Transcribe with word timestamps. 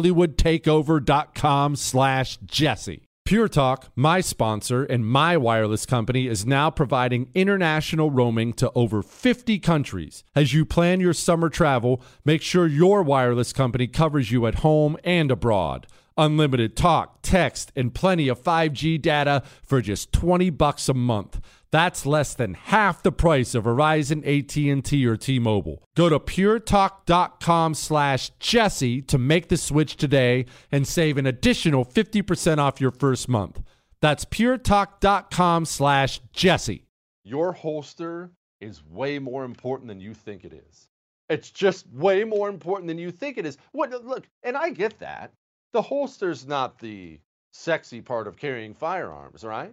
hollywoodtakeover.com 0.00 1.76
slash 1.76 2.38
jesse 2.38 3.06
Pure 3.26 3.48
Talk, 3.48 3.90
my 3.94 4.20
sponsor 4.20 4.82
and 4.82 5.06
my 5.06 5.36
wireless 5.36 5.86
company, 5.86 6.26
is 6.26 6.44
now 6.44 6.68
providing 6.68 7.30
international 7.32 8.10
roaming 8.10 8.52
to 8.54 8.72
over 8.74 9.04
50 9.04 9.60
countries. 9.60 10.24
As 10.34 10.52
you 10.52 10.64
plan 10.64 10.98
your 10.98 11.12
summer 11.12 11.48
travel, 11.48 12.02
make 12.24 12.42
sure 12.42 12.66
your 12.66 13.04
wireless 13.04 13.52
company 13.52 13.86
covers 13.86 14.32
you 14.32 14.46
at 14.48 14.56
home 14.56 14.96
and 15.04 15.30
abroad. 15.30 15.86
Unlimited 16.16 16.76
talk, 16.76 17.20
text, 17.22 17.70
and 17.76 17.94
plenty 17.94 18.26
of 18.26 18.42
5G 18.42 19.00
data 19.00 19.44
for 19.62 19.80
just 19.80 20.12
20 20.12 20.50
bucks 20.50 20.88
a 20.88 20.94
month. 20.94 21.40
That's 21.72 22.04
less 22.04 22.34
than 22.34 22.54
half 22.54 23.02
the 23.02 23.12
price 23.12 23.54
of 23.54 23.64
Verizon, 23.64 24.26
AT&T, 24.26 25.06
or 25.06 25.16
T-Mobile. 25.16 25.84
Go 25.96 26.08
to 26.08 26.18
puretalk.com 26.18 27.74
slash 27.74 28.30
Jesse 28.40 29.02
to 29.02 29.18
make 29.18 29.48
the 29.48 29.56
switch 29.56 29.96
today 29.96 30.46
and 30.72 30.86
save 30.86 31.16
an 31.16 31.26
additional 31.26 31.84
50% 31.84 32.58
off 32.58 32.80
your 32.80 32.90
first 32.90 33.28
month. 33.28 33.62
That's 34.02 34.24
puretalk.com 34.24 35.64
slash 35.64 36.20
Jesse. 36.32 36.86
Your 37.22 37.52
holster 37.52 38.30
is 38.60 38.84
way 38.84 39.18
more 39.18 39.44
important 39.44 39.88
than 39.88 40.00
you 40.00 40.14
think 40.14 40.44
it 40.44 40.52
is. 40.52 40.88
It's 41.28 41.50
just 41.50 41.88
way 41.92 42.24
more 42.24 42.48
important 42.48 42.88
than 42.88 42.98
you 42.98 43.12
think 43.12 43.38
it 43.38 43.46
is. 43.46 43.56
What 43.70 43.90
look, 44.04 44.26
and 44.42 44.56
I 44.56 44.70
get 44.70 44.98
that. 44.98 45.32
The 45.72 45.82
holster's 45.82 46.46
not 46.46 46.78
the 46.80 47.20
sexy 47.52 48.00
part 48.00 48.26
of 48.26 48.36
carrying 48.36 48.74
firearms, 48.74 49.44
right? 49.44 49.72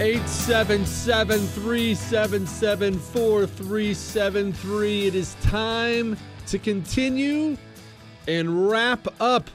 Eight 0.00 0.26
seven 0.26 0.86
seven 0.86 1.40
three 1.48 1.94
seven 1.94 2.46
seven 2.46 2.98
four 2.98 3.46
three 3.46 3.92
seven 3.92 4.50
three. 4.50 5.06
It 5.06 5.14
is 5.14 5.34
time 5.42 6.16
to 6.46 6.58
continue 6.58 7.58
and 8.26 8.70
wrap 8.70 9.06
up 9.20 9.50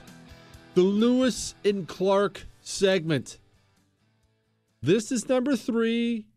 the 0.76 0.84
Lewis 0.84 1.56
and 1.66 1.88
Clark 1.88 2.46
segment. 2.62 3.40
This 4.84 5.12
is 5.12 5.28
number 5.28 5.56
three. 5.56 6.28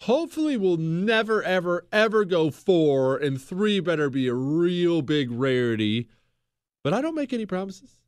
Hopefully, 0.00 0.56
we'll 0.56 0.78
never, 0.78 1.42
ever, 1.42 1.84
ever 1.92 2.24
go 2.24 2.50
four, 2.50 3.18
and 3.18 3.38
three 3.38 3.80
better 3.80 4.08
be 4.08 4.28
a 4.28 4.34
real 4.34 5.02
big 5.02 5.30
rarity. 5.30 6.08
But 6.82 6.94
I 6.94 7.02
don't 7.02 7.14
make 7.14 7.34
any 7.34 7.44
promises. 7.44 8.00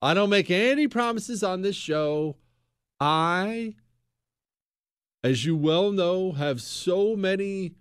I 0.00 0.14
don't 0.14 0.30
make 0.30 0.50
any 0.50 0.88
promises 0.88 1.42
on 1.42 1.60
this 1.60 1.76
show. 1.76 2.36
I 2.98 3.74
as 5.24 5.44
you 5.44 5.56
well 5.56 5.92
know, 5.92 6.32
have 6.32 6.60
so 6.60 7.14
many. 7.16 7.72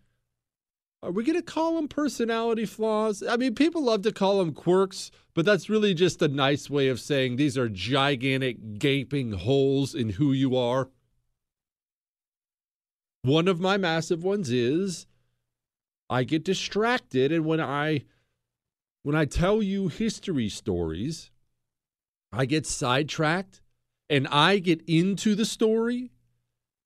Are 1.03 1.11
we 1.11 1.23
going 1.23 1.37
to 1.37 1.41
call 1.41 1.75
them 1.75 1.87
personality 1.87 2.65
flaws? 2.65 3.23
I 3.27 3.35
mean, 3.35 3.55
people 3.55 3.83
love 3.83 4.03
to 4.03 4.11
call 4.11 4.37
them 4.37 4.53
quirks, 4.53 5.09
but 5.33 5.45
that's 5.45 5.69
really 5.69 5.95
just 5.95 6.21
a 6.21 6.27
nice 6.27 6.69
way 6.69 6.89
of 6.89 6.99
saying 6.99 7.35
these 7.35 7.57
are 7.57 7.69
gigantic, 7.69 8.77
gaping 8.77 9.31
holes 9.31 9.95
in 9.95 10.09
who 10.09 10.31
you 10.31 10.55
are. 10.55 10.89
One 13.23 13.47
of 13.47 13.59
my 13.59 13.77
massive 13.77 14.23
ones 14.23 14.51
is 14.51 15.07
I 16.09 16.23
get 16.23 16.43
distracted, 16.43 17.31
and 17.31 17.45
when 17.45 17.61
I 17.61 18.03
when 19.03 19.15
I 19.15 19.25
tell 19.25 19.63
you 19.63 19.87
history 19.87 20.49
stories, 20.49 21.31
I 22.31 22.45
get 22.45 22.67
sidetracked 22.67 23.61
and 24.09 24.27
I 24.27 24.59
get 24.59 24.83
into 24.87 25.33
the 25.33 25.45
story 25.45 26.11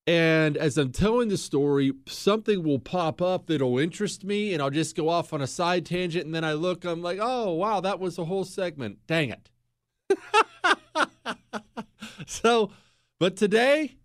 And 0.08 0.56
as 0.56 0.78
I'm 0.78 0.92
telling 0.92 1.30
the 1.30 1.38
story, 1.38 1.92
something 2.08 2.64
will 2.64 2.78
pop 2.80 3.22
up 3.22 3.48
that'll 3.48 3.80
interest 3.80 4.24
me, 4.24 4.54
and 4.54 4.62
I'll 4.62 4.70
just 4.70 4.96
go 4.96 5.10
off 5.10 5.34
on 5.34 5.42
a 5.42 5.48
side 5.48 5.86
tangent. 5.86 6.26
And 6.26 6.36
then 6.36 6.44
I 6.44 6.54
look, 6.54 6.86
I'm 6.86 7.02
like, 7.02 7.18
oh, 7.20 7.54
wow, 7.54 7.80
that 7.80 8.00
was 8.00 8.20
a 8.20 8.26
whole 8.26 8.44
segment. 8.44 9.00
Dang 9.08 9.32
it. 9.32 9.50
so, 12.28 12.72
but 13.20 13.36
today, 13.36 13.98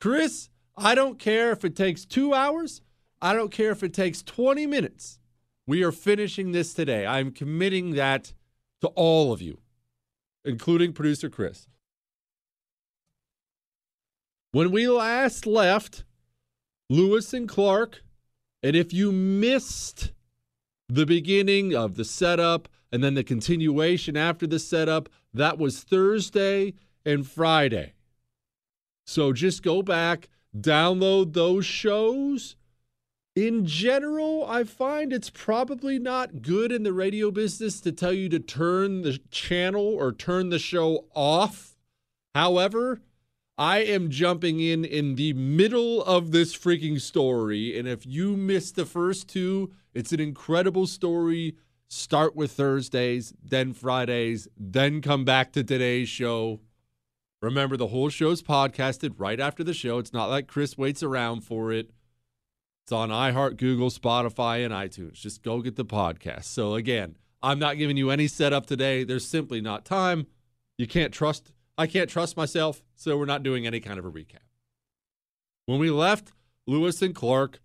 Chris, 0.00 0.48
I 0.76 0.96
don't 0.96 1.20
care 1.20 1.52
if 1.52 1.64
it 1.64 1.76
takes 1.76 2.04
two 2.04 2.34
hours, 2.34 2.80
I 3.22 3.32
don't 3.32 3.52
care 3.52 3.70
if 3.70 3.82
it 3.84 3.94
takes 3.94 4.22
20 4.22 4.66
minutes. 4.66 5.20
We 5.66 5.82
are 5.82 5.92
finishing 5.92 6.52
this 6.52 6.74
today. 6.74 7.06
I'm 7.06 7.30
committing 7.30 7.92
that 7.92 8.34
to 8.82 8.88
all 8.88 9.32
of 9.32 9.40
you, 9.40 9.60
including 10.44 10.92
producer 10.92 11.30
Chris. 11.30 11.68
When 14.54 14.70
we 14.70 14.86
last 14.86 15.48
left, 15.48 16.04
Lewis 16.88 17.34
and 17.34 17.48
Clark, 17.48 18.04
and 18.62 18.76
if 18.76 18.92
you 18.92 19.10
missed 19.10 20.12
the 20.88 21.04
beginning 21.04 21.74
of 21.74 21.96
the 21.96 22.04
setup 22.04 22.68
and 22.92 23.02
then 23.02 23.14
the 23.14 23.24
continuation 23.24 24.16
after 24.16 24.46
the 24.46 24.60
setup, 24.60 25.08
that 25.32 25.58
was 25.58 25.82
Thursday 25.82 26.74
and 27.04 27.26
Friday. 27.26 27.94
So 29.04 29.32
just 29.32 29.64
go 29.64 29.82
back, 29.82 30.28
download 30.56 31.32
those 31.32 31.66
shows. 31.66 32.54
In 33.34 33.66
general, 33.66 34.46
I 34.48 34.62
find 34.62 35.12
it's 35.12 35.30
probably 35.30 35.98
not 35.98 36.42
good 36.42 36.70
in 36.70 36.84
the 36.84 36.92
radio 36.92 37.32
business 37.32 37.80
to 37.80 37.90
tell 37.90 38.12
you 38.12 38.28
to 38.28 38.38
turn 38.38 39.02
the 39.02 39.18
channel 39.32 39.84
or 39.84 40.12
turn 40.12 40.50
the 40.50 40.60
show 40.60 41.06
off. 41.12 41.76
However, 42.36 43.00
I 43.56 43.78
am 43.78 44.10
jumping 44.10 44.58
in 44.58 44.84
in 44.84 45.14
the 45.14 45.32
middle 45.32 46.02
of 46.02 46.32
this 46.32 46.56
freaking 46.56 47.00
story. 47.00 47.78
And 47.78 47.86
if 47.86 48.04
you 48.04 48.36
missed 48.36 48.74
the 48.74 48.84
first 48.84 49.28
two, 49.28 49.72
it's 49.92 50.12
an 50.12 50.20
incredible 50.20 50.88
story. 50.88 51.56
Start 51.86 52.34
with 52.34 52.52
Thursdays, 52.52 53.32
then 53.40 53.72
Fridays, 53.72 54.48
then 54.56 55.00
come 55.00 55.24
back 55.24 55.52
to 55.52 55.62
today's 55.62 56.08
show. 56.08 56.60
Remember, 57.40 57.76
the 57.76 57.88
whole 57.88 58.08
show's 58.08 58.42
podcasted 58.42 59.14
right 59.18 59.38
after 59.38 59.62
the 59.62 59.74
show. 59.74 59.98
It's 59.98 60.12
not 60.12 60.30
like 60.30 60.48
Chris 60.48 60.76
waits 60.76 61.02
around 61.02 61.42
for 61.42 61.70
it. 61.70 61.90
It's 62.84 62.92
on 62.92 63.10
iHeart, 63.10 63.56
Google, 63.56 63.90
Spotify, 63.90 64.64
and 64.64 64.74
iTunes. 64.74 65.14
Just 65.14 65.42
go 65.42 65.60
get 65.60 65.76
the 65.76 65.84
podcast. 65.84 66.44
So, 66.44 66.74
again, 66.74 67.16
I'm 67.42 67.58
not 67.58 67.78
giving 67.78 67.96
you 67.96 68.10
any 68.10 68.26
setup 68.26 68.66
today. 68.66 69.04
There's 69.04 69.26
simply 69.26 69.60
not 69.60 69.84
time. 69.84 70.26
You 70.78 70.86
can't 70.86 71.12
trust 71.12 71.52
I 71.76 71.86
can't 71.86 72.10
trust 72.10 72.36
myself, 72.36 72.82
so 72.94 73.16
we're 73.16 73.24
not 73.24 73.42
doing 73.42 73.66
any 73.66 73.80
kind 73.80 73.98
of 73.98 74.04
a 74.04 74.10
recap. 74.10 74.46
When 75.66 75.80
we 75.80 75.90
left 75.90 76.32
Lewis 76.66 77.02
and 77.02 77.14
Clark, 77.14 77.60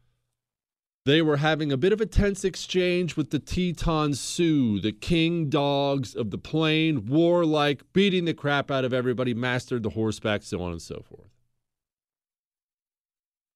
they 1.05 1.21
were 1.21 1.37
having 1.37 1.71
a 1.71 1.77
bit 1.77 1.93
of 1.93 2.01
a 2.01 2.05
tense 2.05 2.43
exchange 2.43 3.15
with 3.15 3.29
the 3.29 3.39
Teton 3.39 4.13
Sioux, 4.13 4.79
the 4.79 4.91
king 4.91 5.49
dogs 5.49 6.15
of 6.15 6.29
the 6.29 6.37
plain, 6.37 7.05
warlike, 7.05 7.83
beating 7.93 8.25
the 8.25 8.33
crap 8.33 8.69
out 8.69 8.85
of 8.85 8.93
everybody, 8.93 9.33
mastered 9.33 9.83
the 9.83 9.91
horseback, 9.91 10.43
so 10.43 10.61
on 10.61 10.71
and 10.71 10.81
so 10.81 11.01
forth. 11.01 11.29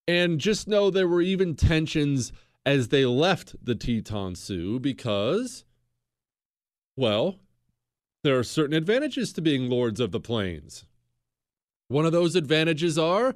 And 0.07 0.39
just 0.39 0.67
know 0.67 0.89
there 0.89 1.07
were 1.07 1.21
even 1.21 1.55
tensions 1.55 2.31
as 2.65 2.89
they 2.89 3.05
left 3.05 3.55
the 3.63 3.75
Teton 3.75 4.35
Sioux 4.35 4.79
because, 4.79 5.65
well, 6.95 7.39
there 8.23 8.37
are 8.39 8.43
certain 8.43 8.75
advantages 8.75 9.33
to 9.33 9.41
being 9.41 9.69
lords 9.69 9.99
of 9.99 10.11
the 10.11 10.19
plains. 10.19 10.85
One 11.87 12.05
of 12.05 12.11
those 12.11 12.35
advantages 12.35 12.97
are 12.97 13.35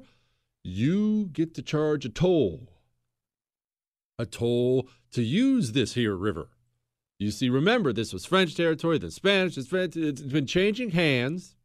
you 0.64 1.28
get 1.32 1.54
to 1.54 1.62
charge 1.62 2.04
a 2.04 2.08
toll. 2.08 2.68
A 4.18 4.26
toll 4.26 4.88
to 5.12 5.22
use 5.22 5.72
this 5.72 5.94
here 5.94 6.16
river. 6.16 6.48
You 7.18 7.30
see, 7.30 7.48
remember, 7.48 7.92
this 7.92 8.12
was 8.12 8.24
French 8.24 8.54
territory, 8.54 8.98
then 8.98 9.10
Spanish, 9.10 9.58
it's, 9.58 9.68
French, 9.68 9.96
it's 9.96 10.22
been 10.22 10.46
changing 10.46 10.90
hands. 10.90 11.56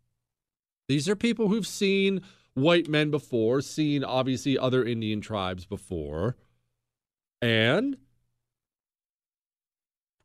These 0.88 1.08
are 1.08 1.16
people 1.16 1.48
who've 1.48 1.68
seen 1.68 2.22
white 2.56 2.90
men 2.90 3.12
before, 3.12 3.62
seen 3.62 4.04
obviously 4.04 4.58
other 4.58 4.84
Indian 4.84 5.22
tribes 5.22 5.66
before. 5.66 6.36
And 7.42 7.98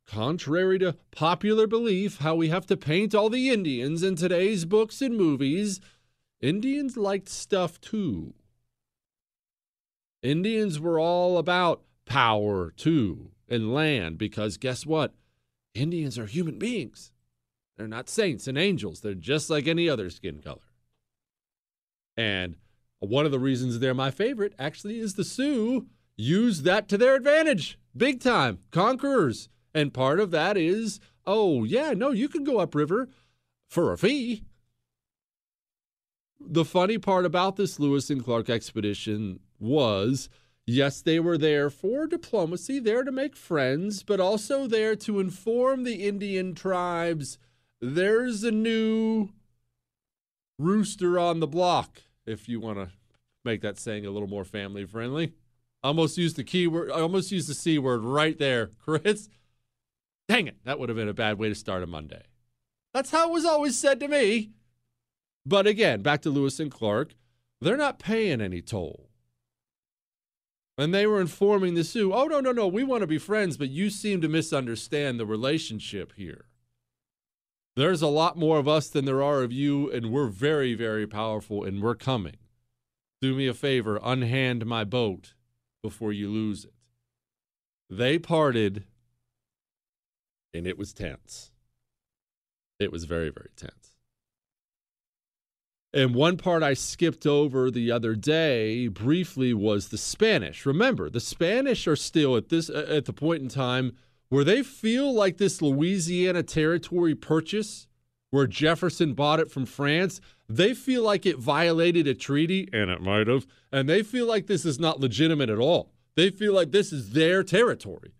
Contrary 0.08 0.78
to 0.78 0.96
popular 1.10 1.66
belief, 1.66 2.18
how 2.18 2.34
we 2.34 2.48
have 2.48 2.64
to 2.64 2.78
paint 2.78 3.14
all 3.14 3.28
the 3.28 3.50
Indians 3.50 4.02
in 4.02 4.16
today's 4.16 4.64
books 4.64 5.02
and 5.02 5.14
movies, 5.14 5.82
Indians 6.40 6.96
liked 6.96 7.28
stuff 7.28 7.78
too. 7.78 8.32
Indians 10.22 10.80
were 10.80 10.98
all 10.98 11.36
about 11.36 11.82
power 12.06 12.70
too 12.70 13.32
and 13.50 13.74
land 13.74 14.16
because 14.16 14.56
guess 14.56 14.86
what? 14.86 15.12
Indians 15.74 16.18
are 16.18 16.24
human 16.24 16.58
beings. 16.58 17.12
They're 17.76 17.86
not 17.86 18.08
saints 18.08 18.48
and 18.48 18.56
angels. 18.56 19.00
They're 19.00 19.12
just 19.12 19.50
like 19.50 19.68
any 19.68 19.90
other 19.90 20.08
skin 20.08 20.40
color. 20.40 20.72
And 22.16 22.56
one 22.98 23.26
of 23.26 23.30
the 23.30 23.38
reasons 23.38 23.78
they're 23.78 23.92
my 23.92 24.10
favorite 24.10 24.54
actually 24.58 25.00
is 25.00 25.14
the 25.14 25.24
Sioux 25.24 25.86
used 26.16 26.64
that 26.64 26.88
to 26.88 26.96
their 26.96 27.14
advantage. 27.14 27.78
Big 27.94 28.20
time. 28.22 28.60
Conquerors 28.70 29.50
and 29.74 29.94
part 29.94 30.20
of 30.20 30.30
that 30.30 30.56
is, 30.56 31.00
oh, 31.26 31.64
yeah, 31.64 31.92
no, 31.92 32.10
you 32.10 32.28
can 32.28 32.44
go 32.44 32.58
upriver 32.58 33.08
for 33.68 33.92
a 33.92 33.98
fee. 33.98 34.42
The 36.40 36.64
funny 36.64 36.98
part 36.98 37.24
about 37.24 37.56
this 37.56 37.78
Lewis 37.78 38.10
and 38.10 38.24
Clark 38.24 38.48
expedition 38.48 39.40
was 39.58 40.28
yes, 40.66 41.00
they 41.00 41.18
were 41.18 41.38
there 41.38 41.70
for 41.70 42.06
diplomacy, 42.06 42.78
there 42.78 43.02
to 43.02 43.10
make 43.10 43.34
friends, 43.34 44.02
but 44.02 44.20
also 44.20 44.66
there 44.66 44.94
to 44.96 45.18
inform 45.18 45.84
the 45.84 46.06
Indian 46.06 46.54
tribes 46.54 47.38
there's 47.80 48.42
a 48.42 48.50
new 48.50 49.28
rooster 50.58 51.18
on 51.18 51.40
the 51.40 51.46
block, 51.46 52.02
if 52.26 52.48
you 52.48 52.60
want 52.60 52.78
to 52.78 52.90
make 53.44 53.60
that 53.62 53.78
saying 53.78 54.04
a 54.04 54.10
little 54.10 54.28
more 54.28 54.44
family 54.44 54.84
friendly. 54.84 55.32
Almost 55.82 56.18
used 56.18 56.36
the 56.36 56.44
keyword, 56.44 56.90
I 56.90 57.00
almost 57.00 57.30
used 57.30 57.48
the 57.48 57.54
C 57.54 57.78
word 57.78 58.02
right 58.02 58.36
there, 58.36 58.70
Chris. 58.84 59.28
Dang 60.28 60.46
it, 60.46 60.56
that 60.64 60.78
would 60.78 60.90
have 60.90 60.96
been 60.96 61.08
a 61.08 61.14
bad 61.14 61.38
way 61.38 61.48
to 61.48 61.54
start 61.54 61.82
a 61.82 61.86
Monday. 61.86 62.22
That's 62.92 63.10
how 63.10 63.28
it 63.28 63.32
was 63.32 63.44
always 63.44 63.78
said 63.78 63.98
to 64.00 64.08
me. 64.08 64.50
But 65.46 65.66
again, 65.66 66.02
back 66.02 66.20
to 66.22 66.30
Lewis 66.30 66.60
and 66.60 66.70
Clark, 66.70 67.14
they're 67.60 67.76
not 67.76 67.98
paying 67.98 68.40
any 68.40 68.60
toll. 68.60 69.08
And 70.76 70.94
they 70.94 71.06
were 71.06 71.20
informing 71.20 71.74
the 71.74 71.82
Sioux, 71.82 72.12
oh, 72.12 72.26
no, 72.26 72.40
no, 72.40 72.52
no, 72.52 72.68
we 72.68 72.84
want 72.84 73.00
to 73.00 73.06
be 73.06 73.18
friends, 73.18 73.56
but 73.56 73.70
you 73.70 73.90
seem 73.90 74.20
to 74.20 74.28
misunderstand 74.28 75.18
the 75.18 75.26
relationship 75.26 76.12
here. 76.16 76.44
There's 77.74 78.02
a 78.02 78.08
lot 78.08 78.36
more 78.36 78.58
of 78.58 78.68
us 78.68 78.88
than 78.88 79.04
there 79.04 79.22
are 79.22 79.42
of 79.42 79.52
you, 79.52 79.90
and 79.90 80.12
we're 80.12 80.28
very, 80.28 80.74
very 80.74 81.06
powerful, 81.06 81.64
and 81.64 81.82
we're 81.82 81.94
coming. 81.94 82.36
Do 83.20 83.34
me 83.34 83.48
a 83.48 83.54
favor, 83.54 83.98
unhand 84.02 84.66
my 84.66 84.84
boat 84.84 85.34
before 85.82 86.12
you 86.12 86.28
lose 86.28 86.64
it. 86.64 86.74
They 87.90 88.18
parted 88.18 88.84
and 90.54 90.66
it 90.66 90.78
was 90.78 90.92
tense. 90.92 91.50
It 92.78 92.92
was 92.92 93.04
very, 93.04 93.30
very 93.30 93.50
tense. 93.56 93.94
And 95.92 96.14
one 96.14 96.36
part 96.36 96.62
I 96.62 96.74
skipped 96.74 97.26
over 97.26 97.70
the 97.70 97.90
other 97.90 98.14
day 98.14 98.88
briefly 98.88 99.54
was 99.54 99.88
the 99.88 99.98
Spanish. 99.98 100.66
Remember, 100.66 101.08
the 101.08 101.20
Spanish 101.20 101.86
are 101.86 101.96
still 101.96 102.36
at 102.36 102.50
this 102.50 102.68
at 102.68 103.06
the 103.06 103.12
point 103.12 103.42
in 103.42 103.48
time 103.48 103.96
where 104.28 104.44
they 104.44 104.62
feel 104.62 105.12
like 105.12 105.38
this 105.38 105.62
Louisiana 105.62 106.42
territory 106.42 107.14
purchase 107.14 107.86
where 108.30 108.46
Jefferson 108.46 109.14
bought 109.14 109.40
it 109.40 109.50
from 109.50 109.64
France, 109.64 110.20
they 110.50 110.74
feel 110.74 111.02
like 111.02 111.24
it 111.24 111.38
violated 111.38 112.06
a 112.06 112.14
treaty 112.14 112.68
and 112.72 112.90
it 112.90 113.00
might 113.00 113.26
have, 113.26 113.46
and 113.72 113.88
they 113.88 114.02
feel 114.02 114.26
like 114.26 114.46
this 114.46 114.66
is 114.66 114.78
not 114.78 115.00
legitimate 115.00 115.48
at 115.48 115.58
all. 115.58 115.92
They 116.14 116.28
feel 116.28 116.52
like 116.52 116.70
this 116.70 116.92
is 116.92 117.10
their 117.12 117.42
territory 117.42 118.12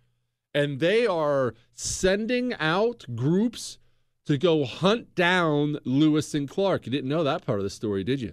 and 0.58 0.80
they 0.80 1.06
are 1.06 1.54
sending 1.72 2.52
out 2.54 3.04
groups 3.14 3.78
to 4.26 4.36
go 4.36 4.64
hunt 4.64 5.14
down 5.14 5.78
Lewis 5.84 6.34
and 6.34 6.50
Clark. 6.50 6.84
You 6.84 6.90
didn't 6.90 7.08
know 7.08 7.22
that 7.22 7.46
part 7.46 7.60
of 7.60 7.62
the 7.62 7.70
story, 7.70 8.02
did 8.02 8.20
you? 8.20 8.32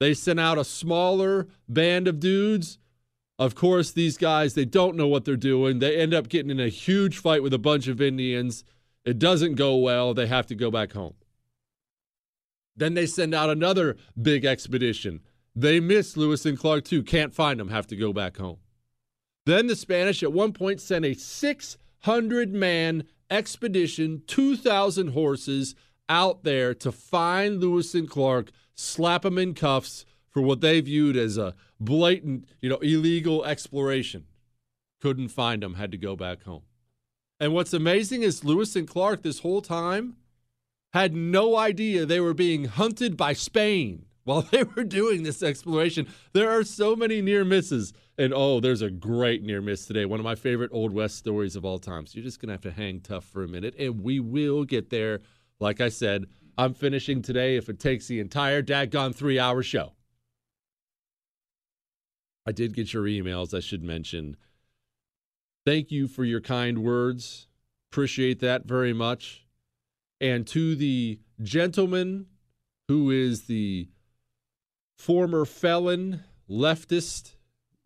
They 0.00 0.14
sent 0.14 0.40
out 0.40 0.56
a 0.56 0.64
smaller 0.64 1.46
band 1.68 2.08
of 2.08 2.20
dudes. 2.20 2.78
Of 3.38 3.54
course, 3.54 3.90
these 3.90 4.16
guys, 4.16 4.54
they 4.54 4.64
don't 4.64 4.96
know 4.96 5.06
what 5.06 5.26
they're 5.26 5.36
doing. 5.36 5.78
They 5.78 5.98
end 5.98 6.14
up 6.14 6.30
getting 6.30 6.50
in 6.50 6.58
a 6.58 6.68
huge 6.68 7.18
fight 7.18 7.42
with 7.42 7.52
a 7.52 7.58
bunch 7.58 7.86
of 7.86 8.00
Indians. 8.00 8.64
It 9.04 9.18
doesn't 9.18 9.56
go 9.56 9.76
well. 9.76 10.14
They 10.14 10.26
have 10.26 10.46
to 10.46 10.54
go 10.54 10.70
back 10.70 10.92
home. 10.94 11.14
Then 12.74 12.94
they 12.94 13.04
send 13.04 13.34
out 13.34 13.50
another 13.50 13.98
big 14.20 14.46
expedition. 14.46 15.20
They 15.54 15.80
miss 15.80 16.16
Lewis 16.16 16.46
and 16.46 16.58
Clark 16.58 16.86
too. 16.86 17.02
Can't 17.02 17.34
find 17.34 17.60
them, 17.60 17.68
have 17.68 17.88
to 17.88 17.96
go 17.96 18.14
back 18.14 18.38
home. 18.38 18.56
Then 19.48 19.66
the 19.66 19.76
Spanish 19.76 20.22
at 20.22 20.30
one 20.30 20.52
point 20.52 20.78
sent 20.78 21.06
a 21.06 21.14
600 21.14 22.52
man 22.52 23.04
expedition, 23.30 24.22
2,000 24.26 25.12
horses 25.12 25.74
out 26.06 26.44
there 26.44 26.74
to 26.74 26.92
find 26.92 27.58
Lewis 27.58 27.94
and 27.94 28.10
Clark, 28.10 28.50
slap 28.74 29.22
them 29.22 29.38
in 29.38 29.54
cuffs, 29.54 30.04
for 30.28 30.42
what 30.42 30.60
they 30.60 30.82
viewed 30.82 31.16
as 31.16 31.38
a 31.38 31.54
blatant, 31.80 32.46
you 32.60 32.68
know, 32.68 32.76
illegal 32.76 33.42
exploration. 33.46 34.26
Couldn't 35.00 35.28
find 35.28 35.62
them, 35.62 35.76
had 35.76 35.92
to 35.92 35.96
go 35.96 36.14
back 36.14 36.42
home. 36.42 36.64
And 37.40 37.54
what's 37.54 37.72
amazing 37.72 38.24
is 38.24 38.44
Lewis 38.44 38.76
and 38.76 38.86
Clark 38.86 39.22
this 39.22 39.38
whole 39.38 39.62
time 39.62 40.16
had 40.92 41.14
no 41.14 41.56
idea 41.56 42.04
they 42.04 42.20
were 42.20 42.34
being 42.34 42.66
hunted 42.66 43.16
by 43.16 43.32
Spain 43.32 44.07
while 44.28 44.42
they 44.42 44.62
were 44.62 44.84
doing 44.84 45.22
this 45.22 45.42
exploration. 45.42 46.06
There 46.34 46.50
are 46.50 46.62
so 46.62 46.94
many 46.94 47.22
near 47.22 47.46
misses. 47.46 47.94
And 48.18 48.34
oh, 48.34 48.60
there's 48.60 48.82
a 48.82 48.90
great 48.90 49.42
near 49.42 49.62
miss 49.62 49.86
today. 49.86 50.04
One 50.04 50.20
of 50.20 50.24
my 50.24 50.34
favorite 50.34 50.70
Old 50.70 50.92
West 50.92 51.16
stories 51.16 51.56
of 51.56 51.64
all 51.64 51.78
time. 51.78 52.06
So 52.06 52.16
you're 52.16 52.24
just 52.24 52.38
going 52.38 52.48
to 52.48 52.52
have 52.52 52.60
to 52.62 52.70
hang 52.70 53.00
tough 53.00 53.24
for 53.24 53.42
a 53.42 53.48
minute, 53.48 53.74
and 53.78 54.02
we 54.02 54.20
will 54.20 54.64
get 54.64 54.90
there. 54.90 55.20
Like 55.60 55.80
I 55.80 55.88
said, 55.88 56.26
I'm 56.58 56.74
finishing 56.74 57.22
today 57.22 57.56
if 57.56 57.70
it 57.70 57.80
takes 57.80 58.06
the 58.06 58.20
entire 58.20 58.62
daggone 58.62 59.14
three 59.14 59.38
hour 59.38 59.62
show. 59.62 59.92
I 62.46 62.52
did 62.52 62.74
get 62.74 62.92
your 62.92 63.04
emails, 63.04 63.56
I 63.56 63.60
should 63.60 63.82
mention. 63.82 64.36
Thank 65.64 65.90
you 65.90 66.06
for 66.06 66.24
your 66.24 66.40
kind 66.40 66.78
words. 66.78 67.46
Appreciate 67.90 68.40
that 68.40 68.66
very 68.66 68.92
much. 68.92 69.46
And 70.20 70.46
to 70.48 70.74
the 70.74 71.20
gentleman 71.42 72.26
who 72.88 73.10
is 73.10 73.42
the 73.46 73.88
former 74.98 75.44
felon, 75.44 76.24
leftist, 76.50 77.36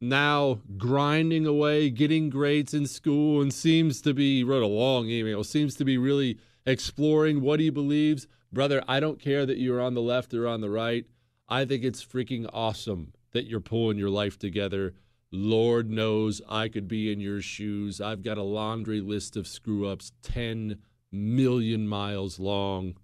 now 0.01 0.61
grinding 0.77 1.47
away, 1.47 1.91
getting 1.91 2.31
grades 2.31 2.75
in 2.75 2.87
school, 2.87 3.41
and 3.41 3.53
seems 3.53 4.01
to 4.01 4.15
be, 4.15 4.43
wrote 4.43 4.63
a 4.63 4.67
long 4.67 5.09
email, 5.09 5.45
seems 5.45 5.77
to 5.77 5.85
be 5.85 5.99
really 5.99 6.39
exploring 6.67 7.41
what 7.41 7.61
he 7.61 7.71
believes. 7.71 8.27
Brother, 8.53 8.83
I 8.89 8.99
don't 8.99 9.21
care 9.21 9.47
that 9.47 9.59
you're 9.59 9.81
on 9.81 9.95
the 9.95 10.03
left 10.03 10.35
or 10.35 10.49
on 10.49 10.61
the 10.61 10.71
right. 10.71 11.07
I 11.49 11.65
think 11.65 11.85
it's 11.85 12.05
freaking 12.05 12.49
awesome 12.53 13.13
that 13.33 13.47
you're 13.47 13.61
pulling 13.61 13.99
your 13.99 14.11
life 14.11 14.39
together. 14.39 14.95
Lord 15.31 15.91
knows 15.91 16.43
I 16.49 16.69
could 16.69 16.89
be 16.89 17.13
in 17.13 17.21
your 17.21 17.41
shoes. 17.41 18.01
I've 18.01 18.23
got 18.23 18.39
a 18.39 18.43
laundry 18.43 19.01
list 19.01 19.37
of 19.37 19.47
screw 19.47 19.87
ups, 19.87 20.13
10 20.23 20.79
million 21.11 21.87
miles 21.87 22.39
long. 22.39 22.97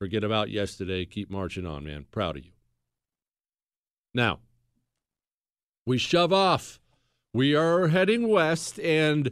Forget 0.00 0.24
about 0.24 0.50
yesterday. 0.50 1.04
Keep 1.04 1.30
marching 1.30 1.66
on, 1.66 1.84
man. 1.84 2.06
Proud 2.10 2.38
of 2.38 2.44
you. 2.44 2.52
Now, 4.18 4.40
we 5.86 5.96
shove 5.96 6.32
off. 6.32 6.80
We 7.32 7.54
are 7.54 7.86
heading 7.86 8.26
west, 8.26 8.80
and 8.80 9.30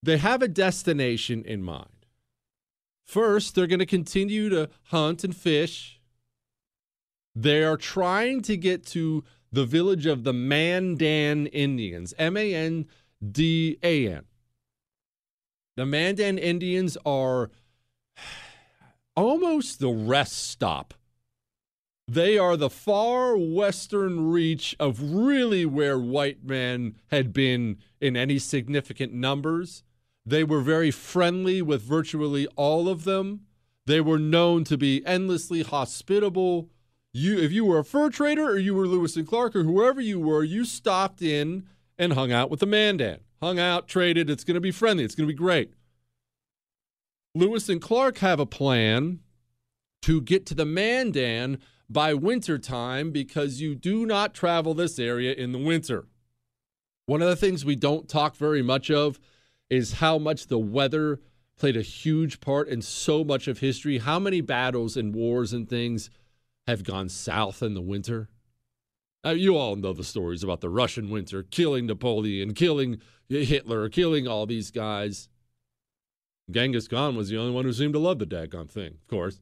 they 0.00 0.16
have 0.18 0.42
a 0.42 0.46
destination 0.46 1.44
in 1.44 1.64
mind. 1.64 2.06
First, 3.04 3.56
they're 3.56 3.66
going 3.66 3.80
to 3.80 3.86
continue 3.86 4.48
to 4.48 4.70
hunt 4.84 5.24
and 5.24 5.34
fish. 5.34 6.00
They 7.34 7.64
are 7.64 7.76
trying 7.76 8.42
to 8.42 8.56
get 8.56 8.86
to 8.92 9.24
the 9.50 9.64
village 9.64 10.06
of 10.06 10.22
the 10.22 10.32
Mandan 10.32 11.48
Indians, 11.48 12.14
M 12.16 12.36
A 12.36 12.54
N 12.54 12.86
D 13.28 13.76
A 13.82 14.06
N. 14.06 14.24
The 15.76 15.84
Mandan 15.84 16.38
Indians 16.38 16.96
are 17.04 17.50
almost 19.16 19.80
the 19.80 19.90
rest 19.90 20.48
stop. 20.48 20.94
They 22.06 22.36
are 22.36 22.56
the 22.56 22.70
far 22.70 23.36
western 23.36 24.30
reach 24.30 24.76
of 24.78 25.00
really 25.00 25.64
where 25.64 25.98
white 25.98 26.44
men 26.44 26.96
had 27.08 27.32
been 27.32 27.78
in 28.00 28.16
any 28.16 28.38
significant 28.38 29.14
numbers. 29.14 29.82
They 30.26 30.44
were 30.44 30.60
very 30.60 30.90
friendly 30.90 31.62
with 31.62 31.82
virtually 31.82 32.46
all 32.56 32.88
of 32.88 33.04
them. 33.04 33.46
They 33.86 34.00
were 34.00 34.18
known 34.18 34.64
to 34.64 34.76
be 34.76 35.04
endlessly 35.06 35.62
hospitable. 35.62 36.68
You, 37.12 37.38
if 37.38 37.52
you 37.52 37.64
were 37.64 37.78
a 37.78 37.84
fur 37.84 38.10
trader 38.10 38.50
or 38.50 38.58
you 38.58 38.74
were 38.74 38.86
Lewis 38.86 39.16
and 39.16 39.26
Clark 39.26 39.56
or 39.56 39.62
whoever 39.62 40.00
you 40.00 40.20
were, 40.20 40.42
you 40.44 40.64
stopped 40.64 41.22
in 41.22 41.66
and 41.98 42.12
hung 42.12 42.32
out 42.32 42.50
with 42.50 42.60
the 42.60 42.66
Mandan. 42.66 43.20
Hung 43.40 43.58
out, 43.58 43.88
traded. 43.88 44.28
It's 44.28 44.44
going 44.44 44.54
to 44.54 44.60
be 44.60 44.70
friendly. 44.70 45.04
It's 45.04 45.14
going 45.14 45.28
to 45.28 45.32
be 45.32 45.38
great. 45.38 45.72
Lewis 47.34 47.68
and 47.68 47.80
Clark 47.80 48.18
have 48.18 48.40
a 48.40 48.46
plan 48.46 49.20
to 50.02 50.20
get 50.20 50.46
to 50.46 50.54
the 50.54 50.66
Mandan 50.66 51.58
by 51.88 52.14
winter 52.14 52.58
time 52.58 53.10
because 53.10 53.60
you 53.60 53.74
do 53.74 54.06
not 54.06 54.34
travel 54.34 54.74
this 54.74 54.98
area 54.98 55.32
in 55.32 55.52
the 55.52 55.58
winter. 55.58 56.06
One 57.06 57.22
of 57.22 57.28
the 57.28 57.36
things 57.36 57.64
we 57.64 57.76
don't 57.76 58.08
talk 58.08 58.36
very 58.36 58.62
much 58.62 58.90
of 58.90 59.20
is 59.68 59.94
how 59.94 60.18
much 60.18 60.46
the 60.46 60.58
weather 60.58 61.20
played 61.56 61.76
a 61.76 61.82
huge 61.82 62.40
part 62.40 62.68
in 62.68 62.82
so 62.82 63.24
much 63.24 63.46
of 63.46 63.58
history. 63.58 63.98
How 63.98 64.18
many 64.18 64.40
battles 64.40 64.96
and 64.96 65.14
wars 65.14 65.52
and 65.52 65.68
things 65.68 66.10
have 66.66 66.84
gone 66.84 67.08
south 67.08 67.62
in 67.62 67.74
the 67.74 67.82
winter? 67.82 68.28
Uh, 69.24 69.30
you 69.30 69.56
all 69.56 69.76
know 69.76 69.92
the 69.92 70.04
stories 70.04 70.42
about 70.42 70.60
the 70.60 70.68
Russian 70.68 71.08
winter, 71.10 71.42
killing 71.42 71.86
Napoleon, 71.86 72.52
killing 72.54 73.00
Hitler, 73.28 73.88
killing 73.88 74.26
all 74.28 74.46
these 74.46 74.70
guys. 74.70 75.28
Genghis 76.50 76.88
Khan 76.88 77.16
was 77.16 77.30
the 77.30 77.38
only 77.38 77.52
one 77.52 77.64
who 77.64 77.72
seemed 77.72 77.94
to 77.94 77.98
love 77.98 78.18
the 78.18 78.26
daggone 78.26 78.70
thing, 78.70 78.98
of 79.00 79.06
course. 79.08 79.40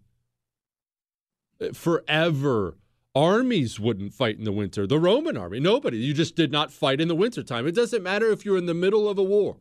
Forever, 1.75 2.77
armies 3.15 3.79
wouldn't 3.79 4.15
fight 4.15 4.39
in 4.39 4.45
the 4.45 4.53
winter. 4.53 4.87
The 4.87 4.99
Roman 4.99 5.37
army, 5.37 5.61
nobody. 5.61 5.99
You 5.99 6.15
just 6.15 6.37
did 6.37 6.51
not 6.53 6.73
fight 6.73 7.01
in 7.01 7.09
the 7.09 7.15
wintertime. 7.15 7.67
It 7.67 7.75
doesn't 7.75 8.03
matter 8.03 8.31
if 8.31 8.45
you're 8.45 8.59
in 8.59 8.67
the 8.67 8.75
middle 8.75 9.09
of 9.09 9.19
a 9.19 9.23
war 9.23 9.57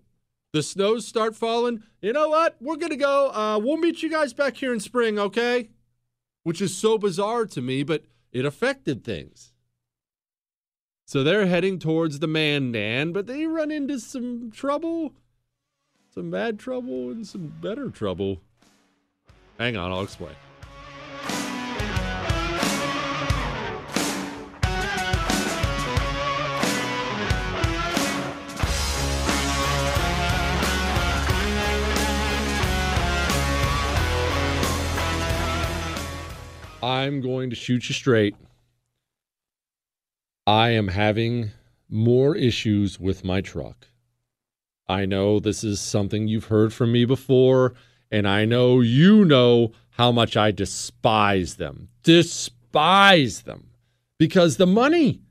the 0.53 0.63
snows 0.63 1.07
start 1.07 1.35
falling, 1.35 1.83
you 2.01 2.13
know 2.13 2.29
what? 2.29 2.57
We're 2.59 2.75
going 2.75 2.91
to 2.91 2.97
go. 2.97 3.31
Uh, 3.31 3.59
we'll 3.59 3.77
meet 3.77 4.03
you 4.03 4.09
guys 4.09 4.33
back 4.33 4.57
here 4.57 4.73
in 4.73 4.79
spring, 4.79 5.17
okay? 5.17 5.69
Which 6.43 6.61
is 6.61 6.75
so 6.75 6.97
bizarre 6.97 7.45
to 7.47 7.61
me, 7.61 7.83
but 7.83 8.03
it 8.31 8.45
affected 8.45 9.03
things. 9.03 9.53
So 11.05 11.23
they're 11.23 11.45
heading 11.45 11.79
towards 11.79 12.19
the 12.19 12.27
Mandan, 12.27 13.11
but 13.11 13.27
they 13.27 13.45
run 13.45 13.71
into 13.71 13.99
some 13.99 14.51
trouble, 14.51 15.13
some 16.13 16.31
bad 16.31 16.59
trouble, 16.59 17.11
and 17.11 17.25
some 17.25 17.53
better 17.61 17.89
trouble. 17.89 18.41
Hang 19.57 19.77
on, 19.77 19.91
I'll 19.91 20.01
explain. 20.01 20.35
I'm 36.83 37.21
going 37.21 37.49
to 37.51 37.55
shoot 37.55 37.89
you 37.89 37.93
straight. 37.93 38.35
I 40.47 40.69
am 40.69 40.87
having 40.87 41.51
more 41.89 42.35
issues 42.35 42.99
with 42.99 43.23
my 43.23 43.41
truck. 43.41 43.87
I 44.87 45.05
know 45.05 45.39
this 45.39 45.63
is 45.63 45.79
something 45.79 46.27
you've 46.27 46.45
heard 46.45 46.73
from 46.73 46.91
me 46.91 47.05
before, 47.05 47.75
and 48.09 48.27
I 48.27 48.45
know 48.45 48.81
you 48.81 49.23
know 49.25 49.73
how 49.91 50.11
much 50.11 50.35
I 50.35 50.51
despise 50.51 51.55
them. 51.55 51.89
Despise 52.03 53.43
them. 53.43 53.67
Because 54.17 54.57
the 54.57 54.67
money. 54.67 55.21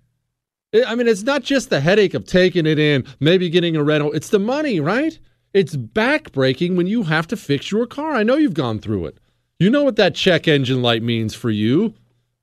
Eh, 0.73 0.85
I 0.87 0.95
mean, 0.95 1.09
it's 1.09 1.23
not 1.25 1.43
just 1.43 1.69
the 1.69 1.81
headache 1.81 2.15
of 2.15 2.27
taking 2.27 2.67
it 2.67 2.79
in, 2.79 3.05
maybe 3.19 3.51
getting 3.51 3.77
a 3.77 3.83
rental, 3.83 4.13
it's 4.13 4.31
the 4.31 4.39
money, 4.39 4.79
right? 4.79 5.19
It's 5.53 5.75
backbreaking 5.75 6.77
when 6.77 6.87
you 6.87 7.03
have 7.03 7.27
to 7.29 7.37
fix 7.37 7.73
your 7.73 7.87
car. 7.87 8.13
I 8.13 8.23
know 8.23 8.37
you've 8.37 8.55
gone 8.55 8.79
through 8.79 9.07
it. 9.07 9.19
You 9.61 9.69
know 9.69 9.85
what 9.85 9.97
that 9.97 10.15
check 10.15 10.49
engine 10.49 10.81
light 10.81 11.03
means 11.03 11.35
for 11.35 11.51
you. 11.51 11.93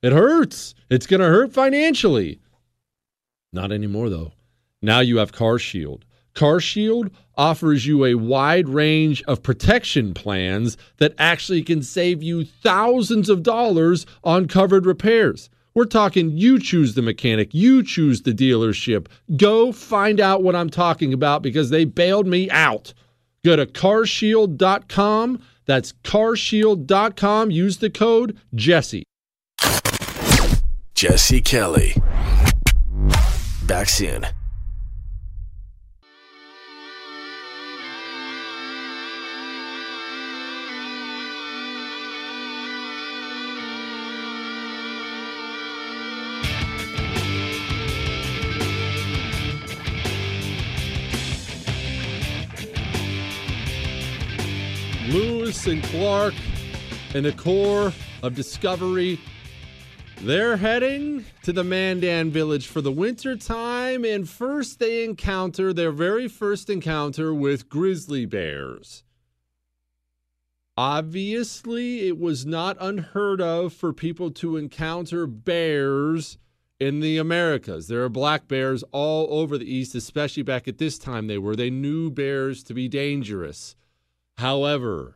It 0.04 0.14
hurts. 0.14 0.76
It's 0.92 1.08
going 1.08 1.20
to 1.20 1.26
hurt 1.26 1.52
financially. 1.52 2.40
Not 3.52 3.72
anymore, 3.72 4.12
though. 4.12 4.34
Now 4.84 5.00
you 5.00 5.18
have 5.18 5.32
Car 5.32 5.58
Shield. 5.58 6.06
Car 6.36 6.60
Shield 6.60 7.10
offers 7.36 7.88
you 7.88 8.06
a 8.06 8.14
wide 8.14 8.70
range 8.70 9.24
of 9.24 9.42
protection 9.42 10.14
plans 10.14 10.78
that 10.98 11.16
actually 11.18 11.64
can 11.64 11.82
save 11.82 12.22
you 12.22 12.46
thousands 12.46 13.30
of 13.30 13.42
dollars 13.42 14.06
on 14.24 14.48
covered 14.48 14.86
repairs. 14.86 15.50
We're 15.74 15.86
talking 15.86 16.38
you 16.38 16.60
choose 16.60 16.94
the 16.94 17.02
mechanic, 17.02 17.52
you 17.52 17.82
choose 17.82 18.22
the 18.22 18.34
dealership. 18.34 19.08
Go 19.36 19.72
find 19.72 20.20
out 20.20 20.44
what 20.44 20.56
I'm 20.56 20.70
talking 20.70 21.14
about 21.14 21.42
because 21.42 21.72
they 21.72 21.86
bailed 21.86 22.28
me 22.28 22.48
out. 22.52 22.94
Go 23.44 23.56
to 23.56 23.66
carshield.com 23.66 25.42
that's 25.68 25.94
carshield.com. 26.04 27.52
Use 27.52 27.78
the 27.78 27.90
code 27.90 28.38
Jesse. 28.56 29.04
Jesse 30.96 31.42
Kelly. 31.42 31.94
Back 33.68 33.90
soon. 33.90 34.26
Lewis 55.08 55.68
and 55.68 55.82
Clark 55.84 56.34
and 57.14 57.24
the 57.24 57.32
Corps 57.32 57.94
of 58.24 58.36
Discovery 58.36 59.18
They're 60.22 60.58
heading 60.58 61.24
to 61.44 61.54
the 61.54 61.64
Mandan 61.64 62.30
village 62.30 62.68
for 62.68 62.82
the 62.82 62.92
winter 62.92 63.38
time, 63.38 64.04
and 64.04 64.28
first 64.28 64.80
they 64.80 65.06
encounter 65.06 65.72
their 65.72 65.94
very 65.94 66.28
first 66.28 66.70
encounter 66.70 67.34
with 67.34 67.70
grizzly 67.70 68.26
bears. 68.26 69.06
Obviously, 70.76 72.08
it 72.10 72.20
was 72.20 72.46
not 72.46 72.76
unheard 72.82 73.40
of 73.40 73.72
for 73.72 73.94
people 73.94 74.30
to 74.32 74.58
encounter 74.58 75.26
bears 75.26 76.38
in 76.82 77.00
the 77.00 77.18
Americas. 77.18 77.88
There 77.88 78.04
are 78.04 78.10
black 78.10 78.50
bears 78.50 78.84
all 78.92 79.28
over 79.40 79.58
the 79.58 79.74
East, 79.74 79.96
especially 79.96 80.44
back 80.44 80.68
at 80.68 80.80
this 80.80 80.98
time 80.98 81.28
they 81.28 81.38
were. 81.38 81.56
They 81.56 81.70
knew 81.70 82.12
bears 82.12 82.62
to 82.64 82.74
be 82.74 82.90
dangerous. 82.90 83.78
However, 84.38 85.16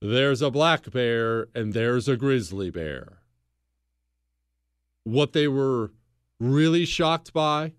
there's 0.00 0.42
a 0.42 0.50
black 0.50 0.90
bear 0.90 1.48
and 1.54 1.72
there's 1.72 2.08
a 2.08 2.16
grizzly 2.16 2.70
bear. 2.70 3.18
What 5.02 5.32
they 5.32 5.48
were 5.48 5.90
really 6.38 6.84
shocked 6.84 7.32
by, 7.32 7.72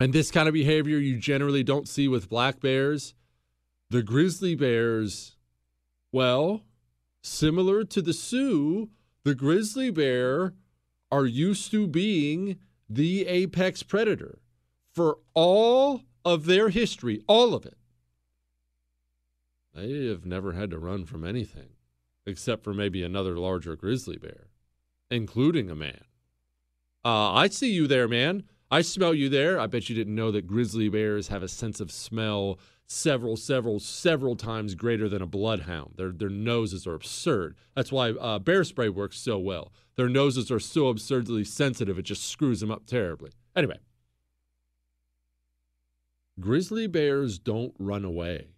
and 0.00 0.12
this 0.12 0.30
kind 0.30 0.48
of 0.48 0.54
behavior 0.54 0.98
you 0.98 1.18
generally 1.18 1.62
don't 1.62 1.88
see 1.88 2.08
with 2.08 2.28
black 2.28 2.60
bears, 2.60 3.14
the 3.90 4.02
grizzly 4.02 4.54
bears, 4.54 5.36
well, 6.12 6.64
similar 7.22 7.84
to 7.84 8.02
the 8.02 8.12
Sioux, 8.12 8.90
the 9.24 9.34
grizzly 9.34 9.90
bear 9.90 10.54
are 11.10 11.26
used 11.26 11.70
to 11.70 11.86
being 11.86 12.58
the 12.88 13.26
apex 13.26 13.82
predator 13.82 14.38
for 14.94 15.18
all 15.34 16.02
of 16.24 16.46
their 16.46 16.68
history, 16.68 17.22
all 17.26 17.54
of 17.54 17.66
it. 17.66 17.77
They 19.80 20.06
have 20.06 20.26
never 20.26 20.52
had 20.52 20.70
to 20.70 20.78
run 20.78 21.04
from 21.04 21.24
anything 21.24 21.70
except 22.26 22.64
for 22.64 22.74
maybe 22.74 23.02
another 23.02 23.38
larger 23.38 23.76
grizzly 23.76 24.16
bear, 24.16 24.48
including 25.10 25.70
a 25.70 25.74
man. 25.76 26.02
Uh, 27.04 27.32
I 27.32 27.48
see 27.48 27.72
you 27.72 27.86
there, 27.86 28.08
man. 28.08 28.42
I 28.70 28.82
smell 28.82 29.14
you 29.14 29.28
there. 29.28 29.58
I 29.58 29.66
bet 29.66 29.88
you 29.88 29.94
didn't 29.94 30.14
know 30.14 30.30
that 30.32 30.46
grizzly 30.46 30.88
bears 30.88 31.28
have 31.28 31.42
a 31.42 31.48
sense 31.48 31.80
of 31.80 31.92
smell 31.92 32.58
several, 32.86 33.36
several, 33.36 33.78
several 33.78 34.34
times 34.34 34.74
greater 34.74 35.08
than 35.08 35.22
a 35.22 35.26
bloodhound. 35.26 35.94
Their 35.96 36.10
their 36.10 36.28
noses 36.28 36.86
are 36.86 36.94
absurd. 36.94 37.56
That's 37.76 37.92
why 37.92 38.10
uh, 38.10 38.40
bear 38.40 38.64
spray 38.64 38.88
works 38.88 39.18
so 39.18 39.38
well. 39.38 39.72
Their 39.94 40.08
noses 40.08 40.50
are 40.50 40.60
so 40.60 40.88
absurdly 40.88 41.44
sensitive; 41.44 41.98
it 41.98 42.02
just 42.02 42.26
screws 42.26 42.60
them 42.60 42.70
up 42.70 42.84
terribly. 42.86 43.30
Anyway, 43.54 43.78
grizzly 46.40 46.88
bears 46.88 47.38
don't 47.38 47.74
run 47.78 48.04
away, 48.04 48.48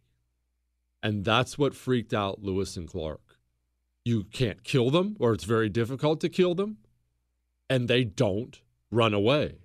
and 1.03 1.25
that's 1.25 1.59
what 1.59 1.75
freaked 1.75 2.15
out 2.15 2.43
Lewis 2.43 2.77
and 2.77 2.89
Clark. 2.89 3.39
You 4.05 4.25
can't 4.25 4.65
kill 4.65 4.91
them, 4.91 5.17
or 5.19 5.33
it's 5.33 5.45
very 5.45 5.69
difficult 5.69 6.21
to 6.21 6.29
kill 6.29 6.55
them, 6.55 6.79
and 7.69 7.89
they 7.89 8.05
don't 8.05 8.61
run 8.91 9.15
away. 9.15 9.59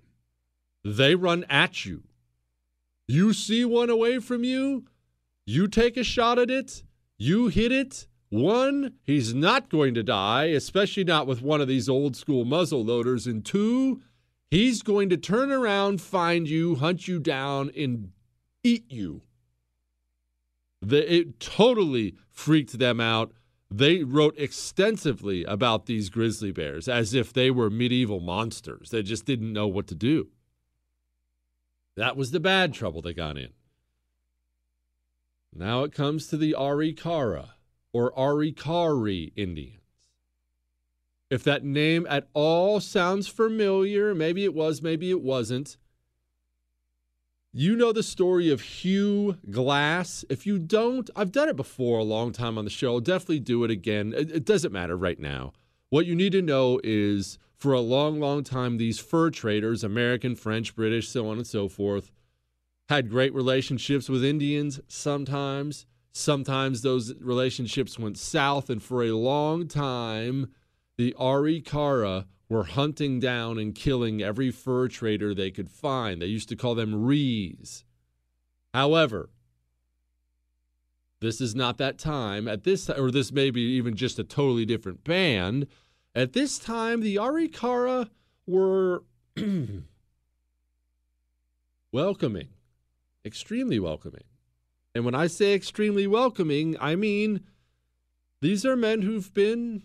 They 0.84 1.14
run 1.14 1.44
at 1.48 1.84
you 1.84 2.04
you 3.08 3.32
see 3.32 3.64
one 3.64 3.90
away 3.90 4.18
from 4.18 4.44
you, 4.44 4.84
you 5.46 5.68
take 5.68 5.96
a 5.96 6.04
shot 6.04 6.38
at 6.38 6.50
it, 6.50 6.82
you 7.18 7.48
hit 7.48 7.72
it. 7.72 8.06
One, 8.28 8.94
he's 9.04 9.32
not 9.32 9.70
going 9.70 9.94
to 9.94 10.02
die, 10.02 10.46
especially 10.46 11.04
not 11.04 11.28
with 11.28 11.40
one 11.40 11.60
of 11.60 11.68
these 11.68 11.88
old 11.88 12.16
school 12.16 12.44
muzzle 12.44 12.84
loaders. 12.84 13.26
And 13.26 13.44
two, 13.44 14.02
he's 14.50 14.82
going 14.82 15.08
to 15.10 15.16
turn 15.16 15.52
around, 15.52 16.00
find 16.00 16.48
you, 16.48 16.74
hunt 16.74 17.06
you 17.06 17.20
down, 17.20 17.70
and 17.76 18.10
eat 18.64 18.90
you. 18.90 19.22
The, 20.86 21.12
it 21.12 21.40
totally 21.40 22.14
freaked 22.30 22.78
them 22.78 23.00
out. 23.00 23.32
They 23.68 24.04
wrote 24.04 24.38
extensively 24.38 25.42
about 25.42 25.86
these 25.86 26.10
grizzly 26.10 26.52
bears 26.52 26.88
as 26.88 27.12
if 27.12 27.32
they 27.32 27.50
were 27.50 27.70
medieval 27.70 28.20
monsters. 28.20 28.90
They 28.90 29.02
just 29.02 29.24
didn't 29.24 29.52
know 29.52 29.66
what 29.66 29.88
to 29.88 29.96
do. 29.96 30.28
That 31.96 32.16
was 32.16 32.30
the 32.30 32.38
bad 32.38 32.72
trouble 32.72 33.02
they 33.02 33.14
got 33.14 33.36
in. 33.36 33.48
Now 35.52 35.82
it 35.82 35.92
comes 35.92 36.28
to 36.28 36.36
the 36.36 36.54
Arikara 36.56 37.48
or 37.92 38.12
Arikari 38.12 39.32
Indians. 39.34 39.80
If 41.30 41.42
that 41.42 41.64
name 41.64 42.06
at 42.08 42.28
all 42.32 42.78
sounds 42.78 43.26
familiar, 43.26 44.14
maybe 44.14 44.44
it 44.44 44.54
was, 44.54 44.82
maybe 44.82 45.10
it 45.10 45.22
wasn't. 45.22 45.78
You 47.52 47.74
know 47.74 47.92
the 47.92 48.02
story 48.02 48.50
of 48.50 48.60
Hugh 48.60 49.38
Glass. 49.50 50.24
If 50.28 50.46
you 50.46 50.58
don't, 50.58 51.08
I've 51.16 51.32
done 51.32 51.48
it 51.48 51.56
before 51.56 51.98
a 51.98 52.04
long 52.04 52.32
time 52.32 52.58
on 52.58 52.64
the 52.64 52.70
show. 52.70 52.94
I'll 52.94 53.00
definitely 53.00 53.40
do 53.40 53.64
it 53.64 53.70
again. 53.70 54.12
It, 54.14 54.30
it 54.30 54.44
doesn't 54.44 54.72
matter 54.72 54.96
right 54.96 55.18
now. 55.18 55.52
What 55.88 56.04
you 56.04 56.14
need 56.14 56.32
to 56.32 56.42
know 56.42 56.80
is 56.84 57.38
for 57.56 57.72
a 57.72 57.80
long, 57.80 58.20
long 58.20 58.44
time, 58.44 58.76
these 58.76 58.98
fur 58.98 59.30
traders, 59.30 59.82
American, 59.82 60.34
French, 60.34 60.74
British, 60.74 61.08
so 61.08 61.28
on 61.30 61.38
and 61.38 61.46
so 61.46 61.68
forth, 61.68 62.10
had 62.90 63.08
great 63.08 63.34
relationships 63.34 64.08
with 64.08 64.24
Indians 64.24 64.80
sometimes. 64.88 65.86
Sometimes 66.12 66.82
those 66.82 67.14
relationships 67.20 67.98
went 67.98 68.18
south, 68.18 68.68
and 68.68 68.82
for 68.82 69.02
a 69.02 69.12
long 69.12 69.66
time, 69.66 70.50
the 70.98 71.14
Arikara 71.18 72.26
were 72.48 72.64
hunting 72.64 73.18
down 73.18 73.58
and 73.58 73.74
killing 73.74 74.22
every 74.22 74.50
fur 74.50 74.88
trader 74.88 75.34
they 75.34 75.50
could 75.50 75.70
find. 75.70 76.22
They 76.22 76.26
used 76.26 76.48
to 76.50 76.56
call 76.56 76.74
them 76.74 77.04
Rees. 77.04 77.84
However, 78.72 79.30
this 81.20 81.40
is 81.40 81.54
not 81.54 81.78
that 81.78 81.98
time. 81.98 82.46
At 82.46 82.64
this, 82.64 82.88
or 82.90 83.10
this 83.10 83.32
may 83.32 83.50
be 83.50 83.62
even 83.62 83.96
just 83.96 84.18
a 84.18 84.24
totally 84.24 84.64
different 84.64 85.02
band. 85.02 85.66
At 86.14 86.34
this 86.34 86.58
time, 86.58 87.00
the 87.00 87.16
Arikara 87.16 88.10
were 88.46 89.02
welcoming, 91.92 92.48
extremely 93.24 93.78
welcoming. 93.78 94.24
And 94.94 95.04
when 95.04 95.14
I 95.14 95.26
say 95.26 95.52
extremely 95.52 96.06
welcoming, 96.06 96.76
I 96.80 96.94
mean 96.96 97.40
these 98.40 98.64
are 98.64 98.76
men 98.76 99.02
who've 99.02 99.32
been 99.34 99.82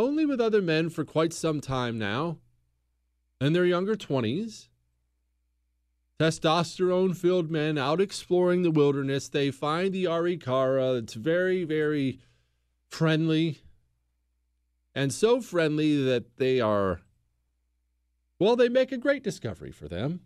only 0.00 0.26
with 0.26 0.40
other 0.40 0.62
men 0.62 0.90
for 0.90 1.04
quite 1.04 1.32
some 1.32 1.60
time 1.60 1.98
now, 1.98 2.38
in 3.40 3.52
their 3.52 3.64
younger 3.64 3.94
20s. 3.94 4.68
Testosterone 6.18 7.16
filled 7.16 7.50
men 7.50 7.78
out 7.78 8.00
exploring 8.00 8.62
the 8.62 8.70
wilderness. 8.70 9.28
They 9.28 9.50
find 9.50 9.92
the 9.92 10.04
Arikara. 10.04 10.98
It's 11.02 11.14
very, 11.14 11.64
very 11.64 12.20
friendly 12.88 13.62
and 14.94 15.12
so 15.12 15.40
friendly 15.40 16.02
that 16.04 16.36
they 16.36 16.60
are, 16.60 17.00
well, 18.38 18.56
they 18.56 18.68
make 18.68 18.92
a 18.92 18.98
great 18.98 19.22
discovery 19.22 19.70
for 19.70 19.88
them. 19.88 20.20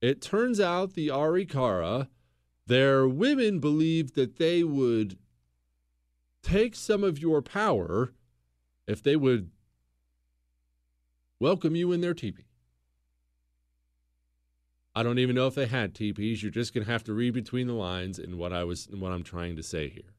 It 0.00 0.20
turns 0.20 0.60
out 0.60 0.94
the 0.94 1.08
Arikara, 1.08 2.08
their 2.66 3.08
women 3.08 3.60
believed 3.60 4.14
that 4.14 4.36
they 4.36 4.62
would 4.62 5.18
take 6.42 6.74
some 6.74 7.02
of 7.04 7.18
your 7.18 7.40
power 7.40 8.12
if 8.86 9.02
they 9.02 9.16
would 9.16 9.50
welcome 11.38 11.76
you 11.76 11.92
in 11.92 12.00
their 12.00 12.14
teepee. 12.14 12.46
I 14.94 15.02
don't 15.02 15.18
even 15.18 15.34
know 15.34 15.46
if 15.46 15.54
they 15.54 15.66
had 15.66 15.94
teepees. 15.94 16.42
You're 16.42 16.52
just 16.52 16.74
going 16.74 16.84
to 16.84 16.92
have 16.92 17.04
to 17.04 17.14
read 17.14 17.32
between 17.32 17.66
the 17.66 17.72
lines 17.72 18.18
in 18.18 18.36
what 18.36 18.52
I 18.52 18.64
was 18.64 18.86
in 18.86 19.00
what 19.00 19.12
I'm 19.12 19.22
trying 19.22 19.56
to 19.56 19.62
say 19.62 19.88
here. 19.88 20.14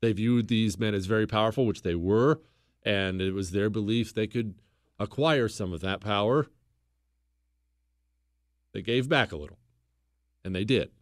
They 0.00 0.12
viewed 0.12 0.48
these 0.48 0.78
men 0.78 0.94
as 0.94 1.06
very 1.06 1.26
powerful, 1.26 1.64
which 1.64 1.82
they 1.82 1.94
were 1.94 2.40
and 2.86 3.20
it 3.20 3.34
was 3.34 3.50
their 3.50 3.68
belief 3.68 4.14
they 4.14 4.28
could 4.28 4.54
acquire 4.98 5.48
some 5.48 5.72
of 5.72 5.80
that 5.80 6.00
power. 6.00 6.46
They 8.72 8.80
gave 8.80 9.08
back 9.08 9.32
a 9.32 9.36
little, 9.36 9.58
and 10.44 10.54
they 10.54 10.64
did. 10.64 10.92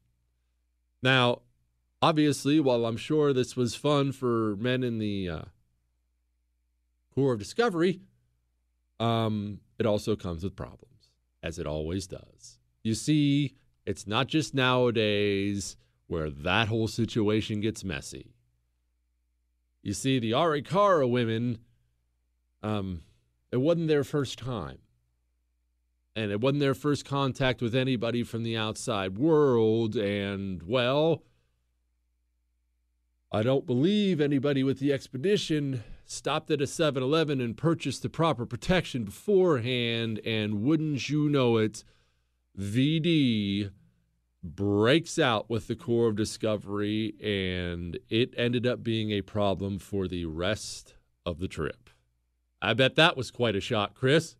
Now, 1.03 1.43
obviously, 2.01 2.59
while 2.59 2.87
I'm 2.87 2.97
sure 2.97 3.33
this 3.33 3.55
was 3.55 3.75
fun 3.75 4.13
for 4.13 4.57
men 4.57 4.83
in 4.83 4.99
the 4.99 5.29
uh, 5.29 5.43
Corps 7.15 7.33
of 7.33 7.39
Discovery, 7.39 8.01
um, 9.01 9.61
it 9.79 9.87
also 9.87 10.17
comes 10.17 10.43
with 10.43 10.57
problems, 10.57 11.11
as 11.43 11.59
it 11.59 11.67
always 11.67 12.07
does. 12.07 12.59
You 12.83 12.95
see, 12.95 13.55
it's 13.87 14.07
not 14.07 14.29
just 14.29 14.55
nowadays 14.55 15.77
where 16.07 16.31
that 16.31 16.69
whole 16.69 16.89
situation 16.89 17.61
gets 17.61 17.85
messy. 17.85 18.35
You 19.83 19.93
see, 19.93 20.19
the 20.19 20.33
Arikara 20.33 21.09
women 21.09 21.59
um, 22.65 23.03
it 23.53 23.61
wasn't 23.61 23.89
their 23.89 24.03
first 24.03 24.39
time. 24.39 24.79
And 26.17 26.33
it 26.33 26.41
wasn't 26.41 26.61
their 26.61 26.75
first 26.75 27.05
contact 27.05 27.61
with 27.61 27.75
anybody 27.75 28.23
from 28.23 28.43
the 28.43 28.57
outside 28.57 29.19
world. 29.19 29.97
And, 29.97 30.63
well, 30.63 31.23
I 33.31 33.43
don't 33.43 33.67
believe 33.67 34.21
anybody 34.21 34.65
with 34.65 34.79
the 34.79 34.93
expedition 34.93 35.85
stopped 36.05 36.51
at 36.51 36.61
a 36.61 36.67
7 36.67 37.03
Eleven 37.03 37.41
and 37.41 37.57
purchased 37.57 38.03
the 38.03 38.09
proper 38.09 38.47
protection 38.47 39.05
beforehand. 39.05 40.21
And 40.25 40.63
wouldn't 40.63 41.09
you 41.09 41.29
know 41.29 41.57
it, 41.57 41.85
VD 42.59 43.71
breaks 44.43 45.19
out 45.19 45.49
with 45.49 45.67
the 45.67 45.75
Corps 45.75 46.09
of 46.09 46.17
Discovery, 46.17 47.15
and 47.23 47.99
it 48.11 48.35
ended 48.37 48.67
up 48.67 48.83
being 48.83 49.11
a 49.11 49.23
problem 49.23 49.79
for 49.79 50.07
the 50.07 50.27
rest 50.27 50.95
of 51.25 51.39
the 51.39 51.49
trip. 51.49 51.89
I 52.61 52.75
bet 52.75 52.97
that 52.97 53.17
was 53.17 53.31
quite 53.31 53.57
a 53.57 53.61
shock, 53.61 53.95
Chris. 53.95 54.37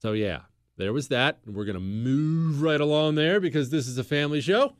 So, 0.00 0.12
yeah, 0.12 0.42
there 0.76 0.92
was 0.92 1.08
that. 1.08 1.38
And 1.44 1.54
we're 1.54 1.64
going 1.64 1.74
to 1.74 1.80
move 1.80 2.62
right 2.62 2.80
along 2.80 3.16
there 3.16 3.40
because 3.40 3.70
this 3.70 3.88
is 3.88 3.98
a 3.98 4.04
family 4.04 4.40
show. 4.40 4.74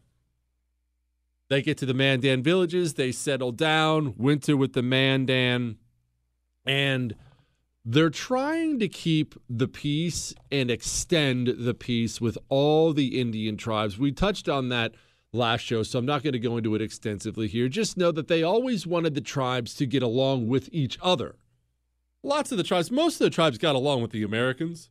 They 1.48 1.62
get 1.62 1.78
to 1.78 1.86
the 1.86 1.94
Mandan 1.94 2.42
villages, 2.42 2.94
they 2.94 3.10
settle 3.10 3.52
down, 3.52 4.14
winter 4.18 4.56
with 4.56 4.74
the 4.74 4.82
Mandan, 4.82 5.78
and 6.66 7.14
they're 7.86 8.10
trying 8.10 8.78
to 8.80 8.88
keep 8.88 9.34
the 9.48 9.66
peace 9.66 10.34
and 10.52 10.70
extend 10.70 11.54
the 11.58 11.72
peace 11.72 12.20
with 12.20 12.36
all 12.50 12.92
the 12.92 13.18
Indian 13.18 13.56
tribes. 13.56 13.98
We 13.98 14.12
touched 14.12 14.46
on 14.46 14.68
that 14.68 14.92
last 15.32 15.62
show, 15.62 15.82
so 15.82 15.98
I'm 15.98 16.04
not 16.04 16.22
going 16.22 16.34
to 16.34 16.38
go 16.38 16.58
into 16.58 16.74
it 16.74 16.82
extensively 16.82 17.48
here. 17.48 17.68
Just 17.68 17.96
know 17.96 18.12
that 18.12 18.28
they 18.28 18.42
always 18.42 18.86
wanted 18.86 19.14
the 19.14 19.22
tribes 19.22 19.74
to 19.76 19.86
get 19.86 20.02
along 20.02 20.48
with 20.48 20.68
each 20.70 20.98
other. 21.00 21.36
Lots 22.22 22.52
of 22.52 22.58
the 22.58 22.64
tribes, 22.64 22.90
most 22.90 23.14
of 23.14 23.24
the 23.24 23.30
tribes 23.30 23.56
got 23.56 23.74
along 23.74 24.02
with 24.02 24.10
the 24.10 24.22
Americans, 24.22 24.90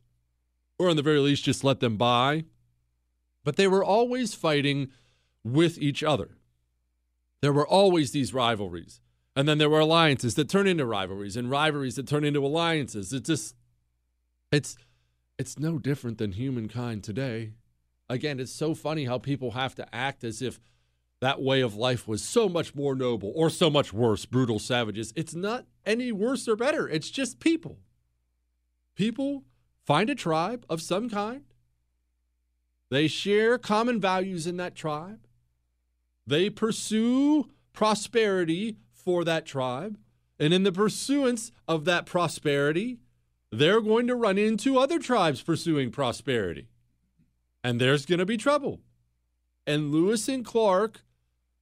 or 0.76 0.88
on 0.88 0.96
the 0.96 1.02
very 1.02 1.20
least, 1.20 1.44
just 1.44 1.62
let 1.62 1.78
them 1.78 1.96
by. 1.96 2.46
But 3.44 3.54
they 3.54 3.68
were 3.68 3.84
always 3.84 4.34
fighting 4.34 4.88
with 5.44 5.78
each 5.78 6.02
other. 6.02 6.30
There 7.40 7.52
were 7.52 7.66
always 7.66 8.10
these 8.10 8.34
rivalries. 8.34 9.00
And 9.36 9.48
then 9.48 9.58
there 9.58 9.70
were 9.70 9.80
alliances 9.80 10.34
that 10.34 10.48
turn 10.48 10.66
into 10.66 10.84
rivalries 10.84 11.36
and 11.36 11.48
rivalries 11.50 11.94
that 11.94 12.08
turn 12.08 12.24
into 12.24 12.44
alliances. 12.44 13.12
It 13.12 13.24
just 13.24 13.54
it's 14.50 14.76
it's 15.38 15.58
no 15.58 15.78
different 15.78 16.18
than 16.18 16.32
humankind 16.32 17.04
today. 17.04 17.52
Again, 18.08 18.40
it's 18.40 18.52
so 18.52 18.74
funny 18.74 19.04
how 19.04 19.18
people 19.18 19.52
have 19.52 19.76
to 19.76 19.94
act 19.94 20.24
as 20.24 20.42
if 20.42 20.58
that 21.20 21.40
way 21.40 21.60
of 21.60 21.76
life 21.76 22.08
was 22.08 22.22
so 22.22 22.48
much 22.48 22.74
more 22.74 22.94
noble 22.94 23.32
or 23.36 23.50
so 23.50 23.70
much 23.70 23.92
worse, 23.92 24.24
brutal 24.24 24.58
savages. 24.58 25.12
It's 25.14 25.34
not 25.34 25.66
any 25.86 26.10
worse 26.10 26.48
or 26.48 26.56
better. 26.56 26.88
It's 26.88 27.10
just 27.10 27.38
people. 27.38 27.78
People 28.96 29.44
find 29.84 30.10
a 30.10 30.16
tribe 30.16 30.64
of 30.68 30.82
some 30.82 31.08
kind. 31.08 31.42
They 32.90 33.06
share 33.06 33.58
common 33.58 34.00
values 34.00 34.46
in 34.46 34.56
that 34.56 34.74
tribe. 34.74 35.27
They 36.28 36.50
pursue 36.50 37.48
prosperity 37.72 38.76
for 38.92 39.24
that 39.24 39.46
tribe. 39.46 39.98
And 40.38 40.52
in 40.52 40.62
the 40.62 40.72
pursuance 40.72 41.50
of 41.66 41.86
that 41.86 42.04
prosperity, 42.04 42.98
they're 43.50 43.80
going 43.80 44.06
to 44.08 44.14
run 44.14 44.36
into 44.36 44.78
other 44.78 44.98
tribes 44.98 45.40
pursuing 45.40 45.90
prosperity. 45.90 46.68
And 47.64 47.80
there's 47.80 48.04
going 48.04 48.18
to 48.18 48.26
be 48.26 48.36
trouble. 48.36 48.80
And 49.66 49.90
Lewis 49.90 50.28
and 50.28 50.44
Clark 50.44 51.00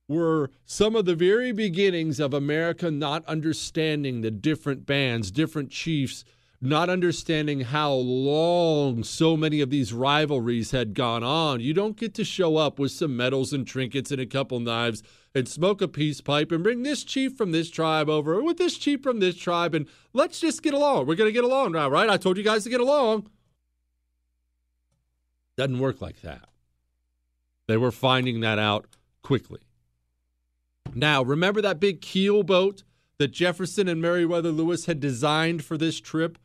were 0.09 0.51
some 0.65 0.97
of 0.97 1.05
the 1.05 1.15
very 1.15 1.53
beginnings 1.53 2.19
of 2.19 2.35
America 2.35 2.91
not 2.91 3.25
understanding 3.27 4.21
the 4.21 4.33
different 4.33 4.85
bands, 4.85 5.31
different 5.31 5.71
chiefs, 5.71 6.25
not 6.61 6.89
understanding 6.89 7.61
how 7.61 7.93
long 7.93 9.05
so 9.05 9.37
many 9.37 9.61
of 9.61 9.71
these 9.71 9.93
rivalries 9.93 10.71
had 10.71 10.95
gone 10.95 11.23
on. 11.23 11.61
You 11.61 11.75
don't 11.75 11.97
get 11.97 12.15
to 12.15 12.25
show 12.25 12.57
up 12.57 12.79
with 12.79 12.93
some 12.93 13.17
medals 13.17 13.53
and 13.53 13.67
trinkets 13.67 14.11
and 14.11 14.21
a 14.21 14.27
couple 14.27 14.59
knives 14.61 15.03
and 15.35 15.47
smoke 15.47 15.83
a 15.83 15.89
peace 15.89 16.21
pipe 16.21 16.51
and 16.51 16.63
bring 16.63 16.83
this 16.83 17.05
chief 17.05 17.37
from 17.37 17.53
this 17.53 17.71
tribe 17.71 18.09
over 18.09 18.43
with 18.43 18.57
this 18.57 18.79
chief 18.79 19.03
from 19.03 19.21
this 19.21 19.37
tribe 19.37 19.75
and 19.75 19.87
let's 20.13 20.41
just 20.41 20.63
get 20.63 20.73
along. 20.75 21.07
We're 21.07 21.15
going 21.15 21.29
to 21.29 21.33
get 21.33 21.45
along 21.45 21.73
now, 21.73 21.89
right? 21.91 22.09
I 22.09 22.17
told 22.17 22.39
you 22.39 22.43
guys 22.43 22.65
to 22.65 22.71
get 22.71 22.81
along. 22.81 23.29
Doesn't 25.57 25.79
work 25.79 26.01
like 26.01 26.23
that. 26.23 26.49
They 27.67 27.77
were 27.77 27.93
finding 27.93 28.41
that 28.41 28.59
out 28.59 28.87
quickly. 29.23 29.61
Now, 30.95 31.23
remember 31.23 31.61
that 31.61 31.81
big 31.81 32.01
keel 32.01 32.43
boat 32.43 32.85
that 33.19 33.29
Jefferson 33.29 33.89
and 33.89 34.01
Meriwether 34.01 34.53
Lewis 34.53 34.87
had 34.87 35.01
designed 35.01 35.65
for 35.65 35.77
this 35.77 36.01
trip? 36.01 36.39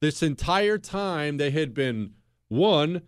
This 0.00 0.22
entire 0.22 0.78
time, 0.78 1.36
they 1.36 1.50
had 1.50 1.74
been 1.74 2.14
one, 2.48 3.02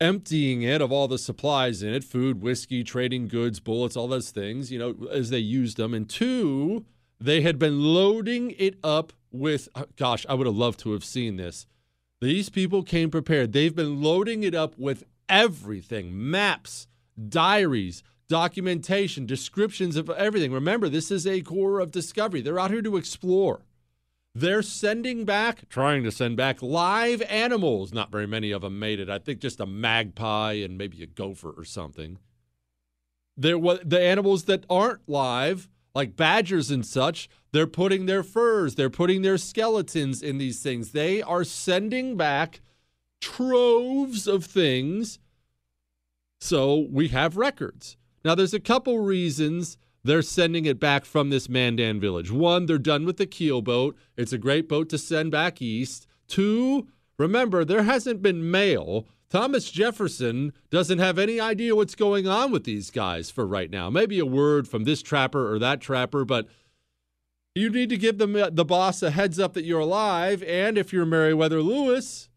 emptying 0.00 0.62
it 0.62 0.80
of 0.80 0.90
all 0.90 1.08
the 1.08 1.18
supplies 1.18 1.82
in 1.82 1.92
it 1.92 2.04
food, 2.04 2.40
whiskey, 2.42 2.82
trading 2.82 3.28
goods, 3.28 3.60
bullets, 3.60 3.96
all 3.96 4.08
those 4.08 4.30
things, 4.30 4.72
you 4.72 4.78
know, 4.78 5.08
as 5.10 5.30
they 5.30 5.38
used 5.38 5.76
them. 5.76 5.92
And 5.92 6.08
two, 6.08 6.86
they 7.20 7.42
had 7.42 7.58
been 7.58 7.82
loading 7.82 8.54
it 8.58 8.78
up 8.82 9.12
with, 9.30 9.68
uh, 9.74 9.84
gosh, 9.96 10.24
I 10.28 10.34
would 10.34 10.46
have 10.46 10.56
loved 10.56 10.80
to 10.80 10.92
have 10.92 11.04
seen 11.04 11.36
this. 11.36 11.66
These 12.20 12.48
people 12.48 12.82
came 12.82 13.10
prepared. 13.10 13.52
They've 13.52 13.74
been 13.74 14.02
loading 14.02 14.42
it 14.42 14.54
up 14.54 14.78
with 14.78 15.04
everything 15.28 16.30
maps, 16.30 16.88
diaries, 17.28 18.02
documentation, 18.28 19.26
descriptions 19.26 19.96
of 19.96 20.10
everything. 20.10 20.52
Remember, 20.52 20.88
this 20.88 21.10
is 21.10 21.26
a 21.26 21.42
Corps 21.42 21.80
of 21.80 21.90
Discovery. 21.90 22.40
They're 22.40 22.58
out 22.58 22.70
here 22.70 22.82
to 22.82 22.96
explore. 22.96 23.62
They're 24.38 24.62
sending 24.62 25.24
back, 25.24 25.68
trying 25.68 26.04
to 26.04 26.12
send 26.12 26.36
back 26.36 26.62
live 26.62 27.22
animals. 27.22 27.92
Not 27.92 28.12
very 28.12 28.26
many 28.26 28.52
of 28.52 28.62
them 28.62 28.78
made 28.78 29.00
it. 29.00 29.10
I 29.10 29.18
think 29.18 29.40
just 29.40 29.58
a 29.58 29.66
magpie 29.66 30.52
and 30.52 30.78
maybe 30.78 31.02
a 31.02 31.06
gopher 31.06 31.52
or 31.56 31.64
something. 31.64 32.18
There, 33.36 33.58
the 33.58 34.00
animals 34.00 34.44
that 34.44 34.64
aren't 34.70 35.08
live, 35.08 35.68
like 35.92 36.14
badgers 36.14 36.70
and 36.70 36.86
such, 36.86 37.28
they're 37.50 37.66
putting 37.66 38.06
their 38.06 38.22
furs, 38.22 38.76
they're 38.76 38.88
putting 38.88 39.22
their 39.22 39.38
skeletons 39.38 40.22
in 40.22 40.38
these 40.38 40.62
things. 40.62 40.92
They 40.92 41.20
are 41.20 41.42
sending 41.42 42.16
back 42.16 42.60
troves 43.20 44.28
of 44.28 44.44
things. 44.44 45.18
So 46.40 46.86
we 46.92 47.08
have 47.08 47.36
records. 47.36 47.96
Now, 48.24 48.36
there's 48.36 48.54
a 48.54 48.60
couple 48.60 49.00
reasons 49.00 49.78
they're 50.04 50.22
sending 50.22 50.64
it 50.64 50.80
back 50.80 51.04
from 51.04 51.30
this 51.30 51.48
Mandan 51.48 52.00
village. 52.00 52.30
One, 52.30 52.66
they're 52.66 52.78
done 52.78 53.04
with 53.04 53.16
the 53.16 53.26
keel 53.26 53.62
boat. 53.62 53.96
It's 54.16 54.32
a 54.32 54.38
great 54.38 54.68
boat 54.68 54.88
to 54.90 54.98
send 54.98 55.32
back 55.32 55.60
east. 55.60 56.06
Two, 56.28 56.88
remember, 57.18 57.64
there 57.64 57.82
hasn't 57.82 58.22
been 58.22 58.50
mail. 58.50 59.06
Thomas 59.30 59.70
Jefferson 59.70 60.52
doesn't 60.70 61.00
have 61.00 61.18
any 61.18 61.38
idea 61.38 61.76
what's 61.76 61.94
going 61.94 62.26
on 62.26 62.50
with 62.50 62.64
these 62.64 62.90
guys 62.90 63.30
for 63.30 63.46
right 63.46 63.70
now. 63.70 63.90
Maybe 63.90 64.18
a 64.18 64.26
word 64.26 64.66
from 64.66 64.84
this 64.84 65.02
trapper 65.02 65.52
or 65.52 65.58
that 65.58 65.80
trapper, 65.80 66.24
but 66.24 66.48
you 67.54 67.68
need 67.68 67.90
to 67.90 67.98
give 67.98 68.18
them 68.18 68.36
uh, 68.36 68.50
the 68.50 68.64
boss 68.64 69.02
a 69.02 69.10
heads 69.10 69.38
up 69.38 69.52
that 69.54 69.64
you're 69.64 69.80
alive. 69.80 70.42
And 70.44 70.78
if 70.78 70.92
you're 70.92 71.04
Meriwether 71.04 71.60
Lewis 71.60 72.30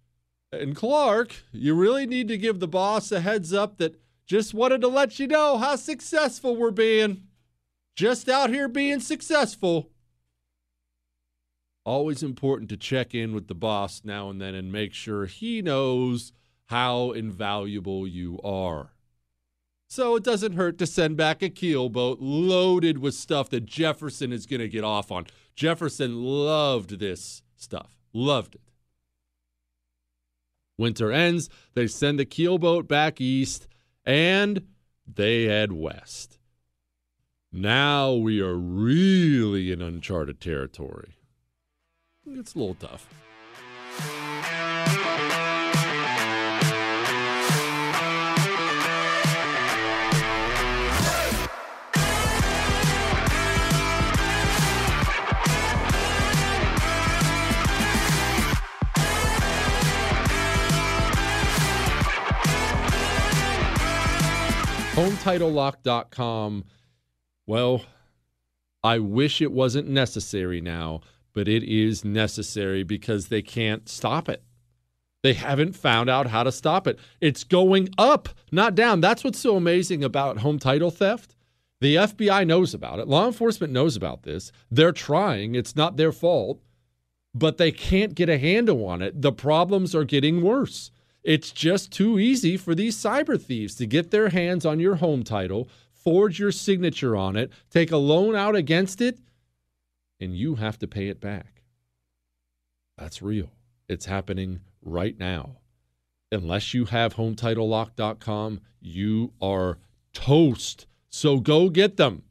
and 0.52 0.76
Clark, 0.76 1.36
you 1.54 1.76
really 1.76 2.06
need 2.06 2.28
to 2.28 2.38
give 2.38 2.60
the 2.60 2.68
boss 2.68 3.12
a 3.12 3.22
heads 3.22 3.54
up 3.54 3.78
that 3.78 4.02
just 4.26 4.54
wanted 4.54 4.82
to 4.82 4.88
let 4.88 5.20
you 5.20 5.28
know 5.28 5.58
how 5.58 5.76
successful 5.76 6.58
we're 6.58 6.72
being 6.72 7.24
just 8.02 8.28
out 8.28 8.50
here 8.50 8.68
being 8.68 9.00
successful. 9.00 9.92
Always 11.86 12.24
important 12.24 12.68
to 12.72 12.78
check 12.78 13.14
in 13.14 13.36
with 13.36 13.48
the 13.48 13.54
boss 13.54 14.02
now 14.04 14.32
and 14.32 14.42
then 14.42 14.56
and 14.56 14.72
make 14.72 14.92
sure 14.92 15.28
he 15.28 15.62
knows 15.62 16.34
how 16.66 17.12
invaluable 17.12 18.08
you 18.08 18.40
are. 18.44 18.94
So 19.88 20.16
it 20.16 20.24
doesn't 20.24 20.54
hurt 20.54 20.80
to 20.80 20.88
send 20.88 21.16
back 21.16 21.44
a 21.44 21.50
keel 21.50 21.90
boat 21.90 22.18
loaded 22.20 22.98
with 22.98 23.14
stuff 23.14 23.52
that 23.52 23.68
Jefferson 23.68 24.34
is 24.34 24.48
going 24.48 24.62
to 24.62 24.68
get 24.68 24.84
off 24.84 25.12
on. 25.12 25.28
Jefferson 25.56 26.24
loved 26.24 26.98
this 26.98 27.44
stuff, 27.56 28.00
loved 28.14 28.56
it. 28.56 28.72
Winter 30.76 31.12
ends, 31.12 31.52
they 31.76 31.86
send 31.86 32.18
the 32.18 32.26
keel 32.26 32.58
boat 32.58 32.88
back 32.88 33.22
east, 33.22 33.68
and 34.04 34.66
they 35.06 35.44
head 35.44 35.72
west. 35.72 36.40
Now 37.54 38.14
we 38.14 38.40
are 38.40 38.56
really 38.56 39.74
in 39.74 39.82
uncharted 39.82 40.40
territory. 40.40 41.18
It's 42.26 42.56
a 42.56 42.60
little 42.60 42.76
tough. 42.76 43.10
HomeTitleLock.com 64.96 66.64
well, 67.48 67.84
I 68.84 69.00
wish 69.00 69.42
it 69.42 69.52
wasn't 69.52 69.88
necessary 69.88 70.62
now, 70.62 71.02
but 71.34 71.48
it 71.48 71.64
is 71.64 72.04
necessary 72.04 72.84
because 72.84 73.28
they 73.28 73.42
can't 73.42 73.88
stop 73.88 74.28
it. 74.28 74.44
They 75.24 75.34
haven't 75.34 75.74
found 75.76 76.10
out 76.10 76.28
how 76.28 76.44
to 76.44 76.52
stop 76.52 76.88
it. 76.88 76.98
It's 77.20 77.44
going 77.44 77.90
up, 77.98 78.30
not 78.52 78.74
down. 78.74 79.02
That's 79.02 79.24
what's 79.24 79.40
so 79.40 79.56
amazing 79.56 80.04
about 80.04 80.40
home 80.40 80.58
title 80.58 80.90
theft. 80.90 81.36
The 81.80 81.96
FBI 81.96 82.46
knows 82.46 82.74
about 82.74 83.00
it. 83.00 83.08
Law 83.08 83.28
enforcement 83.28 83.74
knows 83.74 83.96
about 83.96 84.24
this. 84.24 84.52
They're 84.70 84.92
trying. 84.92 85.56
It's 85.56 85.76
not 85.76 85.98
their 85.98 86.12
fault, 86.12 86.62
but 87.34 87.58
they 87.58 87.72
can't 87.72 88.16
get 88.16 88.30
a 88.30 88.38
handle 88.38 88.86
on 88.86 89.02
it. 89.02 89.22
The 89.22 89.32
problems 89.32 89.94
are 89.94 90.04
getting 90.04 90.42
worse. 90.42 90.92
It's 91.24 91.52
just 91.52 91.92
too 91.92 92.18
easy 92.20 92.58
for 92.58 92.74
these 92.74 92.98
cyber 92.98 93.40
thieves 93.40 93.76
to 93.76 93.86
get 93.86 94.10
their 94.10 94.30
hands 94.30 94.66
on 94.66 94.80
your 94.80 94.96
home 94.96 95.24
title, 95.24 95.70
forge 96.04 96.40
your 96.40 96.52
signature 96.52 97.16
on 97.16 97.36
it, 97.36 97.52
take 97.70 97.92
a 97.92 97.98
loan 97.98 98.36
out 98.36 98.56
against 98.56 99.02
it, 99.02 99.20
and 100.20 100.36
you 100.36 100.56
have 100.56 100.78
to 100.80 100.88
pay 100.88 101.08
it 101.08 101.20
back. 101.20 101.64
That's 102.98 103.22
real. 103.22 103.52
It's 103.90 104.06
happening 104.06 104.62
right 104.82 105.18
now. 105.18 105.58
Unless 106.32 106.74
you 106.74 106.86
have 106.86 107.16
HomeTitleLock.com, 107.16 108.62
you 108.80 109.34
are 109.42 109.80
toast. 110.14 110.88
So 111.10 111.40
go 111.40 111.70
get 111.70 111.98
them. 111.98 112.24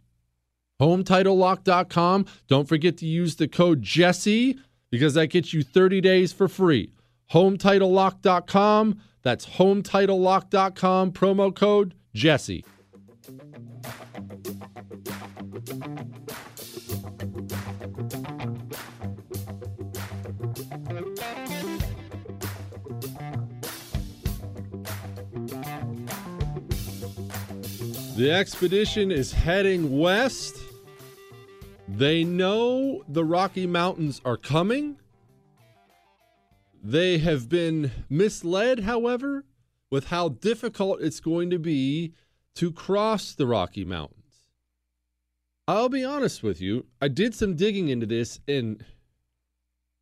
HomeTitleLock.com. 0.80 2.26
Don't 2.48 2.68
forget 2.68 2.96
to 2.98 3.06
use 3.06 3.36
the 3.36 3.48
code 3.48 3.82
Jesse 3.82 4.58
because 4.90 5.14
that 5.14 5.26
gets 5.26 5.52
you 5.52 5.62
30 5.62 6.00
days 6.00 6.32
for 6.32 6.48
free. 6.48 6.92
HomeTitleLock.com. 7.32 9.00
That's 9.22 9.46
HomeTitleLock.com. 9.46 11.12
Promo 11.12 11.54
code 11.54 11.94
Jesse. 12.14 12.64
The 28.20 28.30
expedition 28.30 29.10
is 29.10 29.32
heading 29.32 29.98
west. 29.98 30.54
They 31.88 32.22
know 32.22 33.02
the 33.08 33.24
Rocky 33.24 33.66
Mountains 33.66 34.20
are 34.26 34.36
coming. 34.36 34.98
They 36.82 37.16
have 37.16 37.48
been 37.48 37.90
misled, 38.10 38.80
however, 38.80 39.46
with 39.90 40.08
how 40.08 40.28
difficult 40.28 41.00
it's 41.00 41.20
going 41.20 41.48
to 41.48 41.58
be 41.58 42.12
to 42.56 42.72
cross 42.72 43.34
the 43.34 43.46
Rocky 43.46 43.84
Mountains. 43.84 44.16
I'll 45.68 45.88
be 45.88 46.04
honest 46.04 46.42
with 46.42 46.60
you, 46.60 46.86
I 47.00 47.08
did 47.08 47.34
some 47.34 47.54
digging 47.54 47.88
into 47.88 48.06
this, 48.06 48.40
and 48.48 48.84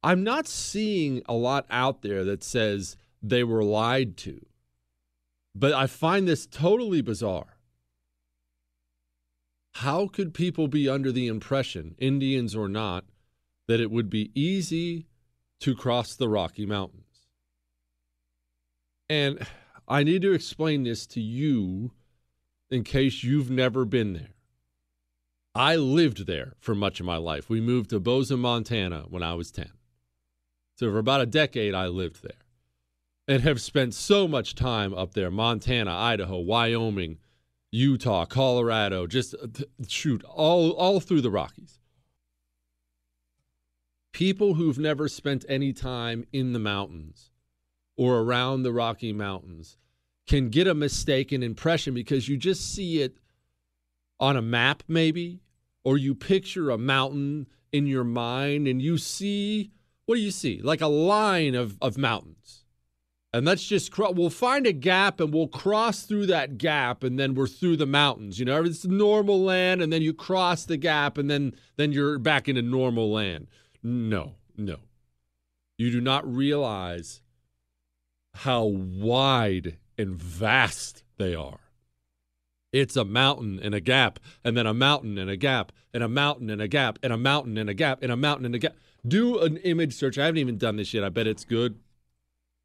I'm 0.02 0.24
not 0.24 0.48
seeing 0.48 1.22
a 1.26 1.34
lot 1.34 1.66
out 1.68 2.02
there 2.02 2.24
that 2.24 2.42
says 2.42 2.96
they 3.22 3.44
were 3.44 3.62
lied 3.62 4.16
to. 4.18 4.46
But 5.54 5.72
I 5.72 5.86
find 5.86 6.26
this 6.26 6.46
totally 6.46 7.02
bizarre. 7.02 7.58
How 9.74 10.08
could 10.08 10.34
people 10.34 10.68
be 10.68 10.88
under 10.88 11.12
the 11.12 11.26
impression, 11.26 11.94
Indians 11.98 12.56
or 12.56 12.68
not, 12.68 13.04
that 13.66 13.80
it 13.80 13.90
would 13.90 14.08
be 14.08 14.30
easy 14.34 15.06
to 15.60 15.76
cross 15.76 16.14
the 16.14 16.28
Rocky 16.28 16.64
Mountains? 16.64 17.04
And 19.10 19.46
I 19.86 20.02
need 20.02 20.22
to 20.22 20.32
explain 20.32 20.84
this 20.84 21.06
to 21.08 21.20
you 21.20 21.92
in 22.70 22.84
case 22.84 23.22
you've 23.22 23.50
never 23.50 23.84
been 23.84 24.12
there. 24.12 24.34
I 25.54 25.76
lived 25.76 26.26
there 26.26 26.54
for 26.60 26.74
much 26.74 27.00
of 27.00 27.06
my 27.06 27.16
life. 27.16 27.48
We 27.48 27.60
moved 27.60 27.90
to 27.90 28.00
Bozeman, 28.00 28.40
Montana 28.40 29.06
when 29.08 29.22
I 29.22 29.34
was 29.34 29.50
10. 29.50 29.70
So 30.76 30.90
for 30.90 30.98
about 30.98 31.20
a 31.20 31.26
decade, 31.26 31.74
I 31.74 31.88
lived 31.88 32.22
there 32.22 32.44
and 33.26 33.42
have 33.42 33.60
spent 33.60 33.94
so 33.94 34.28
much 34.28 34.54
time 34.54 34.94
up 34.94 35.14
there 35.14 35.30
Montana, 35.30 35.92
Idaho, 35.92 36.38
Wyoming, 36.38 37.18
Utah, 37.70 38.24
Colorado, 38.24 39.06
just 39.06 39.34
uh, 39.34 39.46
shoot 39.86 40.24
all 40.24 40.70
all 40.72 41.00
through 41.00 41.20
the 41.20 41.30
Rockies. 41.30 41.80
People 44.12 44.54
who've 44.54 44.78
never 44.78 45.06
spent 45.08 45.44
any 45.48 45.72
time 45.72 46.24
in 46.32 46.54
the 46.54 46.58
mountains 46.58 47.30
or 47.96 48.20
around 48.20 48.62
the 48.62 48.72
Rocky 48.72 49.12
Mountains 49.12 49.76
can 50.28 50.50
get 50.50 50.68
a 50.68 50.74
mistaken 50.74 51.42
impression 51.42 51.94
because 51.94 52.28
you 52.28 52.36
just 52.36 52.72
see 52.72 53.00
it 53.00 53.16
on 54.20 54.36
a 54.36 54.42
map 54.42 54.82
maybe 54.86 55.40
or 55.84 55.96
you 55.96 56.14
picture 56.14 56.70
a 56.70 56.78
mountain 56.78 57.46
in 57.72 57.86
your 57.86 58.04
mind 58.04 58.68
and 58.68 58.80
you 58.82 58.98
see 58.98 59.72
what 60.06 60.14
do 60.14 60.22
you 60.22 60.30
see? 60.30 60.62
Like 60.62 60.80
a 60.80 60.86
line 60.86 61.54
of 61.54 61.76
of 61.82 61.98
mountains. 61.98 62.64
And 63.32 63.44
let's 63.44 63.64
just 63.64 63.96
we'll 63.98 64.30
find 64.30 64.66
a 64.66 64.72
gap 64.72 65.20
and 65.20 65.32
we'll 65.32 65.48
cross 65.48 66.02
through 66.02 66.26
that 66.26 66.56
gap 66.56 67.02
and 67.02 67.18
then 67.18 67.34
we're 67.34 67.46
through 67.46 67.76
the 67.76 67.86
mountains 67.86 68.38
you 68.38 68.46
know 68.46 68.64
it's 68.64 68.86
normal 68.86 69.42
land 69.42 69.82
and 69.82 69.92
then 69.92 70.00
you 70.00 70.14
cross 70.14 70.64
the 70.64 70.78
gap 70.78 71.18
and 71.18 71.30
then 71.30 71.54
then 71.76 71.92
you're 71.92 72.18
back 72.18 72.48
into 72.48 72.62
normal 72.62 73.10
land. 73.10 73.46
No 73.82 74.34
no. 74.56 74.76
You 75.76 75.90
do 75.90 76.00
not 76.00 76.26
realize 76.26 77.22
how 78.34 78.64
wide 78.64 79.76
and 79.98 80.16
vast 80.16 81.02
they 81.18 81.34
are 81.34 81.60
it's 82.72 82.96
a 82.96 83.04
mountain 83.04 83.58
and 83.62 83.74
a 83.74 83.80
gap 83.80 84.18
and 84.44 84.56
then 84.56 84.66
a 84.66 84.74
mountain 84.74 85.18
and 85.18 85.30
a 85.30 85.36
gap 85.36 85.72
and 85.92 86.02
a 86.02 86.08
mountain 86.08 86.48
and 86.48 86.62
a 86.62 86.68
gap 86.68 86.98
and 87.02 87.12
a 87.12 87.18
mountain 87.18 87.58
and 87.58 87.68
a 87.68 87.74
gap 87.74 88.02
and 88.02 88.12
a 88.12 88.16
mountain 88.16 88.46
and 88.46 88.54
a 88.54 88.58
gap 88.58 88.76
do 89.06 89.38
an 89.40 89.56
image 89.58 89.94
search 89.94 90.18
i 90.18 90.26
haven't 90.26 90.38
even 90.38 90.58
done 90.58 90.76
this 90.76 90.94
yet 90.94 91.04
i 91.04 91.08
bet 91.08 91.26
it's 91.26 91.44
good 91.44 91.78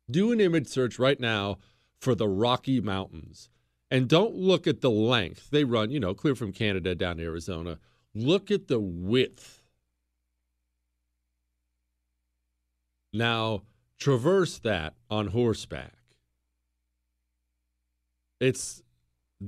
do 0.10 0.32
an 0.32 0.40
image 0.40 0.68
search 0.68 1.00
right 1.00 1.20
now 1.20 1.58
for 2.00 2.16
the 2.16 2.28
Rocky 2.28 2.82
Mountains 2.82 3.50
and 3.90 4.08
don't 4.08 4.36
look 4.36 4.68
at 4.68 4.82
the 4.82 4.92
length. 4.92 5.50
They 5.52 5.64
run, 5.64 5.90
you 5.90 6.00
know, 6.00 6.14
clear 6.14 6.36
from 6.36 6.52
Canada 6.52 6.96
down 6.96 7.18
to 7.18 7.24
Arizona. 7.24 7.80
Look 8.14 8.52
at 8.52 8.68
the 8.68 8.80
width. 8.80 9.62
Now, 13.14 13.64
traverse 13.98 14.60
that 14.60 14.96
on 15.10 15.28
horseback. 15.28 15.94
It's 18.44 18.84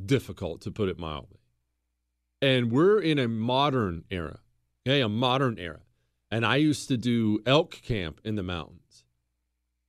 difficult 0.06 0.62
to 0.62 0.72
put 0.72 0.88
it 0.88 0.98
mildly. 0.98 1.42
And 2.42 2.72
we're 2.72 3.02
in 3.02 3.20
a 3.20 3.28
modern 3.28 4.06
era, 4.10 4.40
okay, 4.88 5.02
a 5.02 5.10
modern 5.10 5.60
era. 5.60 5.82
And 6.32 6.46
I 6.46 6.56
used 6.56 6.88
to 6.88 6.96
do 6.96 7.42
elk 7.46 7.82
camp 7.82 8.22
in 8.24 8.36
the 8.36 8.44
mountains. 8.44 9.04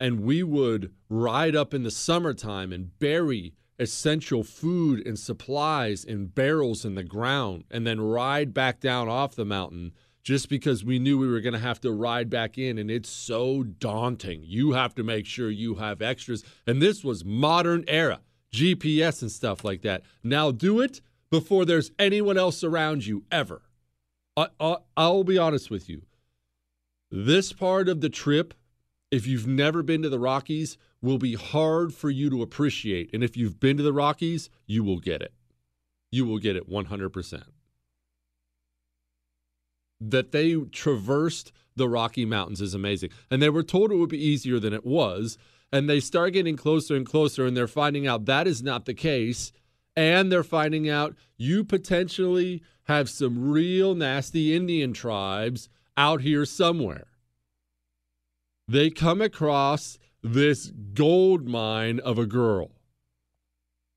And 0.01 0.25
we 0.25 0.43
would 0.43 0.93
ride 1.09 1.55
up 1.55 1.73
in 1.73 1.85
the 1.85 1.91
summertime 1.93 2.73
and 2.73 2.99
bury 2.99 3.55
essential 3.79 4.43
food 4.43 5.07
and 5.07 5.17
supplies 5.17 6.05
in 6.05 6.27
barrels 6.27 6.85
in 6.85 6.97
the 6.97 7.05
ground 7.05 7.63
and 7.71 7.87
then 7.87 8.01
ride 8.01 8.53
back 8.53 8.81
down 8.81 9.09
off 9.09 9.37
the 9.37 9.45
mountain 9.45 9.93
just 10.25 10.49
because 10.49 10.85
we 10.85 10.99
knew 10.99 11.17
we 11.17 11.29
were 11.29 11.41
going 11.41 11.53
to 11.53 11.61
have 11.61 11.81
to 11.83 11.93
ride 11.93 12.29
back 12.29 12.59
in. 12.59 12.77
And 12.77 12.91
it's 12.91 13.09
so 13.09 13.63
daunting. 13.63 14.43
You 14.43 14.73
have 14.73 14.97
to 14.97 15.05
make 15.05 15.27
sure 15.27 15.49
you 15.49 15.77
have 15.77 16.03
extras. 16.03 16.45
And 16.67 16.83
this 16.83 17.05
was 17.05 17.25
modern 17.25 17.85
era 17.87 18.21
gps 18.57 19.23
and 19.23 19.31
stuff 19.31 19.65
like 19.65 19.83
that 19.83 20.03
now 20.23 20.51
do 20.51 20.81
it 20.81 21.01
before 21.31 21.65
there's 21.65 21.91
anyone 21.99 22.39
else 22.39 22.65
around 22.65 23.07
you 23.07 23.25
ever 23.31 23.63
I, 24.37 24.49
I, 24.59 24.77
i'll 24.97 25.25
be 25.25 25.39
honest 25.39 25.71
with 25.71 25.89
you 25.89 26.03
this 27.11 27.53
part 27.53 27.89
of 27.89 28.01
the 28.01 28.09
trip 28.09 28.55
if 29.11 29.27
you've 29.27 29.47
never 29.47 29.83
been 29.83 30.03
to 30.03 30.09
the 30.09 30.19
Rockies, 30.19 30.77
will 31.01 31.19
be 31.19 31.35
hard 31.35 31.95
for 31.95 32.11
you 32.11 32.29
to 32.31 32.43
appreciate. 32.43 33.11
And 33.13 33.23
if 33.23 33.37
you've 33.37 33.61
been 33.61 33.77
to 33.77 33.83
the 33.83 33.93
Rockies, 33.93 34.51
you 34.67 34.83
will 34.83 34.99
get 34.99 35.23
it. 35.23 35.33
You 36.11 36.25
will 36.25 36.39
get 36.39 36.57
it 36.57 36.69
100%. 36.69 37.43
That 40.01 40.33
they 40.33 40.55
traversed 40.55 41.53
the 41.77 41.89
Rocky 41.89 42.25
Mountains 42.25 42.61
is 42.61 42.75
amazing. 42.75 43.11
And 43.31 43.41
they 43.41 43.51
were 43.51 43.63
told 43.63 43.93
it 43.93 43.97
would 43.97 44.09
be 44.09 44.23
easier 44.23 44.59
than 44.59 44.73
it 44.73 44.85
was. 44.85 45.39
And 45.73 45.89
they 45.89 46.01
start 46.01 46.33
getting 46.33 46.57
closer 46.57 46.95
and 46.95 47.05
closer, 47.05 47.45
and 47.45 47.57
they're 47.57 47.67
finding 47.67 48.07
out 48.07 48.27
that 48.27 48.47
is 48.47 48.63
not 48.63 48.85
the 48.85 48.95
case. 48.95 49.53
And 49.95 50.31
they're 50.31 50.45
finding 50.45 50.89
out 50.89 51.17
you 51.37 51.65
potentially 51.65 52.63
have 52.85 53.11
some 53.11 53.51
real 53.51 53.95
nasty 53.95 54.55
Indian 54.55 54.93
tribes 54.93 55.69
out 55.97 56.21
here 56.21 56.45
somewhere 56.45 57.09
they 58.69 58.91
come 58.91 59.21
across 59.21 59.99
this 60.23 60.73
gold 60.95 61.47
mine 61.47 62.01
of 62.01 62.19
a 62.19 62.27
girl. 62.27 62.73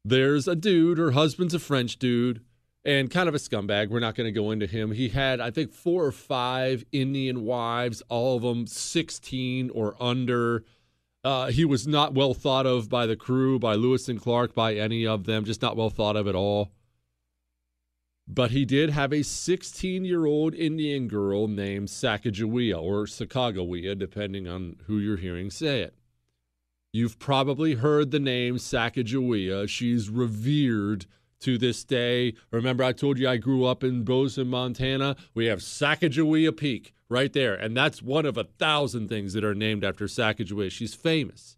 There's 0.05 0.47
a 0.47 0.55
dude, 0.55 0.97
her 0.97 1.11
husband's 1.11 1.53
a 1.53 1.59
French 1.59 1.97
dude, 1.97 2.41
and 2.85 3.09
kind 3.09 3.27
of 3.27 3.35
a 3.35 3.39
scumbag. 3.39 3.89
We're 3.89 3.99
not 3.99 4.15
going 4.15 4.31
to 4.31 4.39
go 4.39 4.51
into 4.51 4.67
him. 4.67 4.91
He 4.91 5.09
had, 5.09 5.39
I 5.39 5.51
think, 5.51 5.73
four 5.73 6.05
or 6.05 6.11
five 6.11 6.85
Indian 6.91 7.45
wives, 7.45 8.01
all 8.09 8.37
of 8.37 8.43
them 8.43 8.67
16 8.67 9.71
or 9.71 9.95
under. 9.99 10.63
Uh, 11.23 11.47
he 11.47 11.65
was 11.65 11.85
not 11.85 12.13
well 12.13 12.33
thought 12.33 12.65
of 12.65 12.89
by 12.89 13.05
the 13.05 13.15
crew, 13.15 13.59
by 13.59 13.75
Lewis 13.75 14.07
and 14.07 14.21
Clark, 14.21 14.53
by 14.55 14.75
any 14.75 15.05
of 15.05 15.25
them, 15.25 15.43
just 15.43 15.61
not 15.61 15.75
well 15.75 15.89
thought 15.89 16.15
of 16.15 16.27
at 16.27 16.35
all. 16.35 16.71
But 18.27 18.51
he 18.51 18.63
did 18.63 18.91
have 18.91 19.11
a 19.11 19.23
16 19.23 20.05
year 20.05 20.25
old 20.25 20.53
Indian 20.53 21.07
girl 21.07 21.47
named 21.47 21.87
Sacagawea 21.87 22.81
or 22.81 23.05
Sacagawea, 23.05 23.97
depending 23.97 24.47
on 24.47 24.77
who 24.85 24.99
you're 24.99 25.17
hearing 25.17 25.49
say 25.49 25.81
it. 25.81 25.95
You've 26.93 27.19
probably 27.19 27.75
heard 27.75 28.11
the 28.11 28.19
name 28.19 28.57
Sacagawea. 28.57 29.67
She's 29.67 30.09
revered 30.09 31.05
to 31.41 31.57
this 31.57 31.83
day. 31.83 32.35
Remember, 32.51 32.83
I 32.83 32.93
told 32.93 33.17
you 33.17 33.27
I 33.27 33.37
grew 33.37 33.65
up 33.65 33.83
in 33.83 34.03
Bozeman, 34.03 34.49
Montana? 34.49 35.15
We 35.33 35.47
have 35.47 35.59
Sacagawea 35.59 36.55
Peak 36.55 36.93
right 37.09 37.33
there. 37.33 37.55
And 37.55 37.75
that's 37.75 38.01
one 38.01 38.25
of 38.25 38.37
a 38.37 38.43
thousand 38.43 39.09
things 39.09 39.33
that 39.33 39.43
are 39.43 39.55
named 39.55 39.83
after 39.83 40.05
Sacagawea. 40.05 40.71
She's 40.71 40.93
famous. 40.93 41.57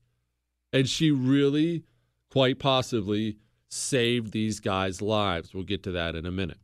And 0.73 0.87
she 0.87 1.11
really, 1.11 1.83
quite 2.29 2.59
possibly, 2.59 3.37
saved 3.69 4.31
these 4.31 4.59
guys' 4.59 5.01
lives. 5.01 5.53
We'll 5.53 5.63
get 5.63 5.83
to 5.83 5.91
that 5.91 6.15
in 6.15 6.25
a 6.25 6.31
minute. 6.31 6.59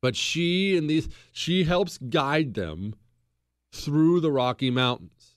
But 0.00 0.16
she 0.16 0.76
and 0.76 0.88
these 0.88 1.08
she 1.32 1.64
helps 1.64 1.98
guide 1.98 2.54
them 2.54 2.94
through 3.72 4.20
the 4.20 4.30
Rocky 4.30 4.70
Mountains. 4.70 5.36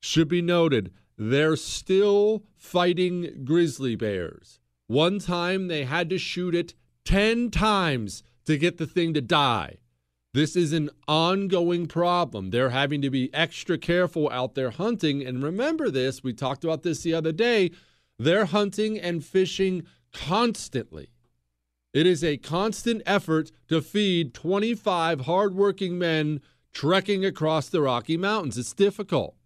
Should 0.00 0.28
be 0.28 0.42
noted, 0.42 0.92
they're 1.18 1.56
still 1.56 2.44
fighting 2.56 3.44
grizzly 3.44 3.96
bears. 3.96 4.60
One 4.86 5.18
time 5.18 5.68
they 5.68 5.84
had 5.84 6.08
to 6.10 6.18
shoot 6.18 6.54
it 6.54 6.74
10 7.04 7.50
times 7.50 8.22
to 8.46 8.58
get 8.58 8.78
the 8.78 8.86
thing 8.86 9.14
to 9.14 9.20
die. 9.20 9.78
This 10.34 10.56
is 10.56 10.72
an 10.72 10.88
ongoing 11.06 11.86
problem. 11.86 12.50
They're 12.50 12.70
having 12.70 13.02
to 13.02 13.10
be 13.10 13.32
extra 13.34 13.76
careful 13.76 14.30
out 14.30 14.54
there 14.54 14.70
hunting. 14.70 15.22
And 15.22 15.42
remember 15.42 15.90
this, 15.90 16.24
we 16.24 16.32
talked 16.32 16.64
about 16.64 16.82
this 16.82 17.02
the 17.02 17.12
other 17.12 17.32
day. 17.32 17.70
They're 18.18 18.46
hunting 18.46 18.98
and 18.98 19.24
fishing 19.24 19.82
constantly. 20.12 21.10
It 21.92 22.06
is 22.06 22.24
a 22.24 22.38
constant 22.38 23.02
effort 23.04 23.52
to 23.68 23.82
feed 23.82 24.32
25 24.32 25.22
hardworking 25.22 25.98
men 25.98 26.40
trekking 26.72 27.26
across 27.26 27.68
the 27.68 27.82
Rocky 27.82 28.16
Mountains. 28.16 28.56
It's 28.56 28.72
difficult. 28.72 29.36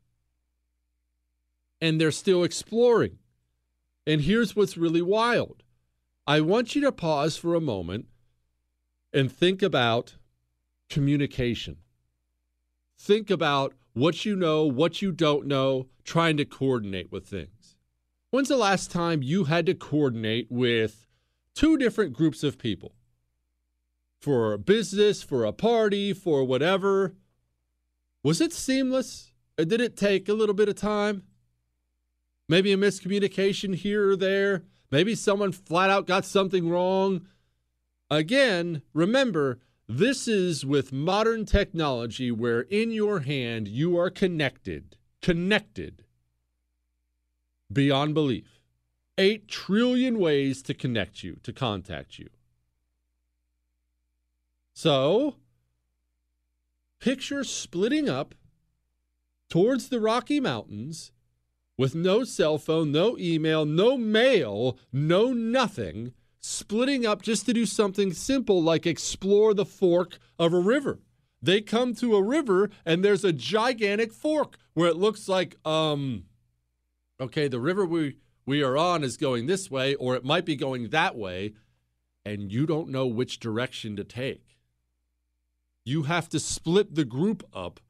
And 1.81 2.01
they're 2.01 2.13
still 2.13 2.45
exploring. 2.45 3.19
And 4.07 4.21
here's 4.21 4.55
what's 4.55 4.77
really 4.77 5.03
wild 5.03 5.65
I 6.29 6.41
want 6.41 6.77
you 6.77 6.81
to 6.83 6.93
pause 6.93 7.37
for 7.37 7.57
a 7.57 7.61
moment 7.61 8.07
and 9.13 9.31
think 9.31 9.63
about 9.63 10.15
communication. 10.89 11.77
Think 12.99 13.31
about 13.31 13.75
what 13.93 14.25
you 14.25 14.37
know, 14.37 14.65
what 14.65 15.01
you 15.03 15.13
don't 15.13 15.47
know, 15.47 15.87
trying 16.05 16.37
to 16.37 16.45
coordinate 16.45 17.11
with 17.11 17.27
things. 17.27 17.77
When's 18.31 18.49
the 18.49 18.57
last 18.57 18.91
time 18.91 19.23
you 19.23 19.45
had 19.45 19.67
to 19.67 19.75
coordinate 19.75 20.49
with 20.51 21.07
two 21.55 21.79
different 21.79 22.13
groups 22.13 22.43
of 22.43 22.59
people? 22.59 22.95
For 24.21 24.53
a 24.53 24.59
business, 24.59 25.23
for 25.23 25.45
a 25.45 25.53
party, 25.53 26.13
for 26.13 26.45
whatever. 26.45 27.15
Was 28.23 28.41
it 28.41 28.53
seamless? 28.53 29.33
Or 29.59 29.65
did 29.65 29.81
it 29.81 29.97
take 29.97 30.29
a 30.29 30.35
little 30.35 30.55
bit 30.55 30.69
of 30.69 30.75
time? 30.75 31.23
Maybe 32.49 32.73
a 32.73 32.77
miscommunication 32.77 33.75
here 33.75 34.11
or 34.11 34.17
there. 34.17 34.65
Maybe 34.91 35.15
someone 35.15 35.53
flat 35.53 35.91
out 35.91 36.07
got 36.07 36.25
something 36.25 36.69
wrong. 36.69 37.27
Again, 38.11 38.83
remember, 38.93 39.61
this 39.89 40.27
is 40.27 40.67
with 40.67 40.93
modern 40.93 41.45
technology 41.45 42.31
where 42.31 42.63
in 42.63 42.91
your 42.91 43.21
hand 43.21 43.69
you 43.69 43.97
are 43.99 44.11
connected, 44.11 44.97
connected 45.23 46.05
beyond 47.73 48.15
belief. 48.15 48.61
8 49.19 49.49
trillion 49.49 50.19
ways 50.19 50.63
to 50.63 50.75
connect 50.75 51.23
you, 51.23 51.39
to 51.43 51.53
contact 51.53 52.19
you. 52.19 52.29
So, 54.75 55.37
picture 57.01 57.45
splitting 57.45 58.11
up 58.11 58.35
towards 59.49 59.89
the 59.89 60.01
Rocky 60.01 60.39
Mountains 60.39 61.13
with 61.79 61.95
no 61.95 62.25
cell 62.25 62.59
phone, 62.59 62.93
no 62.93 63.17
email, 63.19 63.65
no 63.65 63.97
mail, 63.97 64.79
no 64.93 65.33
nothing 65.33 66.13
splitting 66.47 67.05
up 67.05 67.23
just 67.23 67.45
to 67.47 67.53
do 67.53 67.67
something 67.67 68.13
simple 68.13 68.63
like 68.63 68.87
explore 68.87 69.53
the 69.53 69.65
fork 69.65 70.19
of 70.39 70.53
a 70.53 70.61
river. 70.61 71.01
They 71.43 71.61
come 71.61 71.95
to 71.97 72.15
a 72.15 72.23
river 72.23 72.71
and 72.85 73.05
there's 73.05 73.25
a 73.25 73.33
gigantic 73.33 74.13
fork 74.13 74.57
where 74.73 74.89
it 74.89 74.97
looks 74.97 75.29
like 75.29 75.57
um 75.67 76.25
okay, 77.21 77.49
the 77.49 77.61
river 77.61 77.85
we 77.85 78.17
we 78.47 78.63
are 78.63 78.77
on 78.77 79.03
is 79.03 79.17
going 79.17 79.47
this 79.47 79.71
way 79.71 79.97
or 79.97 80.15
it 80.15 80.25
might 80.25 80.45
be 80.45 80.55
going 80.57 80.91
that 80.91 81.17
way 81.17 81.55
and 82.25 82.53
you 82.53 82.65
don't 82.65 82.91
know 82.91 83.07
which 83.07 83.41
direction 83.41 83.97
to 83.97 84.05
take. 84.05 84.57
You 85.85 86.05
have 86.05 86.29
to 86.31 86.41
split 86.41 86.95
the 86.95 87.05
group 87.05 87.45
up 87.53 87.81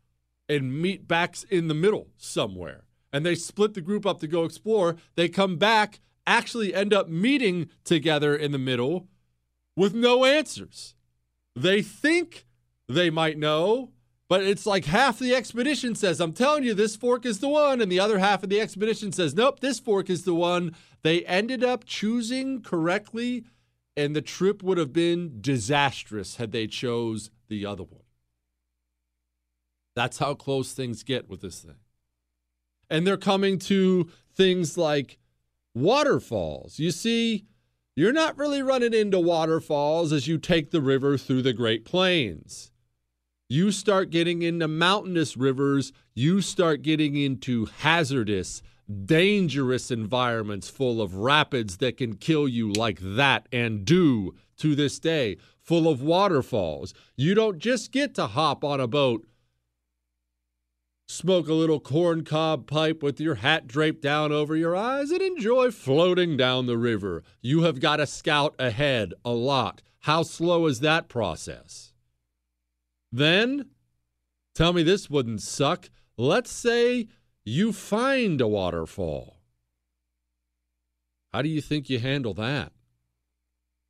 and 0.48 0.80
meet 0.80 1.06
back 1.06 1.36
in 1.50 1.68
the 1.68 1.74
middle 1.74 2.08
somewhere. 2.16 2.84
And 3.12 3.24
they 3.24 3.34
split 3.34 3.74
the 3.74 3.80
group 3.80 4.04
up 4.04 4.20
to 4.20 4.26
go 4.26 4.44
explore. 4.44 4.96
They 5.14 5.28
come 5.28 5.56
back 5.56 6.00
actually 6.26 6.74
end 6.74 6.92
up 6.92 7.08
meeting 7.08 7.68
together 7.84 8.34
in 8.34 8.52
the 8.52 8.58
middle 8.58 9.08
with 9.76 9.94
no 9.94 10.24
answers. 10.24 10.94
They 11.54 11.82
think 11.82 12.46
they 12.88 13.10
might 13.10 13.38
know, 13.38 13.92
but 14.28 14.42
it's 14.42 14.66
like 14.66 14.86
half 14.86 15.18
the 15.18 15.34
expedition 15.34 15.94
says, 15.94 16.20
I'm 16.20 16.32
telling 16.32 16.64
you, 16.64 16.74
this 16.74 16.96
fork 16.96 17.24
is 17.24 17.38
the 17.38 17.48
one. 17.48 17.80
And 17.80 17.90
the 17.90 18.00
other 18.00 18.18
half 18.18 18.42
of 18.42 18.48
the 18.48 18.60
expedition 18.60 19.12
says, 19.12 19.34
nope, 19.34 19.60
this 19.60 19.78
fork 19.78 20.10
is 20.10 20.24
the 20.24 20.34
one. 20.34 20.74
They 21.02 21.24
ended 21.24 21.62
up 21.62 21.84
choosing 21.84 22.62
correctly, 22.62 23.44
and 23.96 24.16
the 24.16 24.22
trip 24.22 24.62
would 24.62 24.78
have 24.78 24.92
been 24.92 25.38
disastrous 25.40 26.36
had 26.36 26.52
they 26.52 26.66
chose 26.66 27.30
the 27.48 27.64
other 27.64 27.84
one. 27.84 28.02
That's 29.94 30.18
how 30.18 30.34
close 30.34 30.72
things 30.72 31.02
get 31.02 31.28
with 31.28 31.40
this 31.40 31.60
thing. 31.60 31.76
And 32.90 33.06
they're 33.06 33.16
coming 33.16 33.58
to 33.60 34.10
things 34.34 34.76
like 34.76 35.18
waterfalls. 35.76 36.78
You 36.78 36.90
see, 36.90 37.44
you're 37.94 38.12
not 38.12 38.38
really 38.38 38.62
running 38.62 38.94
into 38.94 39.20
waterfalls 39.20 40.10
as 40.10 40.26
you 40.26 40.38
take 40.38 40.70
the 40.70 40.80
river 40.80 41.18
through 41.18 41.42
the 41.42 41.52
Great 41.52 41.84
Plains. 41.84 42.72
You 43.48 43.70
start 43.70 44.10
getting 44.10 44.42
into 44.42 44.66
mountainous 44.66 45.36
rivers, 45.36 45.92
you 46.14 46.40
start 46.40 46.80
getting 46.80 47.14
into 47.14 47.66
hazardous, 47.66 48.62
dangerous 49.04 49.90
environments 49.90 50.70
full 50.70 51.02
of 51.02 51.16
rapids 51.16 51.76
that 51.76 51.98
can 51.98 52.16
kill 52.16 52.48
you 52.48 52.72
like 52.72 52.98
that 53.02 53.46
and 53.52 53.84
do 53.84 54.34
to 54.56 54.74
this 54.74 54.98
day, 54.98 55.36
full 55.60 55.88
of 55.88 56.00
waterfalls. 56.00 56.94
You 57.16 57.34
don't 57.34 57.58
just 57.58 57.92
get 57.92 58.14
to 58.14 58.28
hop 58.28 58.64
on 58.64 58.80
a 58.80 58.88
boat 58.88 59.26
smoke 61.06 61.48
a 61.48 61.54
little 61.54 61.80
corncob 61.80 62.66
pipe 62.66 63.02
with 63.02 63.20
your 63.20 63.36
hat 63.36 63.66
draped 63.66 64.02
down 64.02 64.32
over 64.32 64.56
your 64.56 64.74
eyes, 64.76 65.10
and 65.10 65.22
enjoy 65.22 65.70
floating 65.70 66.36
down 66.36 66.66
the 66.66 66.78
river. 66.78 67.22
You 67.40 67.62
have 67.62 67.80
got 67.80 67.96
to 67.96 68.06
scout 68.06 68.54
ahead 68.58 69.14
a 69.24 69.30
lot. 69.30 69.82
How 70.00 70.22
slow 70.22 70.66
is 70.66 70.80
that 70.80 71.08
process? 71.08 71.92
Then, 73.12 73.70
tell 74.54 74.72
me 74.72 74.82
this 74.82 75.08
wouldn't 75.08 75.42
suck. 75.42 75.88
Let's 76.16 76.50
say 76.50 77.08
you 77.44 77.72
find 77.72 78.40
a 78.40 78.48
waterfall. 78.48 79.36
How 81.32 81.42
do 81.42 81.48
you 81.48 81.60
think 81.60 81.88
you 81.88 81.98
handle 81.98 82.34
that? 82.34 82.72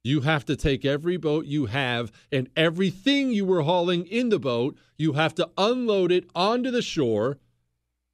You 0.07 0.21
have 0.21 0.45
to 0.45 0.55
take 0.55 0.85
every 0.85 1.17
boat 1.17 1.47
you 1.47 1.67
have 1.67 2.13
and 2.31 2.49
everything 2.55 3.33
you 3.33 3.45
were 3.45 3.63
hauling 3.63 4.07
in 4.07 4.29
the 4.29 4.39
boat, 4.39 4.79
you 4.97 5.15
have 5.15 5.35
to 5.35 5.51
unload 5.59 6.13
it 6.13 6.31
onto 6.33 6.71
the 6.71 6.81
shore. 6.81 7.39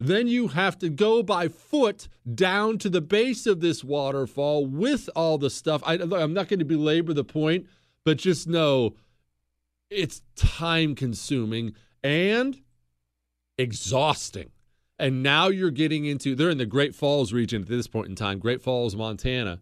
Then 0.01 0.27
you 0.27 0.49
have 0.49 0.79
to 0.79 0.89
go 0.89 1.23
by 1.23 1.49
foot 1.49 2.09
down 2.35 2.79
to 2.79 2.89
the 2.89 3.03
base 3.03 3.47
of 3.47 3.61
this 3.61 3.85
waterfall 3.85 4.65
with 4.65 5.11
all 5.15 5.37
the 5.37 5.51
stuff. 5.51 5.83
I, 5.85 5.97
am 5.97 6.33
not 6.33 6.49
going 6.49 6.61
to 6.61 6.65
belabor 6.65 7.13
the 7.13 7.25
point, 7.25 7.67
but 8.07 8.17
just 8.17 8.49
know 8.49 8.95
it's 9.91 10.23
time 10.35 10.95
consuming 10.95 11.75
and 12.03 12.59
exhausting. 13.59 14.51
And 14.99 15.23
now 15.23 15.49
you're 15.49 15.71
getting 15.71 16.07
into, 16.07 16.35
they're 16.35 16.49
in 16.49 16.57
the 16.57 16.65
Great 16.65 16.95
Falls 16.95 17.35
region 17.35 17.61
at 17.61 17.69
this 17.69 17.87
point 17.87 18.09
in 18.09 18.15
time, 18.15 18.39
Great 18.39 18.63
Falls, 18.63 18.97
Montana. 18.97 19.61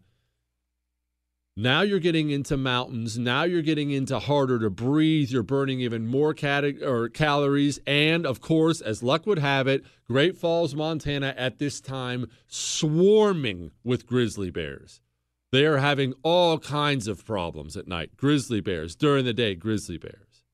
Now 1.60 1.82
you're 1.82 1.98
getting 1.98 2.30
into 2.30 2.56
mountains. 2.56 3.18
Now 3.18 3.42
you're 3.42 3.60
getting 3.60 3.90
into 3.90 4.18
harder 4.18 4.58
to 4.60 4.70
breathe. 4.70 5.28
You're 5.28 5.42
burning 5.42 5.80
even 5.80 6.06
more 6.06 6.32
cat- 6.32 6.64
or 6.82 7.10
calories. 7.10 7.78
And 7.86 8.24
of 8.24 8.40
course, 8.40 8.80
as 8.80 9.02
luck 9.02 9.26
would 9.26 9.38
have 9.38 9.66
it, 9.66 9.84
Great 10.08 10.38
Falls, 10.38 10.74
Montana 10.74 11.34
at 11.36 11.58
this 11.58 11.82
time 11.82 12.28
swarming 12.48 13.72
with 13.84 14.06
grizzly 14.06 14.50
bears. 14.50 15.02
They 15.52 15.66
are 15.66 15.76
having 15.76 16.14
all 16.22 16.58
kinds 16.58 17.06
of 17.06 17.26
problems 17.26 17.76
at 17.76 17.86
night. 17.86 18.16
Grizzly 18.16 18.62
bears. 18.62 18.96
During 18.96 19.26
the 19.26 19.34
day, 19.34 19.54
grizzly 19.54 19.98
bears. 19.98 20.44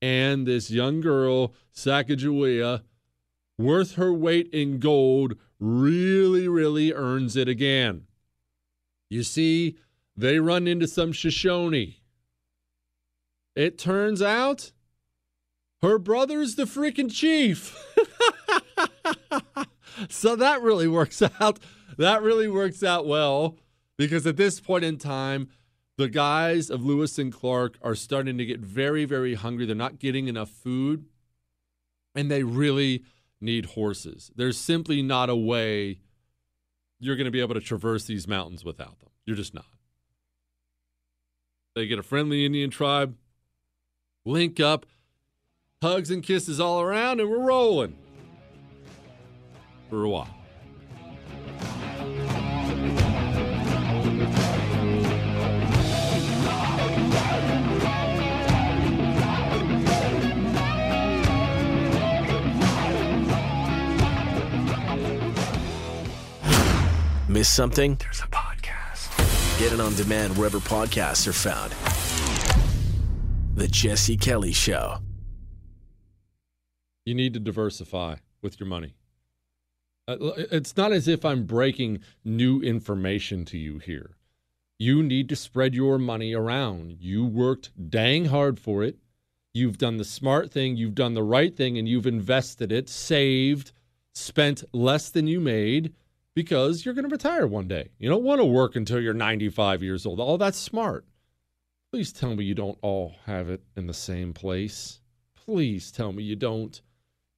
And 0.00 0.46
this 0.46 0.70
young 0.70 1.00
girl, 1.00 1.54
Sacagawea, 1.74 2.82
worth 3.58 3.96
her 3.96 4.12
weight 4.12 4.48
in 4.52 4.78
gold, 4.78 5.34
really, 5.58 6.46
really 6.46 6.92
earns 6.92 7.34
it 7.34 7.48
again. 7.48 8.06
You 9.12 9.22
see, 9.22 9.76
they 10.16 10.38
run 10.38 10.66
into 10.66 10.88
some 10.88 11.12
Shoshone. 11.12 11.96
It 13.54 13.76
turns 13.76 14.22
out 14.22 14.72
her 15.82 15.98
brother's 15.98 16.54
the 16.54 16.64
freaking 16.64 17.12
chief. 17.12 17.76
so 20.08 20.34
that 20.36 20.62
really 20.62 20.88
works 20.88 21.20
out. 21.20 21.58
That 21.98 22.22
really 22.22 22.48
works 22.48 22.82
out 22.82 23.06
well 23.06 23.58
because 23.98 24.26
at 24.26 24.38
this 24.38 24.60
point 24.60 24.84
in 24.84 24.96
time, 24.96 25.50
the 25.98 26.08
guys 26.08 26.70
of 26.70 26.82
Lewis 26.82 27.18
and 27.18 27.30
Clark 27.30 27.76
are 27.82 27.94
starting 27.94 28.38
to 28.38 28.46
get 28.46 28.60
very, 28.60 29.04
very 29.04 29.34
hungry. 29.34 29.66
They're 29.66 29.76
not 29.76 29.98
getting 29.98 30.26
enough 30.26 30.48
food 30.48 31.04
and 32.14 32.30
they 32.30 32.44
really 32.44 33.04
need 33.42 33.66
horses. 33.66 34.30
There's 34.34 34.56
simply 34.56 35.02
not 35.02 35.28
a 35.28 35.36
way 35.36 35.98
you're 37.02 37.16
going 37.16 37.24
to 37.24 37.32
be 37.32 37.40
able 37.40 37.54
to 37.54 37.60
traverse 37.60 38.04
these 38.04 38.28
mountains 38.28 38.64
without 38.64 39.00
them. 39.00 39.10
You're 39.26 39.36
just 39.36 39.54
not. 39.54 39.66
They 41.74 41.88
get 41.88 41.98
a 41.98 42.02
friendly 42.02 42.46
Indian 42.46 42.70
tribe, 42.70 43.16
link 44.24 44.60
up, 44.60 44.86
hugs 45.82 46.12
and 46.12 46.22
kisses 46.22 46.60
all 46.60 46.80
around, 46.80 47.18
and 47.20 47.28
we're 47.28 47.40
rolling 47.40 47.96
for 49.90 50.04
a 50.04 50.08
while. 50.08 50.28
Miss 67.32 67.48
something? 67.48 67.94
There's 67.94 68.20
a 68.20 68.26
podcast. 68.26 69.58
Get 69.58 69.72
it 69.72 69.80
on 69.80 69.94
demand 69.94 70.36
wherever 70.36 70.58
podcasts 70.58 71.26
are 71.26 71.32
found. 71.32 71.72
The 73.54 73.68
Jesse 73.68 74.18
Kelly 74.18 74.52
Show. 74.52 74.98
You 77.06 77.14
need 77.14 77.32
to 77.32 77.40
diversify 77.40 78.16
with 78.42 78.60
your 78.60 78.66
money. 78.68 78.92
Uh, 80.06 80.16
It's 80.50 80.76
not 80.76 80.92
as 80.92 81.08
if 81.08 81.24
I'm 81.24 81.44
breaking 81.44 82.00
new 82.22 82.60
information 82.60 83.46
to 83.46 83.56
you 83.56 83.78
here. 83.78 84.10
You 84.78 85.02
need 85.02 85.30
to 85.30 85.36
spread 85.36 85.74
your 85.74 85.96
money 85.96 86.34
around. 86.34 86.98
You 87.00 87.24
worked 87.24 87.70
dang 87.88 88.26
hard 88.26 88.60
for 88.60 88.82
it. 88.82 88.98
You've 89.54 89.78
done 89.78 89.96
the 89.96 90.04
smart 90.04 90.50
thing, 90.50 90.76
you've 90.76 90.94
done 90.94 91.14
the 91.14 91.22
right 91.22 91.56
thing, 91.56 91.78
and 91.78 91.88
you've 91.88 92.06
invested 92.06 92.70
it, 92.70 92.90
saved, 92.90 93.72
spent 94.12 94.64
less 94.74 95.08
than 95.08 95.26
you 95.26 95.40
made 95.40 95.94
because 96.34 96.84
you're 96.84 96.94
going 96.94 97.08
to 97.08 97.12
retire 97.12 97.46
one 97.46 97.68
day. 97.68 97.90
You 97.98 98.08
don't 98.08 98.24
want 98.24 98.40
to 98.40 98.44
work 98.44 98.76
until 98.76 99.00
you're 99.00 99.14
95 99.14 99.82
years 99.82 100.06
old. 100.06 100.20
Oh, 100.20 100.36
that's 100.36 100.58
smart. 100.58 101.04
Please 101.92 102.12
tell 102.12 102.34
me 102.34 102.44
you 102.44 102.54
don't 102.54 102.78
all 102.80 103.16
have 103.26 103.50
it 103.50 103.62
in 103.76 103.86
the 103.86 103.94
same 103.94 104.32
place. 104.32 105.00
Please 105.34 105.92
tell 105.92 106.12
me 106.12 106.22
you 106.22 106.36
don't. 106.36 106.80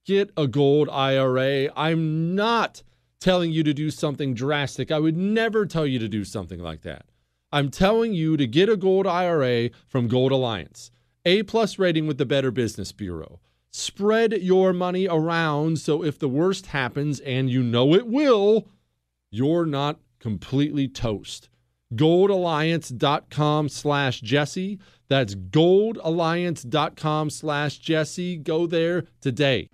Get 0.07 0.31
a 0.37 0.47
gold 0.47 0.89
IRA. 0.91 1.71
I'm 1.75 2.35
not 2.35 2.83
telling 3.19 3.53
you 3.53 3.63
to 3.65 3.73
do 3.73 3.91
something 3.91 4.35
drastic. 4.35 4.93
I 4.93 4.99
would 4.99 5.17
never 5.17 5.65
tell 5.65 5.87
you 5.87 5.99
to 5.99 6.09
do 6.09 6.25
something 6.25 6.61
like 6.61 6.83
that. 6.83 7.07
I'm 7.51 7.71
telling 7.71 8.13
you 8.13 8.37
to 8.37 8.47
get 8.47 8.69
a 8.69 8.77
gold 8.77 9.07
IRA 9.07 9.71
from 9.87 10.09
Gold 10.09 10.31
Alliance. 10.31 10.91
A 11.25 11.43
plus 11.45 11.79
rating 11.79 12.07
with 12.07 12.19
the 12.19 12.27
Better 12.27 12.51
Business 12.51 12.93
Bureau. 12.93 13.41
Spread 13.71 14.35
your 14.35 14.73
money 14.73 15.09
around 15.09 15.79
so 15.79 16.05
if 16.05 16.19
the 16.19 16.29
worst 16.29 16.67
happens, 16.67 17.19
and 17.21 17.49
you 17.49 17.63
know 17.63 17.95
it 17.95 18.07
will, 18.07 18.69
you're 19.35 19.67
not 19.67 19.99
completely 20.21 20.87
toast. 20.87 21.49
Goldalliance.com 21.93 23.69
slash 23.69 24.21
Jesse. 24.21 24.79
That's 25.09 25.35
goldalliance.com 25.35 27.31
slash 27.31 27.79
Jesse. 27.79 28.37
Go 28.37 28.69
there 28.69 29.05
today. 29.21 29.71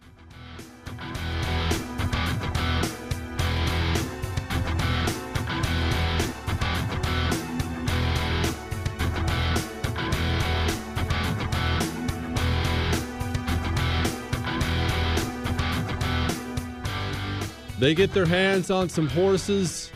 They 17.81 17.95
get 17.95 18.13
their 18.13 18.27
hands 18.27 18.71
on 18.71 18.91
some 18.91 19.09
horses. 19.09 19.91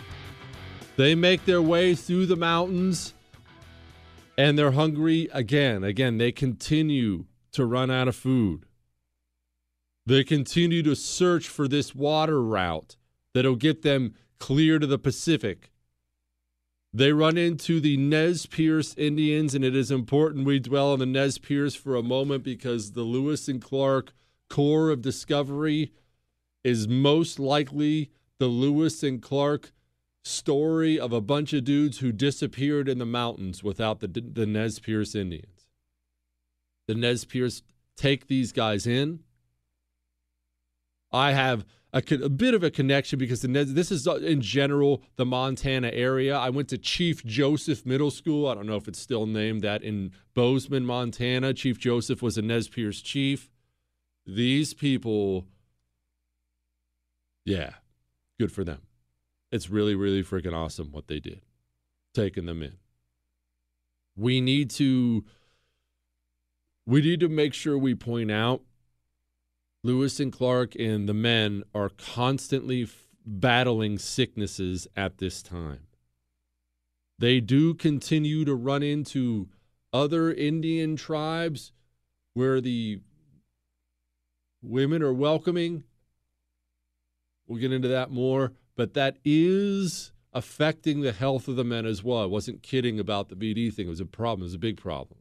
They 0.96 1.14
make 1.14 1.44
their 1.44 1.60
way 1.60 1.94
through 1.94 2.24
the 2.24 2.34
mountains 2.34 3.12
and 4.38 4.58
they're 4.58 4.72
hungry 4.72 5.28
again. 5.34 5.84
Again, 5.84 6.16
they 6.16 6.32
continue 6.32 7.26
to 7.52 7.66
run 7.66 7.90
out 7.90 8.08
of 8.08 8.16
food. 8.16 8.64
They 10.06 10.24
continue 10.24 10.82
to 10.82 10.96
search 10.96 11.46
for 11.46 11.68
this 11.68 11.94
water 11.94 12.42
route 12.42 12.96
that'll 13.34 13.54
get 13.54 13.82
them 13.82 14.14
clear 14.38 14.78
to 14.78 14.86
the 14.86 14.98
Pacific. 14.98 15.70
They 16.94 17.12
run 17.12 17.36
into 17.36 17.80
the 17.80 17.98
Nez 17.98 18.46
Perce 18.46 18.94
Indians, 18.96 19.54
and 19.54 19.62
it 19.62 19.76
is 19.76 19.90
important 19.90 20.46
we 20.46 20.58
dwell 20.58 20.92
on 20.92 21.00
the 21.00 21.06
Nez 21.06 21.36
Perce 21.36 21.74
for 21.74 21.96
a 21.96 22.02
moment 22.02 22.44
because 22.44 22.92
the 22.92 23.02
Lewis 23.02 23.46
and 23.46 23.60
Clark 23.60 24.14
Corps 24.48 24.90
of 24.90 25.02
Discovery 25.02 25.92
is 26.64 26.88
most 26.88 27.38
likely 27.38 28.10
the 28.38 28.46
Lewis 28.46 29.02
and 29.02 29.22
Clark 29.22 29.72
story 30.24 30.98
of 30.98 31.12
a 31.12 31.20
bunch 31.20 31.52
of 31.52 31.64
dudes 31.64 31.98
who 31.98 32.10
disappeared 32.10 32.88
in 32.88 32.98
the 32.98 33.06
mountains 33.06 33.62
without 33.62 34.00
the, 34.00 34.08
the 34.08 34.46
Nez 34.46 34.80
Perce 34.80 35.14
Indians. 35.14 35.66
The 36.88 36.94
Nez 36.94 37.24
Perce 37.24 37.62
take 37.96 38.26
these 38.26 38.50
guys 38.52 38.86
in. 38.86 39.20
I 41.12 41.32
have 41.32 41.64
a, 41.92 42.02
a 42.22 42.28
bit 42.28 42.54
of 42.54 42.64
a 42.64 42.70
connection 42.70 43.18
because 43.18 43.42
the 43.42 43.48
Nez, 43.48 43.74
this 43.74 43.92
is 43.92 44.08
uh, 44.08 44.16
in 44.16 44.40
general 44.40 45.02
the 45.16 45.24
Montana 45.24 45.90
area. 45.92 46.36
I 46.36 46.50
went 46.50 46.68
to 46.70 46.78
Chief 46.78 47.24
Joseph 47.24 47.86
Middle 47.86 48.10
School. 48.10 48.48
I 48.48 48.54
don't 48.54 48.66
know 48.66 48.76
if 48.76 48.88
it's 48.88 48.98
still 48.98 49.26
named 49.26 49.62
that 49.62 49.82
in 49.82 50.12
Bozeman, 50.34 50.84
Montana. 50.84 51.54
Chief 51.54 51.78
Joseph 51.78 52.20
was 52.20 52.36
a 52.36 52.42
Nez 52.42 52.68
Perce 52.68 53.00
chief. 53.00 53.48
These 54.26 54.74
people, 54.74 55.46
yeah, 57.44 57.70
good 58.38 58.52
for 58.52 58.64
them. 58.64 58.82
It's 59.52 59.70
really, 59.70 59.94
really 59.94 60.22
freaking 60.22 60.54
awesome 60.54 60.90
what 60.90 61.06
they 61.06 61.20
did, 61.20 61.42
taking 62.14 62.46
them 62.46 62.62
in. 62.62 62.74
We 64.16 64.40
need 64.40 64.70
to 64.70 65.24
we 66.86 67.00
need 67.00 67.20
to 67.20 67.28
make 67.28 67.54
sure 67.54 67.78
we 67.78 67.94
point 67.94 68.30
out 68.30 68.62
Lewis 69.82 70.20
and 70.20 70.32
Clark 70.32 70.74
and 70.76 71.08
the 71.08 71.14
men 71.14 71.62
are 71.74 71.90
constantly 71.90 72.84
f- 72.84 73.06
battling 73.26 73.98
sicknesses 73.98 74.86
at 74.96 75.18
this 75.18 75.42
time. 75.42 75.86
They 77.18 77.40
do 77.40 77.74
continue 77.74 78.44
to 78.44 78.54
run 78.54 78.82
into 78.82 79.48
other 79.92 80.32
Indian 80.32 80.96
tribes 80.96 81.72
where 82.34 82.60
the 82.60 83.00
women 84.62 85.02
are 85.02 85.12
welcoming. 85.12 85.84
We'll 87.46 87.60
get 87.60 87.72
into 87.72 87.88
that 87.88 88.10
more 88.10 88.52
but 88.76 88.94
that 88.94 89.18
is 89.24 90.12
affecting 90.32 91.00
the 91.00 91.12
health 91.12 91.48
of 91.48 91.56
the 91.56 91.64
men 91.64 91.86
as 91.86 92.02
well. 92.02 92.22
I 92.22 92.26
wasn't 92.26 92.62
kidding 92.62 92.98
about 92.98 93.28
the 93.28 93.36
VD 93.36 93.72
thing. 93.72 93.86
It 93.86 93.90
was 93.90 94.00
a 94.00 94.06
problem. 94.06 94.42
It 94.42 94.44
was 94.44 94.54
a 94.54 94.58
big 94.58 94.76
problem. 94.76 95.20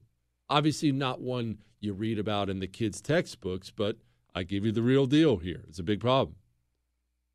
Obviously, 0.49 0.91
not 0.91 1.21
one 1.21 1.59
you 1.79 1.93
read 1.93 2.17
about 2.17 2.49
in 2.49 2.59
the 2.59 2.67
kids' 2.67 3.01
textbooks, 3.01 3.69
but 3.69 3.97
I 4.33 4.43
give 4.43 4.65
you 4.65 4.71
the 4.71 4.81
real 4.81 5.05
deal 5.05 5.37
here. 5.37 5.63
It's 5.67 5.79
a 5.79 5.83
big 5.83 5.99
problem. 5.99 6.37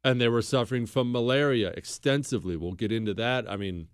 And 0.02 0.20
they 0.20 0.28
were 0.28 0.42
suffering 0.42 0.86
from 0.86 1.12
malaria 1.12 1.68
extensively. 1.70 2.56
We'll 2.56 2.72
get 2.72 2.92
into 2.92 3.14
that. 3.14 3.48
I 3.50 3.56
mean, 3.56 3.88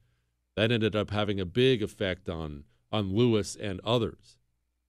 that 0.56 0.70
ended 0.70 0.94
up 0.94 1.10
having 1.10 1.40
a 1.40 1.46
big 1.46 1.82
effect 1.82 2.28
on, 2.28 2.64
on 2.92 3.14
Lewis 3.14 3.56
and 3.56 3.80
others, 3.84 4.38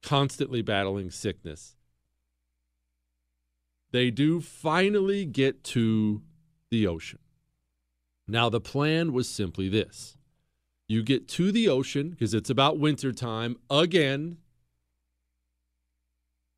constantly 0.02 0.62
battling 0.62 1.10
sickness. 1.10 1.75
They 3.92 4.10
do 4.10 4.40
finally 4.40 5.24
get 5.24 5.64
to 5.64 6.22
the 6.70 6.86
ocean. 6.86 7.20
Now, 8.28 8.48
the 8.48 8.60
plan 8.60 9.12
was 9.12 9.28
simply 9.28 9.68
this 9.68 10.16
you 10.88 11.02
get 11.02 11.26
to 11.26 11.50
the 11.50 11.68
ocean 11.68 12.10
because 12.10 12.34
it's 12.34 12.50
about 12.50 12.78
wintertime 12.78 13.56
again. 13.68 14.38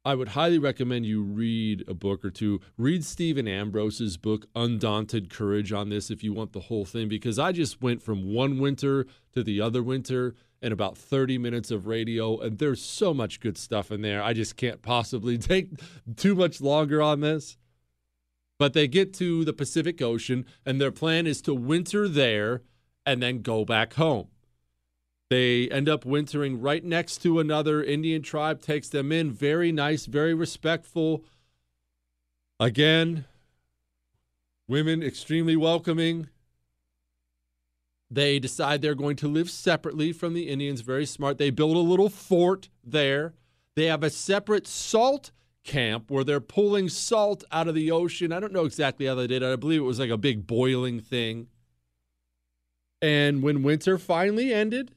I 0.05 0.15
would 0.15 0.29
highly 0.29 0.59
recommend 0.59 1.07
you 1.07 1.23
read 1.23 1.85
a 1.89 1.95
book 1.95 2.25
or 2.25 2.31
two. 2.31 2.61
Read 2.77 3.05
Stephen 3.05 3.49
Ambrose's 3.49 4.17
book, 4.17 4.47
Undaunted 4.55 5.29
Courage, 5.29 5.73
on 5.73 5.89
this 5.89 6.11
if 6.11 6.23
you 6.23 6.33
want 6.33 6.53
the 6.53 6.61
whole 6.61 6.85
thing, 6.85 7.09
because 7.09 7.39
I 7.39 7.53
just 7.53 7.83
went 7.83 8.03
from 8.03 8.33
one 8.33 8.59
winter 8.59 9.07
to 9.35 9.43
the 9.43 9.61
other 9.61 9.83
winter 9.83 10.35
in 10.63 10.73
about 10.73 10.97
30 10.97 11.39
minutes 11.39 11.71
of 11.71 11.87
radio, 11.87 12.39
and 12.39 12.59
there's 12.59 12.81
so 12.81 13.13
much 13.13 13.41
good 13.41 13.59
stuff 13.59 13.91
in 13.91 14.03
there. 14.03 14.23
I 14.23 14.33
just 14.33 14.57
can't 14.57 14.83
possibly 14.83 15.37
take 15.39 15.71
too 16.17 16.35
much 16.35 16.61
longer 16.61 17.03
on 17.03 17.21
this. 17.21 17.57
But 18.59 18.73
they 18.73 18.89
get 18.89 19.15
to 19.15 19.45
the 19.45 19.53
Pacific 19.53 20.01
Ocean, 20.01 20.47
and 20.65 20.81
their 20.81 20.91
plan 20.91 21.27
is 21.27 21.43
to 21.43 21.55
winter 21.55 22.09
there 22.09 22.63
and 23.05 23.23
then 23.23 23.43
go 23.43 23.65
back 23.65 23.95
home. 23.95 24.29
They 25.31 25.69
end 25.69 25.89
up 25.89 26.07
wintering 26.07 26.61
right 26.61 26.83
next 26.83 27.19
to 27.19 27.39
another 27.39 27.83
Indian 27.83 28.23
tribe, 28.23 28.63
takes 28.63 28.89
them 28.89 29.13
in. 29.13 29.31
Very 29.31 29.73
nice, 29.73 30.07
very 30.07 30.33
respectful. 30.33 31.25
Again, 32.59 33.27
women 34.67 35.03
extremely 35.03 35.55
welcoming. 35.55 36.29
They 38.11 38.39
decide 38.39 38.81
they're 38.81 38.95
going 38.95 39.17
to 39.17 39.29
live 39.29 39.51
separately 39.51 40.13
from 40.13 40.33
the 40.33 40.49
Indians. 40.49 40.81
Very 40.81 41.05
smart. 41.05 41.37
They 41.37 41.51
build 41.51 41.77
a 41.77 41.81
little 41.81 42.09
fort 42.09 42.71
there. 42.83 43.35
They 43.75 43.85
have 43.85 44.03
a 44.03 44.11
separate 44.11 44.67
salt 44.67 45.31
camp 45.63 46.11
where 46.11 46.25
they're 46.25 46.41
pulling 46.41 46.89
salt 46.89 47.45
out 47.53 47.69
of 47.69 47.75
the 47.75 47.91
ocean. 47.91 48.33
I 48.33 48.41
don't 48.41 48.53
know 48.53 48.65
exactly 48.65 49.05
how 49.05 49.15
they 49.15 49.27
did 49.27 49.43
it. 49.43 49.53
I 49.53 49.57
believe 49.57 49.81
it 49.81 49.85
was 49.85 49.99
like 49.99 50.11
a 50.11 50.17
big 50.17 50.47
boiling 50.47 51.01
thing. 51.01 51.49
And 53.03 53.43
when 53.43 53.63
winter 53.63 53.99
finally 53.99 54.53
ended, 54.55 54.93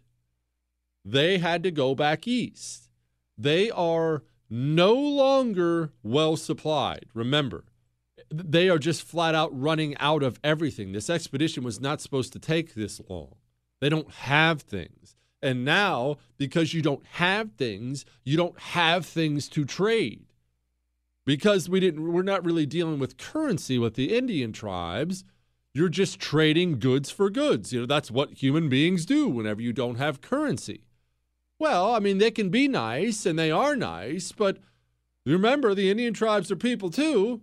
they 1.03 1.37
had 1.37 1.63
to 1.63 1.71
go 1.71 1.95
back 1.95 2.27
east. 2.27 2.89
They 3.37 3.71
are 3.71 4.23
no 4.49 4.93
longer 4.93 5.91
well 6.03 6.35
supplied. 6.35 7.05
Remember, 7.13 7.63
they 8.31 8.69
are 8.69 8.77
just 8.77 9.03
flat 9.03 9.33
out 9.33 9.57
running 9.57 9.97
out 9.97 10.23
of 10.23 10.39
everything. 10.43 10.91
This 10.91 11.09
expedition 11.09 11.63
was 11.63 11.79
not 11.79 12.01
supposed 12.01 12.33
to 12.33 12.39
take 12.39 12.73
this 12.73 13.01
long. 13.09 13.35
They 13.79 13.89
don't 13.89 14.11
have 14.11 14.61
things. 14.61 15.15
And 15.41 15.65
now, 15.65 16.17
because 16.37 16.73
you 16.73 16.81
don't 16.81 17.05
have 17.13 17.53
things, 17.53 18.05
you 18.23 18.37
don't 18.37 18.59
have 18.59 19.05
things 19.05 19.49
to 19.49 19.65
trade. 19.65 20.25
Because 21.25 21.67
we 21.67 21.79
didn't 21.79 22.11
we're 22.11 22.21
not 22.21 22.45
really 22.45 22.65
dealing 22.65 22.99
with 22.99 23.17
currency 23.17 23.79
with 23.79 23.95
the 23.95 24.15
Indian 24.15 24.51
tribes. 24.51 25.23
You're 25.73 25.89
just 25.89 26.19
trading 26.19 26.79
goods 26.79 27.09
for 27.09 27.29
goods. 27.29 27.71
You 27.71 27.81
know, 27.81 27.85
that's 27.85 28.11
what 28.11 28.43
human 28.43 28.69
beings 28.69 29.05
do 29.05 29.27
whenever 29.27 29.61
you 29.61 29.71
don't 29.71 29.95
have 29.95 30.21
currency. 30.21 30.83
Well, 31.61 31.93
I 31.93 31.99
mean, 31.99 32.17
they 32.17 32.31
can 32.31 32.49
be 32.49 32.67
nice 32.67 33.23
and 33.23 33.37
they 33.37 33.51
are 33.51 33.75
nice, 33.75 34.31
but 34.31 34.57
remember 35.27 35.75
the 35.75 35.91
Indian 35.91 36.11
tribes 36.11 36.49
are 36.49 36.55
people 36.55 36.89
too. 36.89 37.41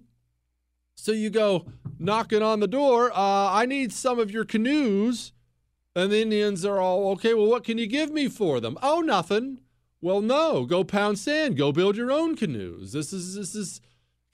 So 0.96 1.12
you 1.12 1.30
go 1.30 1.66
knocking 2.00 2.42
on 2.42 2.58
the 2.58 2.66
door, 2.66 3.12
uh, 3.12 3.52
I 3.52 3.64
need 3.64 3.92
some 3.92 4.18
of 4.18 4.32
your 4.32 4.44
canoes. 4.44 5.32
And 5.94 6.10
the 6.10 6.20
Indians 6.20 6.64
are 6.64 6.80
all, 6.80 7.12
okay, 7.12 7.32
well, 7.32 7.46
what 7.46 7.62
can 7.62 7.78
you 7.78 7.86
give 7.86 8.10
me 8.10 8.26
for 8.26 8.58
them? 8.58 8.76
Oh, 8.82 9.02
nothing. 9.02 9.60
Well, 10.00 10.20
no, 10.20 10.64
go 10.64 10.82
pound 10.82 11.20
sand, 11.20 11.56
go 11.56 11.70
build 11.70 11.96
your 11.96 12.10
own 12.10 12.34
canoes. 12.34 12.90
This 12.90 13.12
is 13.12 13.36
this 13.36 13.54
is 13.54 13.80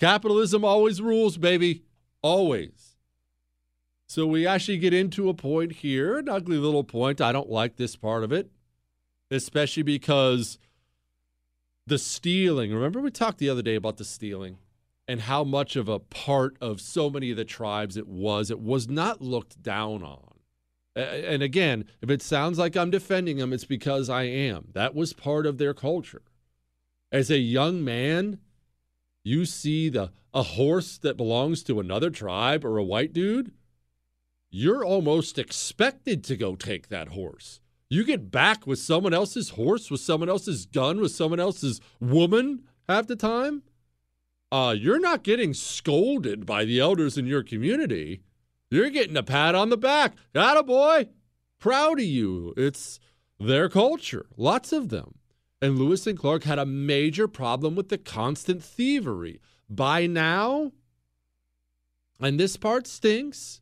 capitalism 0.00 0.64
always 0.64 1.02
rules, 1.02 1.36
baby. 1.36 1.82
Always. 2.22 2.96
So 4.06 4.26
we 4.26 4.46
actually 4.46 4.78
get 4.78 4.94
into 4.94 5.28
a 5.28 5.34
point 5.34 5.72
here, 5.72 6.18
an 6.18 6.30
ugly 6.30 6.56
little 6.56 6.84
point. 6.84 7.20
I 7.20 7.32
don't 7.32 7.50
like 7.50 7.76
this 7.76 7.96
part 7.96 8.24
of 8.24 8.32
it, 8.32 8.50
especially 9.30 9.82
because 9.82 10.58
the 11.86 11.98
stealing. 11.98 12.72
Remember 12.72 13.00
we 13.00 13.10
talked 13.10 13.38
the 13.38 13.50
other 13.50 13.62
day 13.62 13.74
about 13.74 13.96
the 13.96 14.04
stealing 14.04 14.58
and 15.06 15.22
how 15.22 15.44
much 15.44 15.76
of 15.76 15.88
a 15.88 15.98
part 15.98 16.56
of 16.60 16.80
so 16.80 17.10
many 17.10 17.30
of 17.30 17.36
the 17.36 17.44
tribes 17.44 17.96
it 17.96 18.08
was. 18.08 18.50
It 18.50 18.60
was 18.60 18.88
not 18.88 19.20
looked 19.20 19.62
down 19.62 20.02
on. 20.02 20.30
And 20.96 21.42
again, 21.42 21.86
if 22.00 22.08
it 22.08 22.22
sounds 22.22 22.58
like 22.58 22.76
I'm 22.76 22.90
defending 22.90 23.38
them, 23.38 23.52
it's 23.52 23.64
because 23.64 24.08
I 24.08 24.22
am. 24.22 24.68
That 24.74 24.94
was 24.94 25.12
part 25.12 25.44
of 25.44 25.58
their 25.58 25.74
culture. 25.74 26.22
As 27.10 27.30
a 27.30 27.38
young 27.38 27.84
man, 27.84 28.38
you 29.24 29.44
see 29.44 29.88
the 29.88 30.10
a 30.34 30.42
horse 30.42 30.98
that 30.98 31.16
belongs 31.16 31.62
to 31.62 31.78
another 31.78 32.10
tribe 32.10 32.64
or 32.64 32.76
a 32.76 32.84
white 32.84 33.12
dude, 33.12 33.52
you're 34.50 34.84
almost 34.84 35.38
expected 35.38 36.24
to 36.24 36.36
go 36.36 36.56
take 36.56 36.88
that 36.88 37.08
horse. 37.08 37.60
You 37.94 38.02
get 38.02 38.32
back 38.32 38.66
with 38.66 38.80
someone 38.80 39.14
else's 39.14 39.50
horse, 39.50 39.88
with 39.88 40.00
someone 40.00 40.28
else's 40.28 40.66
gun, 40.66 41.00
with 41.00 41.12
someone 41.12 41.38
else's 41.38 41.80
woman 42.00 42.64
half 42.88 43.06
the 43.06 43.14
time. 43.14 43.62
Uh, 44.50 44.74
you're 44.76 44.98
not 44.98 45.22
getting 45.22 45.54
scolded 45.54 46.44
by 46.44 46.64
the 46.64 46.80
elders 46.80 47.16
in 47.16 47.26
your 47.26 47.44
community. 47.44 48.22
You're 48.68 48.90
getting 48.90 49.16
a 49.16 49.22
pat 49.22 49.54
on 49.54 49.68
the 49.70 49.76
back. 49.76 50.16
Got 50.32 50.56
a 50.56 50.64
boy. 50.64 51.06
Proud 51.60 52.00
of 52.00 52.04
you. 52.04 52.52
It's 52.56 52.98
their 53.38 53.68
culture. 53.68 54.26
Lots 54.36 54.72
of 54.72 54.88
them. 54.88 55.14
And 55.62 55.78
Lewis 55.78 56.04
and 56.08 56.18
Clark 56.18 56.42
had 56.42 56.58
a 56.58 56.66
major 56.66 57.28
problem 57.28 57.76
with 57.76 57.90
the 57.90 57.98
constant 57.98 58.60
thievery. 58.60 59.40
By 59.70 60.08
now, 60.08 60.72
and 62.20 62.40
this 62.40 62.56
part 62.56 62.88
stinks, 62.88 63.60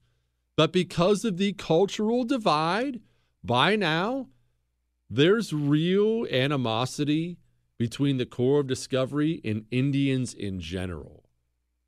but 0.57 0.73
because 0.73 1.27
of 1.27 1.37
the 1.37 1.53
cultural 1.53 2.25
divide, 2.25 3.01
by 3.45 3.77
now, 3.77 4.29
there's 5.11 5.53
real 5.53 6.27
animosity 6.31 7.39
between 7.79 8.17
the 8.17 8.27
Corps 8.27 8.61
of 8.61 8.67
Discovery 8.67 9.41
and 9.45 9.67
Indians 9.71 10.35
in 10.35 10.61
general. 10.61 11.25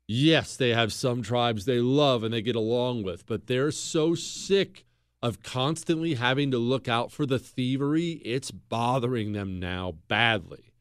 Yes, 0.07 0.55
they 0.55 0.69
have 0.69 0.93
some 0.93 1.23
tribes 1.23 1.65
they 1.65 1.79
love 1.79 2.23
and 2.23 2.33
they 2.33 2.41
get 2.41 2.55
along 2.55 3.03
with, 3.03 3.25
but 3.25 3.47
they're 3.47 3.71
so 3.71 4.13
sick 4.13 4.85
of 5.25 5.41
constantly 5.41 6.13
having 6.13 6.51
to 6.51 6.57
look 6.59 6.87
out 6.87 7.11
for 7.11 7.25
the 7.25 7.39
thievery, 7.39 8.21
it's 8.23 8.51
bothering 8.51 9.33
them 9.33 9.59
now 9.59 9.95
badly. 10.07 10.71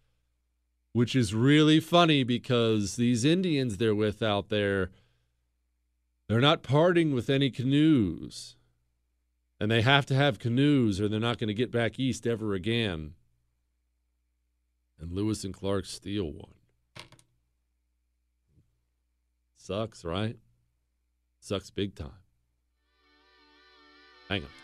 Which 0.92 1.16
is 1.16 1.34
really 1.34 1.80
funny 1.80 2.24
because 2.24 2.96
these 2.96 3.24
Indians 3.24 3.78
they're 3.78 3.94
with 3.94 4.22
out 4.22 4.50
there, 4.50 4.90
they're 6.28 6.42
not 6.42 6.62
parting 6.62 7.14
with 7.14 7.30
any 7.30 7.48
canoes. 7.50 8.56
And 9.60 9.70
they 9.70 9.82
have 9.82 10.04
to 10.06 10.14
have 10.14 10.38
canoes 10.38 11.00
or 11.00 11.08
they're 11.08 11.20
not 11.20 11.38
going 11.38 11.48
to 11.48 11.54
get 11.54 11.70
back 11.70 11.98
east 11.98 12.26
ever 12.26 12.54
again. 12.54 13.14
And 15.00 15.12
Lewis 15.12 15.44
and 15.44 15.54
Clark 15.54 15.86
steal 15.86 16.32
one. 16.32 16.54
Sucks, 19.56 20.04
right? 20.04 20.36
Sucks 21.40 21.70
big 21.70 21.94
time. 21.94 22.10
Hang 24.28 24.42
on. 24.42 24.63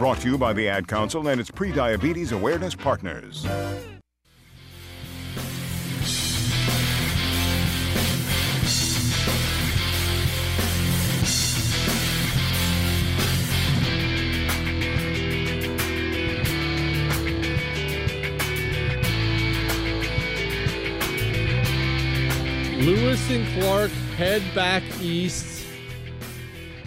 Brought 0.00 0.20
to 0.20 0.30
you 0.30 0.38
by 0.38 0.54
the 0.54 0.66
Ad 0.66 0.88
Council 0.88 1.28
and 1.28 1.38
its 1.38 1.50
pre-diabetes 1.50 2.32
awareness 2.32 2.74
partners. 2.74 3.44
Lewis 22.78 23.30
and 23.30 23.46
Clark 23.60 23.90
head 24.16 24.42
back 24.54 24.82
east. 25.02 25.49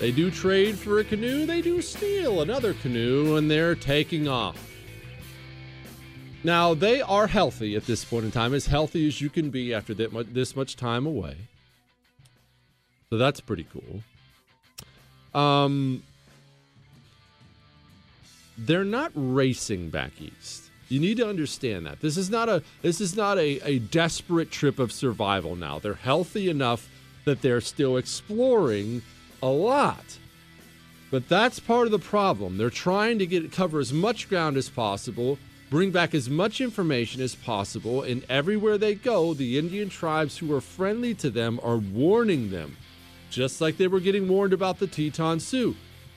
They 0.04 0.12
do 0.12 0.30
trade 0.30 0.78
for 0.78 1.00
a 1.00 1.06
canoe, 1.06 1.46
they 1.46 1.62
do 1.62 1.82
steal 1.82 2.42
another 2.42 2.74
canoe, 2.74 3.38
and 3.38 3.50
they're 3.50 3.74
taking 3.74 4.28
off. 4.28 4.58
Now, 6.44 6.74
they 6.74 7.02
are 7.02 7.28
healthy 7.28 7.78
at 7.78 7.86
this 7.86 8.04
point 8.04 8.26
in 8.26 8.32
time, 8.32 8.54
as 8.54 8.66
healthy 8.66 9.08
as 9.08 9.22
you 9.22 9.30
can 9.30 9.50
be 9.50 9.74
after 9.74 9.94
this 9.94 10.58
much 10.58 10.76
time 10.76 11.06
away. 11.06 11.38
So 13.12 13.18
that's 13.18 13.40
pretty 13.40 13.66
cool. 13.72 14.04
Um, 15.42 16.04
they're 18.58 18.84
not 18.84 19.14
racing 19.16 19.90
back 19.90 20.20
east. 20.20 20.64
You 20.90 21.00
need 21.00 21.16
to 21.16 21.30
understand 21.30 21.86
that. 21.86 22.02
This 22.02 22.18
is 22.18 22.30
not 22.30 22.50
a 22.50 22.62
this 22.82 23.00
is 23.00 23.16
not 23.16 23.38
a, 23.38 23.62
a 23.66 23.80
desperate 23.80 24.52
trip 24.52 24.80
of 24.80 24.92
survival 24.92 25.56
now. 25.56 25.80
They're 25.80 25.94
healthy 25.94 26.50
enough 26.50 26.90
that 27.24 27.42
they're 27.42 27.62
still 27.62 27.96
exploring 27.96 29.02
a 29.44 29.48
lot. 29.48 30.18
But 31.12 31.28
that's 31.28 31.60
part 31.60 31.86
of 31.86 31.92
the 31.92 32.00
problem. 32.00 32.58
They're 32.58 32.70
trying 32.70 33.20
to 33.20 33.28
get 33.28 33.52
cover 33.52 33.80
as 33.80 33.92
much 33.92 34.30
ground 34.30 34.56
as 34.56 34.70
possible, 34.70 35.38
bring 35.70 35.92
back 35.92 36.16
as 36.16 36.30
much 36.30 36.62
information 36.62 37.22
as 37.22 37.36
possible, 37.36 38.02
and 38.02 38.26
everywhere 38.30 38.78
they 38.78 38.96
go, 38.96 39.34
the 39.34 39.60
Indian 39.60 39.90
tribes 39.90 40.38
who 40.38 40.52
are 40.56 40.62
friendly 40.62 41.14
to 41.16 41.30
them 41.30 41.60
are 41.62 41.78
warning 41.78 42.52
them, 42.52 42.78
just 43.30 43.60
like 43.60 43.78
they 43.78 43.88
were 43.88 44.00
getting 44.00 44.30
warned 44.30 44.54
about 44.54 44.80
the 44.80 44.88
Teton 44.88 45.42
Sioux. 45.42 45.76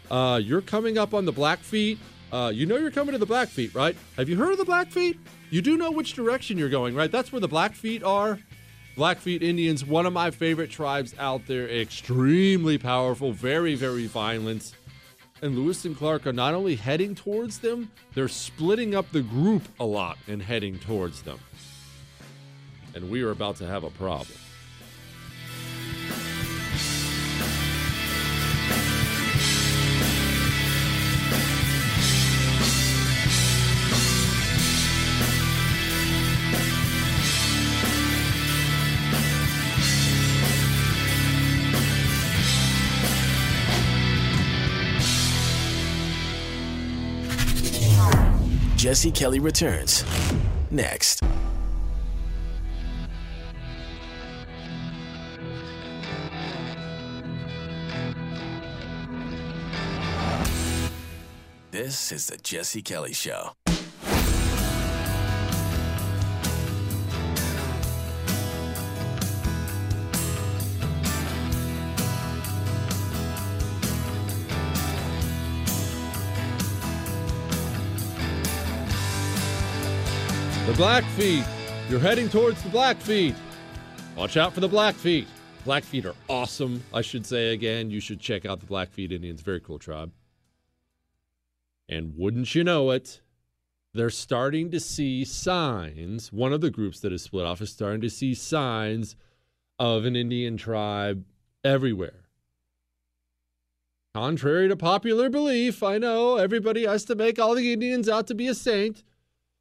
Uh, 0.09 0.41
you're 0.43 0.63
coming 0.63 0.97
up 0.97 1.13
on 1.13 1.25
the 1.25 1.33
Blackfeet. 1.33 1.99
Uh, 2.33 2.53
you 2.55 2.65
know 2.65 2.77
you're 2.77 2.93
coming 2.93 3.13
to 3.13 3.19
the 3.19 3.27
Blackfeet, 3.27 3.75
right? 3.75 3.97
Have 4.17 4.29
you 4.29 4.37
heard 4.37 4.53
of 4.53 4.59
the 4.59 4.65
Blackfeet? 4.65 5.19
You 5.51 5.63
do 5.63 5.77
know 5.77 5.91
which 5.91 6.15
direction 6.15 6.59
you're 6.59 6.69
going, 6.69 6.95
right? 6.95 7.11
That's 7.11 7.33
where 7.33 7.41
the 7.41 7.49
Blackfeet 7.49 8.05
are. 8.05 8.39
Blackfeet 8.97 9.43
Indians, 9.43 9.85
one 9.85 10.07
of 10.07 10.15
my 10.15 10.31
favorite 10.31 10.71
tribes 10.71 11.15
out 11.19 11.47
there, 11.47 11.69
extremely 11.69 12.79
powerful, 12.79 13.31
very, 13.31 13.75
very 13.75 14.07
violent. 14.07 14.73
And 15.43 15.55
Lewis 15.55 15.85
and 15.85 15.95
Clark 15.95 16.27
are 16.27 16.33
not 16.33 16.55
only 16.55 16.77
heading 16.77 17.15
towards 17.15 17.59
them, 17.59 17.91
they're 18.15 18.27
splitting 18.27 18.95
up 18.95 19.13
the 19.13 19.21
group 19.21 19.69
a 19.79 19.85
lot 19.85 20.17
and 20.27 20.41
heading 20.41 20.79
towards 20.79 21.21
them. 21.21 21.39
And 22.95 23.11
we 23.11 23.21
are 23.23 23.33
about 23.33 23.57
to 23.57 23.67
have 23.67 23.85
a 23.85 23.91
problem. 23.91 24.39
Jesse 48.87 49.11
Kelly 49.11 49.41
returns 49.41 50.05
next. 50.71 51.21
This 61.73 62.13
is 62.13 62.29
the 62.29 62.37
Jesse 62.37 62.81
Kelly 62.81 63.13
Show. 63.13 63.57
Blackfeet. 80.77 81.43
You're 81.89 82.01
heading 82.01 82.29
towards 82.29 82.63
the 82.63 82.69
Blackfeet. 82.69 83.35
Watch 84.15 84.37
out 84.37 84.53
for 84.53 84.61
the 84.61 84.69
Blackfeet. 84.69 85.27
Blackfeet 85.65 86.05
are 86.05 86.15
awesome. 86.29 86.83
I 86.93 87.01
should 87.01 87.25
say 87.25 87.55
again, 87.55 87.91
you 87.91 87.99
should 87.99 88.21
check 88.21 88.45
out 88.45 88.61
the 88.61 88.67
Blackfeet 88.67 89.11
Indians. 89.11 89.41
Very 89.41 89.59
cool 89.59 89.79
tribe. 89.79 90.13
And 91.89 92.13
wouldn't 92.15 92.55
you 92.55 92.63
know 92.63 92.91
it, 92.91 93.23
they're 93.95 94.11
starting 94.11 94.71
to 94.71 94.79
see 94.79 95.25
signs. 95.25 96.31
One 96.31 96.53
of 96.53 96.61
the 96.61 96.71
groups 96.71 97.01
that 97.01 97.13
is 97.13 97.23
split 97.23 97.47
off 97.47 97.63
is 97.63 97.73
starting 97.73 98.03
to 98.03 98.11
see 98.11 98.35
signs 98.35 99.17
of 99.79 100.05
an 100.05 100.15
Indian 100.15 100.59
tribe 100.59 101.25
everywhere. 101.65 102.29
Contrary 104.15 104.69
to 104.69 104.77
popular 104.77 105.31
belief, 105.31 105.83
I 105.83 105.97
know 105.97 106.37
everybody 106.37 106.85
has 106.85 107.07
to 107.07 107.15
make 107.15 107.39
all 107.39 107.55
the 107.55 107.73
Indians 107.73 108.11
out 108.11 108.27
to 108.27 108.35
be 108.35 108.49
a 108.49 108.55
saint. 108.55 109.03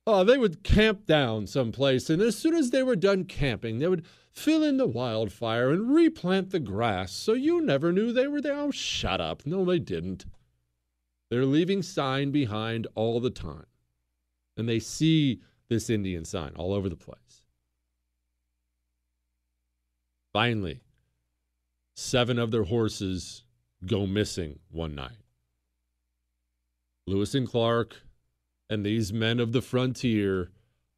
Oh, 0.08 0.24
they 0.24 0.38
would 0.38 0.64
camp 0.64 1.08
down 1.08 1.47
someplace, 1.47 2.10
and 2.10 2.22
as 2.22 2.38
soon 2.38 2.53
as 2.53 2.70
they 2.70 2.84
were 2.84 2.95
done 2.95 3.26
camping, 3.26 3.80
they 3.80 3.88
would 3.88 4.06
fill 4.32 4.64
in 4.64 4.78
the 4.78 4.88
wildfire 4.88 5.72
and 5.72 5.95
replant 5.95 6.51
the 6.51 6.60
grass 6.60 7.12
so 7.12 7.34
you 7.34 7.62
never 7.62 7.91
knew 7.91 8.12
they 8.12 8.28
were 8.28 8.41
there. 8.41 8.53
Oh, 8.53 8.72
shut 8.72 9.20
up. 9.20 9.45
No, 9.45 9.66
they 9.66 9.80
didn't. 9.80 10.26
They're 11.32 11.45
leaving 11.45 11.82
sign 11.82 12.32
behind 12.32 12.86
all 12.93 13.20
the 13.20 13.32
time. 13.32 13.66
And 14.58 14.70
they 14.70 14.80
see 14.80 15.41
this 15.70 15.89
Indian 15.89 16.24
sign 16.24 16.51
all 16.56 16.74
over 16.74 16.88
the 16.88 16.95
place. 16.95 17.43
Finally, 20.34 20.82
seven 21.95 22.38
of 22.38 22.51
their 22.51 22.64
horses 22.64 23.43
go 23.86 24.06
missing 24.06 24.60
one 24.70 24.93
night. 24.93 25.18
Lewis 27.08 27.34
and 27.36 27.47
Clark 27.47 28.05
and 28.70 28.86
these 28.86 29.13
men 29.13 29.39
of 29.39 29.51
the 29.51 29.61
frontier 29.61 30.49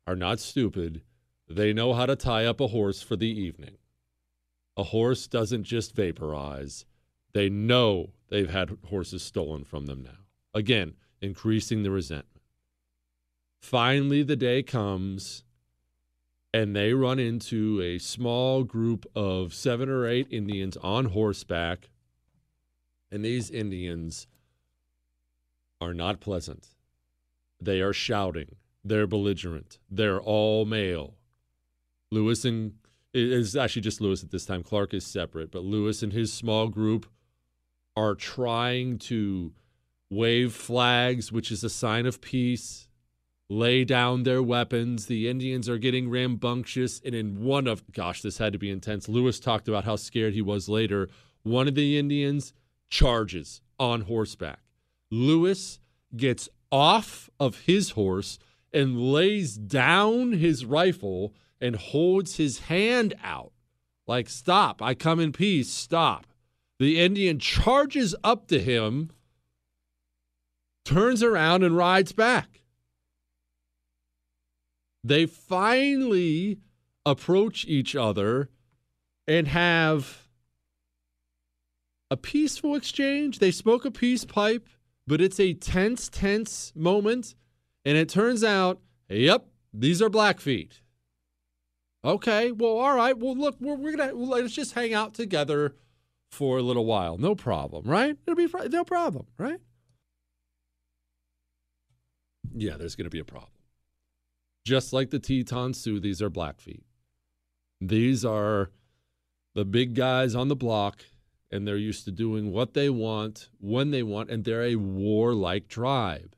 are 0.05 0.15
not 0.15 0.39
stupid. 0.39 1.01
They 1.49 1.73
know 1.73 1.93
how 1.93 2.05
to 2.05 2.15
tie 2.15 2.45
up 2.45 2.59
a 2.59 2.67
horse 2.67 3.01
for 3.01 3.15
the 3.15 3.29
evening. 3.29 3.77
A 4.75 4.83
horse 4.83 5.27
doesn't 5.27 5.63
just 5.63 5.95
vaporize. 5.95 6.85
They 7.33 7.49
know 7.49 8.11
they've 8.29 8.49
had 8.49 8.77
horses 8.85 9.23
stolen 9.23 9.63
from 9.63 9.85
them 9.85 10.03
now. 10.03 10.25
Again, 10.53 10.95
increasing 11.21 11.83
the 11.83 11.91
resentment. 11.91 12.43
Finally, 13.59 14.23
the 14.23 14.35
day 14.35 14.63
comes 14.63 15.43
and 16.53 16.75
they 16.75 16.93
run 16.93 17.19
into 17.19 17.81
a 17.81 17.99
small 17.99 18.63
group 18.63 19.05
of 19.15 19.53
seven 19.53 19.89
or 19.89 20.07
eight 20.07 20.27
Indians 20.31 20.77
on 20.77 21.05
horseback. 21.05 21.89
And 23.11 23.23
these 23.23 23.49
Indians 23.49 24.27
are 25.81 25.93
not 25.93 26.19
pleasant. 26.19 26.69
They 27.59 27.81
are 27.81 27.93
shouting. 27.93 28.55
They're 28.83 29.07
belligerent. 29.07 29.79
They're 29.89 30.21
all 30.21 30.65
male. 30.65 31.15
Lewis 32.11 32.45
and 32.45 32.73
is 33.13 33.55
actually 33.55 33.81
just 33.81 34.01
Lewis 34.01 34.23
at 34.23 34.31
this 34.31 34.45
time. 34.45 34.63
Clark 34.63 34.93
is 34.93 35.05
separate, 35.05 35.51
but 35.51 35.63
Lewis 35.63 36.03
and 36.03 36.13
his 36.13 36.31
small 36.31 36.67
group 36.67 37.07
are 37.95 38.15
trying 38.15 38.97
to 38.99 39.53
wave 40.09 40.53
flags, 40.53 41.31
which 41.31 41.51
is 41.51 41.63
a 41.63 41.69
sign 41.69 42.05
of 42.05 42.21
peace, 42.21 42.87
lay 43.49 43.83
down 43.83 44.23
their 44.23 44.43
weapons. 44.43 45.07
The 45.07 45.27
Indians 45.27 45.67
are 45.67 45.77
getting 45.77 46.09
rambunctious. 46.09 47.01
And 47.03 47.15
in 47.15 47.43
one 47.43 47.67
of, 47.67 47.91
gosh, 47.91 48.21
this 48.21 48.37
had 48.37 48.53
to 48.53 48.59
be 48.59 48.69
intense. 48.69 49.09
Lewis 49.09 49.39
talked 49.39 49.67
about 49.67 49.83
how 49.83 49.95
scared 49.95 50.33
he 50.33 50.41
was 50.41 50.69
later. 50.69 51.09
One 51.43 51.67
of 51.67 51.75
the 51.75 51.97
Indians 51.97 52.53
charges 52.89 53.61
on 53.79 54.01
horseback. 54.01 54.59
Lewis 55.09 55.79
gets 56.15 56.49
off 56.71 57.29
of 57.39 57.61
his 57.61 57.91
horse 57.91 58.39
and 58.73 59.11
lays 59.11 59.55
down 59.57 60.33
his 60.33 60.65
rifle 60.65 61.33
and 61.59 61.75
holds 61.75 62.37
his 62.37 62.59
hand 62.59 63.13
out 63.23 63.51
like, 64.07 64.29
Stop, 64.29 64.81
I 64.81 64.93
come 64.93 65.19
in 65.19 65.33
peace, 65.33 65.69
stop. 65.69 66.25
The 66.79 66.99
Indian 66.99 67.39
charges 67.39 68.15
up 68.23 68.47
to 68.47 68.59
him, 68.59 69.11
turns 70.85 71.21
around, 71.21 71.63
and 71.63 71.75
rides 71.75 72.13
back. 72.13 72.61
They 75.03 75.25
finally 75.25 76.59
approach 77.05 77.65
each 77.65 77.95
other 77.95 78.49
and 79.27 79.47
have 79.47 80.27
a 82.09 82.17
peaceful 82.17 82.75
exchange. 82.75 83.39
They 83.39 83.51
smoke 83.51 83.85
a 83.85 83.91
peace 83.91 84.23
pipe 84.23 84.69
but 85.07 85.21
it's 85.21 85.39
a 85.39 85.53
tense, 85.53 86.09
tense 86.09 86.73
moment. 86.75 87.33
And 87.85 87.97
it 87.97 88.09
turns 88.09 88.43
out, 88.43 88.81
yep, 89.09 89.47
these 89.73 90.01
are 90.01 90.09
Blackfeet. 90.09 90.81
Okay, 92.03 92.51
well, 92.51 92.77
all 92.77 92.95
right. 92.95 93.17
Well, 93.17 93.35
look, 93.35 93.55
we're, 93.59 93.75
we're 93.75 93.95
gonna 93.95 94.13
let's 94.13 94.53
just 94.53 94.73
hang 94.73 94.93
out 94.93 95.13
together 95.13 95.75
for 96.31 96.57
a 96.57 96.61
little 96.61 96.85
while. 96.85 97.17
No 97.17 97.33
problem, 97.33 97.85
right? 97.85 98.15
It'll 98.25 98.35
be 98.35 98.47
no 98.69 98.83
problem, 98.83 99.25
right? 99.37 99.59
Yeah, 102.53 102.77
there's 102.77 102.95
gonna 102.95 103.09
be 103.09 103.19
a 103.19 103.25
problem. 103.25 103.51
Just 104.65 104.91
like 104.91 105.09
the 105.09 105.19
Teton 105.19 105.73
Sioux, 105.73 105.99
these 105.99 106.21
are 106.21 106.29
Blackfeet. 106.29 106.83
These 107.79 108.25
are 108.25 108.71
the 109.55 109.65
big 109.65 109.93
guys 109.93 110.35
on 110.35 110.49
the 110.49 110.55
block 110.55 111.03
and 111.51 111.67
they're 111.67 111.77
used 111.77 112.05
to 112.05 112.11
doing 112.11 112.51
what 112.51 112.73
they 112.73 112.89
want 112.89 113.49
when 113.59 113.91
they 113.91 114.03
want, 114.03 114.29
and 114.29 114.43
they're 114.43 114.63
a 114.63 114.75
warlike 114.75 115.67
tribe. 115.67 116.35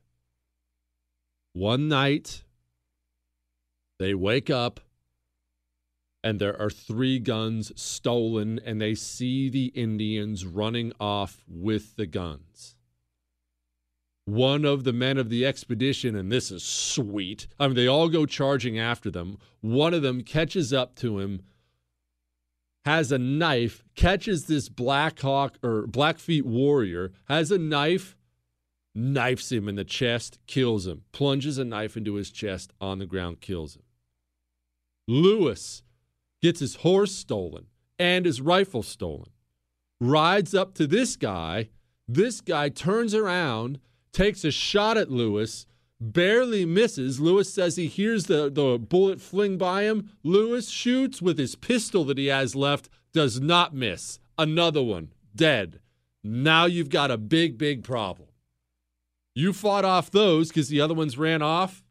One 1.53 1.87
night, 1.87 2.43
they 3.97 4.13
wake 4.13 4.49
up 4.49 4.79
and 6.21 6.37
there 6.39 6.59
are 6.61 6.69
three 6.69 7.17
guns 7.17 7.71
stolen, 7.81 8.59
and 8.65 8.81
they 8.81 8.93
see 8.93 9.49
the 9.49 9.67
Indians 9.67 10.45
running 10.45 10.91
off 10.99 11.45
with 11.47 11.95
the 11.95 12.05
guns. 12.05 12.75
one 14.25 14.63
of 14.63 14.83
the 14.83 14.93
men 14.93 15.17
of 15.17 15.29
the 15.29 15.45
expedition, 15.45 16.15
and 16.15 16.31
this 16.31 16.51
is 16.51 16.61
sweet. 16.63 17.47
I 17.59 17.67
mean, 17.67 17.75
they 17.75 17.87
all 17.87 18.09
go 18.09 18.25
charging 18.25 18.77
after 18.77 19.09
them. 19.09 19.37
One 19.61 19.93
of 19.93 20.01
them 20.01 20.21
catches 20.21 20.71
up 20.71 20.95
to 20.97 21.19
him, 21.19 21.41
has 22.85 23.11
a 23.11 23.17
knife, 23.17 23.83
catches 23.95 24.45
this 24.45 24.69
Black 24.69 25.19
Hawk 25.19 25.57
or 25.63 25.85
Blackfeet 25.87 26.45
warrior, 26.45 27.11
has 27.27 27.51
a 27.51 27.57
knife, 27.57 28.15
knifes 28.95 29.51
him 29.51 29.67
in 29.67 29.75
the 29.75 29.83
chest, 29.83 30.39
kills 30.47 30.87
him, 30.87 31.03
plunges 31.11 31.57
a 31.57 31.65
knife 31.65 31.97
into 31.97 32.15
his 32.15 32.31
chest 32.31 32.71
on 32.79 32.99
the 32.99 33.05
ground, 33.05 33.41
kills 33.41 33.75
him. 33.75 33.83
Lewis 35.07 35.83
gets 36.41 36.59
his 36.59 36.75
horse 36.77 37.13
stolen 37.13 37.65
and 37.97 38.25
his 38.25 38.41
rifle 38.41 38.83
stolen, 38.83 39.29
rides 39.99 40.53
up 40.53 40.73
to 40.75 40.87
this 40.87 41.15
guy. 41.15 41.69
This 42.07 42.41
guy 42.41 42.69
turns 42.69 43.13
around, 43.13 43.79
takes 44.13 44.43
a 44.43 44.51
shot 44.51 44.97
at 44.97 45.11
Lewis, 45.11 45.67
barely 45.99 46.65
misses. 46.65 47.19
Lewis 47.19 47.53
says 47.53 47.75
he 47.75 47.87
hears 47.87 48.25
the, 48.25 48.49
the 48.49 48.77
bullet 48.77 49.21
fling 49.21 49.57
by 49.57 49.83
him. 49.83 50.11
Lewis 50.23 50.69
shoots 50.69 51.21
with 51.21 51.37
his 51.37 51.55
pistol 51.55 52.03
that 52.05 52.17
he 52.17 52.27
has 52.27 52.55
left, 52.55 52.89
does 53.13 53.39
not 53.39 53.73
miss. 53.73 54.19
Another 54.37 54.81
one, 54.81 55.11
dead. 55.35 55.79
Now 56.23 56.65
you've 56.65 56.89
got 56.89 57.11
a 57.11 57.17
big, 57.17 57.57
big 57.57 57.83
problem. 57.83 58.29
You 59.35 59.53
fought 59.53 59.85
off 59.85 60.11
those 60.11 60.49
because 60.49 60.69
the 60.69 60.81
other 60.81 60.93
ones 60.93 61.17
ran 61.17 61.41
off. 61.41 61.83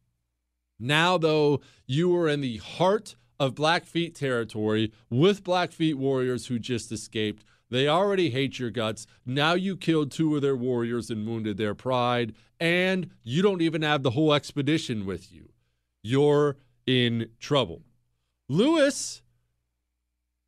Now, 0.78 1.18
though, 1.18 1.60
you 1.86 2.14
are 2.16 2.28
in 2.28 2.40
the 2.40 2.58
heart 2.58 3.16
of 3.40 3.54
Blackfeet 3.54 4.14
territory 4.14 4.92
with 5.10 5.44
Blackfeet 5.44 5.96
warriors 5.96 6.46
who 6.46 6.58
just 6.58 6.92
escaped. 6.92 7.44
They 7.70 7.88
already 7.88 8.30
hate 8.30 8.58
your 8.58 8.70
guts. 8.70 9.06
Now 9.26 9.54
you 9.54 9.76
killed 9.76 10.10
two 10.10 10.34
of 10.36 10.42
their 10.42 10.56
warriors 10.56 11.10
and 11.10 11.26
wounded 11.26 11.56
their 11.56 11.74
pride, 11.74 12.34
and 12.58 13.10
you 13.22 13.42
don't 13.42 13.62
even 13.62 13.82
have 13.82 14.02
the 14.02 14.10
whole 14.10 14.32
expedition 14.32 15.04
with 15.04 15.32
you. 15.32 15.50
You're 16.02 16.56
in 16.86 17.30
trouble. 17.38 17.82
Lewis, 18.48 19.22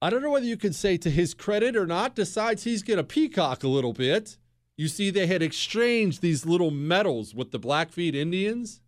I 0.00 0.08
don't 0.08 0.22
know 0.22 0.30
whether 0.30 0.46
you 0.46 0.56
can 0.56 0.72
say 0.72 0.96
to 0.96 1.10
his 1.10 1.34
credit 1.34 1.76
or 1.76 1.86
not, 1.86 2.14
decides 2.14 2.64
he's 2.64 2.82
going 2.82 2.96
to 2.96 3.04
peacock 3.04 3.62
a 3.62 3.68
little 3.68 3.92
bit. 3.92 4.38
You 4.78 4.88
see, 4.88 5.10
they 5.10 5.26
had 5.26 5.42
exchanged 5.42 6.22
these 6.22 6.46
little 6.46 6.70
medals 6.70 7.34
with 7.34 7.50
the 7.50 7.58
Blackfeet 7.58 8.14
Indians 8.14 8.80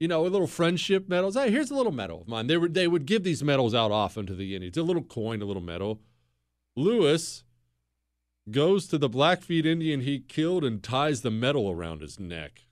you 0.00 0.08
know, 0.08 0.26
a 0.26 0.28
little 0.28 0.46
friendship 0.46 1.08
medals. 1.08 1.34
Hey, 1.34 1.50
here's 1.50 1.70
a 1.70 1.74
little 1.74 1.92
medal 1.92 2.20
of 2.20 2.28
mine. 2.28 2.46
They 2.46 2.56
were 2.56 2.68
they 2.68 2.88
would 2.88 3.06
give 3.06 3.22
these 3.22 3.42
medals 3.42 3.74
out 3.74 3.90
often 3.90 4.26
to 4.26 4.34
the 4.34 4.54
Indians. 4.54 4.76
A 4.76 4.82
little 4.82 5.02
coin, 5.02 5.40
a 5.40 5.44
little 5.44 5.62
medal. 5.62 6.00
Lewis 6.76 7.44
goes 8.50 8.86
to 8.88 8.98
the 8.98 9.08
Blackfeet 9.08 9.66
Indian 9.66 10.00
he 10.00 10.20
killed 10.20 10.64
and 10.64 10.82
ties 10.82 11.22
the 11.22 11.30
medal 11.30 11.70
around 11.70 12.02
his 12.02 12.20
neck 12.20 12.62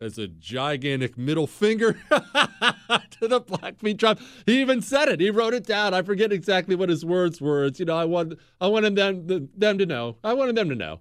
as 0.00 0.18
a 0.18 0.28
gigantic 0.28 1.18
middle 1.18 1.46
finger 1.46 1.92
to 2.10 3.28
the 3.28 3.40
Blackfeet 3.40 3.98
tribe. 3.98 4.20
He 4.46 4.60
even 4.60 4.80
said 4.80 5.08
it. 5.08 5.20
He 5.20 5.30
wrote 5.30 5.54
it 5.54 5.66
down. 5.66 5.94
I 5.94 6.02
forget 6.02 6.32
exactly 6.32 6.74
what 6.74 6.88
his 6.88 7.04
words 7.04 7.40
were. 7.40 7.64
It's, 7.64 7.80
you 7.80 7.86
know, 7.86 7.96
I 7.96 8.04
want 8.04 8.34
I 8.60 8.68
wanted 8.68 8.96
them 8.96 9.48
them 9.56 9.78
to 9.78 9.86
know. 9.86 10.16
I 10.22 10.34
wanted 10.34 10.56
them 10.56 10.68
to 10.68 10.74
know. 10.74 11.00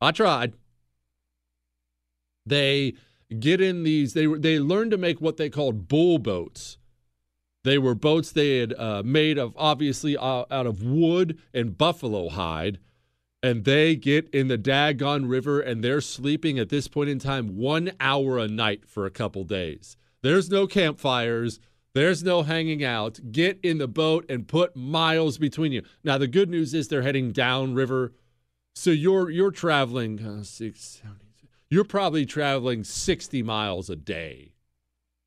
I 0.00 0.10
tried. 0.12 0.54
They 2.46 2.94
get 3.38 3.60
in 3.60 3.82
these. 3.82 4.14
They 4.14 4.26
they 4.26 4.58
learned 4.58 4.90
to 4.92 4.98
make 4.98 5.20
what 5.20 5.36
they 5.36 5.50
called 5.50 5.88
bull 5.88 6.18
boats. 6.18 6.78
They 7.64 7.78
were 7.78 7.94
boats 7.94 8.30
they 8.30 8.58
had 8.58 8.74
uh, 8.74 9.02
made 9.04 9.38
of 9.38 9.54
obviously 9.56 10.16
uh, 10.16 10.44
out 10.50 10.66
of 10.66 10.82
wood 10.82 11.38
and 11.52 11.76
buffalo 11.76 12.28
hide, 12.28 12.78
and 13.42 13.64
they 13.64 13.96
get 13.96 14.28
in 14.30 14.48
the 14.48 14.58
Dagon 14.58 15.26
River 15.26 15.60
and 15.60 15.82
they're 15.82 16.02
sleeping 16.02 16.58
at 16.58 16.68
this 16.68 16.88
point 16.88 17.10
in 17.10 17.18
time 17.18 17.56
one 17.56 17.92
hour 18.00 18.38
a 18.38 18.48
night 18.48 18.86
for 18.86 19.06
a 19.06 19.10
couple 19.10 19.44
days. 19.44 19.96
There's 20.22 20.50
no 20.50 20.66
campfires. 20.66 21.58
There's 21.94 22.22
no 22.22 22.42
hanging 22.42 22.84
out. 22.84 23.20
Get 23.32 23.58
in 23.62 23.78
the 23.78 23.88
boat 23.88 24.26
and 24.28 24.46
put 24.46 24.76
miles 24.76 25.38
between 25.38 25.72
you. 25.72 25.82
Now 26.02 26.18
the 26.18 26.26
good 26.26 26.50
news 26.50 26.74
is 26.74 26.88
they're 26.88 27.02
heading 27.02 27.32
downriver, 27.32 28.12
so 28.74 28.90
you're 28.90 29.30
you're 29.30 29.50
traveling 29.50 30.20
uh, 30.24 30.42
six, 30.42 31.00
seven, 31.02 31.20
you're 31.70 31.84
probably 31.84 32.26
traveling 32.26 32.84
60 32.84 33.42
miles 33.42 33.88
a 33.88 33.96
day. 33.96 34.52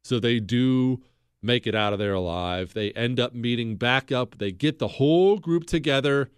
So 0.04 0.20
they 0.20 0.40
do 0.40 1.02
make 1.42 1.68
it 1.68 1.76
out 1.76 1.94
of 1.94 2.00
there 2.00 2.14
alive. 2.14 2.74
They 2.74 2.92
end 2.92 3.20
up 3.20 3.34
meeting 3.34 3.76
back 3.76 4.12
up. 4.12 4.38
They 4.38 4.52
get 4.52 4.80
the 4.80 4.88
whole 4.88 5.38
group 5.38 5.66
together 5.66 6.30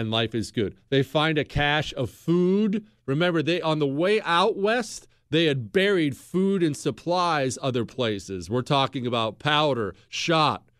and 0.00 0.10
life 0.10 0.34
is 0.34 0.50
good. 0.50 0.76
They 0.88 1.02
find 1.02 1.36
a 1.36 1.44
cache 1.44 1.92
of 1.92 2.08
food. 2.08 2.86
Remember, 3.04 3.42
they 3.42 3.60
on 3.60 3.80
the 3.80 3.86
way 3.86 4.20
out 4.22 4.56
west, 4.56 5.06
they 5.28 5.44
had 5.44 5.72
buried 5.72 6.16
food 6.16 6.62
and 6.62 6.74
supplies 6.74 7.58
other 7.60 7.84
places. 7.84 8.48
We're 8.48 8.62
talking 8.62 9.06
about 9.06 9.38
powder, 9.38 9.94
shot, 10.08 10.70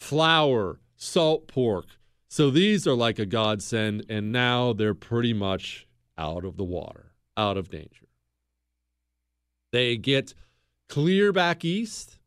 flour, 0.00 0.80
salt 0.96 1.46
pork. 1.46 1.86
So 2.28 2.50
these 2.50 2.88
are 2.88 2.96
like 2.96 3.20
a 3.20 3.26
godsend, 3.26 4.04
and 4.08 4.32
now 4.32 4.72
they're 4.72 4.94
pretty 4.94 5.32
much 5.32 5.86
out 6.18 6.44
of 6.44 6.56
the 6.56 6.64
water, 6.64 7.12
out 7.36 7.56
of 7.56 7.70
danger. 7.70 8.08
They 9.70 9.96
get 9.96 10.34
clear 10.88 11.32
back 11.32 11.64
east. 11.64 12.18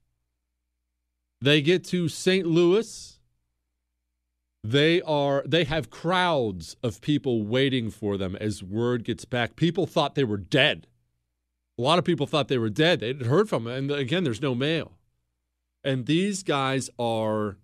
They 1.41 1.61
get 1.61 1.83
to 1.85 2.09
St. 2.09 2.45
Louis. 2.47 3.19
They 4.63 5.01
are 5.01 5.43
they 5.45 5.63
have 5.63 5.89
crowds 5.89 6.75
of 6.83 6.99
people 6.99 7.43
waiting 7.43 7.89
for 7.89 8.17
them 8.17 8.35
as 8.35 8.63
word 8.63 9.03
gets 9.03 9.23
back. 9.23 9.55
People 9.55 9.85
thought 9.85 10.15
they 10.15 10.23
were 10.23 10.37
dead. 10.37 10.87
A 11.77 11.81
lot 11.81 11.99
of 11.99 12.05
people 12.05 12.25
thought 12.25 12.47
they 12.47 12.57
were 12.57 12.69
dead. 12.69 12.99
They 12.99 13.07
had 13.07 13.21
heard 13.23 13.47
from 13.47 13.65
them. 13.65 13.73
And 13.73 13.91
again, 13.91 14.23
there's 14.23 14.41
no 14.41 14.55
mail. 14.55 14.93
And 15.83 16.05
these 16.05 16.43
guys 16.43 16.89
are 16.97 17.57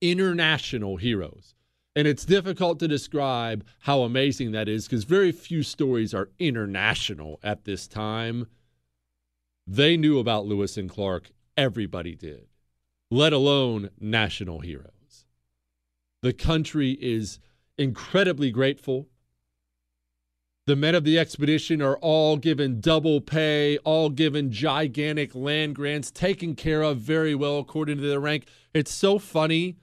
international 0.00 0.96
heroes. 0.96 1.54
And 1.96 2.08
it's 2.08 2.24
difficult 2.24 2.80
to 2.80 2.88
describe 2.88 3.64
how 3.80 4.02
amazing 4.02 4.50
that 4.52 4.68
is 4.68 4.86
because 4.86 5.04
very 5.04 5.30
few 5.30 5.62
stories 5.62 6.12
are 6.12 6.28
international 6.40 7.38
at 7.42 7.64
this 7.64 7.86
time. 7.86 8.48
They 9.66 9.96
knew 9.96 10.18
about 10.18 10.46
Lewis 10.46 10.76
and 10.76 10.90
Clark, 10.90 11.30
everybody 11.56 12.14
did, 12.14 12.48
let 13.10 13.32
alone 13.32 13.90
national 13.98 14.60
heroes. 14.60 15.24
The 16.22 16.32
country 16.32 16.98
is 17.00 17.38
incredibly 17.78 18.50
grateful. 18.50 19.08
The 20.66 20.76
men 20.76 20.94
of 20.94 21.04
the 21.04 21.18
expedition 21.18 21.82
are 21.82 21.96
all 21.98 22.36
given 22.36 22.80
double 22.80 23.20
pay, 23.20 23.78
all 23.78 24.08
given 24.10 24.50
gigantic 24.50 25.34
land 25.34 25.74
grants, 25.74 26.10
taken 26.10 26.54
care 26.54 26.82
of 26.82 26.98
very 26.98 27.34
well 27.34 27.58
according 27.58 27.98
to 27.98 28.06
their 28.08 28.20
rank. 28.20 28.46
It's 28.72 28.92
so 28.92 29.18
funny 29.18 29.76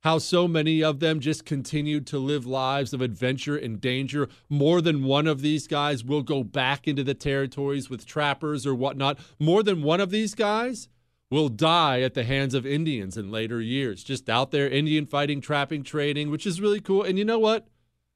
how 0.00 0.18
so 0.18 0.48
many 0.48 0.82
of 0.82 1.00
them 1.00 1.20
just 1.20 1.44
continued 1.44 2.06
to 2.06 2.18
live 2.18 2.46
lives 2.46 2.92
of 2.92 3.02
adventure 3.02 3.56
and 3.56 3.80
danger. 3.80 4.28
More 4.48 4.80
than 4.80 5.04
one 5.04 5.26
of 5.26 5.42
these 5.42 5.66
guys 5.66 6.04
will 6.04 6.22
go 6.22 6.42
back 6.42 6.88
into 6.88 7.04
the 7.04 7.14
territories 7.14 7.90
with 7.90 8.06
trappers 8.06 8.66
or 8.66 8.74
whatnot. 8.74 9.18
More 9.38 9.62
than 9.62 9.82
one 9.82 10.00
of 10.00 10.10
these 10.10 10.34
guys 10.34 10.88
will 11.30 11.48
die 11.48 12.00
at 12.00 12.14
the 12.14 12.24
hands 12.24 12.54
of 12.54 12.66
Indians 12.66 13.16
in 13.16 13.30
later 13.30 13.60
years, 13.60 14.02
just 14.02 14.28
out 14.28 14.50
there 14.50 14.68
Indian 14.68 15.06
fighting, 15.06 15.40
trapping, 15.40 15.82
trading, 15.82 16.30
which 16.30 16.46
is 16.46 16.60
really 16.60 16.80
cool. 16.80 17.02
And 17.02 17.18
you 17.18 17.24
know 17.24 17.38
what? 17.38 17.68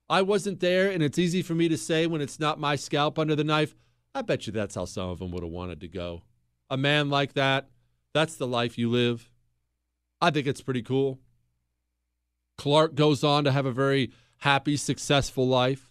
I 0.08 0.22
wasn't 0.22 0.60
there, 0.60 0.90
and 0.90 1.02
it's 1.02 1.18
easy 1.18 1.40
for 1.40 1.54
me 1.54 1.68
to 1.68 1.78
say 1.78 2.06
when 2.06 2.20
it's 2.20 2.40
not 2.40 2.58
my 2.60 2.76
scalp 2.76 3.18
under 3.18 3.36
the 3.36 3.44
knife. 3.44 3.74
I 4.14 4.22
bet 4.22 4.46
you 4.46 4.52
that's 4.52 4.74
how 4.74 4.84
some 4.84 5.08
of 5.08 5.18
them 5.18 5.30
would 5.32 5.42
have 5.42 5.52
wanted 5.52 5.80
to 5.80 5.88
go. 5.88 6.22
A 6.70 6.76
man 6.76 7.08
like 7.08 7.34
that, 7.34 7.68
that's 8.12 8.36
the 8.36 8.46
life 8.46 8.76
you 8.78 8.90
live. 8.90 9.30
I 10.20 10.30
think 10.30 10.46
it's 10.46 10.60
pretty 10.60 10.82
cool. 10.82 11.18
Clark 12.56 12.94
goes 12.94 13.24
on 13.24 13.44
to 13.44 13.52
have 13.52 13.66
a 13.66 13.72
very 13.72 14.12
happy, 14.38 14.76
successful 14.76 15.46
life. 15.46 15.90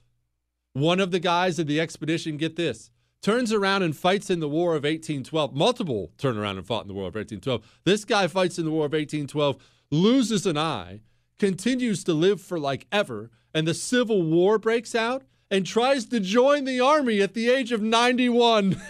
One 0.73 0.99
of 0.99 1.11
the 1.11 1.19
guys 1.19 1.59
of 1.59 1.67
the 1.67 1.79
expedition, 1.79 2.37
get 2.37 2.55
this, 2.55 2.89
turns 3.21 3.53
around 3.53 3.83
and 3.83 3.95
fights 3.95 4.29
in 4.29 4.39
the 4.39 4.49
War 4.49 4.71
of 4.71 4.83
1812. 4.83 5.55
Multiple 5.55 6.11
turn 6.17 6.37
around 6.37 6.57
and 6.57 6.65
fought 6.67 6.83
in 6.83 6.87
the 6.87 6.93
War 6.93 7.07
of 7.07 7.15
1812. 7.15 7.79
This 7.83 8.05
guy 8.05 8.27
fights 8.27 8.57
in 8.57 8.65
the 8.65 8.71
War 8.71 8.85
of 8.85 8.93
1812, 8.93 9.57
loses 9.91 10.45
an 10.45 10.57
eye, 10.57 11.01
continues 11.39 12.03
to 12.03 12.13
live 12.13 12.41
for 12.41 12.59
like 12.59 12.87
ever, 12.91 13.31
and 13.53 13.67
the 13.67 13.73
Civil 13.73 14.23
War 14.23 14.57
breaks 14.57 14.95
out 14.95 15.23
and 15.49 15.65
tries 15.65 16.05
to 16.05 16.19
join 16.19 16.65
the 16.65 16.79
army 16.79 17.21
at 17.21 17.33
the 17.33 17.49
age 17.49 17.71
of 17.71 17.81
91. 17.81 18.71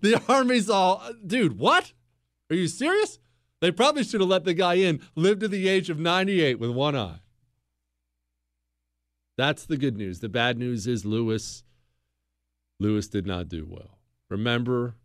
the 0.00 0.20
army's 0.28 0.68
all, 0.68 1.02
dude, 1.24 1.58
what? 1.58 1.92
Are 2.50 2.56
you 2.56 2.66
serious? 2.68 3.18
They 3.62 3.70
probably 3.70 4.02
should 4.02 4.20
have 4.20 4.28
let 4.28 4.44
the 4.44 4.54
guy 4.54 4.74
in, 4.74 5.00
live 5.14 5.38
to 5.38 5.46
the 5.46 5.68
age 5.68 5.88
of 5.88 6.00
98 6.00 6.58
with 6.58 6.70
one 6.70 6.96
eye. 6.96 7.20
That's 9.38 9.64
the 9.64 9.76
good 9.76 9.96
news. 9.96 10.18
The 10.18 10.28
bad 10.28 10.58
news 10.58 10.88
is 10.88 11.04
Lewis 11.06 11.62
Lewis 12.80 13.06
did 13.06 13.24
not 13.24 13.48
do 13.48 13.64
well. 13.64 14.00
Remember, 14.28 14.96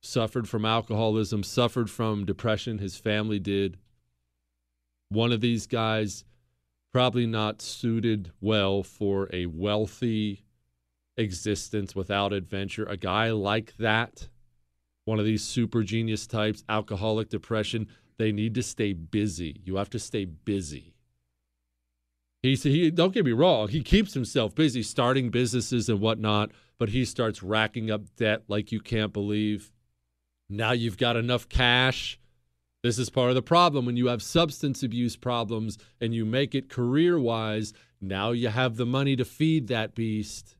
suffered 0.00 0.48
from 0.48 0.64
alcoholism, 0.64 1.42
suffered 1.42 1.90
from 1.90 2.24
depression. 2.24 2.78
His 2.78 2.96
family 2.96 3.38
did. 3.38 3.76
One 5.10 5.30
of 5.30 5.42
these 5.42 5.66
guys 5.66 6.24
probably 6.90 7.26
not 7.26 7.60
suited 7.60 8.32
well 8.40 8.82
for 8.82 9.28
a 9.30 9.44
wealthy 9.44 10.46
existence 11.18 11.94
without 11.94 12.32
adventure. 12.32 12.86
A 12.86 12.96
guy 12.96 13.30
like 13.30 13.76
that, 13.76 14.30
one 15.04 15.18
of 15.18 15.24
these 15.24 15.42
super 15.42 15.82
genius 15.82 16.26
types, 16.26 16.64
alcoholic 16.68 17.28
depression, 17.28 17.88
they 18.16 18.32
need 18.32 18.54
to 18.54 18.62
stay 18.62 18.92
busy. 18.92 19.60
You 19.64 19.76
have 19.76 19.90
to 19.90 19.98
stay 19.98 20.24
busy. 20.24 20.94
He, 22.42 22.56
he 22.56 22.90
don't 22.90 23.14
get 23.14 23.24
me 23.24 23.32
wrong, 23.32 23.68
he 23.68 23.82
keeps 23.82 24.12
himself 24.12 24.54
busy 24.54 24.82
starting 24.82 25.30
businesses 25.30 25.88
and 25.88 25.98
whatnot, 25.98 26.50
but 26.78 26.90
he 26.90 27.06
starts 27.06 27.42
racking 27.42 27.90
up 27.90 28.02
debt 28.16 28.42
like 28.48 28.70
you 28.70 28.80
can't 28.80 29.14
believe. 29.14 29.72
Now 30.50 30.72
you've 30.72 30.98
got 30.98 31.16
enough 31.16 31.48
cash. 31.48 32.18
This 32.82 32.98
is 32.98 33.08
part 33.08 33.30
of 33.30 33.34
the 33.34 33.40
problem 33.40 33.86
when 33.86 33.96
you 33.96 34.08
have 34.08 34.22
substance 34.22 34.82
abuse 34.82 35.16
problems 35.16 35.78
and 36.02 36.14
you 36.14 36.26
make 36.26 36.54
it 36.54 36.68
career 36.68 37.18
wise. 37.18 37.72
Now 37.98 38.32
you 38.32 38.48
have 38.48 38.76
the 38.76 38.84
money 38.84 39.16
to 39.16 39.24
feed 39.24 39.68
that 39.68 39.94
beast. 39.94 40.58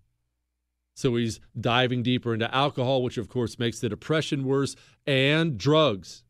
So 0.95 1.17
he's 1.17 1.41
diving 1.61 2.03
deeper 2.03 2.33
into 2.33 2.53
alcohol, 2.55 3.03
which 3.03 3.19
of 3.19 3.29
course 3.29 3.59
makes 3.59 3.81
the 3.81 3.89
depression 3.89 4.45
worse, 4.45 4.77
and 5.07 5.59
drugs, 5.59 6.23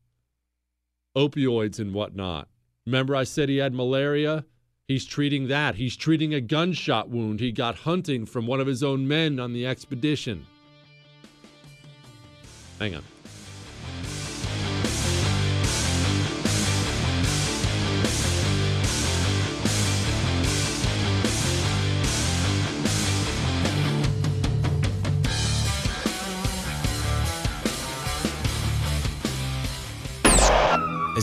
opioids, 1.15 1.79
and 1.79 1.93
whatnot. 1.93 2.47
Remember, 2.85 3.15
I 3.15 3.23
said 3.23 3.47
he 3.49 3.57
had 3.57 3.73
malaria? 3.73 4.45
He's 4.87 5.05
treating 5.05 5.47
that. 5.47 5.75
He's 5.75 5.95
treating 5.95 6.33
a 6.33 6.41
gunshot 6.41 7.09
wound 7.09 7.39
he 7.39 7.51
got 7.51 7.75
hunting 7.75 8.25
from 8.25 8.45
one 8.45 8.59
of 8.59 8.67
his 8.67 8.83
own 8.83 9.07
men 9.07 9.39
on 9.39 9.53
the 9.53 9.65
expedition. 9.65 10.45
Hang 12.79 12.95
on. 12.95 13.03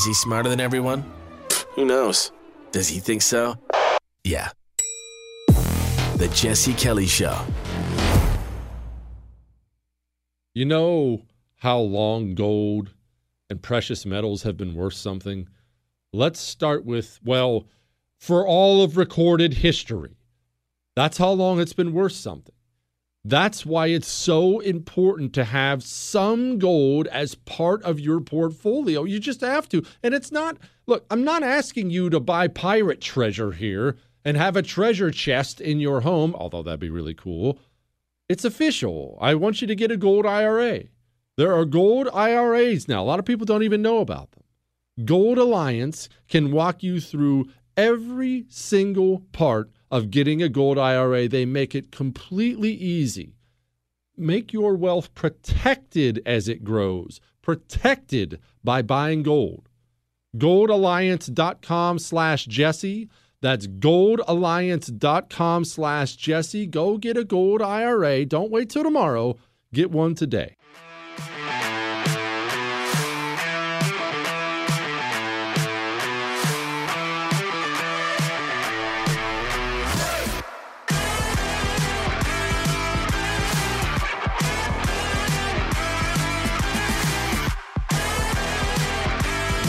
Is 0.03 0.07
he 0.07 0.15
smarter 0.15 0.49
than 0.49 0.59
everyone? 0.59 1.05
Who 1.77 1.85
knows? 1.85 2.33
Does 2.73 2.89
he 2.89 2.99
think 2.99 3.23
so? 3.23 3.57
Yeah. 4.25 4.51
The 6.17 6.29
Jesse 6.35 6.75
Kelly 6.75 7.07
Show. 7.07 7.39
You 10.55 10.65
know 10.65 11.23
how 11.59 11.79
long 11.79 12.35
gold 12.35 12.93
and 13.49 13.63
precious 13.63 14.05
metals 14.05 14.43
have 14.43 14.57
been 14.57 14.75
worth 14.75 14.95
something? 14.95 15.49
Let's 16.13 16.41
start 16.41 16.85
with, 16.85 17.21
well, 17.25 17.69
for 18.19 18.45
all 18.45 18.83
of 18.83 18.97
recorded 18.97 19.55
history. 19.55 20.17
That's 20.97 21.19
how 21.19 21.31
long 21.31 21.61
it's 21.61 21.75
been 21.75 21.93
worth 21.93 22.11
something. 22.11 22.57
That's 23.25 23.65
why 23.65 23.87
it's 23.87 24.09
so 24.09 24.59
important 24.61 25.33
to 25.35 25.45
have 25.45 25.85
some 25.85 26.59
gold 26.59 27.07
as 27.07 27.37
part 27.37 27.83
of 27.85 28.01
your 28.01 28.21
portfolio. 28.21 29.05
You 29.05 29.21
just 29.21 29.43
have 29.43 29.69
to. 29.69 29.85
And 30.03 30.13
it's 30.13 30.33
not, 30.33 30.59
look, 30.87 31.07
I'm 31.09 31.23
not 31.23 31.45
asking 31.45 31.91
you 31.91 32.11
to 32.11 32.19
buy 32.19 32.49
pirate 32.49 33.01
treasure 33.01 33.53
here 33.53 33.97
and 34.25 34.37
have 34.37 34.57
a 34.57 34.63
treasure 34.63 35.13
chest 35.13 35.61
in 35.61 35.79
your 35.79 36.01
home, 36.01 36.35
although 36.35 36.63
that'd 36.63 36.81
be 36.81 36.91
really 36.91 37.15
cool. 37.15 37.61
It's 38.29 38.45
official. 38.45 39.19
I 39.21 39.35
want 39.37 39.61
you 39.61 39.69
to 39.69 39.77
get 39.77 39.93
a 39.93 39.97
gold 39.97 40.27
IRA. 40.27 40.85
There 41.37 41.53
are 41.55 41.65
gold 41.65 42.09
IRAs 42.13 42.89
now. 42.89 43.03
A 43.03 43.05
lot 43.05 43.19
of 43.19 43.25
people 43.25 43.47
don't 43.47 43.63
even 43.63 43.83
know 43.83 43.99
about 43.99 44.33
them. 44.33 44.43
Gold 45.05 45.39
Alliance 45.39 46.09
can 46.29 46.53
walk 46.53 46.83
you 46.83 47.01
through 47.01 47.47
every 47.77 48.47
single 48.49 49.21
part 49.33 49.71
of 49.93 50.11
getting 50.11 50.43
a 50.43 50.49
gold 50.49 50.79
IRA. 50.79 51.29
They 51.29 51.45
make 51.45 51.75
it 51.77 51.93
completely 51.93 52.73
easy. 52.73 53.35
Make 54.17 54.53
your 54.53 54.75
wealth 54.75 55.15
protected 55.15 56.23
as 56.27 56.49
it 56.49 56.65
grows, 56.65 57.21
protected 57.43 58.41
by 58.65 58.83
buying 58.83 59.23
gold. 59.23 59.69
Goldalliance.com 60.37 61.99
slash 61.99 62.47
Jesse. 62.47 63.11
That's 63.43 63.67
goldalliance.com 63.67 65.65
slash 65.65 66.17
Jesse. 66.17 66.67
Go 66.67 66.97
get 66.97 67.17
a 67.19 67.25
gold 67.25 67.61
IRA. 67.61 68.25
Don't 68.25 68.51
wait 68.51 68.71
till 68.71 68.85
tomorrow. 68.85 69.37
Get 69.75 69.91
one 69.91 70.15
today. 70.15 70.57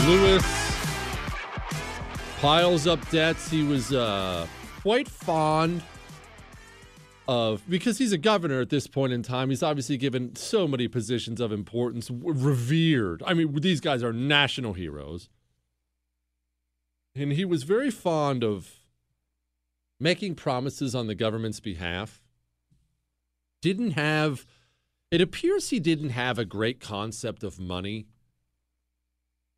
Lewis 0.06 0.44
piles 2.38 2.86
up 2.86 3.08
debts. 3.08 3.50
He 3.50 3.62
was 3.62 3.90
uh, 3.90 4.46
quite 4.82 5.08
fond 5.08 5.82
of 7.26 7.62
because 7.70 7.96
he's 7.96 8.12
a 8.12 8.18
governor 8.18 8.60
at 8.60 8.68
this 8.68 8.86
point 8.86 9.14
in 9.14 9.22
time. 9.22 9.48
He's 9.48 9.62
obviously 9.62 9.96
given 9.96 10.36
so 10.36 10.68
many 10.68 10.88
positions 10.88 11.40
of 11.40 11.52
importance, 11.52 12.10
revered. 12.10 13.22
I 13.26 13.32
mean, 13.32 13.54
these 13.60 13.80
guys 13.80 14.02
are 14.02 14.12
national 14.12 14.74
heroes, 14.74 15.30
and 17.14 17.32
he 17.32 17.46
was 17.46 17.62
very 17.62 17.90
fond 17.90 18.44
of 18.44 18.70
making 19.98 20.34
promises 20.34 20.94
on 20.94 21.06
the 21.06 21.14
government's 21.14 21.60
behalf. 21.60 22.20
Didn't 23.62 23.92
have. 23.92 24.44
It 25.10 25.22
appears 25.22 25.70
he 25.70 25.80
didn't 25.80 26.10
have 26.10 26.38
a 26.38 26.44
great 26.44 26.78
concept 26.78 27.42
of 27.42 27.58
money. 27.58 28.06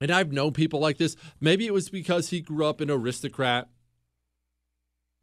And 0.00 0.10
I've 0.10 0.32
known 0.32 0.52
people 0.52 0.80
like 0.80 0.98
this. 0.98 1.16
Maybe 1.40 1.66
it 1.66 1.72
was 1.72 1.88
because 1.88 2.30
he 2.30 2.40
grew 2.40 2.66
up 2.66 2.80
an 2.80 2.90
aristocrat. 2.90 3.68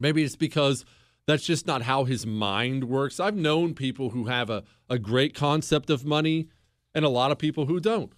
Maybe 0.00 0.24
it's 0.24 0.36
because 0.36 0.84
that's 1.26 1.44
just 1.44 1.66
not 1.66 1.82
how 1.82 2.04
his 2.04 2.26
mind 2.26 2.84
works. 2.84 3.20
I've 3.20 3.36
known 3.36 3.74
people 3.74 4.10
who 4.10 4.24
have 4.24 4.50
a, 4.50 4.64
a 4.90 4.98
great 4.98 5.34
concept 5.34 5.90
of 5.90 6.04
money 6.04 6.48
and 6.94 7.04
a 7.04 7.08
lot 7.08 7.30
of 7.30 7.38
people 7.38 7.66
who 7.66 7.80
don't. 7.80 8.12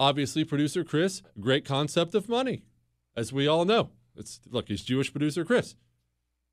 Obviously, 0.00 0.44
producer 0.44 0.84
Chris, 0.84 1.22
great 1.40 1.64
concept 1.64 2.14
of 2.14 2.28
money, 2.28 2.62
as 3.16 3.32
we 3.32 3.46
all 3.46 3.64
know. 3.64 3.90
It's 4.16 4.40
look, 4.48 4.68
he's 4.68 4.82
Jewish 4.82 5.10
producer 5.12 5.44
Chris. 5.44 5.74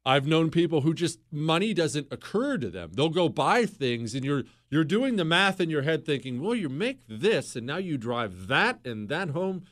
I've 0.06 0.28
known 0.28 0.52
people 0.52 0.82
who 0.82 0.94
just 0.94 1.20
money 1.32 1.74
doesn't 1.74 2.08
occur 2.12 2.58
to 2.60 2.70
them. 2.70 2.92
They'll 2.94 3.10
go 3.10 3.28
buy 3.28 3.66
things 3.66 4.14
and 4.14 4.24
you're 4.24 4.44
you're 4.70 4.84
doing 4.84 5.16
the 5.16 5.26
math 5.26 5.60
in 5.60 5.70
your 5.70 5.82
head 5.82 6.06
thinking, 6.06 6.42
"Well, 6.42 6.54
you 6.54 6.70
make 6.70 7.00
this 7.08 7.56
and 7.56 7.66
now 7.66 7.78
you 7.78 7.98
drive 7.98 8.48
that 8.48 8.86
and 8.86 9.10
that 9.10 9.30
home." 9.30 9.64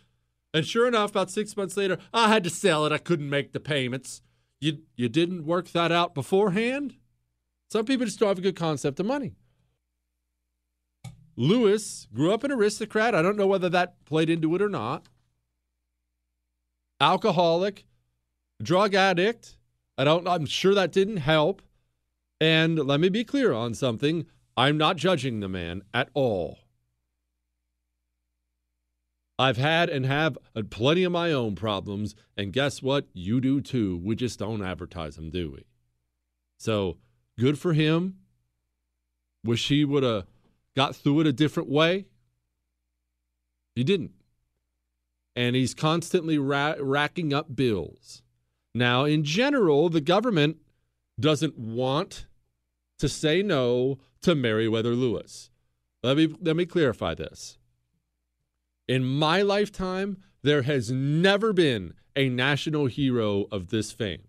And 0.54 0.66
sure 0.66 0.88
enough, 0.88 1.12
about 1.12 1.32
6 1.32 1.56
months 1.58 1.78
later, 1.78 1.98
I 2.14 2.30
had 2.30 2.44
to 2.44 2.50
sell 2.50 2.86
it. 2.86 2.92
I 2.92 2.98
couldn't 2.98 3.30
make 3.30 3.52
the 3.52 3.60
payments. 3.60 4.22
You 4.60 4.84
you 4.96 5.10
didn't 5.10 5.46
work 5.46 5.70
that 5.70 5.92
out 5.92 6.16
beforehand? 6.16 6.96
Some 7.72 7.86
people 7.86 8.06
just 8.06 8.20
don't 8.20 8.30
have 8.30 8.40
a 8.40 8.42
good 8.42 8.56
concept 8.56 9.00
of 9.00 9.06
money. 9.06 9.34
Lewis 11.36 12.08
grew 12.14 12.32
up 12.32 12.44
an 12.44 12.52
aristocrat. 12.52 13.16
I 13.16 13.22
don't 13.22 13.38
know 13.38 13.48
whether 13.48 13.70
that 13.70 14.04
played 14.06 14.30
into 14.30 14.54
it 14.56 14.62
or 14.62 14.70
not. 14.70 15.10
Alcoholic, 17.02 17.86
drug 18.62 18.94
addict, 18.94 19.58
I 19.98 20.04
don't 20.04 20.28
I'm 20.28 20.46
sure 20.46 20.74
that 20.74 20.92
didn't 20.92 21.18
help. 21.18 21.62
And 22.42 22.78
let 22.78 23.00
me 23.00 23.10
be 23.10 23.24
clear 23.24 23.54
on 23.54 23.74
something. 23.74 24.26
I'm 24.58 24.78
not 24.78 24.98
judging 24.98 25.40
the 25.40 25.50
man 25.50 25.84
at 25.94 26.10
all. 26.14 26.60
I've 29.40 29.58
had 29.58 29.90
and 29.90 30.06
have 30.06 30.38
plenty 30.70 31.04
of 31.04 31.12
my 31.12 31.32
own 31.32 31.56
problems, 31.56 32.16
and 32.38 32.54
guess 32.54 32.82
what? 32.82 33.08
You 33.14 33.42
do 33.42 33.62
too. 33.62 34.00
We 34.04 34.16
just 34.16 34.40
don't 34.40 34.64
advertise 34.64 35.16
them, 35.16 35.30
do 35.32 35.52
we? 35.52 35.66
So 36.60 36.98
good 37.40 37.58
for 37.58 37.74
him. 37.74 38.20
Wish 39.44 39.68
he 39.68 39.86
would 39.86 40.04
have 40.04 40.26
got 40.76 40.96
through 40.96 41.22
it 41.22 41.28
a 41.28 41.34
different 41.34 41.70
way. 41.70 42.06
He 43.76 43.84
didn't. 43.84 44.14
And 45.36 45.56
he's 45.56 45.74
constantly 45.74 46.38
ra- 46.38 46.76
racking 46.80 47.34
up 47.34 47.56
bills. 47.56 48.23
Now, 48.76 49.06
in 49.06 49.24
general, 49.24 49.90
the 49.90 50.02
government 50.02 50.58
doesn't 51.20 51.58
want 51.58 52.26
to 53.00 53.08
say 53.08 53.44
no 53.44 54.00
to 54.22 54.36
Meriwether 54.36 54.96
Lewis. 54.96 55.52
Let 56.02 56.18
me, 56.18 56.34
let 56.42 56.56
me 56.56 56.66
clarify 56.66 57.14
this. 57.14 57.58
In 58.88 59.06
my 59.06 59.42
lifetime, 59.42 60.18
there 60.42 60.64
has 60.64 60.92
never 60.92 61.54
been 61.54 61.94
a 62.16 62.30
national 62.30 62.88
hero 62.88 63.46
of 63.52 63.70
this 63.70 63.92
fame. 63.92 64.24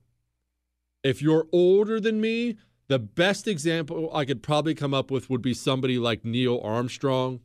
If 1.02 1.20
you're 1.20 1.46
older 1.52 2.00
than 2.00 2.20
me, 2.20 2.56
the 2.88 2.98
best 2.98 3.48
example 3.48 4.10
I 4.14 4.24
could 4.24 4.42
probably 4.42 4.74
come 4.74 4.94
up 4.94 5.10
with 5.10 5.28
would 5.28 5.42
be 5.42 5.54
somebody 5.54 5.98
like 5.98 6.24
Neil 6.24 6.60
Armstrong. 6.62 7.40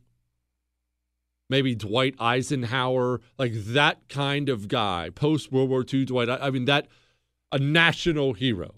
Maybe 1.50 1.74
Dwight 1.74 2.14
Eisenhower, 2.18 3.20
like 3.38 3.52
that 3.52 4.08
kind 4.08 4.48
of 4.48 4.68
guy, 4.68 5.10
post 5.10 5.52
World 5.52 5.68
War 5.68 5.84
II 5.92 6.06
Dwight. 6.06 6.30
I 6.30 6.50
mean, 6.50 6.64
that 6.64 6.86
a 7.52 7.58
national 7.58 8.32
hero. 8.32 8.76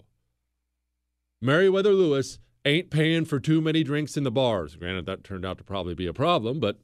Meriwether 1.41 1.93
Lewis 1.93 2.39
ain't 2.65 2.89
paying 2.89 3.25
for 3.25 3.39
too 3.39 3.61
many 3.61 3.83
drinks 3.83 4.17
in 4.17 4.23
the 4.23 4.31
bars. 4.31 4.75
Granted, 4.75 5.05
that 5.05 5.23
turned 5.23 5.45
out 5.45 5.57
to 5.59 5.63
probably 5.63 5.93
be 5.93 6.07
a 6.07 6.13
problem, 6.13 6.59
but 6.59 6.79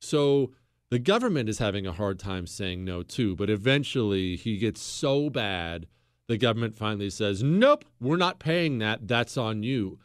so 0.00 0.52
the 0.90 0.98
government 0.98 1.48
is 1.48 1.58
having 1.58 1.86
a 1.86 1.92
hard 1.92 2.18
time 2.18 2.46
saying 2.46 2.84
no 2.84 3.02
too. 3.02 3.36
But 3.36 3.50
eventually, 3.50 4.36
he 4.36 4.58
gets 4.58 4.82
so 4.82 5.30
bad, 5.30 5.86
the 6.26 6.38
government 6.38 6.76
finally 6.76 7.10
says, 7.10 7.42
"Nope, 7.42 7.84
we're 8.00 8.16
not 8.16 8.38
paying 8.38 8.78
that. 8.78 9.06
That's 9.06 9.36
on 9.36 9.62
you." 9.62 9.98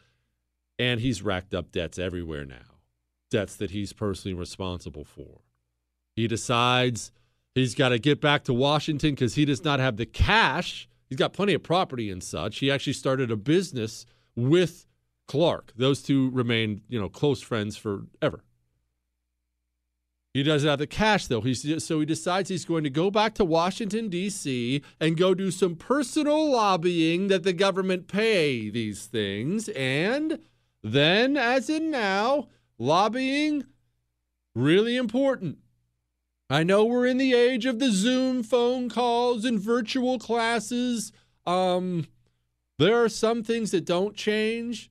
And 0.80 1.00
he's 1.00 1.22
racked 1.22 1.54
up 1.54 1.70
debts 1.72 1.98
everywhere 1.98 2.44
now, 2.44 2.78
debts 3.30 3.56
that 3.56 3.70
he's 3.70 3.92
personally 3.92 4.34
responsible 4.34 5.04
for. 5.04 5.42
He 6.16 6.26
decides 6.26 7.12
he's 7.54 7.74
got 7.74 7.90
to 7.90 7.98
get 7.98 8.20
back 8.20 8.44
to 8.44 8.54
Washington 8.54 9.10
because 9.10 9.34
he 9.34 9.44
does 9.44 9.62
not 9.62 9.78
have 9.78 9.96
the 9.96 10.06
cash 10.06 10.88
He's 11.10 11.18
got 11.18 11.32
plenty 11.32 11.54
of 11.54 11.62
property 11.64 12.08
and 12.08 12.22
such. 12.22 12.60
He 12.60 12.70
actually 12.70 12.92
started 12.92 13.32
a 13.32 13.36
business 13.36 14.06
with 14.36 14.86
Clark. 15.26 15.72
Those 15.76 16.02
two 16.02 16.30
remained, 16.30 16.82
you 16.88 17.00
know, 17.00 17.08
close 17.08 17.42
friends 17.42 17.76
forever. 17.76 18.44
He 20.32 20.44
doesn't 20.44 20.68
have 20.68 20.78
the 20.78 20.86
cash 20.86 21.26
though. 21.26 21.40
He's 21.40 21.84
so 21.84 21.98
he 21.98 22.06
decides 22.06 22.48
he's 22.48 22.64
going 22.64 22.84
to 22.84 22.90
go 22.90 23.10
back 23.10 23.34
to 23.34 23.44
Washington 23.44 24.08
D.C. 24.08 24.80
and 25.00 25.16
go 25.16 25.34
do 25.34 25.50
some 25.50 25.74
personal 25.74 26.48
lobbying 26.52 27.26
that 27.26 27.42
the 27.42 27.52
government 27.52 28.06
pay 28.06 28.70
these 28.70 29.06
things, 29.06 29.68
and 29.70 30.38
then, 30.82 31.36
as 31.36 31.68
in 31.68 31.90
now, 31.90 32.48
lobbying 32.78 33.64
really 34.54 34.96
important. 34.96 35.58
I 36.48 36.64
know 36.64 36.84
we're 36.84 37.06
in 37.06 37.18
the 37.18 37.34
age 37.34 37.66
of 37.66 37.78
the 37.78 37.92
Zoom 37.92 38.42
phone 38.42 38.88
calls 38.88 39.44
and 39.44 39.60
virtual 39.60 40.18
classes. 40.18 41.12
Um, 41.46 42.06
there 42.78 43.02
are 43.02 43.08
some 43.08 43.44
things 43.44 43.70
that 43.70 43.84
don't 43.84 44.16
change. 44.16 44.90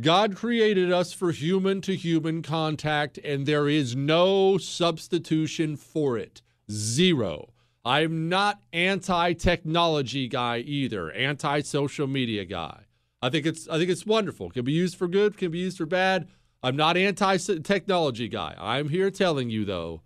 God 0.00 0.36
created 0.36 0.92
us 0.92 1.12
for 1.12 1.32
human 1.32 1.80
to 1.80 1.96
human 1.96 2.42
contact, 2.42 3.18
and 3.18 3.44
there 3.44 3.68
is 3.68 3.96
no 3.96 4.56
substitution 4.56 5.76
for 5.76 6.16
it. 6.16 6.42
Zero. 6.70 7.52
I'm 7.84 8.28
not 8.28 8.60
anti-technology 8.72 10.28
guy 10.28 10.58
either, 10.58 11.10
anti-social 11.10 12.06
media 12.06 12.44
guy. 12.44 12.84
I 13.22 13.28
think 13.28 13.46
it's 13.46 13.68
I 13.68 13.78
think 13.78 13.90
it's 13.90 14.06
wonderful. 14.06 14.48
It 14.48 14.54
can 14.54 14.64
be 14.64 14.72
used 14.72 14.96
for 14.96 15.08
good, 15.08 15.36
can 15.36 15.50
be 15.50 15.58
used 15.58 15.78
for 15.78 15.86
bad. 15.86 16.28
I'm 16.62 16.76
not 16.76 16.96
anti-technology 16.96 18.28
guy. 18.28 18.54
I'm 18.58 18.88
here 18.88 19.10
telling 19.10 19.50
you 19.50 19.64
though 19.64 20.02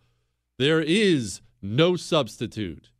there 0.58 0.80
is 0.80 1.40
no 1.62 1.96
substitute. 1.96 2.90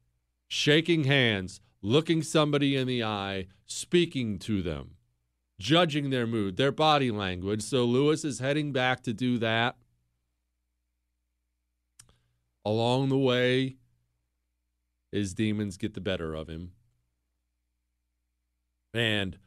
Shaking 0.48 1.04
hands, 1.04 1.60
looking 1.82 2.22
somebody 2.22 2.76
in 2.76 2.86
the 2.86 3.02
eye, 3.02 3.46
speaking 3.66 4.38
to 4.40 4.62
them, 4.62 4.96
judging 5.58 6.10
their 6.10 6.26
mood, 6.26 6.56
their 6.56 6.72
body 6.72 7.10
language. 7.10 7.62
So 7.62 7.84
Lewis 7.84 8.24
is 8.24 8.38
heading 8.38 8.72
back 8.72 9.02
to 9.02 9.12
do 9.12 9.38
that. 9.38 9.76
Along 12.64 13.08
the 13.08 13.18
way, 13.18 13.76
his 15.12 15.34
demons 15.34 15.76
get 15.76 15.94
the 15.94 16.00
better 16.00 16.34
of 16.34 16.48
him. 16.48 16.72
And 18.92 19.38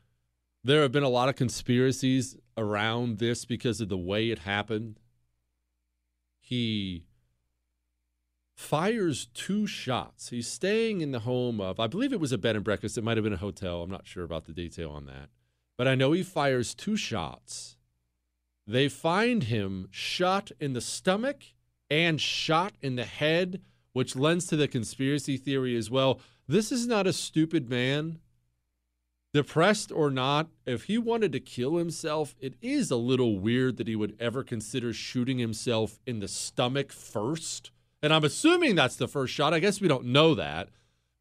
there 0.68 0.82
have 0.82 0.91
been 0.91 1.03
a 1.03 1.09
lot 1.09 1.30
of 1.30 1.36
conspiracies 1.36 2.36
around 2.57 3.20
this 3.20 3.45
because 3.45 3.80
of 3.80 3.88
the 3.88 3.97
way 3.97 4.30
it 4.30 4.39
happened. 4.39 4.99
He 6.39 7.05
fires 8.53 9.28
two 9.34 9.65
shots. 9.65 10.30
He's 10.30 10.47
staying 10.47 10.99
in 10.99 11.11
the 11.11 11.20
home 11.20 11.61
of, 11.61 11.80
I 11.80 11.88
believe 11.88 12.11
it 12.11 12.20
was 12.20 12.34
a 12.34 12.38
bed 12.38 12.55
and 12.55 12.65
breakfast. 12.65 12.97
It 12.97 13.03
might 13.03 13.15
have 13.15 13.24
been 13.24 13.32
a 13.32 13.38
hotel. 13.38 13.82
I'm 13.82 13.89
not 13.89 14.07
sure 14.07 14.26
about 14.26 14.45
the 14.45 14.51
detail 14.51 14.91
on 14.91 15.05
that. 15.05 15.30
But 15.78 15.88
I 15.88 15.95
know 15.95 16.11
he 16.11 16.24
fires 16.24 16.76
two 16.76 16.97
shots. 16.97 17.78
They 18.65 18.89
find 18.89 19.43
him 19.43 19.88
shot 19.91 20.51
in 20.59 20.74
the 20.74 20.82
stomach 20.82 21.43
and 21.89 22.20
shot 22.20 22.74
in 22.82 22.97
the 22.97 23.05
head, 23.05 23.61
which 23.93 24.18
lends 24.18 24.47
to 24.47 24.57
the 24.57 24.68
conspiracy 24.68 25.38
theory 25.38 25.78
as 25.78 25.89
well. 25.89 26.20
This 26.45 26.74
is 26.74 26.88
not 26.88 27.07
a 27.07 27.13
stupid 27.13 27.70
man. 27.70 28.20
Depressed 29.38 29.92
or 29.92 30.10
not, 30.10 30.48
if 30.66 30.86
he 30.86 30.98
wanted 30.98 31.32
to 31.34 31.40
kill 31.40 31.76
himself, 31.76 32.36
it 32.40 32.56
is 32.62 32.90
a 32.90 32.96
little 32.96 33.40
weird 33.40 33.78
that 33.78 33.88
he 33.88 33.96
would 33.96 34.16
ever 34.20 34.44
consider 34.44 34.94
shooting 34.94 35.38
himself 35.38 36.00
in 36.06 36.20
the 36.20 36.28
stomach 36.28 36.92
first 36.92 37.72
and 38.02 38.14
I'm 38.14 38.24
assuming 38.24 38.76
that's 38.76 38.96
the 38.96 39.08
first 39.08 39.34
shot. 39.34 39.54
I 39.54 39.60
guess 39.60 39.82
we 39.82 39.88
don't 39.88 40.06
know 40.06 40.36
that. 40.36 40.70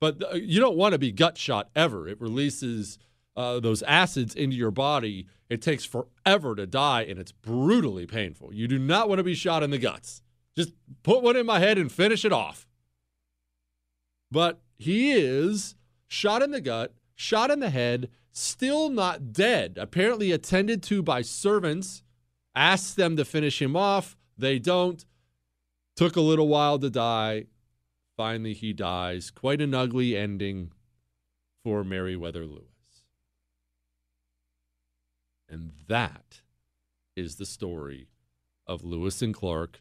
But 0.01 0.23
uh, 0.23 0.35
you 0.35 0.61
don't 0.61 0.77
want 0.77 0.93
to 0.93 0.99
be 0.99 1.11
gut 1.11 1.39
shot 1.39 1.71
ever. 1.75 2.07
It 2.07 2.21
releases 2.21 2.99
uh, 3.35 3.61
those 3.61 3.83
acids 3.85 4.35
into 4.35 4.57
your 4.57 4.71
body. 4.71 5.27
It 5.49 5.62
takes 5.62 5.85
forever 5.85 6.55
to 6.55 6.67
die, 6.67 7.03
and 7.03 7.19
it's 7.19 7.33
brutally 7.33 8.07
painful. 8.07 8.53
You 8.53 8.69
do 8.69 8.79
not 8.79 9.09
want 9.09 9.21
to 9.21 9.25
be 9.25 9.35
shot 9.35 9.62
in 9.62 9.71
the 9.71 9.79
guts. 9.79 10.23
Just 10.55 10.73
put 11.03 11.23
one 11.23 11.37
in 11.37 11.47
my 11.47 11.61
head 11.61 11.79
and 11.79 11.91
finish 11.91 12.25
it 12.25 12.33
off. 12.33 12.67
But 14.31 14.61
he 14.77 15.12
is 15.12 15.77
shot 16.09 16.43
in 16.43 16.51
the 16.51 16.61
gut, 16.61 16.95
shot 17.17 17.51
in 17.51 17.59
the 17.59 17.71
head, 17.71 18.11
still 18.31 18.89
not 18.89 19.33
dead. 19.33 19.77
Apparently 19.81 20.31
attended 20.31 20.83
to 20.85 21.03
by 21.03 21.23
servants. 21.23 22.05
Asked 22.55 22.97
them 22.97 23.17
to 23.17 23.25
finish 23.25 23.61
him 23.61 23.75
off. 23.75 24.17
They 24.39 24.59
don't. 24.59 25.05
Took 25.97 26.14
a 26.17 26.21
little 26.21 26.49
while 26.49 26.79
to 26.79 26.91
die. 26.91 27.47
Finally, 28.17 28.55
he 28.55 28.73
dies. 28.73 29.31
Quite 29.31 29.61
an 29.61 29.75
ugly 29.75 30.17
ending 30.17 30.71
for 31.64 31.83
Meriwether 31.83 32.47
Lewis. 32.47 32.62
And 35.49 35.73
that 35.89 36.43
is 37.14 37.37
the 37.37 37.47
story 37.47 38.09
of 38.67 38.85
Lewis 38.85 39.23
and 39.23 39.35
Clark 39.35 39.81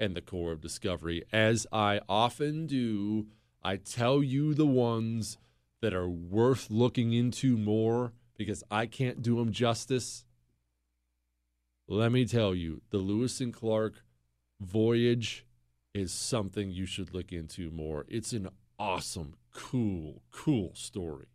and 0.00 0.16
the 0.16 0.20
Corps 0.20 0.52
of 0.52 0.60
Discovery. 0.60 1.24
As 1.32 1.66
I 1.72 2.00
often 2.08 2.66
do, 2.66 3.26
I 3.62 3.76
tell 3.76 4.22
you 4.22 4.54
the 4.54 4.66
ones 4.66 5.38
that 5.84 5.92
are 5.92 6.08
worth 6.08 6.70
looking 6.70 7.12
into 7.12 7.58
more 7.58 8.14
because 8.38 8.64
I 8.70 8.86
can't 8.86 9.20
do 9.20 9.36
them 9.36 9.52
justice. 9.52 10.24
Let 11.86 12.10
me 12.10 12.24
tell 12.24 12.54
you, 12.54 12.80
the 12.88 12.96
Lewis 12.96 13.38
and 13.42 13.52
Clark 13.52 14.02
voyage 14.58 15.44
is 15.92 16.10
something 16.10 16.70
you 16.70 16.86
should 16.86 17.12
look 17.12 17.32
into 17.32 17.70
more. 17.70 18.06
It's 18.08 18.32
an 18.32 18.48
awesome, 18.78 19.34
cool, 19.52 20.22
cool 20.30 20.70
story. 20.74 21.26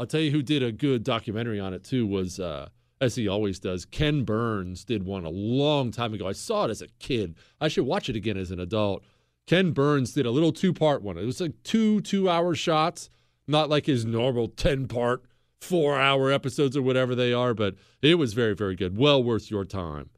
I'll 0.00 0.06
tell 0.06 0.22
you 0.22 0.32
who 0.32 0.42
did 0.42 0.64
a 0.64 0.72
good 0.72 1.04
documentary 1.04 1.60
on 1.60 1.72
it 1.72 1.84
too 1.84 2.04
was 2.04 2.40
uh, 2.40 2.70
as 3.00 3.14
he 3.14 3.28
always 3.28 3.60
does. 3.60 3.84
Ken 3.84 4.24
Burns 4.24 4.84
did 4.84 5.04
one 5.04 5.24
a 5.24 5.30
long 5.30 5.92
time 5.92 6.14
ago. 6.14 6.26
I 6.26 6.32
saw 6.32 6.64
it 6.64 6.70
as 6.72 6.82
a 6.82 6.88
kid. 6.98 7.36
I 7.60 7.68
should 7.68 7.86
watch 7.86 8.08
it 8.08 8.16
again 8.16 8.36
as 8.36 8.50
an 8.50 8.58
adult. 8.58 9.04
Ken 9.46 9.70
Burns 9.70 10.14
did 10.14 10.26
a 10.26 10.32
little 10.32 10.52
two-part 10.52 11.00
one. 11.00 11.16
It 11.16 11.24
was 11.24 11.40
like 11.40 11.62
two 11.62 12.00
two-hour 12.00 12.56
shots, 12.56 13.08
not 13.48 13.68
like 13.68 13.86
his 13.86 14.04
normal 14.04 14.48
10-part, 14.48 15.24
four-hour 15.60 16.30
episodes 16.30 16.76
or 16.76 16.82
whatever 16.82 17.14
they 17.14 17.32
are, 17.32 17.54
but 17.54 17.74
it 18.02 18.16
was 18.16 18.34
very, 18.34 18.54
very 18.54 18.76
good. 18.76 18.96
Well 18.96 19.22
worth 19.22 19.50
your 19.50 19.64
time. 19.64 20.10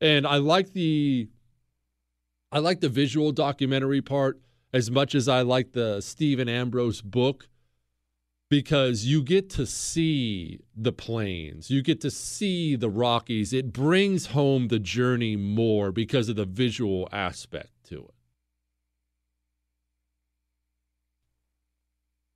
And 0.00 0.26
I 0.26 0.36
like 0.36 0.72
the 0.72 1.28
I 2.52 2.58
like 2.58 2.80
the 2.80 2.88
visual 2.88 3.32
documentary 3.32 4.00
part 4.00 4.40
as 4.72 4.90
much 4.90 5.14
as 5.14 5.28
I 5.28 5.42
like 5.42 5.72
the 5.72 6.00
Stephen 6.00 6.48
Ambrose 6.48 7.02
book 7.02 7.48
because 8.48 9.04
you 9.04 9.22
get 9.22 9.50
to 9.50 9.66
see 9.66 10.60
the 10.74 10.92
plains, 10.92 11.70
you 11.70 11.82
get 11.82 12.00
to 12.02 12.10
see 12.10 12.76
the 12.76 12.88
Rockies. 12.88 13.52
It 13.52 13.72
brings 13.72 14.26
home 14.26 14.68
the 14.68 14.78
journey 14.78 15.34
more 15.34 15.90
because 15.90 16.28
of 16.28 16.36
the 16.36 16.44
visual 16.44 17.08
aspect 17.10 17.70
to 17.88 18.04
it. 18.04 18.15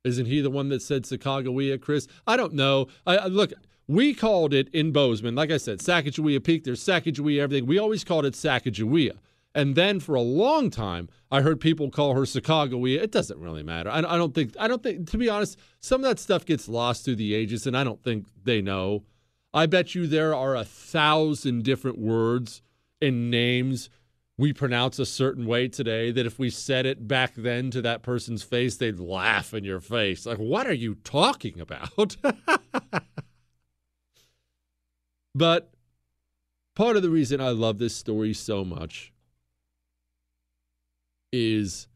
Isn't 0.03 0.25
he 0.25 0.41
the 0.41 0.49
one 0.49 0.69
that 0.69 0.81
said 0.81 1.03
Sacagawea, 1.03 1.79
Chris? 1.79 2.07
I 2.25 2.37
don't 2.37 2.53
know. 2.53 2.87
I, 3.05 3.17
I, 3.17 3.25
look, 3.27 3.53
we 3.87 4.13
called 4.13 4.53
it 4.53 4.69
in 4.73 4.91
Bozeman, 4.91 5.35
like 5.35 5.51
I 5.51 5.57
said, 5.57 5.79
Sacagawea 5.79 6.43
Peak. 6.43 6.63
There's 6.63 6.83
Sacagawea, 6.83 7.41
everything. 7.41 7.67
We 7.67 7.77
always 7.77 8.03
called 8.03 8.25
it 8.25 8.33
Sacagawea. 8.33 9.17
And 9.53 9.75
then 9.75 9.99
for 9.99 10.15
a 10.15 10.21
long 10.21 10.69
time, 10.69 11.09
I 11.29 11.41
heard 11.41 11.59
people 11.59 11.91
call 11.91 12.13
her 12.13 12.21
Sacagawea. 12.21 13.01
It 13.01 13.11
doesn't 13.11 13.39
really 13.39 13.63
matter. 13.63 13.89
I, 13.89 13.99
I, 13.99 14.17
don't 14.17 14.33
think, 14.33 14.55
I 14.59 14.67
don't 14.67 14.81
think, 14.81 15.09
to 15.11 15.17
be 15.17 15.29
honest, 15.29 15.59
some 15.79 16.03
of 16.03 16.09
that 16.09 16.19
stuff 16.19 16.45
gets 16.45 16.69
lost 16.69 17.03
through 17.03 17.17
the 17.17 17.33
ages, 17.33 17.67
and 17.67 17.75
I 17.75 17.83
don't 17.83 18.01
think 18.01 18.27
they 18.43 18.61
know. 18.61 19.03
I 19.53 19.65
bet 19.65 19.93
you 19.93 20.07
there 20.07 20.33
are 20.33 20.55
a 20.55 20.63
thousand 20.63 21.63
different 21.63 21.97
words 21.97 22.61
and 23.01 23.29
names 23.29 23.89
we 24.41 24.51
pronounce 24.51 24.97
a 24.97 25.05
certain 25.05 25.45
way 25.45 25.67
today 25.67 26.09
that 26.09 26.25
if 26.25 26.39
we 26.39 26.49
said 26.49 26.83
it 26.87 27.07
back 27.07 27.35
then 27.35 27.69
to 27.69 27.79
that 27.79 28.01
person's 28.01 28.41
face, 28.41 28.75
they'd 28.75 28.99
laugh 28.99 29.53
in 29.53 29.63
your 29.63 29.79
face. 29.79 30.25
Like, 30.25 30.39
what 30.39 30.65
are 30.65 30.73
you 30.73 30.95
talking 30.95 31.59
about? 31.59 32.15
but 35.35 35.71
part 36.75 36.95
of 36.95 37.03
the 37.03 37.11
reason 37.11 37.39
I 37.39 37.49
love 37.49 37.77
this 37.77 37.95
story 37.95 38.33
so 38.33 38.65
much 38.65 39.13
is 41.31 41.87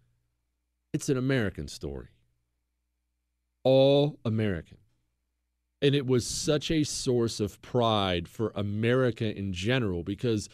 it's 0.94 1.10
an 1.10 1.18
American 1.18 1.68
story. 1.68 2.10
All 3.64 4.20
American. 4.24 4.78
And 5.82 5.96
it 5.96 6.06
was 6.06 6.28
such 6.28 6.70
a 6.70 6.84
source 6.84 7.40
of 7.40 7.60
pride 7.64 8.28
for 8.28 8.52
America 8.54 9.36
in 9.36 9.52
general 9.52 10.04
because 10.04 10.48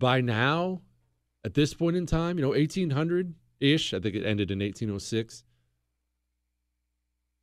by 0.00 0.22
now, 0.22 0.80
at 1.44 1.54
this 1.54 1.74
point 1.74 1.96
in 1.96 2.06
time, 2.06 2.38
you 2.38 2.42
know, 2.42 2.50
1800 2.50 3.34
ish, 3.60 3.94
I 3.94 4.00
think 4.00 4.14
it 4.14 4.26
ended 4.26 4.50
in 4.50 4.58
1806, 4.58 5.44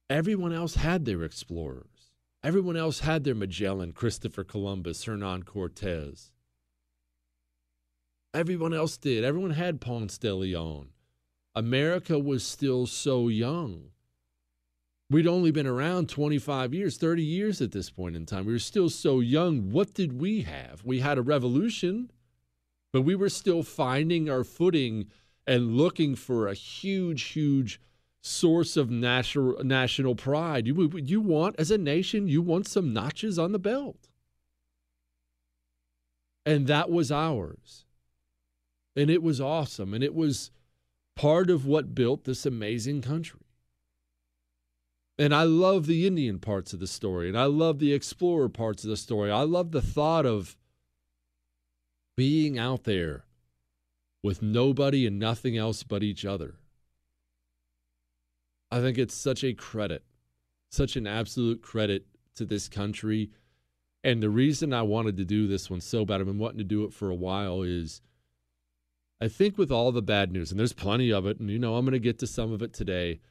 everyone 0.10 0.54
else 0.54 0.76
had 0.76 1.06
their 1.06 1.24
explorers. 1.24 2.12
Everyone 2.44 2.78
else 2.78 3.00
had 3.00 3.24
their 3.24 3.34
Magellan, 3.34 3.92
Christopher 3.92 4.44
Columbus, 4.44 5.06
Hernan 5.06 5.44
Cortez. 5.44 6.32
Everyone 8.36 8.74
else 8.74 8.98
did. 8.98 9.24
Everyone 9.24 9.52
had 9.52 9.82
Ponce 9.82 10.18
de 10.18 10.34
Leon. 10.34 10.90
America 11.56 12.20
was 12.20 12.46
still 12.46 12.86
so 12.86 13.30
young. 13.30 13.92
We'd 15.10 15.26
only 15.26 15.52
been 15.52 15.68
around 15.68 16.10
25 16.10 16.74
years, 16.74 16.98
30 16.98 17.24
years 17.24 17.62
at 17.62 17.72
this 17.72 17.90
point 17.90 18.16
in 18.16 18.26
time. 18.26 18.46
We 18.46 18.54
were 18.54 18.60
still 18.60 18.90
so 18.90 19.22
young. 19.22 19.72
What 19.72 19.94
did 19.94 20.20
we 20.20 20.42
have? 20.42 20.84
We 20.84 21.00
had 21.00 21.18
a 21.18 21.24
revolution, 21.24 22.12
but 22.96 23.02
we 23.02 23.14
were 23.14 23.28
still 23.28 23.62
finding 23.62 24.30
our 24.30 24.46
footing 24.46 25.08
and 25.46 25.76
looking 25.76 26.16
for 26.16 26.48
a 26.48 26.54
huge, 26.54 27.24
huge 27.24 27.82
source 28.22 28.78
of 28.78 28.90
national 28.90 29.62
national 29.66 30.16
pride. 30.16 30.66
You 30.66 30.90
you 31.04 31.20
want 31.20 31.58
as 31.60 31.72
a 31.72 31.78
nation, 31.78 32.30
you 32.30 32.42
want 32.42 32.70
some 32.70 32.94
notches 32.94 33.38
on 33.38 33.52
the 33.52 33.60
belt. 33.60 34.08
And 36.46 36.68
that 36.68 36.90
was 36.90 37.12
ours. 37.12 37.84
And 38.96 39.10
it 39.10 39.22
was 39.22 39.42
awesome 39.42 39.94
and 39.94 40.02
it 40.02 40.16
was 40.16 40.50
part 41.18 41.50
of 41.50 41.66
what 41.66 41.96
built 41.96 42.24
this 42.24 42.46
amazing 42.46 43.02
country. 43.02 43.42
And 45.20 45.36
I 45.36 45.44
love 45.44 45.86
the 45.86 46.08
Indian 46.08 46.40
parts 46.40 46.72
of 46.72 46.80
the 46.80 46.88
story, 46.88 47.28
and 47.28 47.38
I 47.38 47.44
love 47.44 47.80
the 47.80 47.92
explorer 47.92 48.48
parts 48.48 48.86
of 48.86 48.90
the 48.90 48.96
story. 48.96 49.32
I 49.32 49.42
love 49.42 49.72
the 49.72 49.82
thought 49.82 50.26
of 50.26 50.56
being 52.16 52.58
out 52.58 52.84
there 52.84 53.26
with 54.24 54.42
nobody 54.42 55.06
and 55.06 55.20
nothing 55.20 55.58
else 55.58 55.84
but 55.84 56.04
each 56.04 56.26
other. 56.26 56.56
I 58.72 58.82
think 58.82 58.98
it's 58.98 59.14
such 59.14 59.44
a 59.44 59.54
credit, 59.54 60.04
such 60.70 60.96
an 60.96 61.08
absolute 61.08 61.62
credit 61.62 62.06
to 62.36 62.46
this 62.46 62.68
country. 62.68 63.30
And 64.04 64.22
the 64.22 64.30
reason 64.30 64.74
I 64.74 64.82
wanted 64.82 65.18
to 65.18 65.26
do 65.26 65.48
this 65.48 65.70
one 65.70 65.82
so 65.82 66.06
bad, 66.06 66.20
I've 66.20 66.28
been 66.28 66.38
wanting 66.38 66.58
to 66.60 66.64
do 66.64 66.84
it 66.84 66.94
for 66.94 67.10
a 67.10 67.16
while, 67.16 67.62
is 67.62 68.02
I 69.22 69.28
think 69.28 69.58
with 69.58 69.72
all 69.72 69.92
the 69.92 70.02
bad 70.02 70.32
news, 70.32 70.52
and 70.52 70.60
there's 70.60 70.74
plenty 70.74 71.12
of 71.12 71.26
it, 71.26 71.40
and 71.40 71.50
you 71.50 71.60
know, 71.60 71.76
I'm 71.76 71.86
going 71.86 71.94
to 71.94 72.00
get 72.00 72.20
to 72.20 72.28
some 72.28 72.52
of 72.52 72.62
it 72.62 72.74
today. 72.74 73.22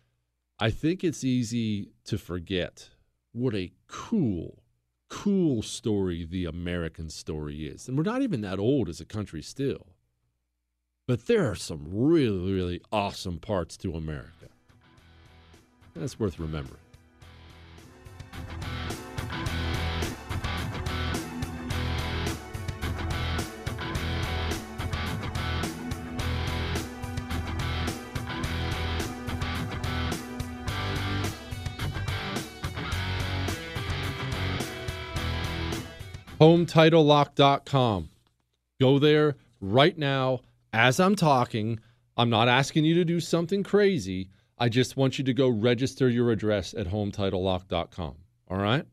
I 0.59 0.71
think 0.71 1.05
it's 1.05 1.25
easy 1.25 1.91
to 2.05 2.17
forget 2.17 2.89
what 3.33 3.55
a 3.55 3.73
cool, 3.87 4.64
cool 5.15 5.63
story 5.63 6.25
the 6.25 6.45
American 6.45 7.09
story 7.09 7.67
is. 7.67 7.87
And 7.87 7.97
we're 7.97 8.03
not 8.03 8.23
even 8.23 8.41
that 8.41 8.59
old 8.59 8.89
as 8.89 9.01
a 9.01 9.05
country 9.05 9.43
still. 9.43 9.87
But 11.07 11.27
there 11.27 11.49
are 11.49 11.55
some 11.55 11.87
really, 11.89 12.53
really 12.53 12.81
awesome 12.91 13.39
parts 13.39 13.77
to 13.79 13.95
America. 13.95 14.49
That's 15.95 16.19
worth 16.19 16.41
remembering. 16.41 16.81
HomeTitleLock.com. 36.45 38.11
Go 38.79 38.99
there 38.99 39.37
right 39.63 39.97
now 39.97 40.41
as 40.75 41.01
I'm 41.01 41.17
talking. 41.17 41.81
I'm 42.19 42.29
not 42.29 42.49
asking 42.49 42.85
you 42.85 42.93
to 42.97 43.05
do 43.07 43.19
something 43.19 43.63
crazy. 43.63 44.29
I 44.59 44.69
just 44.69 44.95
want 44.95 45.17
you 45.17 45.25
to 45.25 45.33
go 45.33 45.49
register 45.49 46.07
your 46.11 46.31
address 46.31 46.75
at 46.75 46.89
HomeTitleLock.com. 46.89 48.17
All 48.49 48.59
right? 48.59 48.85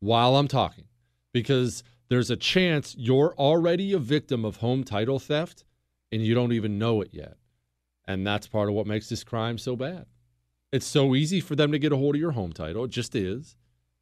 While 0.00 0.34
I'm 0.34 0.48
talking, 0.48 0.86
because 1.32 1.84
there's 2.08 2.28
a 2.28 2.36
chance 2.36 2.92
you're 2.98 3.36
already 3.36 3.92
a 3.92 4.00
victim 4.00 4.44
of 4.44 4.56
home 4.56 4.82
title 4.82 5.20
theft 5.20 5.62
and 6.10 6.26
you 6.26 6.34
don't 6.34 6.52
even 6.52 6.76
know 6.76 7.02
it 7.02 7.10
yet. 7.12 7.36
And 8.08 8.26
that's 8.26 8.48
part 8.48 8.68
of 8.68 8.74
what 8.74 8.88
makes 8.88 9.08
this 9.08 9.22
crime 9.22 9.58
so 9.58 9.76
bad. 9.76 10.06
It's 10.72 10.86
so 10.86 11.14
easy 11.14 11.40
for 11.40 11.54
them 11.54 11.70
to 11.70 11.78
get 11.78 11.92
a 11.92 11.96
hold 11.96 12.16
of 12.16 12.20
your 12.20 12.32
home 12.32 12.52
title. 12.52 12.82
It 12.82 12.90
just 12.90 13.14
is. 13.14 13.54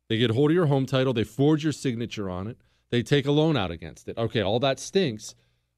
They 0.09 0.19
get 0.19 0.31
hold 0.31 0.51
of 0.51 0.55
your 0.55 0.67
home 0.67 0.87
title, 0.87 1.13
they 1.13 1.25
forge 1.25 1.65
your 1.65 1.73
signature 1.73 2.31
on 2.31 2.47
it, 2.47 2.59
they 2.91 3.03
take 3.03 3.27
a 3.27 3.33
loan 3.33 3.57
out 3.57 3.71
against 3.71 4.09
it. 4.09 4.17
Okay, 4.17 4.41
all 4.41 4.61
that 4.61 4.79
stinks. 4.79 5.35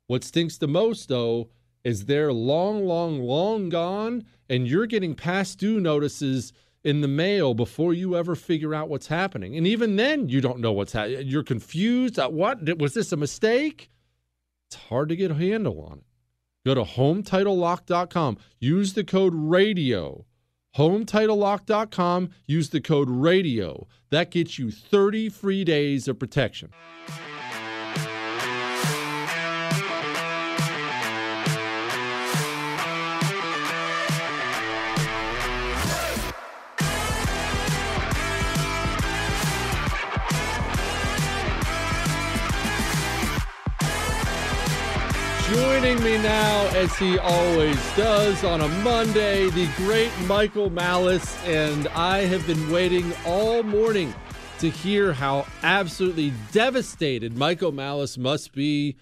What 0.06 0.24
stinks 0.24 0.58
the 0.58 0.68
most, 0.68 1.08
though, 1.08 1.48
is 1.84 2.04
they're 2.04 2.32
long, 2.32 2.84
long, 2.84 3.20
long 3.20 3.68
gone, 3.68 4.24
and 4.48 4.66
you're 4.68 4.86
getting 4.86 5.14
past 5.14 5.58
due 5.58 5.80
notices 5.80 6.52
in 6.84 7.00
the 7.00 7.08
mail 7.08 7.54
before 7.54 7.92
you 7.94 8.16
ever 8.16 8.34
figure 8.34 8.74
out 8.74 8.88
what's 8.88 9.06
happening. 9.08 9.56
And 9.56 9.66
even 9.66 9.96
then, 9.96 10.28
you 10.28 10.40
don't 10.40 10.60
know 10.60 10.72
what's 10.72 10.92
happening. 10.92 11.26
You're 11.26 11.42
confused. 11.42 12.18
What? 12.18 12.78
Was 12.78 12.94
this 12.94 13.12
a 13.12 13.16
mistake? 13.16 13.90
It's 14.68 14.76
hard 14.76 15.08
to 15.08 15.16
get 15.16 15.30
a 15.30 15.34
handle 15.34 15.80
on 15.80 15.98
it. 15.98 16.04
Go 16.66 16.74
to 16.74 16.82
HomeTitleLock.com. 16.82 18.36
Use 18.60 18.92
the 18.92 19.04
code 19.04 19.32
RADIO 19.34 20.26
HomeTitleLock.com. 20.76 22.30
Use 22.46 22.70
the 22.70 22.80
code 22.80 23.08
RADIO. 23.10 23.86
That 24.10 24.30
gets 24.30 24.58
you 24.58 24.70
30 24.70 25.28
free 25.28 25.64
days 25.64 26.08
of 26.08 26.18
protection. 26.18 26.72
Joining 45.50 46.02
me 46.04 46.18
now, 46.18 46.66
as 46.74 46.94
he 46.98 47.18
always 47.18 47.96
does 47.96 48.44
on 48.44 48.60
a 48.60 48.68
Monday, 48.68 49.48
the 49.48 49.66
great 49.76 50.12
Michael 50.26 50.68
Malice. 50.68 51.42
And 51.46 51.88
I 51.88 52.18
have 52.26 52.46
been 52.46 52.70
waiting 52.70 53.14
all 53.24 53.62
morning 53.62 54.12
to 54.58 54.68
hear 54.68 55.14
how 55.14 55.46
absolutely 55.62 56.34
devastated 56.52 57.34
Michael 57.34 57.72
Malice 57.72 58.18
must 58.18 58.52
be 58.52 58.96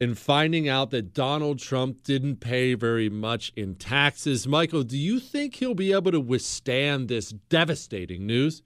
in 0.00 0.16
finding 0.16 0.68
out 0.68 0.90
that 0.90 1.14
Donald 1.14 1.60
Trump 1.60 2.02
didn't 2.02 2.40
pay 2.40 2.74
very 2.74 3.08
much 3.08 3.52
in 3.54 3.76
taxes. 3.76 4.48
Michael, 4.48 4.82
do 4.82 4.98
you 4.98 5.20
think 5.20 5.54
he'll 5.54 5.72
be 5.72 5.92
able 5.92 6.10
to 6.10 6.20
withstand 6.20 7.06
this 7.06 7.30
devastating 7.30 8.26
news? 8.26 8.64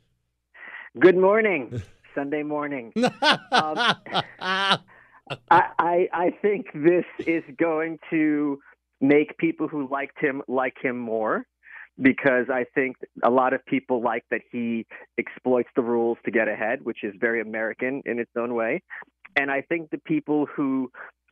Good 0.99 1.19
morning, 1.19 1.83
Sunday 2.15 2.43
morning. 2.43 2.95
um, 3.53 3.79
I, 5.51 5.63
I 5.79 6.09
I 6.13 6.31
think 6.43 6.67
this 6.75 7.05
is 7.27 7.43
going 7.59 7.99
to 8.11 8.59
make 9.01 9.37
people 9.39 9.69
who 9.69 9.89
liked 9.89 10.19
him 10.21 10.43
like 10.49 10.77
him 10.81 10.99
more 10.99 11.47
because 12.01 12.47
I 12.53 12.65
think 12.75 12.97
a 13.23 13.31
lot 13.31 13.53
of 13.53 13.65
people 13.67 14.03
like 14.03 14.25
that 14.31 14.43
he 14.53 14.87
exploits 15.19 15.69
the 15.75 15.83
rules 15.83 16.19
to 16.25 16.31
get 16.31 16.49
ahead, 16.49 16.81
which 16.83 17.03
is 17.03 17.15
very 17.19 17.41
American 17.41 18.03
in 18.05 18.19
its 18.19 18.31
own 18.37 18.55
way. 18.55 18.83
And 19.37 19.51
I 19.51 19.63
think 19.63 19.91
the 19.91 19.99
people 19.99 20.47
who 20.55 20.91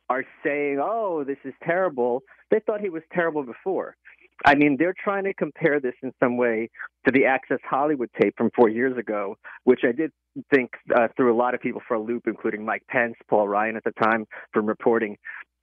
are 0.09 0.23
saying, 0.43 0.79
oh, 0.81 1.23
this 1.23 1.37
is 1.43 1.53
terrible, 1.63 2.21
they 2.51 2.59
thought 2.59 2.81
he 2.81 2.89
was 2.89 3.03
terrible 3.13 3.43
before. 3.43 3.95
I 4.43 4.55
mean, 4.55 4.75
they're 4.77 4.95
trying 5.01 5.23
to 5.25 5.33
compare 5.33 5.79
this 5.79 5.93
in 6.03 6.11
some 6.21 6.37
way 6.37 6.69
to 7.05 7.11
the 7.11 7.25
Access 7.25 7.59
Hollywood 7.63 8.09
tape 8.19 8.35
from 8.37 8.49
four 8.55 8.69
years 8.69 8.97
ago, 8.97 9.37
which 9.63 9.81
I 9.83 9.91
did 9.91 10.11
think 10.53 10.71
uh, 10.93 11.07
threw 11.15 11.33
a 11.33 11.37
lot 11.37 11.53
of 11.53 11.61
people 11.61 11.81
for 11.87 11.93
a 11.93 12.01
loop, 12.01 12.23
including 12.27 12.65
Mike 12.65 12.83
Pence, 12.89 13.15
Paul 13.29 13.47
Ryan 13.47 13.77
at 13.77 13.83
the 13.85 13.91
time, 13.91 14.25
from 14.51 14.65
reporting. 14.65 15.17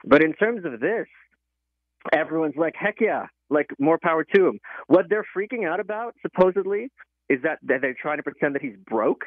But 0.04 0.22
in 0.22 0.32
terms 0.32 0.64
of 0.64 0.80
this, 0.80 1.06
everyone's 2.12 2.56
like, 2.56 2.74
heck 2.76 2.96
yeah, 3.00 3.26
like 3.50 3.66
more 3.78 3.98
power 4.02 4.24
to 4.34 4.46
him. 4.46 4.58
What 4.86 5.06
they're 5.10 5.26
freaking 5.36 5.68
out 5.68 5.78
about, 5.78 6.14
supposedly, 6.22 6.88
is 7.28 7.40
that, 7.42 7.58
they're 7.62 7.94
trying 8.00 8.16
to 8.16 8.22
pretend 8.22 8.54
that 8.54 8.62
he's 8.62 8.76
broke 8.86 9.24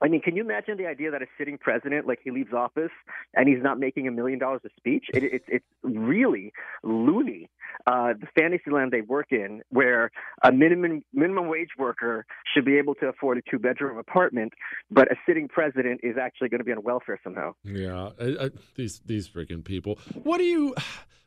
I 0.00 0.08
mean, 0.08 0.20
can 0.20 0.36
you 0.36 0.42
imagine 0.42 0.76
the 0.76 0.86
idea 0.86 1.10
that 1.10 1.22
a 1.22 1.26
sitting 1.36 1.58
president, 1.58 2.06
like 2.06 2.20
he 2.22 2.30
leaves 2.30 2.52
office 2.52 2.92
and 3.34 3.48
he's 3.48 3.62
not 3.62 3.78
making 3.78 4.06
a 4.06 4.10
million 4.10 4.38
dollars 4.38 4.60
a 4.64 4.68
speech? 4.76 5.06
It, 5.12 5.24
it, 5.24 5.42
it's 5.48 5.64
really 5.82 6.52
loony. 6.84 7.48
Uh, 7.86 8.14
the 8.20 8.26
fantasy 8.38 8.70
land 8.70 8.92
they 8.92 9.00
work 9.00 9.28
in, 9.30 9.62
where 9.70 10.10
a 10.42 10.52
minimum 10.52 11.02
minimum 11.12 11.48
wage 11.48 11.70
worker 11.78 12.26
should 12.54 12.64
be 12.64 12.78
able 12.78 12.94
to 12.96 13.06
afford 13.06 13.38
a 13.38 13.42
two 13.50 13.58
bedroom 13.58 13.98
apartment, 13.98 14.52
but 14.90 15.10
a 15.10 15.16
sitting 15.26 15.48
president 15.48 16.00
is 16.02 16.16
actually 16.20 16.48
going 16.48 16.58
to 16.58 16.64
be 16.64 16.72
on 16.72 16.82
welfare 16.82 17.18
somehow. 17.22 17.54
Yeah, 17.64 18.10
I, 18.20 18.24
I, 18.24 18.50
these 18.74 19.00
these 19.04 19.28
freaking 19.28 19.64
people. 19.64 19.98
What 20.22 20.38
do 20.38 20.44
you? 20.44 20.74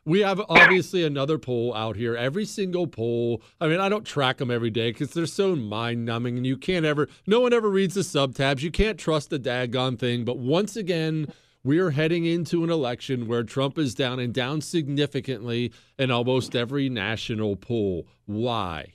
We 0.04 0.20
have 0.20 0.40
obviously 0.48 1.04
another 1.04 1.38
poll 1.38 1.72
out 1.74 1.94
here. 1.94 2.16
Every 2.16 2.44
single 2.44 2.88
poll. 2.88 3.40
I 3.60 3.68
mean, 3.68 3.78
I 3.78 3.88
don't 3.88 4.04
track 4.04 4.38
them 4.38 4.50
every 4.50 4.70
day 4.70 4.90
because 4.90 5.12
they're 5.12 5.26
so 5.26 5.54
mind 5.54 6.04
numbing, 6.04 6.36
and 6.36 6.44
you 6.44 6.56
can't 6.56 6.84
ever. 6.84 7.08
No 7.24 7.40
one 7.40 7.52
ever 7.52 7.70
reads 7.70 7.94
the 7.94 8.02
subtabs. 8.02 8.62
You 8.62 8.72
can't 8.72 8.98
trust 8.98 9.30
the 9.30 9.38
daggone 9.38 9.98
thing. 9.98 10.24
But 10.24 10.38
once 10.38 10.74
again 10.74 11.32
we 11.64 11.78
are 11.78 11.90
heading 11.90 12.24
into 12.24 12.64
an 12.64 12.70
election 12.70 13.28
where 13.28 13.44
Trump 13.44 13.78
is 13.78 13.94
down 13.94 14.18
and 14.18 14.32
down 14.34 14.60
significantly 14.60 15.72
in 15.98 16.10
almost 16.10 16.56
every 16.56 16.88
national 16.88 17.56
poll. 17.56 18.06
Why? 18.26 18.94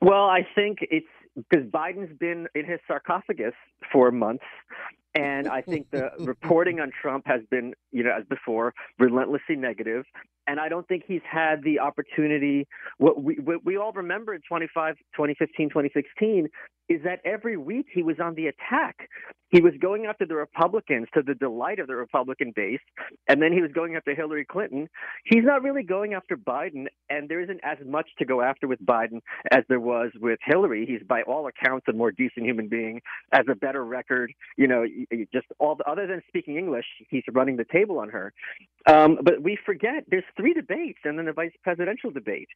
Well, 0.00 0.24
I 0.24 0.46
think 0.54 0.78
it's 0.82 1.06
because 1.36 1.66
Biden's 1.66 2.16
been 2.18 2.46
in 2.54 2.64
his 2.64 2.80
sarcophagus 2.86 3.54
for 3.92 4.10
months. 4.10 4.44
And 5.14 5.46
I 5.46 5.60
think 5.60 5.90
the 5.90 6.10
reporting 6.20 6.80
on 6.80 6.90
Trump 6.90 7.26
has 7.26 7.42
been, 7.50 7.74
you 7.90 8.02
know, 8.02 8.12
as 8.18 8.24
before, 8.24 8.72
relentlessly 8.98 9.56
negative. 9.56 10.04
And 10.46 10.58
I 10.58 10.68
don't 10.68 10.86
think 10.88 11.04
he's 11.06 11.22
had 11.30 11.62
the 11.62 11.78
opportunity. 11.78 12.66
What 12.98 13.22
we, 13.22 13.36
what 13.36 13.64
we 13.64 13.76
all 13.76 13.92
remember 13.92 14.34
in 14.34 14.40
25, 14.48 14.96
2015, 15.16 15.68
2016 15.68 16.48
is 16.88 17.00
that 17.04 17.20
every 17.24 17.56
week 17.56 17.86
he 17.92 18.02
was 18.02 18.16
on 18.20 18.34
the 18.34 18.46
attack. 18.46 19.08
He 19.50 19.60
was 19.60 19.72
going 19.80 20.06
after 20.06 20.26
the 20.26 20.34
Republicans 20.34 21.08
to 21.14 21.22
the 21.22 21.34
delight 21.34 21.78
of 21.78 21.86
the 21.86 21.94
Republican 21.94 22.52
base, 22.56 22.80
and 23.28 23.40
then 23.40 23.52
he 23.52 23.60
was 23.60 23.70
going 23.72 23.96
after 23.96 24.14
Hillary 24.14 24.46
Clinton. 24.46 24.88
He's 25.24 25.44
not 25.44 25.62
really 25.62 25.82
going 25.82 26.14
after 26.14 26.36
Biden, 26.36 26.86
and 27.10 27.28
there 27.28 27.40
isn't 27.40 27.60
as 27.62 27.76
much 27.86 28.08
to 28.18 28.24
go 28.24 28.40
after 28.40 28.66
with 28.66 28.80
Biden 28.84 29.20
as 29.50 29.62
there 29.68 29.80
was 29.80 30.10
with 30.20 30.38
Hillary. 30.44 30.86
He's 30.86 31.06
by 31.06 31.22
all 31.22 31.48
accounts 31.48 31.86
a 31.88 31.92
more 31.92 32.10
decent 32.10 32.46
human 32.46 32.68
being, 32.68 33.02
has 33.30 33.44
a 33.50 33.54
better 33.54 33.84
record. 33.84 34.32
You 34.56 34.68
know, 34.68 34.86
just 35.32 35.46
all 35.58 35.76
the, 35.76 35.84
other 35.84 36.06
than 36.06 36.22
speaking 36.28 36.56
English, 36.56 36.86
he's 37.10 37.24
running 37.30 37.56
the 37.56 37.66
table 37.70 37.98
on 37.98 38.08
her. 38.08 38.32
Um, 38.86 39.18
but 39.22 39.42
we 39.42 39.58
forget 39.64 40.04
there's 40.08 40.24
three 40.36 40.54
debates 40.54 41.00
and 41.04 41.18
then 41.18 41.28
a 41.28 41.32
vice 41.32 41.52
presidential 41.62 42.10
debate. 42.10 42.48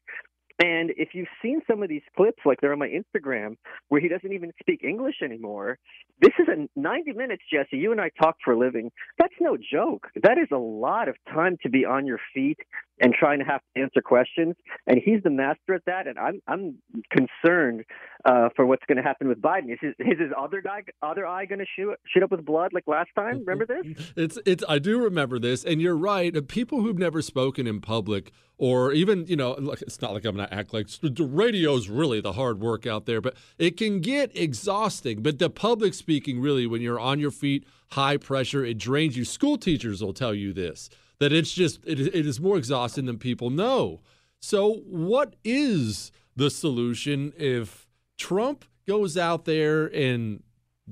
And 0.58 0.90
if 0.96 1.10
you've 1.12 1.28
seen 1.42 1.60
some 1.68 1.82
of 1.82 1.90
these 1.90 2.02
clips, 2.16 2.38
like 2.46 2.60
they're 2.60 2.72
on 2.72 2.78
my 2.78 2.88
Instagram, 2.88 3.56
where 3.88 4.00
he 4.00 4.08
doesn't 4.08 4.32
even 4.32 4.52
speak 4.58 4.82
English 4.82 5.16
anymore, 5.22 5.78
this 6.20 6.32
is 6.38 6.48
a 6.48 6.66
90 6.80 7.12
minutes, 7.12 7.42
Jesse. 7.52 7.76
You 7.76 7.92
and 7.92 8.00
I 8.00 8.10
talk 8.20 8.36
for 8.42 8.54
a 8.54 8.58
living. 8.58 8.90
That's 9.18 9.34
no 9.38 9.58
joke. 9.58 10.06
That 10.22 10.38
is 10.38 10.48
a 10.50 10.56
lot 10.56 11.08
of 11.08 11.16
time 11.28 11.58
to 11.62 11.68
be 11.68 11.84
on 11.84 12.06
your 12.06 12.20
feet 12.32 12.58
and 13.01 13.12
trying 13.12 13.39
to 13.39 13.44
have 13.44 13.60
to 13.74 13.82
answer 13.82 14.01
questions. 14.01 14.55
And 14.86 15.01
he's 15.02 15.23
the 15.23 15.31
master 15.31 15.74
at 15.74 15.85
that. 15.86 16.06
And 16.06 16.18
I'm 16.18 16.40
I'm 16.47 16.78
concerned 17.10 17.85
uh, 18.24 18.48
for 18.56 18.66
what's 18.66 18.85
going 18.86 18.97
to 18.97 19.02
happen 19.02 19.28
with 19.28 19.40
Biden. 19.40 19.73
Is 19.73 19.78
his, 19.81 19.94
is 19.98 20.18
his 20.18 20.31
other 20.36 20.60
guy 20.60 20.82
other 21.02 21.27
eye 21.27 21.47
going 21.47 21.59
to 21.59 21.66
shoot 21.77 21.94
shoot 22.06 22.23
up 22.23 22.31
with 22.31 22.44
blood 22.44 22.73
like 22.73 22.85
last 22.86 23.10
time? 23.14 23.44
Remember 23.47 23.66
this? 23.66 24.06
It's 24.16 24.39
it's. 24.47 24.64
I 24.68 24.78
do 24.78 24.98
remember 24.98 25.39
this. 25.39 25.64
And 25.64 25.81
you're 25.81 25.97
right. 25.97 26.47
People 26.48 26.81
who've 26.81 26.98
never 26.98 27.20
spoken 27.23 27.66
in 27.66 27.81
public 27.81 28.32
or 28.59 28.93
even 28.93 29.27
you 29.27 29.36
know 29.36 29.52
it's 29.52 30.01
not 30.01 30.14
like 30.14 30.24
i'm 30.24 30.36
going 30.36 30.48
to 30.48 30.55
act 30.55 30.73
like 30.73 30.89
the 31.02 31.24
radio's 31.24 31.89
really 31.89 32.20
the 32.20 32.32
hard 32.32 32.60
work 32.60 32.86
out 32.86 33.06
there 33.06 33.20
but 33.20 33.35
it 33.59 33.77
can 33.77 34.01
get 34.01 34.35
exhausting 34.36 35.23
but 35.23 35.39
the 35.39 35.51
public 35.51 35.94
speaking 35.94 36.40
really 36.40 36.66
when 36.66 36.81
you're 36.81 37.01
on 37.01 37.18
your 37.18 37.31
feet 37.31 37.66
high 37.90 38.16
pressure 38.16 38.64
it 38.64 38.78
drains 38.78 39.16
you 39.16 39.24
school 39.24 39.59
teachers 39.59 40.02
will 40.02 40.14
tell 40.14 40.35
you 40.35 40.52
this 40.52 40.89
that 41.18 41.32
it's 41.32 41.52
just 41.52 41.80
it, 41.86 42.01
it 42.01 42.26
is 42.26 42.40
more 42.40 42.56
exhausting 42.59 43.06
than 43.06 43.18
people 43.18 43.51
know. 43.51 44.01
So 44.40 44.74
what 44.86 45.36
is 45.44 46.12
the 46.34 46.51
solution 46.51 47.32
if 47.36 47.86
Trump 48.18 48.64
goes 48.86 49.16
out 49.16 49.44
there 49.44 49.86
and 49.86 50.43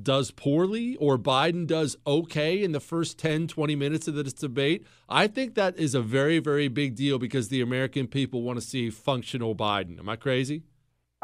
does 0.01 0.31
poorly 0.33 0.97
or 0.97 1.19
Biden 1.19 1.67
does 1.67 1.97
okay 2.07 2.63
in 2.63 2.73
the 2.73 2.81
first 2.81 3.19
10, 3.19 3.47
20 3.47 3.77
minutes 3.77 4.09
of 4.09 4.15
this 4.15 4.33
debate, 4.33 4.85
I 5.09 5.29
think 5.29 5.55
that 5.55 5.79
is 5.79 5.95
a 5.95 6.03
very, 6.03 6.41
very 6.41 6.69
big 6.69 6.97
deal 6.97 7.19
because 7.19 7.49
the 7.49 7.61
American 7.61 8.09
people 8.09 8.43
want 8.43 8.59
to 8.59 8.67
see 8.67 8.91
functional 8.91 9.55
Biden. 9.55 9.99
Am 9.99 10.09
I 10.09 10.17
crazy? 10.17 10.65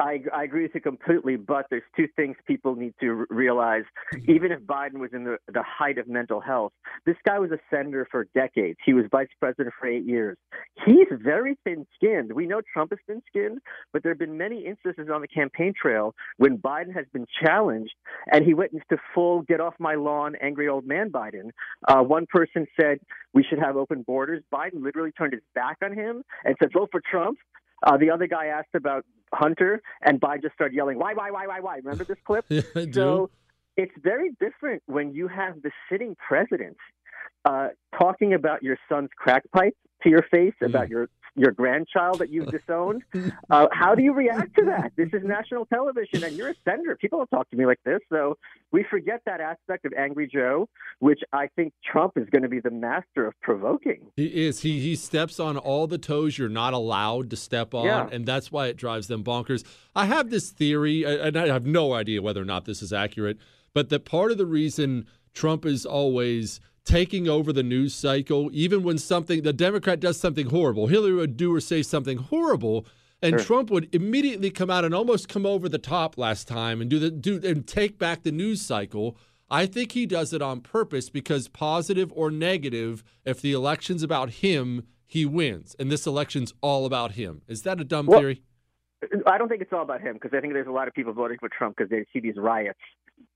I, 0.01 0.23
I 0.33 0.43
agree 0.43 0.63
with 0.63 0.71
you 0.73 0.81
completely, 0.81 1.35
but 1.35 1.67
there's 1.69 1.83
two 1.95 2.07
things 2.15 2.35
people 2.47 2.75
need 2.75 2.95
to 3.01 3.27
realize. 3.29 3.83
Even 4.27 4.51
if 4.51 4.59
Biden 4.61 4.97
was 4.97 5.11
in 5.13 5.25
the, 5.25 5.37
the 5.53 5.63
height 5.63 5.99
of 5.99 6.07
mental 6.07 6.41
health, 6.41 6.73
this 7.05 7.17
guy 7.23 7.37
was 7.37 7.51
a 7.51 7.59
senator 7.69 8.07
for 8.09 8.25
decades. 8.33 8.79
He 8.83 8.93
was 8.93 9.05
vice 9.11 9.27
president 9.39 9.75
for 9.79 9.87
eight 9.87 10.03
years. 10.03 10.37
He's 10.85 11.07
very 11.11 11.55
thin 11.63 11.85
skinned. 11.95 12.33
We 12.33 12.47
know 12.47 12.61
Trump 12.73 12.91
is 12.93 12.99
thin 13.05 13.21
skinned, 13.27 13.59
but 13.93 14.01
there 14.01 14.11
have 14.11 14.17
been 14.17 14.39
many 14.39 14.65
instances 14.65 15.07
on 15.13 15.21
the 15.21 15.27
campaign 15.27 15.73
trail 15.79 16.15
when 16.37 16.57
Biden 16.57 16.93
has 16.95 17.05
been 17.13 17.27
challenged 17.43 17.93
and 18.31 18.43
he 18.43 18.55
went 18.55 18.73
into 18.73 18.97
full 19.13 19.43
get 19.43 19.61
off 19.61 19.75
my 19.77 19.93
lawn, 19.93 20.35
angry 20.41 20.67
old 20.67 20.87
man 20.87 21.11
Biden. 21.11 21.51
Uh, 21.87 22.01
one 22.01 22.25
person 22.27 22.65
said 22.79 22.97
we 23.33 23.43
should 23.43 23.59
have 23.59 23.77
open 23.77 24.01
borders. 24.01 24.41
Biden 24.51 24.83
literally 24.83 25.11
turned 25.11 25.33
his 25.33 25.43
back 25.53 25.77
on 25.83 25.93
him 25.93 26.23
and 26.43 26.55
said, 26.59 26.71
vote 26.73 26.89
for 26.91 27.01
Trump. 27.11 27.37
Uh, 27.83 27.97
the 27.97 28.09
other 28.09 28.27
guy 28.27 28.47
asked 28.47 28.75
about 28.75 29.05
Hunter, 29.33 29.81
and 30.01 30.19
Biden 30.19 30.43
just 30.43 30.55
started 30.55 30.75
yelling, 30.75 30.99
"Why, 30.99 31.13
why, 31.13 31.31
why, 31.31 31.47
why, 31.47 31.59
why?" 31.59 31.77
Remember 31.77 32.03
this 32.03 32.17
clip? 32.25 32.45
yeah, 32.49 32.61
I 32.75 32.85
do. 32.85 32.93
So 32.93 33.29
it's 33.77 33.93
very 34.03 34.31
different 34.39 34.83
when 34.85 35.13
you 35.13 35.27
have 35.27 35.61
the 35.61 35.71
sitting 35.89 36.15
president 36.27 36.77
uh, 37.45 37.69
talking 37.97 38.33
about 38.33 38.63
your 38.63 38.77
son's 38.89 39.09
crack 39.17 39.43
pipe 39.53 39.75
to 40.03 40.09
your 40.09 40.23
face, 40.29 40.53
mm. 40.61 40.67
about 40.67 40.89
your 40.89 41.09
your 41.35 41.51
grandchild 41.51 42.19
that 42.19 42.29
you've 42.29 42.49
disowned. 42.51 43.03
Uh, 43.49 43.67
how 43.73 43.93
do 43.93 44.01
you 44.01 44.13
react 44.13 44.55
to 44.55 44.63
that? 44.63 44.93
This 44.95 45.09
is 45.11 45.23
national 45.25 45.65
television, 45.65 46.23
and 46.23 46.37
you're 46.37 46.49
a 46.49 46.55
senator. 46.63 46.95
People 46.95 47.19
don't 47.19 47.29
talk 47.29 47.49
to 47.49 47.57
me 47.57 47.65
like 47.65 47.79
this. 47.83 47.99
So 48.09 48.37
we 48.71 48.85
forget 48.89 49.21
that 49.25 49.41
aspect 49.41 49.85
of 49.85 49.91
Angry 49.93 50.29
Joe, 50.31 50.69
which 50.99 51.19
I 51.33 51.49
think 51.55 51.73
Trump 51.83 52.13
is 52.15 52.29
going 52.29 52.43
to 52.43 52.49
be 52.49 52.61
the 52.61 52.71
master 52.71 53.27
of 53.27 53.33
provoking. 53.41 54.07
He 54.15 54.27
is. 54.27 54.61
He 54.61 54.79
he 54.79 54.95
steps 54.95 55.39
on 55.39 55.57
all 55.57 55.85
the 55.85 55.97
toes 55.97 56.37
you're 56.37 56.49
not 56.49 56.73
allowed 56.73 57.29
to 57.31 57.35
step 57.35 57.73
on, 57.73 57.85
yeah. 57.85 58.07
and 58.09 58.25
that's 58.25 58.51
why 58.51 58.67
it 58.67 58.77
drives 58.77 59.07
them 59.07 59.23
bonkers. 59.23 59.65
I 59.95 60.05
have 60.05 60.29
this 60.29 60.49
theory, 60.49 61.03
and 61.03 61.35
I 61.35 61.47
have 61.47 61.65
no 61.65 61.93
idea 61.93 62.21
whether 62.21 62.41
or 62.41 62.45
not 62.45 62.65
this 62.65 62.81
is 62.81 62.93
accurate, 62.93 63.37
but 63.73 63.89
that 63.89 64.05
part 64.05 64.31
of 64.31 64.37
the 64.37 64.45
reason 64.45 65.07
Trump 65.33 65.65
is 65.65 65.85
always 65.85 66.59
taking 66.85 67.29
over 67.29 67.53
the 67.53 67.63
news 67.63 67.93
cycle, 67.93 68.49
even 68.51 68.83
when 68.83 68.97
something 68.97 69.43
the 69.43 69.53
Democrat 69.53 69.99
does 69.99 70.19
something 70.19 70.47
horrible. 70.47 70.87
Hillary 70.87 71.13
would 71.13 71.37
do 71.37 71.53
or 71.53 71.59
say 71.59 71.81
something 71.81 72.17
horrible, 72.17 72.85
and 73.21 73.33
sure. 73.33 73.45
Trump 73.45 73.69
would 73.69 73.93
immediately 73.93 74.49
come 74.49 74.69
out 74.69 74.83
and 74.83 74.93
almost 74.93 75.29
come 75.29 75.45
over 75.45 75.69
the 75.69 75.77
top 75.77 76.17
last 76.17 76.47
time 76.47 76.81
and 76.81 76.89
do 76.89 76.99
the 76.99 77.11
do 77.11 77.39
and 77.43 77.67
take 77.67 77.97
back 77.97 78.23
the 78.23 78.31
news 78.31 78.61
cycle. 78.61 79.17
I 79.49 79.65
think 79.65 79.91
he 79.91 80.05
does 80.05 80.31
it 80.33 80.41
on 80.41 80.61
purpose 80.61 81.09
because 81.09 81.47
positive 81.49 82.11
or 82.15 82.31
negative, 82.31 83.03
if 83.25 83.41
the 83.41 83.51
election's 83.51 84.01
about 84.01 84.29
him, 84.29 84.83
he 85.05 85.25
wins. 85.25 85.75
And 85.77 85.91
this 85.91 86.07
election's 86.07 86.53
all 86.61 86.85
about 86.85 87.11
him. 87.11 87.41
Is 87.47 87.63
that 87.63 87.79
a 87.81 87.83
dumb 87.83 88.05
well, 88.05 88.19
theory? 88.19 88.41
I 89.27 89.37
don't 89.37 89.49
think 89.49 89.61
it's 89.61 89.73
all 89.73 89.81
about 89.81 89.99
him 89.99 90.13
because 90.13 90.31
I 90.33 90.39
think 90.39 90.53
there's 90.53 90.67
a 90.67 90.71
lot 90.71 90.87
of 90.87 90.93
people 90.93 91.11
voting 91.11 91.37
for 91.37 91.49
Trump 91.49 91.75
because 91.75 91.89
they 91.89 92.05
see 92.13 92.21
these 92.21 92.37
riots 92.37 92.79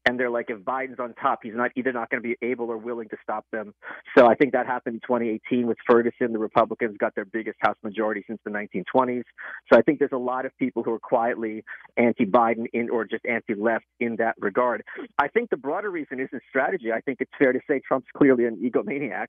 and 0.05 0.19
they're 0.19 0.29
like, 0.29 0.49
if 0.49 0.59
Biden's 0.59 0.99
on 0.99 1.13
top, 1.15 1.39
he's 1.43 1.55
not 1.55 1.71
either 1.75 1.91
not 1.91 2.09
going 2.09 2.21
to 2.21 2.27
be 2.27 2.37
able 2.45 2.69
or 2.69 2.77
willing 2.77 3.09
to 3.09 3.17
stop 3.23 3.45
them. 3.51 3.73
So 4.17 4.27
I 4.27 4.35
think 4.35 4.53
that 4.53 4.67
happened 4.67 4.95
in 4.95 5.01
2018 5.01 5.65
with 5.65 5.77
Ferguson. 5.87 6.31
The 6.31 6.39
Republicans 6.39 6.95
got 6.99 7.15
their 7.15 7.25
biggest 7.25 7.57
House 7.61 7.77
majority 7.83 8.23
since 8.27 8.39
the 8.45 8.51
1920s. 8.51 9.23
So 9.71 9.79
I 9.79 9.81
think 9.81 9.99
there's 9.99 10.11
a 10.11 10.17
lot 10.17 10.45
of 10.45 10.55
people 10.57 10.83
who 10.83 10.91
are 10.91 10.99
quietly 10.99 11.63
anti-Biden 11.97 12.65
in 12.73 12.89
or 12.89 13.05
just 13.05 13.25
anti-left 13.25 13.85
in 13.99 14.17
that 14.17 14.35
regard. 14.39 14.83
I 15.17 15.27
think 15.27 15.49
the 15.49 15.57
broader 15.57 15.89
reason 15.89 16.19
isn't 16.19 16.43
strategy. 16.49 16.91
I 16.91 17.01
think 17.01 17.17
it's 17.19 17.31
fair 17.39 17.51
to 17.51 17.59
say 17.67 17.81
Trump's 17.87 18.07
clearly 18.15 18.45
an 18.45 18.57
egomaniac. 18.57 19.27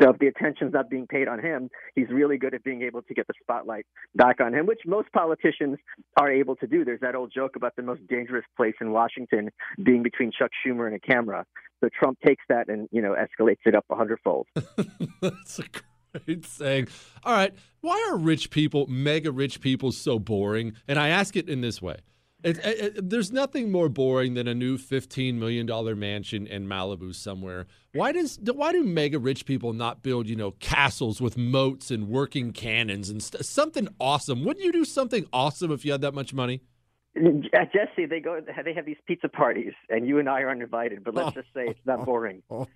So 0.00 0.10
if 0.10 0.18
the 0.18 0.28
attention's 0.28 0.74
not 0.74 0.88
being 0.88 1.08
paid 1.08 1.26
on 1.26 1.40
him, 1.40 1.70
he's 1.96 2.08
really 2.10 2.38
good 2.38 2.54
at 2.54 2.62
being 2.62 2.82
able 2.82 3.02
to 3.02 3.14
get 3.14 3.26
the 3.26 3.34
spotlight 3.42 3.86
back 4.14 4.40
on 4.40 4.54
him, 4.54 4.66
which 4.66 4.82
most 4.86 5.10
politicians 5.12 5.78
are 6.16 6.30
able 6.30 6.54
to 6.56 6.68
do. 6.68 6.84
There's 6.84 7.00
that 7.00 7.16
old 7.16 7.32
joke 7.34 7.56
about 7.56 7.74
the 7.74 7.82
most 7.82 8.06
dangerous 8.06 8.44
place 8.56 8.74
in 8.80 8.92
Washington 8.92 9.50
being 9.82 10.03
between 10.04 10.30
Chuck 10.30 10.50
Schumer 10.64 10.86
and 10.86 10.94
a 10.94 11.00
camera. 11.00 11.44
So 11.82 11.88
Trump 11.98 12.18
takes 12.24 12.44
that 12.48 12.68
and 12.68 12.88
you 12.92 13.02
know 13.02 13.14
escalates 13.14 13.58
it 13.66 13.74
up 13.74 13.84
a 13.90 13.96
hundredfold. 13.96 14.46
That's 15.20 15.58
a 15.58 15.64
great 16.12 16.46
saying. 16.46 16.88
All 17.24 17.34
right, 17.34 17.52
why 17.80 18.08
are 18.10 18.16
rich 18.16 18.50
people, 18.50 18.86
mega 18.86 19.32
rich 19.32 19.60
people, 19.60 19.92
so 19.92 20.18
boring? 20.18 20.74
And 20.86 20.98
I 20.98 21.08
ask 21.08 21.36
it 21.36 21.48
in 21.48 21.60
this 21.60 21.82
way. 21.82 21.96
It, 22.44 22.58
it, 22.58 22.96
it, 22.96 23.10
there's 23.10 23.32
nothing 23.32 23.72
more 23.72 23.88
boring 23.88 24.34
than 24.34 24.46
a 24.46 24.54
new 24.54 24.76
$15 24.76 25.36
million 25.36 25.66
mansion 25.98 26.46
in 26.46 26.68
Malibu 26.68 27.14
somewhere. 27.14 27.66
Why 27.94 28.12
does 28.12 28.38
why 28.42 28.70
do 28.72 28.84
mega 28.84 29.18
rich 29.18 29.46
people 29.46 29.72
not 29.72 30.02
build, 30.02 30.28
you 30.28 30.36
know, 30.36 30.50
castles 30.50 31.22
with 31.22 31.38
moats 31.38 31.90
and 31.90 32.08
working 32.08 32.52
cannons 32.52 33.08
and 33.08 33.22
st- 33.22 33.46
something 33.46 33.88
awesome? 33.98 34.44
Wouldn't 34.44 34.62
you 34.62 34.72
do 34.72 34.84
something 34.84 35.24
awesome 35.32 35.72
if 35.72 35.86
you 35.86 35.92
had 35.92 36.02
that 36.02 36.12
much 36.12 36.34
money? 36.34 36.60
Jesse, 37.72 38.06
they 38.06 38.20
go. 38.20 38.40
They 38.40 38.72
have 38.72 38.86
these 38.86 38.96
pizza 39.06 39.28
parties, 39.28 39.72
and 39.88 40.06
you 40.06 40.18
and 40.18 40.28
I 40.28 40.40
are 40.40 40.50
uninvited. 40.50 41.04
But 41.04 41.14
let's 41.14 41.34
just 41.34 41.48
say 41.54 41.66
it's 41.66 41.86
not 41.86 42.04
boring. 42.06 42.42
Oh, 42.50 42.66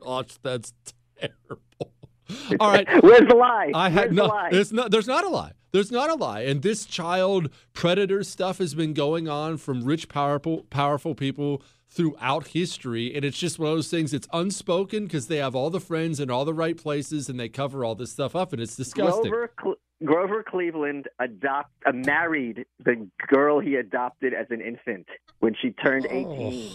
gosh, 0.00 0.38
that's 0.42 0.72
terrible. 1.18 1.62
All 2.60 2.70
right. 2.70 2.86
Where's 3.02 3.28
the 3.28 3.34
lie? 3.34 3.72
I 3.74 3.90
had 3.90 4.12
no. 4.12 4.24
the 4.24 4.28
lie? 4.28 4.48
There's 4.50 4.72
not. 4.72 4.90
There's 4.90 5.06
not 5.06 5.24
a 5.24 5.28
lie. 5.28 5.52
There's 5.72 5.90
not 5.90 6.10
a 6.10 6.14
lie. 6.14 6.42
And 6.42 6.62
this 6.62 6.84
child 6.84 7.48
predator 7.72 8.22
stuff 8.22 8.58
has 8.58 8.74
been 8.74 8.92
going 8.92 9.28
on 9.28 9.56
from 9.56 9.82
rich, 9.82 10.08
powerful, 10.08 10.64
powerful 10.70 11.14
people 11.14 11.62
throughout 11.88 12.48
history, 12.48 13.14
and 13.14 13.24
it's 13.24 13.38
just 13.38 13.58
one 13.58 13.70
of 13.70 13.76
those 13.76 13.90
things. 13.90 14.14
It's 14.14 14.28
unspoken 14.32 15.04
because 15.04 15.26
they 15.26 15.36
have 15.38 15.54
all 15.54 15.70
the 15.70 15.80
friends 15.80 16.20
in 16.20 16.30
all 16.30 16.44
the 16.44 16.54
right 16.54 16.76
places, 16.76 17.28
and 17.28 17.38
they 17.38 17.48
cover 17.48 17.84
all 17.84 17.94
this 17.94 18.10
stuff 18.10 18.34
up, 18.34 18.52
and 18.52 18.62
it's 18.62 18.76
disgusting. 18.76 19.30
Grover, 19.30 19.52
Cle- 19.56 19.76
Grover 20.04 20.42
Cleveland 20.42 21.08
adopt 21.18 21.70
uh, 21.86 21.92
married 21.92 22.66
the 22.84 23.08
girl 23.28 23.60
he 23.60 23.76
adopted 23.76 24.34
as 24.34 24.46
an 24.50 24.60
infant 24.60 25.06
when 25.40 25.54
she 25.60 25.70
turned 25.70 26.06
18. 26.06 26.70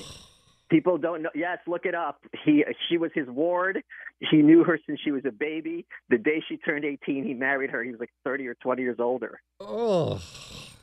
People 0.70 0.98
don't 0.98 1.22
know. 1.22 1.30
Yes, 1.34 1.60
look 1.66 1.86
it 1.86 1.96
up. 1.96 2.20
He 2.44 2.66
she 2.90 2.98
was 2.98 3.12
his 3.14 3.28
ward. 3.28 3.84
He 4.20 4.38
knew 4.38 4.64
her 4.66 4.78
since 4.86 5.00
she 5.04 5.12
was 5.12 5.24
a 5.26 5.32
baby. 5.32 5.86
The 6.10 6.18
day 6.18 6.44
she 6.48 6.58
turned 6.58 6.84
18, 6.84 7.24
he 7.24 7.34
married 7.34 7.70
her. 7.70 7.84
He 7.84 7.92
was 7.92 8.00
like 8.00 8.12
30 8.26 8.48
or 8.48 8.56
20 8.56 8.82
years 8.82 8.98
older. 9.00 9.40
Oh. 9.62 10.22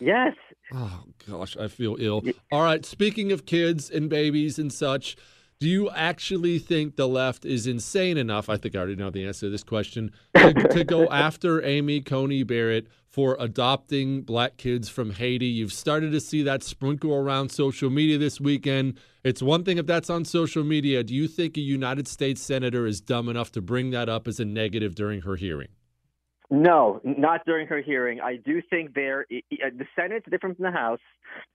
Yes. 0.00 0.34
Oh 0.72 1.04
gosh, 1.28 1.56
I 1.56 1.68
feel 1.68 1.96
ill. 1.98 2.22
All 2.50 2.62
right, 2.62 2.84
speaking 2.84 3.32
of 3.32 3.46
kids 3.46 3.90
and 3.90 4.08
babies 4.08 4.58
and 4.58 4.72
such, 4.72 5.16
do 5.64 5.70
you 5.70 5.88
actually 5.92 6.58
think 6.58 6.96
the 6.96 7.08
left 7.08 7.46
is 7.46 7.66
insane 7.66 8.18
enough? 8.18 8.50
I 8.50 8.58
think 8.58 8.76
I 8.76 8.80
already 8.80 8.96
know 8.96 9.08
the 9.08 9.24
answer 9.24 9.46
to 9.46 9.50
this 9.50 9.64
question 9.64 10.12
to, 10.36 10.52
to 10.52 10.84
go 10.84 11.06
after 11.06 11.64
Amy 11.64 12.02
Coney 12.02 12.42
Barrett 12.42 12.86
for 13.08 13.34
adopting 13.40 14.20
black 14.20 14.58
kids 14.58 14.90
from 14.90 15.12
Haiti. 15.12 15.46
You've 15.46 15.72
started 15.72 16.12
to 16.12 16.20
see 16.20 16.42
that 16.42 16.62
sprinkle 16.62 17.14
around 17.14 17.48
social 17.48 17.88
media 17.88 18.18
this 18.18 18.38
weekend. 18.38 19.00
It's 19.22 19.40
one 19.40 19.64
thing 19.64 19.78
if 19.78 19.86
that's 19.86 20.10
on 20.10 20.26
social 20.26 20.64
media. 20.64 21.02
Do 21.02 21.14
you 21.14 21.26
think 21.26 21.56
a 21.56 21.62
United 21.62 22.08
States 22.08 22.42
senator 22.42 22.86
is 22.86 23.00
dumb 23.00 23.30
enough 23.30 23.50
to 23.52 23.62
bring 23.62 23.90
that 23.92 24.10
up 24.10 24.28
as 24.28 24.38
a 24.38 24.44
negative 24.44 24.94
during 24.94 25.22
her 25.22 25.36
hearing? 25.36 25.68
No, 26.50 27.00
not 27.04 27.46
during 27.46 27.66
her 27.68 27.80
hearing. 27.80 28.20
I 28.20 28.36
do 28.36 28.60
think 28.68 28.94
there 28.94 29.26
uh, 29.32 29.70
the 29.78 29.86
Senate's 29.96 30.26
different 30.30 30.58
from 30.58 30.64
the 30.64 30.70
House, 30.70 31.00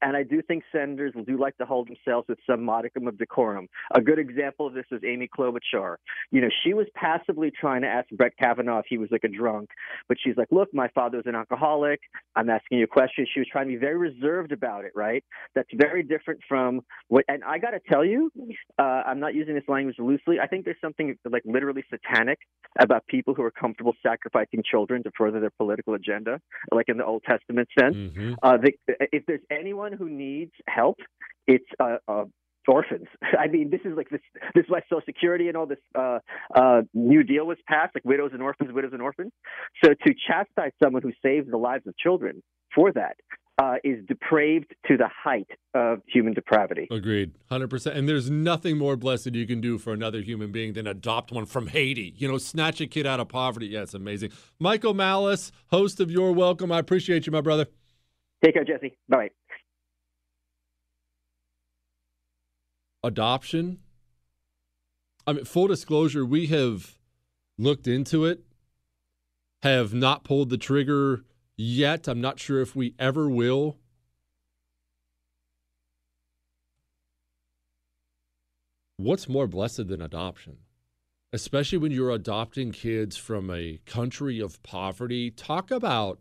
and 0.02 0.16
I 0.16 0.24
do 0.24 0.42
think 0.42 0.64
senators 0.72 1.14
do 1.28 1.38
like 1.38 1.58
to 1.58 1.66
hold 1.66 1.88
themselves 1.88 2.28
with 2.28 2.40
some 2.48 2.64
modicum 2.64 3.08
of 3.08 3.18
decorum. 3.18 3.68
A 3.94 4.02
good 4.02 4.20
example 4.20 4.68
of 4.68 4.74
this 4.74 4.86
is 4.92 5.02
Amy 5.06 5.28
Klobuchar. 5.28 5.96
You 6.32 6.42
know, 6.42 6.50
she 6.64 6.74
was 6.74 6.88
passively 6.96 7.52
trying 7.52 7.82
to 7.82 7.88
ask 7.88 8.10
Brett 8.10 8.34
Kavanaugh 8.38 8.80
if 8.80 8.86
he 8.88 8.98
was 8.98 9.10
like 9.12 9.24
a 9.24 9.28
drunk, 9.28 9.70
but 10.08 10.18
she's 10.24 10.38
like, 10.38 10.48
"Look, 10.52 10.74
my 10.74 10.88
father 10.90 11.18
was 11.18 11.26
an 11.28 11.36
alcoholic. 11.36 12.00
I'm 12.36 12.50
asking 12.50 12.80
you 12.80 12.86
a 12.86 12.88
question." 12.88 13.26
She 13.34 13.40
was 13.40 13.48
trying 13.52 13.68
to 13.68 13.74
be 13.74 13.78
very 13.78 13.98
reserved 13.98 14.52
about 14.52 14.86
it. 14.86 14.92
Right? 14.96 15.24
That's 15.56 15.70
very 15.74 16.04
different 16.04 16.42
from 16.48 16.82
what. 17.08 17.26
And 17.28 17.44
I 17.44 17.58
got 17.58 17.72
to 17.72 17.80
tell 17.88 18.06
you, 18.06 18.32
uh, 18.78 18.82
I'm 18.82 19.20
not 19.20 19.34
using 19.34 19.56
this 19.56 19.68
language 19.68 19.98
loosely. 20.00 20.40
I 20.40 20.48
think 20.48 20.66
there's 20.66 20.82
something 20.82 21.18
like 21.30 21.44
literally 21.46 21.84
satanic 21.90 22.40
about 22.80 23.06
people 23.08 23.34
who 23.34 23.44
are 23.44 23.52
comfortable 23.52 23.94
sacrificing 24.04 24.64
children 24.64 25.04
to 25.04 25.12
further 25.18 25.40
their 25.40 25.50
political 25.52 25.94
agenda, 25.94 26.40
like 26.72 26.90
in 26.90 26.98
the 26.98 27.06
Old 27.06 27.24
Testament 27.24 27.68
sense. 27.80 27.96
Mm-hmm. 27.96 28.34
Uh, 28.42 28.58
the, 28.58 28.74
if 29.12 29.26
there's 29.26 29.42
anyone 29.70 29.94
who 29.94 30.10
needs 30.10 30.52
help, 30.68 30.98
it's 31.48 31.66
uh, 31.80 31.98
uh, 32.08 32.26
orphans. 32.68 33.06
I 33.40 33.48
mean, 33.48 33.70
this 33.70 33.82
is 33.86 33.96
like 33.96 34.10
this. 34.10 34.22
This 34.56 34.64
is 34.64 34.70
why 34.70 34.82
Social 34.90 35.02
Security 35.06 35.48
and 35.48 35.56
all 35.56 35.68
this 35.68 35.80
uh, 35.96 36.20
uh, 36.56 36.82
New 36.94 37.24
Deal 37.24 37.46
was 37.46 37.58
passed, 37.68 37.96
like 37.96 38.06
widows 38.06 38.32
and 38.34 38.42
orphans, 38.42 38.72
widows 38.74 38.94
and 38.94 39.02
orphans. 39.02 39.32
So 39.84 39.92
to 39.92 40.14
chastise 40.28 40.72
someone 40.84 41.04
who 41.04 41.12
saves 41.24 41.50
the 41.50 41.58
lives 41.58 41.86
of 41.88 41.96
children 41.98 42.42
for 42.74 42.92
that 42.94 43.18
uh, 43.62 43.76
is 43.84 44.04
depraved 44.08 44.74
to 44.88 44.96
the 44.98 45.08
height 45.08 45.50
of 45.74 46.00
human 46.08 46.34
depravity. 46.34 46.88
Agreed, 46.90 47.34
hundred 47.50 47.70
percent. 47.70 47.98
And 47.98 48.08
there's 48.08 48.30
nothing 48.30 48.78
more 48.78 48.96
blessed 48.96 49.36
you 49.36 49.46
can 49.46 49.62
do 49.62 49.78
for 49.78 49.94
another 49.94 50.22
human 50.22 50.52
being 50.52 50.74
than 50.74 50.88
adopt 50.88 51.32
one 51.32 51.46
from 51.46 51.68
Haiti. 51.68 52.14
You 52.18 52.28
know, 52.28 52.38
snatch 52.40 52.82
a 52.82 52.88
kid 52.88 53.06
out 53.06 53.20
of 53.20 53.28
poverty. 53.28 53.68
Yeah, 53.68 53.82
it's 53.82 53.94
amazing. 53.94 54.32
Michael 54.60 54.94
Malice, 54.94 55.52
host 55.68 56.00
of 56.00 56.10
Your 56.10 56.32
Welcome. 56.32 56.72
I 56.72 56.80
appreciate 56.80 57.28
you, 57.28 57.32
my 57.32 57.42
brother. 57.42 57.68
Take 58.44 58.54
care, 58.54 58.64
Jesse. 58.64 58.98
Bye. 59.08 59.30
Adoption. 63.04 63.80
I 65.28 65.34
mean, 65.34 65.46
full 65.46 65.68
disclosure, 65.68 66.26
we 66.26 66.48
have 66.48 66.98
looked 67.58 67.88
into 67.88 68.26
it, 68.26 68.44
have 69.62 69.94
not 69.94 70.24
pulled 70.24 70.50
the 70.50 70.58
trigger 70.58 71.24
yet. 71.58 72.08
I'm 72.08 72.22
not 72.22 72.40
sure 72.40 72.62
if 72.62 72.76
we 72.76 72.96
ever 72.98 73.30
will. 73.30 73.78
What's 78.98 79.30
more 79.30 79.48
blessed 79.48 79.88
than 79.88 80.02
adoption? 80.02 80.58
Especially 81.32 81.78
when 81.78 81.92
you're 81.92 82.12
adopting 82.12 82.72
kids 82.72 83.16
from 83.16 83.50
a 83.50 83.80
country 83.86 84.40
of 84.40 84.62
poverty. 84.64 85.30
Talk 85.30 85.72
about 85.72 86.20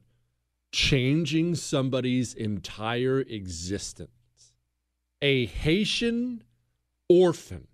changing 0.72 1.54
somebody's 1.54 2.34
entire 2.34 3.20
existence. 3.20 4.10
A 5.22 5.46
Haitian 5.46 6.44
orphan, 7.08 7.66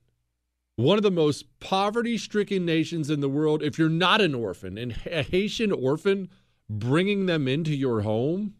one 0.76 0.96
of 0.96 1.02
the 1.02 1.10
most 1.10 1.60
poverty 1.60 2.16
stricken 2.16 2.64
nations 2.64 3.10
in 3.10 3.20
the 3.20 3.28
world. 3.28 3.62
If 3.62 3.78
you're 3.78 3.88
not 3.88 4.20
an 4.20 4.34
orphan, 4.34 4.78
and 4.78 4.96
a 5.06 5.22
Haitian 5.22 5.72
orphan, 5.72 6.28
bringing 6.70 7.26
them 7.26 7.48
into 7.48 7.74
your 7.74 8.02
home, 8.02 8.54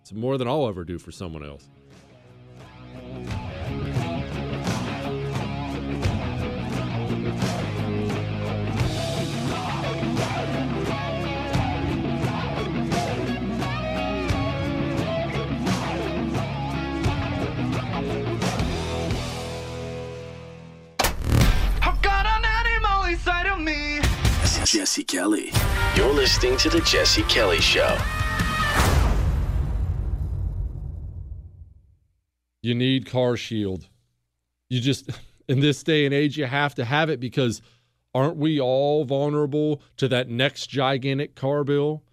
it's 0.00 0.12
more 0.12 0.38
than 0.38 0.48
I'll 0.48 0.68
ever 0.68 0.84
do 0.84 0.98
for 0.98 1.10
someone 1.10 1.44
else. 1.44 1.68
Jesse 24.70 25.02
Kelly. 25.02 25.50
You're 25.96 26.14
listening 26.14 26.56
to 26.58 26.70
The 26.70 26.80
Jesse 26.82 27.24
Kelly 27.24 27.60
Show. 27.60 27.98
You 32.62 32.76
need 32.76 33.04
Car 33.04 33.36
Shield. 33.36 33.88
You 34.68 34.80
just, 34.80 35.10
in 35.48 35.58
this 35.58 35.82
day 35.82 36.04
and 36.04 36.14
age, 36.14 36.38
you 36.38 36.46
have 36.46 36.76
to 36.76 36.84
have 36.84 37.10
it 37.10 37.18
because 37.18 37.60
aren't 38.14 38.36
we 38.36 38.60
all 38.60 39.04
vulnerable 39.04 39.82
to 39.96 40.06
that 40.06 40.28
next 40.28 40.68
gigantic 40.68 41.34
car 41.34 41.64
bill? 41.64 42.04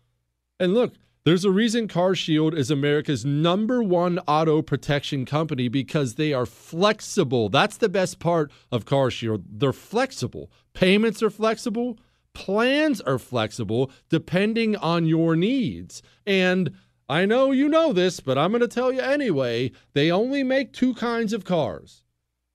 And 0.60 0.74
look, 0.74 0.96
there's 1.26 1.46
a 1.46 1.52
reason 1.52 1.88
Car 1.88 2.16
Shield 2.16 2.56
is 2.56 2.72
America's 2.72 3.24
number 3.24 3.84
one 3.84 4.18
auto 4.28 4.64
protection 4.64 5.28
company 5.28 5.68
because 5.68 6.16
they 6.16 6.34
are 6.34 6.48
flexible. 6.48 7.50
That's 7.50 7.78
the 7.78 7.90
best 7.90 8.18
part 8.18 8.52
of 8.72 8.86
Car 8.86 9.12
Shield. 9.12 9.44
They're 9.48 9.74
flexible. 9.74 10.50
Payments 10.74 11.22
are 11.22 11.30
flexible. 11.30 12.00
Plans 12.38 13.02
are 13.02 13.18
flexible 13.18 13.90
depending 14.10 14.76
on 14.76 15.08
your 15.08 15.36
needs. 15.36 16.04
And 16.24 16.72
I 17.10 17.26
know 17.26 17.50
you 17.50 17.68
know 17.68 17.94
this, 17.94 18.20
but 18.20 18.38
I'm 18.38 18.52
going 18.52 18.62
to 18.62 18.68
tell 18.68 18.94
you 18.94 19.02
anyway. 19.02 19.72
They 19.94 20.12
only 20.12 20.44
make 20.44 20.72
two 20.72 20.94
kinds 20.94 21.34
of 21.34 21.46
cars 21.46 22.04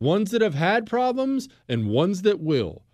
ones 0.00 0.30
that 0.30 0.40
have 0.40 0.54
had 0.54 0.86
problems 0.86 1.48
and 1.68 1.88
ones 1.88 2.22
that 2.22 2.38
will. 2.38 2.84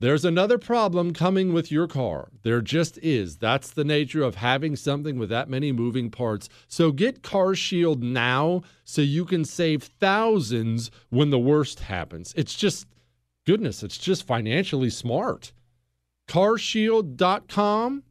There's 0.00 0.24
another 0.24 0.56
problem 0.56 1.12
coming 1.12 1.52
with 1.52 1.70
your 1.70 1.86
car. 1.86 2.30
There 2.44 2.62
just 2.62 2.98
is. 3.02 3.36
That's 3.36 3.70
the 3.70 3.84
nature 3.84 4.22
of 4.22 4.36
having 4.36 4.74
something 4.74 5.18
with 5.18 5.28
that 5.28 5.50
many 5.50 5.70
moving 5.70 6.10
parts. 6.10 6.48
So 6.66 6.92
get 6.92 7.22
Car 7.22 7.54
Shield 7.54 8.02
now 8.02 8.62
so 8.84 9.02
you 9.02 9.26
can 9.26 9.44
save 9.44 9.82
thousands 9.82 10.90
when 11.10 11.28
the 11.28 11.38
worst 11.38 11.80
happens. 11.80 12.32
It's 12.38 12.54
just, 12.54 12.86
goodness, 13.44 13.82
it's 13.82 13.98
just 13.98 14.26
financially 14.26 14.90
smart. 14.90 15.52
CarShield.com. 16.28 18.02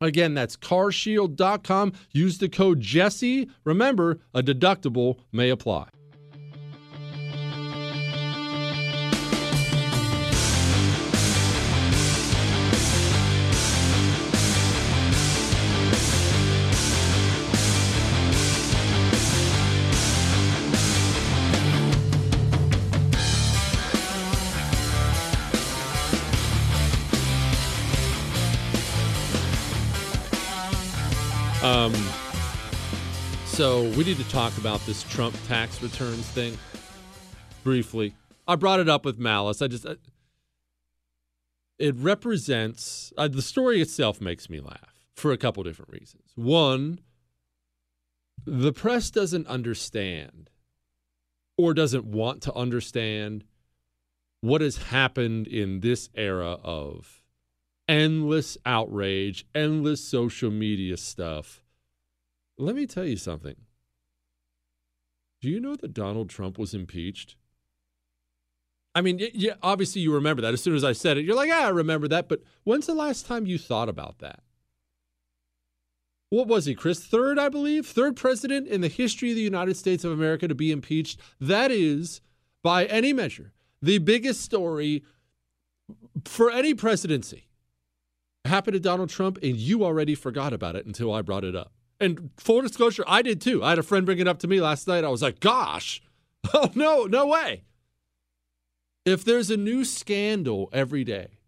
Again, 0.00 0.34
that's 0.34 0.56
carshield.com. 0.56 1.92
Use 2.12 2.38
the 2.38 2.48
code 2.48 2.80
Jesse. 2.80 3.48
Remember, 3.64 4.20
a 4.32 4.42
deductible 4.42 5.18
may 5.32 5.50
apply. 5.50 5.88
So 33.58 33.82
we 33.82 34.04
need 34.04 34.16
to 34.16 34.28
talk 34.28 34.56
about 34.56 34.78
this 34.86 35.02
Trump 35.02 35.34
tax 35.48 35.82
returns 35.82 36.24
thing 36.28 36.56
briefly. 37.64 38.14
I 38.46 38.54
brought 38.54 38.78
it 38.78 38.88
up 38.88 39.04
with 39.04 39.18
Malice. 39.18 39.60
I 39.60 39.66
just, 39.66 39.84
I, 39.84 39.96
it 41.76 41.96
represents 41.96 43.12
uh, 43.18 43.26
the 43.26 43.42
story 43.42 43.80
itself 43.80 44.20
makes 44.20 44.48
me 44.48 44.60
laugh 44.60 44.94
for 45.16 45.32
a 45.32 45.36
couple 45.36 45.64
different 45.64 45.90
reasons. 45.90 46.22
One, 46.36 47.00
the 48.46 48.72
press 48.72 49.10
doesn't 49.10 49.48
understand 49.48 50.50
or 51.56 51.74
doesn't 51.74 52.04
want 52.04 52.42
to 52.42 52.54
understand 52.54 53.42
what 54.40 54.60
has 54.60 54.76
happened 54.76 55.48
in 55.48 55.80
this 55.80 56.10
era 56.14 56.58
of 56.62 57.24
endless 57.88 58.56
outrage, 58.64 59.46
endless 59.52 60.00
social 60.00 60.52
media 60.52 60.96
stuff. 60.96 61.64
Let 62.58 62.74
me 62.74 62.86
tell 62.86 63.04
you 63.04 63.16
something. 63.16 63.54
Do 65.40 65.48
you 65.48 65.60
know 65.60 65.76
that 65.76 65.94
Donald 65.94 66.28
Trump 66.28 66.58
was 66.58 66.74
impeached? 66.74 67.36
I 68.94 69.00
mean, 69.00 69.20
yeah, 69.32 69.54
obviously 69.62 70.00
you 70.00 70.12
remember 70.12 70.42
that. 70.42 70.54
As 70.54 70.62
soon 70.62 70.74
as 70.74 70.82
I 70.82 70.92
said 70.92 71.16
it, 71.16 71.24
you're 71.24 71.36
like, 71.36 71.50
ah, 71.52 71.66
I 71.66 71.68
remember 71.68 72.08
that. 72.08 72.28
But 72.28 72.42
when's 72.64 72.86
the 72.86 72.94
last 72.94 73.26
time 73.26 73.46
you 73.46 73.56
thought 73.56 73.88
about 73.88 74.18
that? 74.18 74.40
What 76.30 76.48
was 76.48 76.64
he, 76.64 76.74
Chris? 76.74 77.04
Third, 77.04 77.38
I 77.38 77.48
believe? 77.48 77.86
Third 77.86 78.16
president 78.16 78.66
in 78.66 78.80
the 78.80 78.88
history 78.88 79.30
of 79.30 79.36
the 79.36 79.42
United 79.42 79.76
States 79.76 80.04
of 80.04 80.10
America 80.10 80.48
to 80.48 80.54
be 80.54 80.72
impeached. 80.72 81.20
That 81.40 81.70
is, 81.70 82.20
by 82.62 82.86
any 82.86 83.12
measure, 83.12 83.52
the 83.80 83.98
biggest 83.98 84.40
story 84.40 85.04
for 86.24 86.50
any 86.50 86.74
presidency. 86.74 87.44
Happened 88.44 88.74
to 88.74 88.80
Donald 88.80 89.10
Trump, 89.10 89.38
and 89.42 89.56
you 89.56 89.84
already 89.84 90.14
forgot 90.14 90.52
about 90.52 90.74
it 90.74 90.86
until 90.86 91.12
I 91.12 91.22
brought 91.22 91.44
it 91.44 91.54
up. 91.54 91.72
And 92.00 92.30
full 92.36 92.62
disclosure, 92.62 93.04
I 93.06 93.22
did 93.22 93.40
too. 93.40 93.62
I 93.64 93.70
had 93.70 93.78
a 93.78 93.82
friend 93.82 94.06
bring 94.06 94.18
it 94.18 94.28
up 94.28 94.38
to 94.40 94.48
me 94.48 94.60
last 94.60 94.86
night. 94.86 95.04
I 95.04 95.08
was 95.08 95.22
like, 95.22 95.40
gosh, 95.40 96.00
oh 96.54 96.70
no, 96.74 97.04
no 97.04 97.26
way. 97.26 97.64
If 99.04 99.24
there's 99.24 99.50
a 99.50 99.56
new 99.56 99.84
scandal 99.84 100.68
every 100.72 101.02
day, 101.02 101.38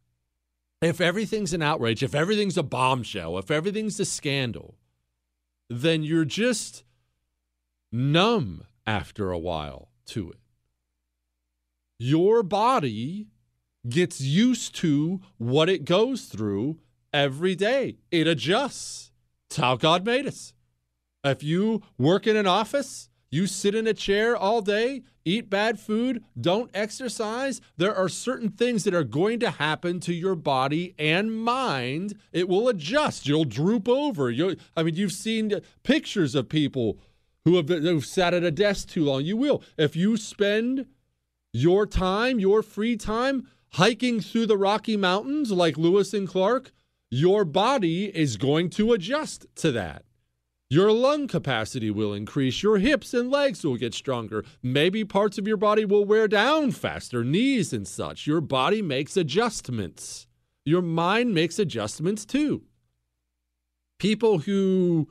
if 0.81 1.01
everything's 1.01 1.53
an 1.53 1.63
outrage, 1.63 2.03
if 2.03 2.15
everything's 2.15 2.57
a 2.57 2.63
bombshell, 2.63 3.39
if 3.39 3.51
everything's 3.51 4.01
a 4.01 4.05
scandal, 4.05 4.77
then 5.69 6.03
you're 6.03 6.25
just 6.25 6.85
numb 7.93 8.65
after 8.87 9.31
a 9.31 9.39
while 9.39 9.91
to 10.07 10.31
it. 10.31 10.39
Your 11.99 12.43
body 12.43 13.29
gets 13.89 14.21
used 14.21 14.75
to 14.77 15.21
what 15.39 15.69
it 15.69 15.85
goes 15.85 16.25
through 16.25 16.79
every 17.13 17.55
day. 17.55 17.99
It 18.11 18.27
adjusts. 18.27 19.10
It's 19.51 19.57
how 19.57 19.75
God 19.75 20.07
made 20.07 20.29
us. 20.29 20.55
If 21.25 21.43
you 21.43 21.83
work 21.99 22.29
in 22.29 22.37
an 22.37 22.47
office, 22.47 23.09
you 23.33 23.49
sit 23.49 23.75
in 23.75 23.89
a 23.89 23.93
chair 23.93 24.37
all 24.37 24.63
day, 24.63 25.03
eat 25.25 25.51
bad 25.51 25.81
food, 25.81 26.23
don't 26.41 26.71
exercise, 26.73 27.61
there 27.77 27.93
are 27.93 28.09
certain 28.09 28.51
things 28.51 28.85
that 28.85 28.95
are 28.95 29.03
going 29.03 29.41
to 29.41 29.51
happen 29.51 29.99
to 30.01 30.15
your 30.15 30.37
body 30.37 30.95
and 31.01 31.37
mind. 31.37 32.15
It 32.33 32.49
will 32.49 32.69
adjust. 32.69 33.27
You'll 33.27 33.45
droop 33.45 33.89
over. 33.89 34.31
you 34.31 34.55
I 34.77 34.85
mean, 34.85 34.95
you've 34.95 35.11
seen 35.11 35.61
pictures 35.83 36.37
of 36.37 36.49
people 36.49 37.01
who 37.45 37.57
have 37.57 37.69
who've 37.69 38.07
sat 38.07 38.35
at 38.35 38.45
a 38.45 38.53
desk 38.53 38.91
too 38.91 39.05
long. 39.05 39.25
You 39.25 39.37
will. 39.37 39.65
If 39.77 39.97
you 39.97 40.17
spend 40.17 40.87
your 41.53 41.87
time, 41.87 42.39
your 42.39 42.63
free 42.63 42.97
time, 42.97 43.49
hiking 43.71 44.21
through 44.21 44.47
the 44.47 44.57
Rocky 44.57 44.97
Mountains 44.97 45.51
like 45.51 45.77
Lewis 45.77 46.15
and 46.15 46.29
Clark, 46.29 46.71
your 47.11 47.45
body 47.45 48.07
is 48.17 48.37
going 48.37 48.71
to 48.71 48.93
adjust 48.93 49.47
to 49.57 49.73
that. 49.73 50.05
Your 50.73 50.93
lung 50.93 51.27
capacity 51.27 51.91
will 51.91 52.15
increase. 52.15 52.63
Your 52.63 52.79
hips 52.79 53.13
and 53.13 53.29
legs 53.29 53.65
will 53.65 53.77
get 53.77 53.93
stronger. 53.93 54.45
Maybe 54.63 55.05
parts 55.05 55.37
of 55.37 55.49
your 55.49 55.57
body 55.57 55.85
will 55.85 56.05
wear 56.05 56.29
down 56.29 56.71
faster, 56.71 57.25
knees 57.25 57.73
and 57.73 57.89
such. 57.89 58.29
Your 58.29 58.41
body 58.41 58.81
makes 58.81 59.17
adjustments. 59.17 60.29
Your 60.65 60.83
mind 60.83 61.35
makes 61.35 61.59
adjustments 61.59 62.25
too. 62.25 62.63
People 63.99 64.39
who 64.39 65.09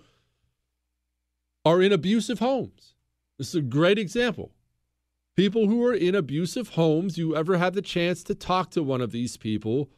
are 1.66 1.82
in 1.82 1.92
abusive 1.92 2.40
homes. 2.40 2.96
This 3.38 3.50
is 3.50 3.56
a 3.56 3.62
great 3.62 4.00
example. 4.00 4.54
People 5.36 5.68
who 5.68 5.86
are 5.86 5.94
in 5.94 6.16
abusive 6.16 6.70
homes, 6.70 7.18
you 7.18 7.36
ever 7.36 7.58
have 7.58 7.74
the 7.74 7.82
chance 7.82 8.24
to 8.24 8.36
talk 8.36 8.72
to 8.72 8.84
one 8.84 9.02
of 9.02 9.12
these 9.12 9.36
people, 9.36 9.90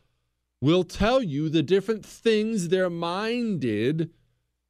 will 0.61 0.83
tell 0.83 1.21
you 1.21 1.49
the 1.49 1.63
different 1.63 2.05
things 2.05 2.69
their 2.69 2.89
mind 2.89 3.59
did 3.59 4.11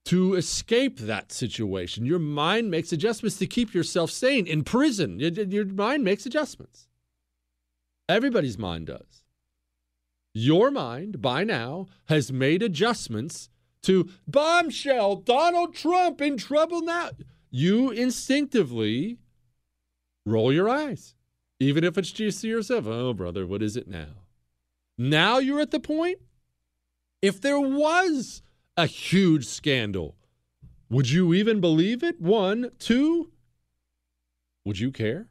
to 0.05 0.33
escape 0.33 0.97
that 0.99 1.31
situation. 1.31 2.05
Your 2.05 2.17
mind 2.17 2.71
makes 2.71 2.91
adjustments 2.91 3.37
to 3.37 3.45
keep 3.45 3.73
yourself 3.73 4.09
sane. 4.09 4.47
In 4.47 4.63
prison, 4.63 5.19
your 5.19 5.65
mind 5.65 6.03
makes 6.03 6.25
adjustments. 6.25 6.87
Everybody's 8.09 8.57
mind 8.57 8.87
does. 8.87 9.23
Your 10.33 10.71
mind, 10.71 11.21
by 11.21 11.43
now, 11.43 11.87
has 12.05 12.31
made 12.31 12.63
adjustments 12.63 13.49
to 13.83 14.09
bombshell, 14.27 15.17
Donald 15.17 15.75
Trump 15.75 16.21
in 16.21 16.37
trouble 16.37 16.81
now. 16.81 17.09
You 17.49 17.91
instinctively 17.91 19.17
roll 20.25 20.53
your 20.53 20.69
eyes, 20.69 21.15
even 21.59 21.83
if 21.83 21.97
it's 21.97 22.11
just 22.11 22.41
to 22.41 22.47
yourself. 22.47 22.87
Oh, 22.87 23.13
brother, 23.13 23.45
what 23.45 23.61
is 23.61 23.75
it 23.75 23.87
now? 23.87 24.20
Now 25.01 25.39
you're 25.39 25.59
at 25.59 25.71
the 25.71 25.79
point. 25.79 26.19
If 27.23 27.41
there 27.41 27.59
was 27.59 28.43
a 28.77 28.85
huge 28.85 29.47
scandal. 29.47 30.15
Would 30.91 31.09
you 31.09 31.33
even 31.33 31.59
believe 31.59 32.03
it? 32.03 32.21
One, 32.21 32.69
two, 32.77 33.31
would 34.63 34.77
you 34.77 34.91
care? 34.91 35.27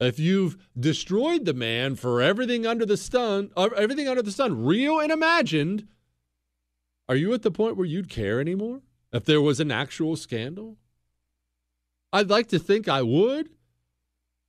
If 0.00 0.18
you've 0.18 0.56
destroyed 0.78 1.44
the 1.44 1.54
man 1.54 1.94
for 1.94 2.20
everything 2.20 2.66
under 2.66 2.84
the 2.84 2.96
sun, 2.96 3.50
uh, 3.56 3.68
everything 3.76 4.08
under 4.08 4.22
the 4.22 4.32
sun, 4.32 4.64
real 4.64 4.98
and 4.98 5.12
imagined, 5.12 5.86
are 7.08 7.16
you 7.16 7.32
at 7.34 7.42
the 7.42 7.52
point 7.52 7.76
where 7.76 7.86
you'd 7.86 8.08
care 8.08 8.40
anymore? 8.40 8.80
If 9.12 9.24
there 9.26 9.40
was 9.40 9.60
an 9.60 9.70
actual 9.70 10.16
scandal? 10.16 10.76
I'd 12.12 12.30
like 12.30 12.48
to 12.48 12.58
think 12.58 12.88
I 12.88 13.02
would. 13.02 13.50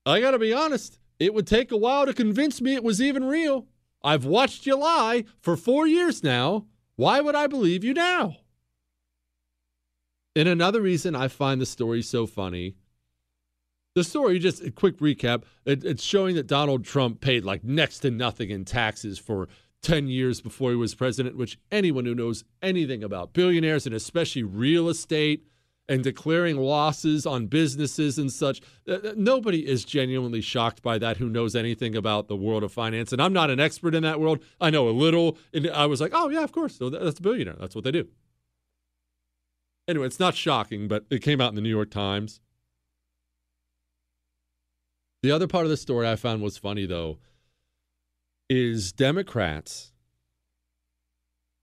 I 0.07 0.21
got 0.21 0.31
to 0.31 0.39
be 0.39 0.53
honest, 0.53 0.97
it 1.21 1.35
would 1.35 1.45
take 1.45 1.71
a 1.71 1.77
while 1.77 2.07
to 2.07 2.13
convince 2.13 2.59
me 2.61 2.73
it 2.73 2.83
was 2.83 2.99
even 2.99 3.23
real. 3.23 3.67
I've 4.03 4.25
watched 4.25 4.65
you 4.65 4.75
lie 4.75 5.25
for 5.39 5.55
four 5.55 5.85
years 5.85 6.23
now. 6.23 6.65
Why 6.95 7.21
would 7.21 7.35
I 7.35 7.45
believe 7.45 7.83
you 7.83 7.93
now? 7.93 8.37
And 10.35 10.49
another 10.49 10.81
reason 10.81 11.15
I 11.15 11.27
find 11.27 11.61
the 11.61 11.65
story 11.67 12.01
so 12.01 12.25
funny 12.25 12.75
the 13.93 14.03
story, 14.03 14.39
just 14.39 14.63
a 14.63 14.71
quick 14.71 14.99
recap, 14.99 15.43
it, 15.65 15.83
it's 15.83 16.03
showing 16.03 16.35
that 16.35 16.47
Donald 16.47 16.85
Trump 16.85 17.19
paid 17.19 17.43
like 17.43 17.63
next 17.63 17.99
to 17.99 18.09
nothing 18.09 18.49
in 18.49 18.63
taxes 18.63 19.19
for 19.19 19.49
10 19.83 20.07
years 20.07 20.39
before 20.39 20.69
he 20.69 20.77
was 20.77 20.95
president, 20.95 21.35
which 21.35 21.59
anyone 21.71 22.05
who 22.05 22.15
knows 22.15 22.45
anything 22.61 23.03
about 23.03 23.33
billionaires 23.33 23.85
and 23.85 23.93
especially 23.93 24.43
real 24.43 24.87
estate 24.87 25.45
and 25.91 26.05
declaring 26.05 26.55
losses 26.55 27.25
on 27.25 27.47
businesses 27.47 28.17
and 28.17 28.31
such. 28.31 28.61
Uh, 28.87 28.93
uh, 28.93 29.13
nobody 29.17 29.67
is 29.67 29.83
genuinely 29.83 30.39
shocked 30.39 30.81
by 30.81 30.97
that 30.97 31.17
who 31.17 31.27
knows 31.27 31.53
anything 31.53 31.97
about 31.97 32.29
the 32.29 32.35
world 32.35 32.63
of 32.63 32.71
finance. 32.71 33.11
And 33.11 33.21
I'm 33.21 33.33
not 33.33 33.49
an 33.49 33.59
expert 33.59 33.93
in 33.93 34.01
that 34.03 34.17
world. 34.17 34.41
I 34.61 34.69
know 34.69 34.87
a 34.87 34.91
little. 34.91 35.37
And 35.53 35.69
I 35.69 35.87
was 35.87 35.99
like, 35.99 36.11
oh, 36.15 36.29
yeah, 36.29 36.43
of 36.43 36.53
course. 36.53 36.77
So 36.77 36.89
that's 36.89 37.19
a 37.19 37.21
billionaire. 37.21 37.57
That's 37.59 37.75
what 37.75 37.83
they 37.83 37.91
do. 37.91 38.07
Anyway, 39.85 40.05
it's 40.05 40.19
not 40.19 40.33
shocking, 40.33 40.87
but 40.87 41.03
it 41.09 41.21
came 41.21 41.41
out 41.41 41.49
in 41.49 41.55
the 41.55 41.61
New 41.61 41.67
York 41.67 41.91
Times. 41.91 42.39
The 45.21 45.31
other 45.31 45.47
part 45.47 45.65
of 45.65 45.69
the 45.69 45.77
story 45.77 46.07
I 46.07 46.15
found 46.15 46.41
was 46.41 46.57
funny, 46.57 46.85
though, 46.85 47.19
is 48.49 48.93
Democrats 48.93 49.90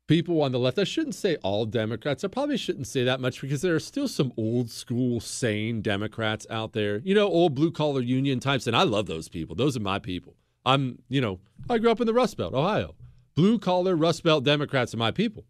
people 0.08 0.42
on 0.42 0.50
the 0.50 0.58
left. 0.58 0.78
I 0.78 0.84
shouldn't 0.84 1.14
say 1.14 1.36
all 1.36 1.66
Democrats. 1.66 2.24
I 2.24 2.28
probably 2.28 2.56
shouldn't 2.56 2.88
say 2.88 3.04
that 3.04 3.20
much 3.20 3.40
because 3.40 3.62
there 3.62 3.76
are 3.76 3.80
still 3.80 4.08
some 4.08 4.32
old 4.36 4.70
school, 4.70 5.20
sane 5.20 5.80
Democrats 5.82 6.46
out 6.50 6.72
there. 6.72 6.98
You 6.98 7.14
know, 7.14 7.28
old 7.28 7.54
blue 7.54 7.70
collar 7.70 8.00
union 8.00 8.40
types. 8.40 8.66
And 8.66 8.74
I 8.74 8.82
love 8.82 9.06
those 9.06 9.28
people. 9.28 9.54
Those 9.54 9.76
are 9.76 9.80
my 9.80 10.00
people. 10.00 10.34
I'm, 10.66 10.98
you 11.08 11.20
know, 11.20 11.38
I 11.70 11.78
grew 11.78 11.90
up 11.90 12.00
in 12.00 12.06
the 12.06 12.14
Rust 12.14 12.36
Belt, 12.36 12.54
Ohio. 12.54 12.96
Blue 13.36 13.58
collar 13.58 13.94
Rust 13.94 14.24
Belt 14.24 14.42
Democrats 14.42 14.92
are 14.92 14.98
my 14.98 15.12
people. 15.12 15.44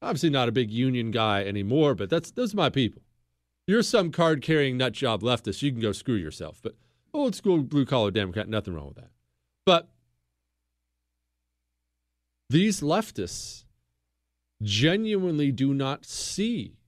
Obviously 0.00 0.30
not 0.30 0.48
a 0.48 0.52
big 0.52 0.70
union 0.70 1.10
guy 1.10 1.44
anymore, 1.44 1.94
but 1.94 2.08
that's 2.08 2.30
those 2.30 2.54
are 2.54 2.58
my 2.58 2.70
people. 2.70 3.02
You're 3.66 3.82
some 3.82 4.12
card 4.12 4.42
carrying 4.42 4.76
nut 4.76 4.92
job 4.92 5.22
leftist. 5.22 5.62
You 5.62 5.72
can 5.72 5.80
go 5.80 5.90
screw 5.90 6.14
yourself. 6.14 6.60
But 6.62 6.76
old 7.12 7.34
school 7.34 7.62
blue 7.62 7.86
collar 7.86 8.10
Democrat, 8.12 8.48
nothing 8.48 8.74
wrong 8.74 8.88
with 8.88 8.96
that. 8.96 9.10
But 9.64 9.88
these 12.48 12.80
leftists 12.80 13.64
genuinely 14.62 15.52
do 15.52 15.74
not 15.74 16.06
see 16.06 16.78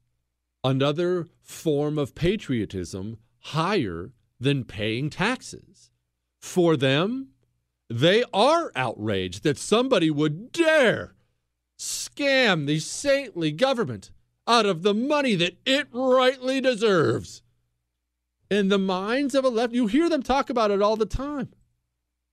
another 0.65 1.29
form 1.43 1.99
of 1.99 2.15
patriotism 2.15 3.19
higher 3.41 4.13
than 4.41 4.65
paying 4.65 5.11
taxes. 5.11 5.91
For 6.41 6.77
them, 6.77 7.29
they 7.91 8.25
are 8.33 8.71
outraged 8.77 9.43
that 9.43 9.59
somebody 9.59 10.11
would 10.11 10.53
dare 10.53 11.15
scam 11.79 12.67
the 12.67 12.79
saintly 12.79 13.51
government 13.53 14.11
out 14.47 14.67
of 14.67 14.83
the 14.83 14.95
money 14.95 15.35
that 15.37 15.59
it 15.67 15.89
rightly 15.93 16.61
deserves. 16.61 17.43
In 18.51 18.69
the 18.69 18.79
minds 18.79 19.35
of 19.35 19.45
a 19.45 19.49
left, 19.49 19.75
you 19.75 19.87
hear 19.87 20.09
them 20.09 20.23
talk 20.23 20.49
about 20.51 20.71
it 20.71 20.81
all 20.83 20.97
the 20.97 21.07
time. 21.07 21.51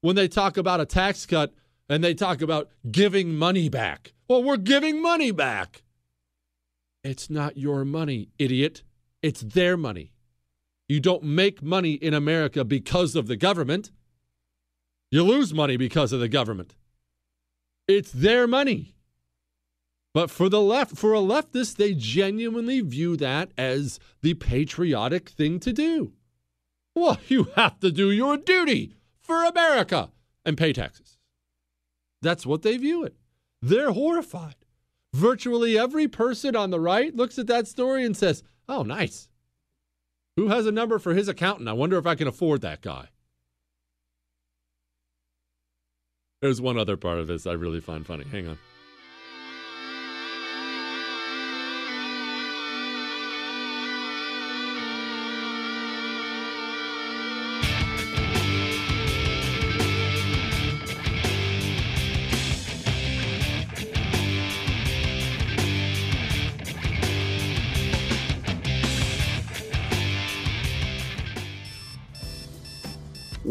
when 0.02 0.16
they 0.16 0.28
talk 0.28 0.56
about 0.56 0.80
a 0.80 0.86
tax 0.86 1.26
cut 1.26 1.52
and 1.90 2.04
they 2.04 2.14
talk 2.14 2.42
about 2.42 2.70
giving 2.92 3.36
money 3.36 3.70
back. 3.70 4.14
Well, 4.28 4.44
we're 4.44 4.58
giving 4.58 5.02
money 5.02 5.32
back. 5.32 5.84
It's 7.04 7.30
not 7.30 7.58
your 7.58 7.86
money, 7.86 8.30
idiot. 8.40 8.84
It's 9.22 9.42
their 9.42 9.78
money. 9.78 10.12
You 10.88 11.00
don't 11.00 11.24
make 11.24 11.64
money 11.64 11.94
in 11.94 12.14
America 12.14 12.64
because 12.64 13.16
of 13.16 13.28
the 13.28 13.36
government. 13.36 13.92
You 15.12 15.24
lose 15.24 15.54
money 15.54 15.78
because 15.78 16.12
of 16.12 16.20
the 16.20 16.28
government. 16.28 16.76
It's 17.88 18.12
their 18.12 18.48
money. 18.48 18.96
But 20.14 20.32
for 20.32 20.48
the 20.48 20.62
left, 20.62 20.96
for 20.96 21.14
a 21.14 21.20
leftist, 21.20 21.76
they 21.76 21.94
genuinely 21.94 22.82
view 22.82 23.18
that 23.18 23.52
as 23.58 24.00
the 24.22 24.34
patriotic 24.34 25.30
thing 25.30 25.60
to 25.60 25.74
do. 25.74 26.14
Well, 26.96 27.20
you 27.28 27.50
have 27.56 27.80
to 27.82 27.92
do 27.92 28.12
your 28.12 28.38
duty 28.38 28.96
for 29.20 29.44
America 29.44 30.12
and 30.46 30.58
pay 30.58 30.74
taxes. 30.74 31.15
That's 32.22 32.46
what 32.46 32.62
they 32.62 32.78
view 32.78 33.04
it. 33.04 33.16
They're 33.62 33.92
horrified. 33.92 34.56
Virtually 35.14 35.78
every 35.78 36.08
person 36.08 36.56
on 36.56 36.72
the 36.72 36.80
right 36.80 37.16
looks 37.16 37.40
at 37.40 37.48
that 37.48 37.68
story 37.68 38.06
and 38.06 38.16
says, 38.16 38.44
Oh, 38.68 38.84
nice. 38.84 39.30
Who 40.36 40.48
has 40.50 40.66
a 40.66 40.72
number 40.72 41.00
for 41.00 41.14
his 41.14 41.28
accountant? 41.28 41.70
I 41.70 41.74
wonder 41.74 41.98
if 41.98 42.06
I 42.06 42.16
can 42.16 42.28
afford 42.28 42.62
that 42.62 42.82
guy. 42.82 43.10
There's 46.42 46.60
one 46.62 46.78
other 46.78 46.98
part 46.98 47.20
of 47.20 47.28
this 47.28 47.48
I 47.48 47.54
really 47.54 47.80
find 47.80 48.06
funny. 48.06 48.26
Hang 48.26 48.48
on. 48.48 48.60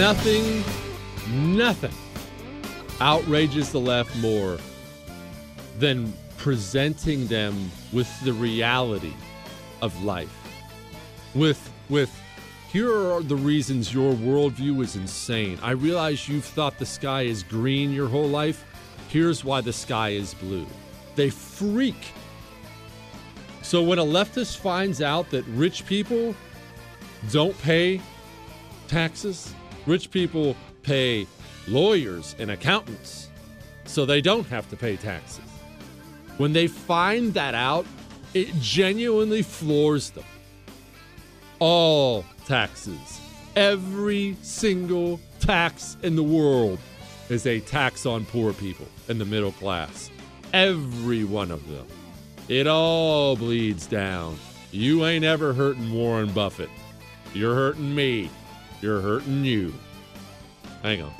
Nothing, 0.00 0.64
nothing 1.58 1.92
outrages 3.02 3.70
the 3.70 3.80
left 3.80 4.16
more 4.16 4.56
than 5.78 6.14
presenting 6.38 7.26
them 7.26 7.70
with 7.92 8.08
the 8.24 8.32
reality 8.32 9.12
of 9.82 10.02
life. 10.02 10.34
With 11.34 11.70
with 11.90 12.10
here 12.72 12.90
are 13.12 13.20
the 13.20 13.36
reasons 13.36 13.92
your 13.92 14.14
worldview 14.14 14.82
is 14.82 14.96
insane. 14.96 15.58
I 15.62 15.72
realize 15.72 16.30
you've 16.30 16.46
thought 16.46 16.78
the 16.78 16.86
sky 16.86 17.24
is 17.24 17.42
green 17.42 17.92
your 17.92 18.08
whole 18.08 18.30
life. 18.30 18.64
Here's 19.10 19.44
why 19.44 19.60
the 19.60 19.74
sky 19.74 20.12
is 20.12 20.32
blue. 20.32 20.66
They 21.14 21.28
freak. 21.28 22.14
So 23.60 23.82
when 23.82 23.98
a 23.98 24.04
leftist 24.04 24.56
finds 24.56 25.02
out 25.02 25.28
that 25.28 25.44
rich 25.48 25.84
people 25.84 26.34
don't 27.30 27.60
pay 27.60 28.00
taxes, 28.88 29.54
rich 29.90 30.12
people 30.12 30.54
pay 30.84 31.26
lawyers 31.66 32.36
and 32.38 32.52
accountants 32.52 33.28
so 33.84 34.06
they 34.06 34.20
don't 34.20 34.46
have 34.46 34.70
to 34.70 34.76
pay 34.76 34.96
taxes. 34.96 35.44
When 36.36 36.52
they 36.52 36.68
find 36.68 37.34
that 37.34 37.56
out, 37.56 37.84
it 38.32 38.48
genuinely 38.60 39.42
floors 39.42 40.10
them. 40.10 40.24
All 41.58 42.24
taxes, 42.46 43.20
every 43.56 44.36
single 44.42 45.18
tax 45.40 45.96
in 46.04 46.14
the 46.14 46.22
world 46.22 46.78
is 47.28 47.44
a 47.46 47.58
tax 47.58 48.06
on 48.06 48.24
poor 48.26 48.52
people 48.52 48.86
and 49.08 49.20
the 49.20 49.24
middle 49.24 49.52
class. 49.52 50.08
Every 50.52 51.24
one 51.24 51.50
of 51.50 51.68
them. 51.68 51.86
It 52.48 52.68
all 52.68 53.34
bleeds 53.34 53.86
down. 53.86 54.38
You 54.70 55.04
ain't 55.04 55.24
ever 55.24 55.52
hurting 55.52 55.92
Warren 55.92 56.32
Buffett. 56.32 56.70
You're 57.34 57.56
hurting 57.56 57.92
me. 57.92 58.30
You're 58.80 59.00
hurting 59.00 59.44
you. 59.44 59.74
Hang 60.82 61.02
on. 61.02 61.19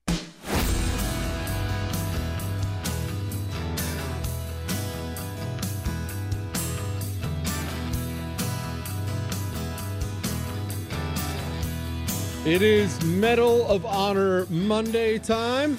It 12.51 12.61
is 12.61 13.01
Medal 13.05 13.65
of 13.67 13.85
Honor 13.85 14.45
Monday 14.47 15.17
time. 15.19 15.77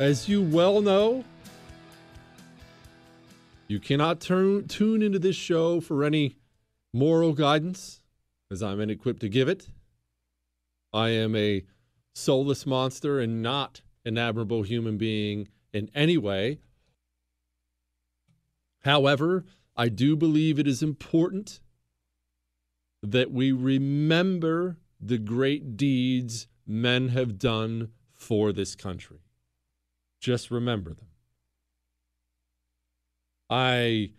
As 0.00 0.28
you 0.28 0.42
well 0.42 0.82
know, 0.82 1.22
you 3.68 3.78
cannot 3.78 4.20
turn, 4.20 4.66
tune 4.66 5.02
into 5.02 5.20
this 5.20 5.36
show 5.36 5.80
for 5.80 6.02
any 6.02 6.34
moral 6.92 7.32
guidance, 7.32 8.02
as 8.50 8.60
I'm 8.60 8.78
inequipped 8.78 9.20
to 9.20 9.28
give 9.28 9.48
it. 9.48 9.68
I 10.92 11.10
am 11.10 11.36
a 11.36 11.62
soulless 12.12 12.66
monster 12.66 13.20
and 13.20 13.42
not 13.42 13.82
an 14.04 14.18
admirable 14.18 14.62
human 14.62 14.98
being 14.98 15.46
in 15.72 15.92
any 15.94 16.18
way. 16.18 16.58
However, 18.80 19.44
I 19.76 19.90
do 19.90 20.16
believe 20.16 20.58
it 20.58 20.66
is 20.66 20.82
important 20.82 21.60
that 23.02 23.30
we 23.30 23.52
remember 23.52 24.78
the 25.00 25.18
great 25.18 25.76
deeds 25.76 26.46
men 26.66 27.08
have 27.08 27.38
done 27.38 27.90
for 28.14 28.52
this 28.52 28.74
country. 28.74 29.18
Just 30.20 30.50
remember 30.50 30.90
them. 30.90 31.06
I 33.48 34.12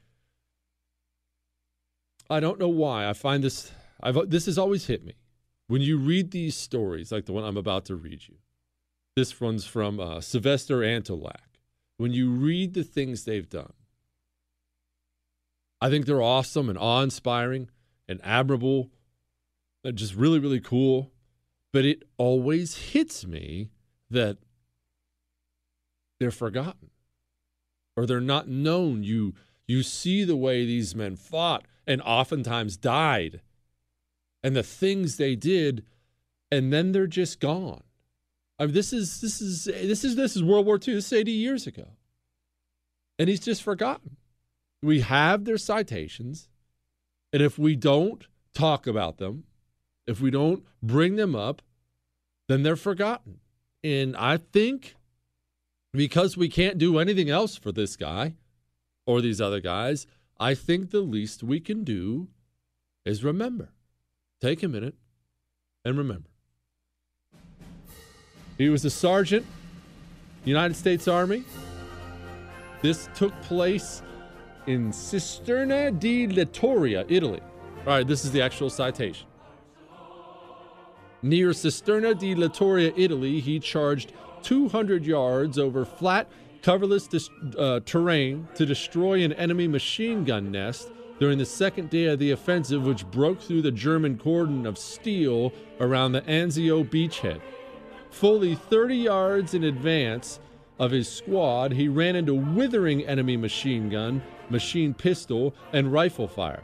I 2.30 2.40
don't 2.40 2.60
know 2.60 2.70
why. 2.70 3.08
I 3.08 3.14
find 3.14 3.44
this 3.44 3.72
I've 4.02 4.30
this 4.30 4.48
has 4.48 4.58
always 4.58 4.88
hit 4.88 5.06
me. 5.06 5.14
When 5.68 5.82
you 5.82 5.98
read 5.98 6.32
these 6.32 6.56
stories 6.56 7.12
like 7.12 7.26
the 7.26 7.34
one 7.34 7.44
I'm 7.44 7.58
about 7.58 7.86
to 7.86 7.96
read 7.96 8.28
you. 8.28 8.36
This 9.16 9.40
one's 9.40 9.66
from 9.66 10.00
uh, 10.00 10.22
Sylvester 10.22 10.80
Antolak. 10.80 11.60
When 11.98 12.14
you 12.14 12.32
read 12.32 12.74
the 12.74 12.84
things 12.84 13.24
they've 13.24 13.50
done, 13.50 13.74
I 15.80 15.90
think 15.90 16.06
they're 16.06 16.22
awesome 16.22 16.70
and 16.70 16.78
awe 16.78 17.02
inspiring 17.02 17.70
and 18.12 18.20
admirable, 18.24 18.92
and 19.84 19.98
just 19.98 20.14
really, 20.14 20.40
really 20.40 20.60
cool. 20.60 21.12
But 21.74 21.86
it 21.86 22.04
always 22.18 22.76
hits 22.76 23.26
me 23.26 23.70
that 24.10 24.38
they're 26.20 26.30
forgotten 26.30 26.92
or 27.96 28.06
they're 28.06 28.22
not 28.22 28.48
known. 28.48 29.04
You 29.04 29.34
you 29.68 29.84
see 29.84 30.24
the 30.24 30.36
way 30.36 30.66
these 30.66 30.96
men 30.96 31.16
fought 31.16 31.66
and 31.88 32.02
oftentimes 32.02 32.78
died 32.78 33.42
and 34.44 34.56
the 34.56 34.64
things 34.64 35.18
they 35.18 35.36
did, 35.36 35.86
and 36.52 36.72
then 36.72 36.92
they're 36.92 37.08
just 37.08 37.40
gone. 37.40 37.84
I 38.60 38.66
mean, 38.66 38.74
this 38.74 38.94
is 38.94 39.22
this 39.22 39.42
is 39.42 39.66
this 39.66 40.04
is 40.04 40.16
this 40.16 40.36
is 40.36 40.44
World 40.44 40.66
War 40.66 40.76
II. 40.76 40.96
This 40.96 41.08
is 41.08 41.14
80 41.14 41.32
years 41.32 41.68
ago. 41.68 41.88
And 43.18 43.30
he's 43.30 43.40
just 43.40 43.62
forgotten. 43.62 44.18
We 44.82 45.02
have 45.02 45.46
their 45.46 45.58
citations, 45.58 46.50
and 47.34 47.42
if 47.42 47.58
we 47.58 47.76
don't 47.76 48.26
talk 48.54 48.88
about 48.88 49.18
them, 49.18 49.46
if 50.08 50.20
we 50.20 50.32
don't 50.32 50.64
bring 50.82 51.16
them 51.16 51.36
up, 51.36 51.62
then 52.48 52.64
they're 52.64 52.76
forgotten. 52.76 53.40
And 53.84 54.16
I 54.18 54.38
think 54.38 54.96
because 55.94 56.38
we 56.38 56.50
can't 56.50 56.78
do 56.78 57.00
anything 57.00 57.30
else 57.30 57.56
for 57.56 57.72
this 57.72 57.96
guy 57.96 58.36
or 59.06 59.22
these 59.22 59.42
other 59.42 59.60
guys, 59.60 60.08
I 60.40 60.56
think 60.56 60.92
the 60.92 61.02
least 61.02 61.44
we 61.44 61.60
can 61.60 61.84
do 61.84 62.28
is 63.06 63.24
remember. 63.24 63.70
Take 64.42 64.64
a 64.64 64.68
minute 64.68 64.96
and 65.86 65.98
remember. 65.98 66.30
He 68.58 68.70
was 68.70 68.86
a 68.86 68.90
sergeant, 68.90 69.46
United 70.46 70.76
States 70.76 71.08
Army. 71.08 71.44
This 72.82 73.10
took 73.16 73.40
place 73.42 74.02
in 74.68 74.92
Cisterna 74.92 75.98
di 75.98 76.28
Littoria, 76.28 77.06
Italy. 77.10 77.42
All 77.80 77.98
right, 77.98 78.08
this 78.08 78.26
is 78.26 78.32
the 78.32 78.42
actual 78.42 78.70
citation. 78.70 79.28
Near 81.24 81.50
Cisterna 81.50 82.18
di 82.18 82.36
Littoria, 82.36 82.94
Italy, 82.96 83.40
he 83.40 83.60
charged 83.60 84.14
200 84.44 85.06
yards 85.06 85.60
over 85.60 85.86
flat, 85.86 86.30
coverless 86.62 87.30
uh, 87.58 87.80
terrain 87.86 88.48
to 88.56 88.66
destroy 88.66 89.24
an 89.24 89.34
enemy 89.34 89.68
machine 89.68 90.24
gun 90.24 90.52
nest 90.52 90.92
during 91.20 91.38
the 91.38 91.46
second 91.46 91.90
day 91.90 92.06
of 92.06 92.18
the 92.18 92.32
offensive, 92.32 92.84
which 92.84 93.06
broke 93.12 93.40
through 93.40 93.62
the 93.62 93.72
German 93.72 94.18
cordon 94.18 94.66
of 94.66 94.78
steel 94.78 95.54
around 95.80 96.12
the 96.12 96.22
Anzio 96.22 96.84
beachhead. 96.84 97.42
Fully 98.10 98.56
30 98.56 98.96
yards 98.96 99.54
in 99.54 99.64
advance 99.64 100.40
of 100.80 100.90
his 100.90 101.08
squad, 101.08 101.72
he 101.72 101.88
ran 101.88 102.16
into 102.16 102.34
withering 102.34 103.06
enemy 103.06 103.38
machine 103.38 103.88
gun, 103.88 104.22
machine 104.52 104.94
pistol, 104.94 105.56
and 105.74 105.92
rifle 105.92 106.28
fire. 106.28 106.64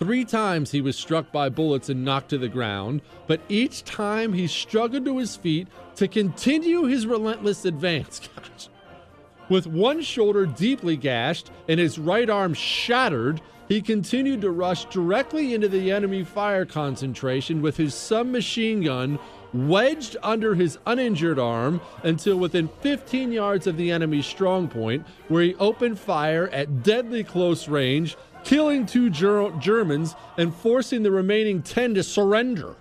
Three 0.00 0.24
times 0.24 0.70
he 0.70 0.80
was 0.80 0.96
struck 0.96 1.30
by 1.30 1.50
bullets 1.50 1.90
and 1.90 2.04
knocked 2.04 2.30
to 2.30 2.38
the 2.38 2.48
ground, 2.48 3.02
but 3.26 3.42
each 3.50 3.84
time 3.84 4.32
he 4.32 4.46
struggled 4.46 5.04
to 5.04 5.18
his 5.18 5.36
feet 5.36 5.68
to 5.96 6.08
continue 6.08 6.84
his 6.84 7.06
relentless 7.06 7.66
advance. 7.66 8.20
Gosh. 8.36 8.68
With 9.50 9.66
one 9.66 10.00
shoulder 10.00 10.46
deeply 10.46 10.96
gashed 10.96 11.50
and 11.68 11.78
his 11.78 11.98
right 11.98 12.30
arm 12.30 12.54
shattered, 12.54 13.42
he 13.68 13.82
continued 13.82 14.40
to 14.40 14.50
rush 14.50 14.86
directly 14.86 15.54
into 15.54 15.68
the 15.68 15.92
enemy 15.92 16.24
fire 16.24 16.64
concentration 16.64 17.60
with 17.60 17.76
his 17.76 17.94
submachine 17.94 18.82
gun 18.82 19.18
wedged 19.52 20.16
under 20.22 20.54
his 20.54 20.78
uninjured 20.86 21.38
arm 21.38 21.80
until 22.02 22.36
within 22.36 22.68
15 22.80 23.32
yards 23.32 23.66
of 23.66 23.76
the 23.76 23.90
enemy's 23.90 24.26
strong 24.26 24.68
point, 24.68 25.06
where 25.28 25.42
he 25.42 25.54
opened 25.56 25.98
fire 25.98 26.48
at 26.48 26.82
deadly 26.82 27.24
close 27.24 27.68
range, 27.68 28.16
killing 28.44 28.86
two 28.86 29.10
Ger- 29.10 29.52
Germans 29.58 30.14
and 30.38 30.54
forcing 30.54 31.02
the 31.02 31.10
remaining 31.10 31.62
10 31.62 31.94
to 31.94 32.02
surrender. 32.02 32.76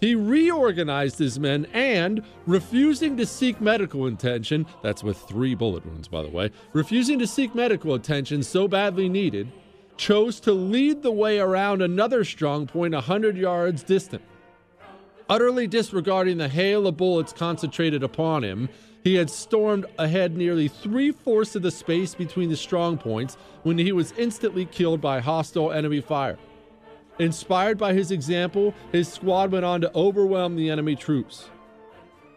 He 0.00 0.14
reorganized 0.14 1.18
his 1.18 1.38
men 1.38 1.66
and, 1.74 2.22
refusing 2.46 3.18
to 3.18 3.26
seek 3.26 3.60
medical 3.60 4.06
attention, 4.06 4.66
that's 4.82 5.04
with 5.04 5.18
three 5.18 5.54
bullet 5.54 5.84
wounds, 5.84 6.08
by 6.08 6.22
the 6.22 6.30
way, 6.30 6.50
refusing 6.72 7.18
to 7.18 7.26
seek 7.26 7.54
medical 7.54 7.92
attention 7.92 8.42
so 8.42 8.66
badly 8.66 9.10
needed, 9.10 9.52
chose 9.98 10.40
to 10.40 10.52
lead 10.52 11.02
the 11.02 11.12
way 11.12 11.38
around 11.38 11.82
another 11.82 12.24
strong 12.24 12.66
point 12.66 12.94
100 12.94 13.36
yards 13.36 13.82
distant. 13.82 14.22
Utterly 15.30 15.68
disregarding 15.68 16.38
the 16.38 16.48
hail 16.48 16.88
of 16.88 16.96
bullets 16.96 17.32
concentrated 17.32 18.02
upon 18.02 18.42
him, 18.42 18.68
he 19.04 19.14
had 19.14 19.30
stormed 19.30 19.86
ahead 19.96 20.36
nearly 20.36 20.66
three 20.66 21.12
fourths 21.12 21.54
of 21.54 21.62
the 21.62 21.70
space 21.70 22.16
between 22.16 22.50
the 22.50 22.56
strong 22.56 22.98
points 22.98 23.36
when 23.62 23.78
he 23.78 23.92
was 23.92 24.12
instantly 24.18 24.66
killed 24.66 25.00
by 25.00 25.20
hostile 25.20 25.70
enemy 25.70 26.00
fire. 26.00 26.36
Inspired 27.20 27.78
by 27.78 27.94
his 27.94 28.10
example, 28.10 28.74
his 28.90 29.06
squad 29.06 29.52
went 29.52 29.64
on 29.64 29.80
to 29.82 29.94
overwhelm 29.94 30.56
the 30.56 30.68
enemy 30.68 30.96
troops. 30.96 31.48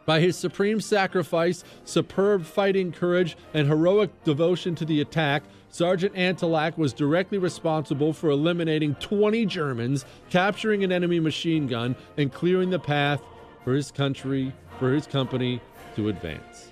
By 0.06 0.20
his 0.20 0.36
supreme 0.36 0.82
sacrifice, 0.82 1.64
superb 1.86 2.46
fighting 2.46 2.92
courage, 2.92 3.38
and 3.54 3.68
heroic 3.68 4.24
devotion 4.24 4.76
to 4.76 4.86
the 4.86 5.00
attack, 5.00 5.44
Sergeant 5.70 6.14
Antolak 6.16 6.78
was 6.78 6.94
directly 6.94 7.38
responsible 7.38 8.14
for 8.14 8.30
eliminating 8.30 8.96
20 8.96 9.46
Germans, 9.46 10.06
capturing 10.30 10.84
an 10.84 10.92
enemy 10.92 11.20
machine 11.20 11.68
gun, 11.68 11.96
and 12.18 12.32
clearing 12.32 12.70
the 12.70 12.80
path 12.80 13.22
for 13.64 13.74
his 13.74 13.92
country, 13.92 14.54
for 14.78 14.92
his 14.92 15.08
company 15.08 15.62
to 15.96 16.10
advance. 16.10 16.72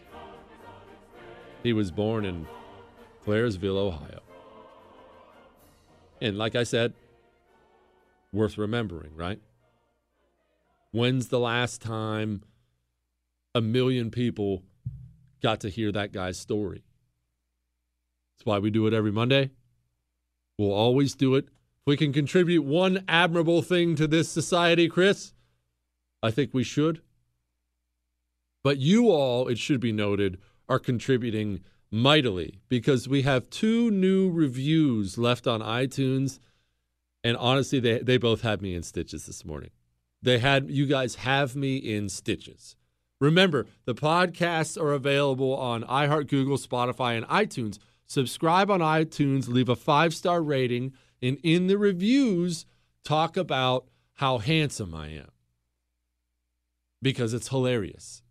He 1.63 1.73
was 1.73 1.89
born 1.89 2.25
in 2.25 2.47
Claresville, 3.25 3.77
Ohio. 3.77 4.21
And 6.19 6.37
like 6.37 6.55
I 6.55 6.63
said, 6.63 6.93
worth 8.33 8.57
remembering, 8.57 9.15
right? 9.15 9.39
When's 10.91 11.29
the 11.29 11.39
last 11.39 11.81
time 11.81 12.43
a 13.53 13.61
million 13.61 14.11
people 14.11 14.63
got 15.41 15.59
to 15.61 15.69
hear 15.69 15.91
that 15.91 16.11
guy's 16.11 16.39
story? 16.39 16.83
That's 18.37 18.45
why 18.45 18.59
we 18.59 18.69
do 18.69 18.87
it 18.87 18.93
every 18.93 19.11
Monday. 19.11 19.51
We'll 20.57 20.73
always 20.73 21.15
do 21.15 21.35
it. 21.35 21.45
If 21.45 21.87
we 21.87 21.97
can 21.97 22.13
contribute 22.13 22.63
one 22.63 23.03
admirable 23.07 23.61
thing 23.61 23.95
to 23.95 24.07
this 24.07 24.29
society, 24.29 24.87
Chris, 24.87 25.33
I 26.21 26.31
think 26.31 26.53
we 26.53 26.63
should. 26.63 27.01
But 28.63 28.77
you 28.77 29.09
all, 29.09 29.47
it 29.47 29.57
should 29.57 29.79
be 29.79 29.91
noted, 29.91 30.37
are 30.69 30.79
contributing 30.79 31.61
mightily 31.89 32.61
because 32.69 33.07
we 33.07 33.23
have 33.23 33.49
two 33.49 33.91
new 33.91 34.31
reviews 34.31 35.17
left 35.17 35.47
on 35.47 35.61
iTunes. 35.61 36.39
And 37.23 37.35
honestly, 37.37 37.79
they, 37.79 37.99
they 37.99 38.17
both 38.17 38.41
had 38.41 38.61
me 38.61 38.73
in 38.73 38.83
stitches 38.83 39.25
this 39.25 39.43
morning. 39.43 39.71
They 40.21 40.39
had 40.39 40.69
you 40.69 40.85
guys 40.85 41.15
have 41.15 41.55
me 41.55 41.77
in 41.77 42.09
stitches. 42.09 42.75
Remember, 43.21 43.67
the 43.85 43.93
podcasts 43.93 44.81
are 44.81 44.91
available 44.91 45.55
on 45.55 45.83
iHeart, 45.83 46.27
Google, 46.27 46.57
Spotify, 46.57 47.15
and 47.15 47.25
iTunes. 47.27 47.77
Subscribe 48.07 48.69
on 48.71 48.79
iTunes, 48.81 49.47
leave 49.47 49.69
a 49.69 49.75
five 49.75 50.13
star 50.13 50.41
rating, 50.41 50.93
and 51.21 51.37
in 51.43 51.67
the 51.67 51.77
reviews, 51.77 52.65
talk 53.05 53.37
about 53.37 53.85
how 54.15 54.39
handsome 54.39 54.95
I 54.95 55.09
am 55.09 55.29
because 57.01 57.33
it's 57.33 57.47
hilarious. 57.47 58.23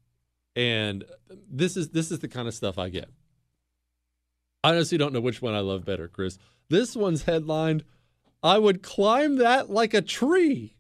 And 0.57 1.05
this 1.49 1.77
is 1.77 1.91
this 1.91 2.11
is 2.11 2.19
the 2.19 2.29
kind 2.29 2.49
of 2.49 2.55
stuff 2.55 2.77
I 2.77 2.89
get. 2.89 3.09
I 4.65 4.71
honestly 4.71 4.99
don't 4.99 5.13
know 5.13 5.21
which 5.21 5.41
one 5.41 5.55
I 5.55 5.61
love 5.61 5.85
better, 5.85 6.09
Chris. 6.09 6.37
This 6.69 6.97
one's 6.97 7.23
headlined, 7.23 7.85
I 8.43 8.59
would 8.59 8.83
climb 8.83 9.37
that 9.37 9.71
like 9.71 9.95
a 9.95 10.03
tree. 10.03 10.75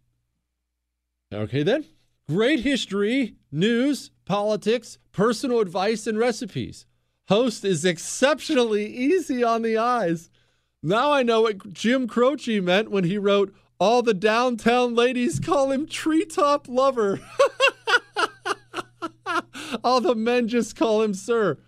Okay, 1.32 1.62
then. 1.62 1.84
Great 2.31 2.61
history, 2.61 3.35
news, 3.51 4.12
politics, 4.24 4.98
personal 5.11 5.59
advice, 5.59 6.07
and 6.07 6.16
recipes. 6.16 6.86
Host 7.28 7.65
is 7.65 7.85
exceptionally 7.85 8.86
easy 8.86 9.43
on 9.43 9.62
the 9.62 9.77
eyes. 9.77 10.31
Now 10.81 11.11
I 11.11 11.24
know 11.24 11.40
what 11.40 11.73
Jim 11.73 12.07
Croce 12.07 12.61
meant 12.61 12.89
when 12.89 13.02
he 13.02 13.19
wrote, 13.19 13.52
All 13.81 14.02
the 14.02 14.15
downtown 14.15 14.94
ladies 14.94 15.40
call 15.40 15.73
him 15.73 15.89
treetop 15.89 16.69
lover. 16.69 17.19
All 19.82 20.01
the 20.01 20.15
men 20.15 20.47
just 20.47 20.77
call 20.77 21.02
him 21.02 21.15
sir. 21.15 21.59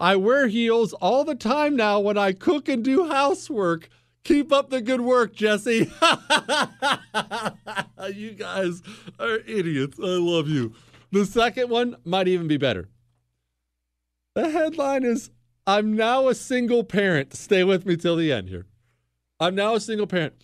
I 0.00 0.16
wear 0.16 0.48
heels 0.48 0.94
all 0.94 1.22
the 1.22 1.36
time 1.36 1.76
now 1.76 2.00
when 2.00 2.18
I 2.18 2.32
cook 2.32 2.68
and 2.68 2.84
do 2.84 3.06
housework. 3.06 3.88
Keep 4.28 4.52
up 4.52 4.68
the 4.68 4.82
good 4.82 5.00
work, 5.00 5.34
Jesse. 5.34 5.90
you 8.12 8.32
guys 8.32 8.82
are 9.18 9.38
idiots. 9.46 9.98
I 9.98 10.02
love 10.02 10.48
you. 10.48 10.74
The 11.10 11.24
second 11.24 11.70
one 11.70 11.96
might 12.04 12.28
even 12.28 12.46
be 12.46 12.58
better. 12.58 12.90
The 14.34 14.50
headline 14.50 15.04
is 15.04 15.30
I'm 15.66 15.96
now 15.96 16.28
a 16.28 16.34
single 16.34 16.84
parent. 16.84 17.32
Stay 17.32 17.64
with 17.64 17.86
me 17.86 17.96
till 17.96 18.16
the 18.16 18.30
end 18.30 18.50
here. 18.50 18.66
I'm 19.40 19.54
now 19.54 19.76
a 19.76 19.80
single 19.80 20.06
parent. 20.06 20.34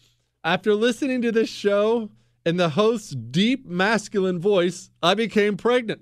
After 0.42 0.74
listening 0.74 1.20
to 1.20 1.30
this 1.30 1.50
show 1.50 2.08
and 2.46 2.58
the 2.58 2.70
host's 2.70 3.10
deep 3.10 3.66
masculine 3.66 4.40
voice, 4.40 4.88
I 5.02 5.12
became 5.12 5.58
pregnant. 5.58 6.00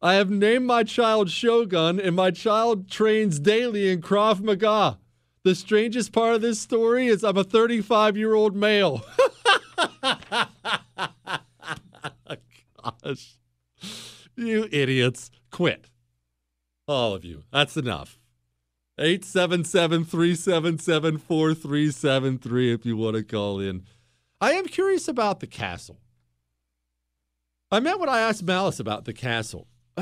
I 0.00 0.14
have 0.14 0.30
named 0.30 0.66
my 0.66 0.84
child 0.84 1.30
Shogun, 1.30 1.98
and 1.98 2.14
my 2.14 2.30
child 2.30 2.88
trains 2.88 3.40
daily 3.40 3.90
in 3.90 4.02
Krav 4.02 4.40
Maga. 4.40 5.00
The 5.44 5.54
strangest 5.54 6.12
part 6.12 6.34
of 6.34 6.40
this 6.40 6.58
story 6.58 7.06
is 7.06 7.22
I'm 7.22 7.36
a 7.36 7.44
35 7.44 8.16
year 8.16 8.34
old 8.34 8.56
male. 8.56 9.04
Gosh. 13.02 13.36
You 14.36 14.68
idiots. 14.72 15.30
Quit. 15.50 15.90
All 16.88 17.14
of 17.14 17.24
you. 17.24 17.42
That's 17.52 17.76
enough. 17.76 18.18
877 18.98 20.04
377 20.04 21.18
4373 21.18 22.72
if 22.72 22.86
you 22.86 22.96
want 22.96 23.16
to 23.16 23.22
call 23.22 23.60
in. 23.60 23.82
I 24.40 24.52
am 24.52 24.64
curious 24.66 25.08
about 25.08 25.40
the 25.40 25.46
castle. 25.46 25.98
I 27.70 27.80
meant 27.80 28.00
what 28.00 28.08
I 28.08 28.20
asked 28.20 28.44
Malice 28.44 28.80
about 28.80 29.04
the 29.04 29.12
castle. 29.12 29.66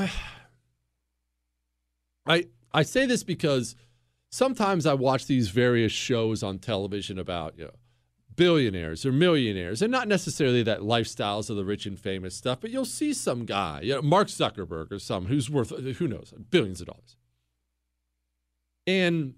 I 2.25 2.45
I 2.73 2.83
say 2.83 3.05
this 3.05 3.23
because 3.23 3.75
sometimes 4.33 4.87
I 4.87 4.95
watch 4.95 5.27
these 5.27 5.49
various 5.49 5.91
shows 5.91 6.41
on 6.41 6.57
television 6.57 7.19
about 7.19 7.53
you 7.55 7.65
know 7.65 7.75
billionaires 8.35 9.05
or 9.05 9.11
millionaires, 9.11 9.83
and 9.83 9.91
not 9.91 10.07
necessarily 10.07 10.63
that 10.63 10.79
lifestyles 10.79 11.51
of 11.51 11.55
the 11.55 11.63
rich 11.63 11.85
and 11.85 11.99
famous 11.99 12.35
stuff, 12.35 12.59
but 12.59 12.71
you'll 12.71 12.83
see 12.83 13.13
some 13.13 13.45
guy, 13.45 13.81
you 13.81 13.93
know, 13.93 14.01
Mark 14.01 14.27
Zuckerberg 14.27 14.91
or 14.91 14.97
some 14.97 15.27
who's 15.27 15.51
worth 15.51 15.69
who 15.69 16.07
knows 16.07 16.33
billions 16.49 16.81
of 16.81 16.87
dollars, 16.87 17.15
and 18.87 19.35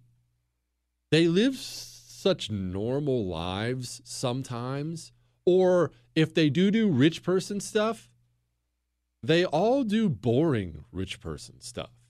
they 1.12 1.28
live 1.28 1.58
such 1.58 2.50
normal 2.50 3.26
lives 3.26 4.02
sometimes, 4.06 5.12
or 5.46 5.92
if 6.16 6.34
they 6.34 6.50
do 6.50 6.72
do 6.72 6.90
rich 6.90 7.22
person 7.22 7.60
stuff, 7.60 8.10
they 9.22 9.44
all 9.44 9.84
do 9.84 10.08
boring 10.08 10.86
rich 10.94 11.20
person 11.20 11.60
stuff. 11.60 12.05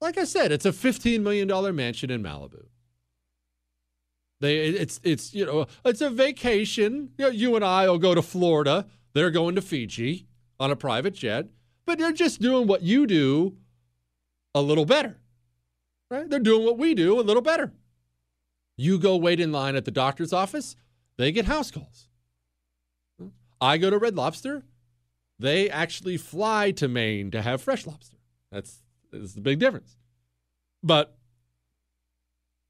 Like 0.00 0.18
I 0.18 0.24
said, 0.24 0.52
it's 0.52 0.66
a 0.66 0.72
$15 0.72 1.20
million 1.20 1.74
mansion 1.74 2.10
in 2.10 2.22
Malibu. 2.22 2.66
They, 4.40 4.58
it's, 4.58 5.00
it's, 5.02 5.32
you 5.32 5.46
know, 5.46 5.66
it's 5.84 6.00
a 6.00 6.10
vacation. 6.10 7.10
You, 7.16 7.26
know, 7.26 7.30
you 7.30 7.56
and 7.56 7.64
I 7.64 7.88
will 7.88 7.98
go 7.98 8.14
to 8.14 8.20
Florida. 8.20 8.86
They're 9.14 9.30
going 9.30 9.54
to 9.54 9.62
Fiji 9.62 10.26
on 10.60 10.70
a 10.70 10.76
private 10.76 11.14
jet, 11.14 11.46
but 11.86 11.98
they're 11.98 12.12
just 12.12 12.40
doing 12.40 12.66
what 12.66 12.82
you 12.82 13.06
do 13.06 13.56
a 14.54 14.60
little 14.60 14.84
better, 14.84 15.18
right? 16.10 16.28
They're 16.28 16.38
doing 16.38 16.64
what 16.64 16.78
we 16.78 16.94
do 16.94 17.18
a 17.18 17.22
little 17.22 17.42
better. 17.42 17.72
You 18.76 18.98
go 18.98 19.16
wait 19.16 19.40
in 19.40 19.52
line 19.52 19.76
at 19.76 19.84
the 19.84 19.90
doctor's 19.90 20.32
office, 20.32 20.76
they 21.16 21.32
get 21.32 21.46
house 21.46 21.70
calls. 21.70 22.08
I 23.60 23.78
go 23.78 23.88
to 23.88 23.98
Red 23.98 24.16
Lobster, 24.16 24.64
they 25.38 25.70
actually 25.70 26.16
fly 26.16 26.70
to 26.72 26.88
Maine 26.88 27.30
to 27.30 27.42
have 27.42 27.62
fresh 27.62 27.86
lobster. 27.86 28.18
That's, 28.52 28.83
that's 29.20 29.34
the 29.34 29.40
big 29.40 29.58
difference. 29.58 29.96
But 30.82 31.16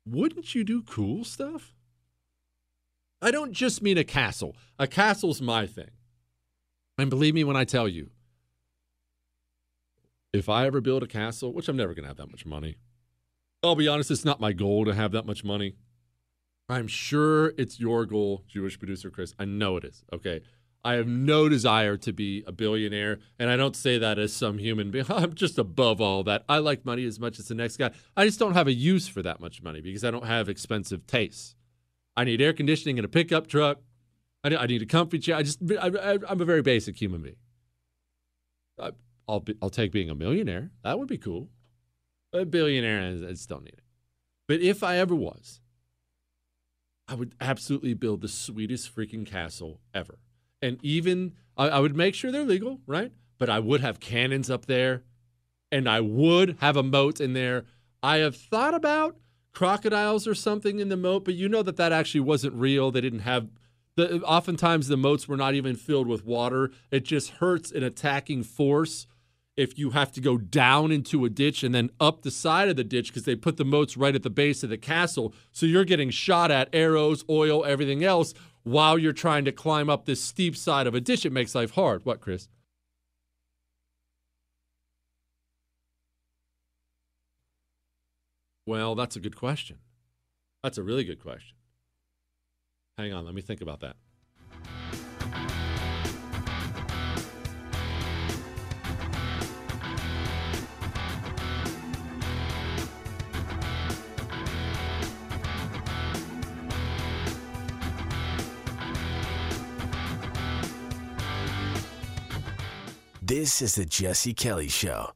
wouldn't 0.06 0.54
you 0.54 0.64
do 0.64 0.82
cool 0.82 1.24
stuff? 1.24 1.74
I 3.20 3.30
don't 3.30 3.52
just 3.52 3.82
mean 3.82 3.98
a 3.98 4.04
castle. 4.04 4.54
A 4.78 4.86
castle's 4.86 5.40
my 5.40 5.66
thing. 5.66 5.90
And 6.98 7.10
believe 7.10 7.34
me 7.34 7.42
when 7.42 7.56
I 7.56 7.64
tell 7.64 7.88
you, 7.88 8.10
if 10.32 10.48
I 10.48 10.66
ever 10.66 10.80
build 10.80 11.02
a 11.02 11.06
castle, 11.06 11.52
which 11.52 11.68
I'm 11.68 11.76
never 11.76 11.94
going 11.94 12.02
to 12.02 12.08
have 12.08 12.18
that 12.18 12.30
much 12.30 12.44
money, 12.44 12.76
I'll 13.62 13.76
be 13.76 13.88
honest, 13.88 14.10
it's 14.10 14.24
not 14.24 14.40
my 14.40 14.52
goal 14.52 14.84
to 14.84 14.94
have 14.94 15.12
that 15.12 15.26
much 15.26 15.42
money. 15.42 15.74
I'm 16.68 16.86
sure 16.86 17.54
it's 17.56 17.80
your 17.80 18.04
goal, 18.04 18.44
Jewish 18.46 18.78
producer 18.78 19.10
Chris. 19.10 19.34
I 19.38 19.44
know 19.44 19.76
it 19.76 19.84
is. 19.84 20.04
Okay. 20.12 20.40
I 20.84 20.94
have 20.94 21.06
no 21.06 21.48
desire 21.48 21.96
to 21.96 22.12
be 22.12 22.44
a 22.46 22.52
billionaire. 22.52 23.18
And 23.38 23.48
I 23.48 23.56
don't 23.56 23.74
say 23.74 23.96
that 23.98 24.18
as 24.18 24.34
some 24.34 24.58
human 24.58 24.90
being. 24.90 25.06
I'm 25.08 25.34
just 25.34 25.58
above 25.58 26.00
all 26.00 26.22
that. 26.24 26.44
I 26.48 26.58
like 26.58 26.84
money 26.84 27.06
as 27.06 27.18
much 27.18 27.38
as 27.38 27.48
the 27.48 27.54
next 27.54 27.78
guy. 27.78 27.90
I 28.16 28.26
just 28.26 28.38
don't 28.38 28.52
have 28.52 28.66
a 28.66 28.72
use 28.72 29.08
for 29.08 29.22
that 29.22 29.40
much 29.40 29.62
money 29.62 29.80
because 29.80 30.04
I 30.04 30.10
don't 30.10 30.26
have 30.26 30.48
expensive 30.48 31.06
tastes. 31.06 31.54
I 32.16 32.24
need 32.24 32.42
air 32.42 32.52
conditioning 32.52 32.98
in 32.98 33.04
a 33.04 33.08
pickup 33.08 33.46
truck. 33.46 33.78
I 34.44 34.66
need 34.66 34.82
a 34.82 34.86
comfy 34.86 35.18
chair. 35.18 35.36
I 35.36 35.42
just, 35.42 35.58
I, 35.80 36.18
am 36.28 36.40
a 36.40 36.44
very 36.44 36.60
basic 36.60 37.00
human 37.00 37.22
being. 37.22 37.36
I, 38.78 38.90
will 39.26 39.40
be, 39.40 39.54
I'll 39.62 39.70
take 39.70 39.90
being 39.90 40.10
a 40.10 40.14
millionaire. 40.14 40.70
That 40.84 40.98
would 40.98 41.08
be 41.08 41.16
cool. 41.16 41.48
A 42.34 42.44
billionaire, 42.44 43.00
I 43.00 43.30
just 43.30 43.48
don't 43.48 43.64
need 43.64 43.72
it. 43.72 43.84
But 44.46 44.60
if 44.60 44.82
I 44.82 44.98
ever 44.98 45.14
was, 45.14 45.60
I 47.08 47.14
would 47.14 47.34
absolutely 47.40 47.94
build 47.94 48.20
the 48.20 48.28
sweetest 48.28 48.94
freaking 48.94 49.24
castle 49.24 49.80
ever 49.94 50.18
and 50.64 50.78
even 50.82 51.34
I, 51.56 51.68
I 51.68 51.78
would 51.78 51.94
make 51.94 52.14
sure 52.14 52.32
they're 52.32 52.44
legal, 52.44 52.80
right? 52.86 53.12
But 53.38 53.50
I 53.50 53.58
would 53.58 53.82
have 53.82 54.00
cannons 54.00 54.50
up 54.50 54.66
there, 54.66 55.02
and 55.70 55.88
I 55.88 56.00
would 56.00 56.56
have 56.60 56.76
a 56.76 56.82
moat 56.82 57.20
in 57.20 57.34
there. 57.34 57.64
I 58.02 58.18
have 58.18 58.34
thought 58.34 58.74
about 58.74 59.16
crocodiles 59.52 60.26
or 60.26 60.34
something 60.34 60.80
in 60.80 60.88
the 60.88 60.96
moat, 60.96 61.24
but 61.24 61.34
you 61.34 61.48
know 61.48 61.62
that 61.62 61.76
that 61.76 61.92
actually 61.92 62.20
wasn't 62.20 62.54
real. 62.54 62.90
They 62.90 63.02
didn't 63.02 63.20
have 63.20 63.48
the. 63.96 64.22
Oftentimes 64.22 64.88
the 64.88 64.96
moats 64.96 65.28
were 65.28 65.36
not 65.36 65.54
even 65.54 65.76
filled 65.76 66.08
with 66.08 66.24
water. 66.24 66.70
It 66.90 67.04
just 67.04 67.30
hurts 67.30 67.70
an 67.70 67.82
attacking 67.82 68.44
force 68.44 69.06
if 69.56 69.78
you 69.78 69.90
have 69.90 70.10
to 70.10 70.20
go 70.20 70.36
down 70.36 70.90
into 70.90 71.24
a 71.24 71.30
ditch 71.30 71.62
and 71.62 71.72
then 71.72 71.88
up 72.00 72.22
the 72.22 72.30
side 72.30 72.68
of 72.68 72.74
the 72.74 72.82
ditch 72.82 73.08
because 73.08 73.22
they 73.22 73.36
put 73.36 73.56
the 73.56 73.64
moats 73.64 73.96
right 73.96 74.16
at 74.16 74.24
the 74.24 74.30
base 74.30 74.64
of 74.64 74.70
the 74.70 74.76
castle. 74.78 75.32
So 75.52 75.66
you're 75.66 75.84
getting 75.84 76.10
shot 76.10 76.50
at 76.50 76.68
arrows, 76.72 77.24
oil, 77.28 77.64
everything 77.64 78.02
else 78.02 78.34
while 78.64 78.98
you're 78.98 79.12
trying 79.12 79.44
to 79.44 79.52
climb 79.52 79.88
up 79.88 80.04
this 80.04 80.22
steep 80.22 80.56
side 80.56 80.86
of 80.86 80.94
a 80.94 81.00
ditch. 81.00 81.24
It 81.24 81.32
makes 81.32 81.54
life 81.54 81.72
hard. 81.72 82.04
What, 82.04 82.20
Chris? 82.20 82.48
Well, 88.66 88.94
that's 88.94 89.14
a 89.14 89.20
good 89.20 89.36
question. 89.36 89.78
That's 90.62 90.78
a 90.78 90.82
really 90.82 91.04
good 91.04 91.20
question. 91.22 91.56
Hang 92.96 93.12
on, 93.12 93.26
let 93.26 93.34
me 93.34 93.42
think 93.42 93.60
about 93.60 93.80
that. 93.80 93.96
This 113.36 113.60
is 113.60 113.74
the 113.74 113.84
Jesse 113.84 114.32
Kelly 114.32 114.68
Show. 114.68 115.10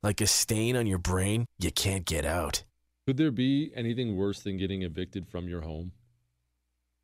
Like 0.00 0.20
a 0.20 0.28
stain 0.28 0.76
on 0.76 0.86
your 0.86 0.98
brain, 0.98 1.44
you 1.58 1.72
can't 1.72 2.04
get 2.04 2.24
out. 2.24 2.62
Could 3.04 3.16
there 3.16 3.32
be 3.32 3.72
anything 3.74 4.14
worse 4.14 4.38
than 4.38 4.58
getting 4.58 4.82
evicted 4.82 5.26
from 5.26 5.48
your 5.48 5.62
home? 5.62 5.90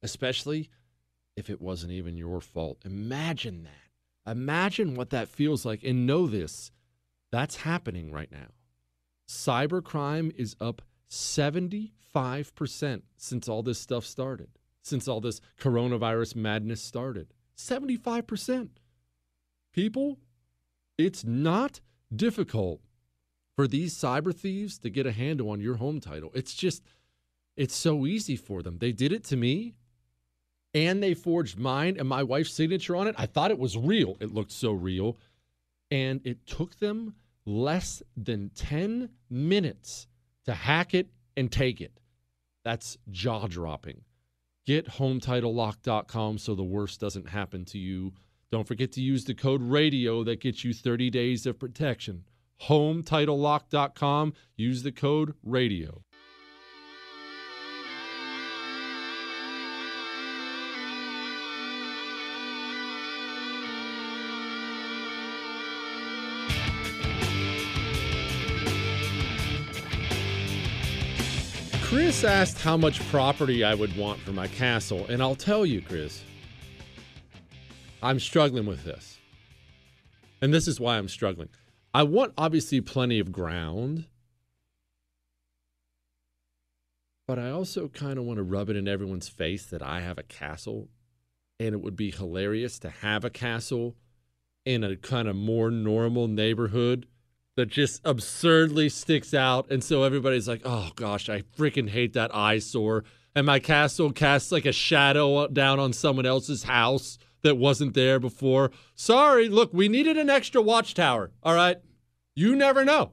Especially 0.00 0.70
if 1.36 1.50
it 1.50 1.60
wasn't 1.60 1.90
even 1.90 2.16
your 2.16 2.40
fault. 2.40 2.78
Imagine 2.84 3.64
that. 3.64 4.30
Imagine 4.30 4.94
what 4.94 5.10
that 5.10 5.28
feels 5.28 5.66
like. 5.66 5.82
And 5.82 6.06
know 6.06 6.28
this 6.28 6.70
that's 7.32 7.56
happening 7.56 8.12
right 8.12 8.30
now. 8.30 8.52
Cybercrime 9.28 10.32
is 10.36 10.54
up 10.60 10.82
75% 11.10 13.02
since 13.16 13.48
all 13.48 13.64
this 13.64 13.80
stuff 13.80 14.06
started, 14.06 14.50
since 14.82 15.08
all 15.08 15.20
this 15.20 15.40
coronavirus 15.60 16.36
madness 16.36 16.80
started. 16.80 17.34
75%. 17.56 18.68
People 19.72 20.20
it's 21.00 21.24
not 21.24 21.80
difficult 22.14 22.80
for 23.56 23.66
these 23.66 23.94
cyber 23.94 24.34
thieves 24.34 24.78
to 24.78 24.90
get 24.90 25.06
a 25.06 25.12
handle 25.12 25.50
on 25.50 25.60
your 25.60 25.76
home 25.76 26.00
title. 26.00 26.30
It's 26.34 26.54
just, 26.54 26.82
it's 27.56 27.74
so 27.74 28.06
easy 28.06 28.36
for 28.36 28.62
them. 28.62 28.78
They 28.78 28.92
did 28.92 29.12
it 29.12 29.24
to 29.24 29.36
me 29.36 29.74
and 30.72 31.02
they 31.02 31.14
forged 31.14 31.58
mine 31.58 31.96
and 31.98 32.08
my 32.08 32.22
wife's 32.22 32.52
signature 32.52 32.96
on 32.96 33.06
it. 33.06 33.14
I 33.18 33.26
thought 33.26 33.50
it 33.50 33.58
was 33.58 33.76
real. 33.76 34.16
It 34.20 34.32
looked 34.32 34.52
so 34.52 34.72
real. 34.72 35.18
And 35.90 36.20
it 36.24 36.46
took 36.46 36.78
them 36.78 37.14
less 37.44 38.02
than 38.16 38.50
10 38.54 39.10
minutes 39.28 40.06
to 40.44 40.54
hack 40.54 40.94
it 40.94 41.08
and 41.36 41.50
take 41.50 41.80
it. 41.80 42.00
That's 42.64 42.96
jaw 43.10 43.46
dropping. 43.46 44.02
Get 44.66 44.86
HometitleLock.com 44.86 46.38
so 46.38 46.54
the 46.54 46.62
worst 46.62 47.00
doesn't 47.00 47.28
happen 47.28 47.64
to 47.66 47.78
you 47.78 48.12
don't 48.50 48.66
forget 48.66 48.90
to 48.92 49.00
use 49.00 49.24
the 49.24 49.34
code 49.34 49.62
RADIO 49.62 50.24
that 50.24 50.40
gets 50.40 50.64
you 50.64 50.74
30 50.74 51.08
days 51.10 51.46
of 51.46 51.58
protection. 51.58 52.24
HomeTitleLock.com. 52.62 54.34
Use 54.56 54.82
the 54.82 54.92
code 54.92 55.34
RADIO. 55.44 56.02
Chris 71.82 72.22
asked 72.22 72.60
how 72.60 72.76
much 72.76 73.00
property 73.08 73.64
I 73.64 73.74
would 73.74 73.96
want 73.96 74.20
for 74.20 74.32
my 74.32 74.46
castle, 74.46 75.06
and 75.08 75.20
I'll 75.20 75.34
tell 75.34 75.66
you, 75.66 75.80
Chris, 75.80 76.22
I'm 78.02 78.18
struggling 78.20 78.66
with 78.66 78.84
this. 78.84 79.18
And 80.40 80.54
this 80.54 80.66
is 80.66 80.80
why 80.80 80.96
I'm 80.96 81.08
struggling. 81.08 81.48
I 81.92 82.02
want 82.04 82.32
obviously 82.38 82.80
plenty 82.80 83.18
of 83.18 83.32
ground, 83.32 84.06
but 87.26 87.38
I 87.38 87.50
also 87.50 87.88
kind 87.88 88.18
of 88.18 88.24
want 88.24 88.38
to 88.38 88.42
rub 88.42 88.70
it 88.70 88.76
in 88.76 88.88
everyone's 88.88 89.28
face 89.28 89.66
that 89.66 89.82
I 89.82 90.00
have 90.00 90.18
a 90.18 90.22
castle, 90.22 90.88
and 91.58 91.74
it 91.74 91.82
would 91.82 91.96
be 91.96 92.10
hilarious 92.10 92.78
to 92.80 92.90
have 92.90 93.24
a 93.24 93.30
castle 93.30 93.96
in 94.64 94.84
a 94.84 94.96
kind 94.96 95.28
of 95.28 95.36
more 95.36 95.70
normal 95.70 96.28
neighborhood 96.28 97.06
that 97.56 97.66
just 97.66 98.00
absurdly 98.04 98.88
sticks 98.88 99.34
out. 99.34 99.70
And 99.70 99.82
so 99.82 100.04
everybody's 100.04 100.48
like, 100.48 100.62
oh 100.64 100.90
gosh, 100.94 101.28
I 101.28 101.42
freaking 101.42 101.90
hate 101.90 102.12
that 102.14 102.34
eyesore. 102.34 103.04
And 103.34 103.46
my 103.46 103.58
castle 103.58 104.12
casts 104.12 104.52
like 104.52 104.66
a 104.66 104.72
shadow 104.72 105.48
down 105.48 105.78
on 105.78 105.92
someone 105.92 106.26
else's 106.26 106.62
house 106.62 107.18
that 107.42 107.56
wasn't 107.56 107.94
there 107.94 108.18
before. 108.18 108.70
Sorry, 108.94 109.48
look, 109.48 109.72
we 109.72 109.88
needed 109.88 110.16
an 110.16 110.30
extra 110.30 110.60
watchtower. 110.60 111.30
All 111.42 111.54
right. 111.54 111.78
You 112.34 112.54
never 112.56 112.84
know. 112.84 113.12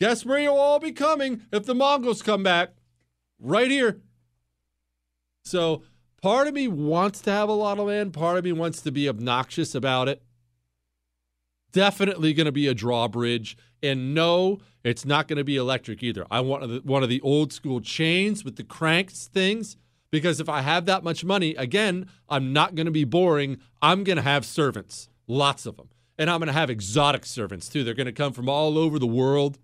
Guess 0.00 0.24
where 0.24 0.40
you'll 0.40 0.56
all 0.56 0.78
be 0.78 0.92
coming 0.92 1.42
if 1.52 1.66
the 1.66 1.74
Mongols 1.74 2.22
come 2.22 2.42
back? 2.42 2.70
Right 3.38 3.70
here. 3.70 4.00
So 5.44 5.82
part 6.22 6.48
of 6.48 6.54
me 6.54 6.68
wants 6.68 7.20
to 7.22 7.30
have 7.30 7.48
a 7.48 7.52
lot 7.52 7.78
of 7.78 7.86
land, 7.86 8.12
part 8.12 8.38
of 8.38 8.44
me 8.44 8.52
wants 8.52 8.80
to 8.82 8.92
be 8.92 9.08
obnoxious 9.08 9.74
about 9.74 10.08
it. 10.08 10.22
Definitely 11.72 12.32
going 12.32 12.46
to 12.46 12.52
be 12.52 12.66
a 12.66 12.74
drawbridge. 12.74 13.56
And 13.82 14.14
no, 14.14 14.58
it's 14.84 15.04
not 15.04 15.28
going 15.28 15.38
to 15.38 15.44
be 15.44 15.56
electric 15.56 16.02
either. 16.02 16.26
I 16.30 16.40
want 16.40 16.84
one 16.84 17.02
of 17.02 17.08
the 17.08 17.20
old 17.20 17.52
school 17.52 17.80
chains 17.80 18.44
with 18.44 18.56
the 18.56 18.64
cranks 18.64 19.28
things 19.28 19.76
because 20.10 20.40
if 20.40 20.48
I 20.48 20.60
have 20.62 20.86
that 20.86 21.04
much 21.04 21.24
money, 21.24 21.54
again, 21.54 22.08
I'm 22.28 22.52
not 22.52 22.74
going 22.74 22.86
to 22.86 22.92
be 22.92 23.04
boring. 23.04 23.58
I'm 23.80 24.04
going 24.04 24.16
to 24.16 24.22
have 24.22 24.44
servants, 24.44 25.08
lots 25.26 25.66
of 25.66 25.76
them. 25.76 25.88
And 26.18 26.28
I'm 26.28 26.38
going 26.38 26.48
to 26.48 26.52
have 26.52 26.70
exotic 26.70 27.24
servants 27.24 27.68
too. 27.68 27.82
They're 27.82 27.94
going 27.94 28.06
to 28.06 28.12
come 28.12 28.32
from 28.32 28.48
all 28.48 28.76
over 28.76 28.98
the 28.98 29.06
world. 29.06 29.58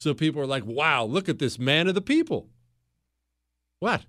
So 0.00 0.12
people 0.12 0.42
are 0.42 0.46
like, 0.46 0.66
wow, 0.66 1.04
look 1.04 1.28
at 1.28 1.38
this 1.38 1.58
man 1.58 1.88
of 1.88 1.94
the 1.94 2.02
people. 2.02 2.48
What? 3.78 4.04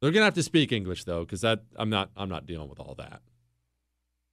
They're 0.00 0.12
going 0.12 0.20
to 0.20 0.26
have 0.26 0.34
to 0.34 0.42
speak 0.42 0.70
English 0.70 1.04
though 1.04 1.24
because 1.24 1.40
that 1.40 1.62
I'm 1.76 1.90
not 1.90 2.10
I'm 2.16 2.28
not 2.28 2.46
dealing 2.46 2.68
with 2.68 2.78
all 2.78 2.94
that. 2.98 3.22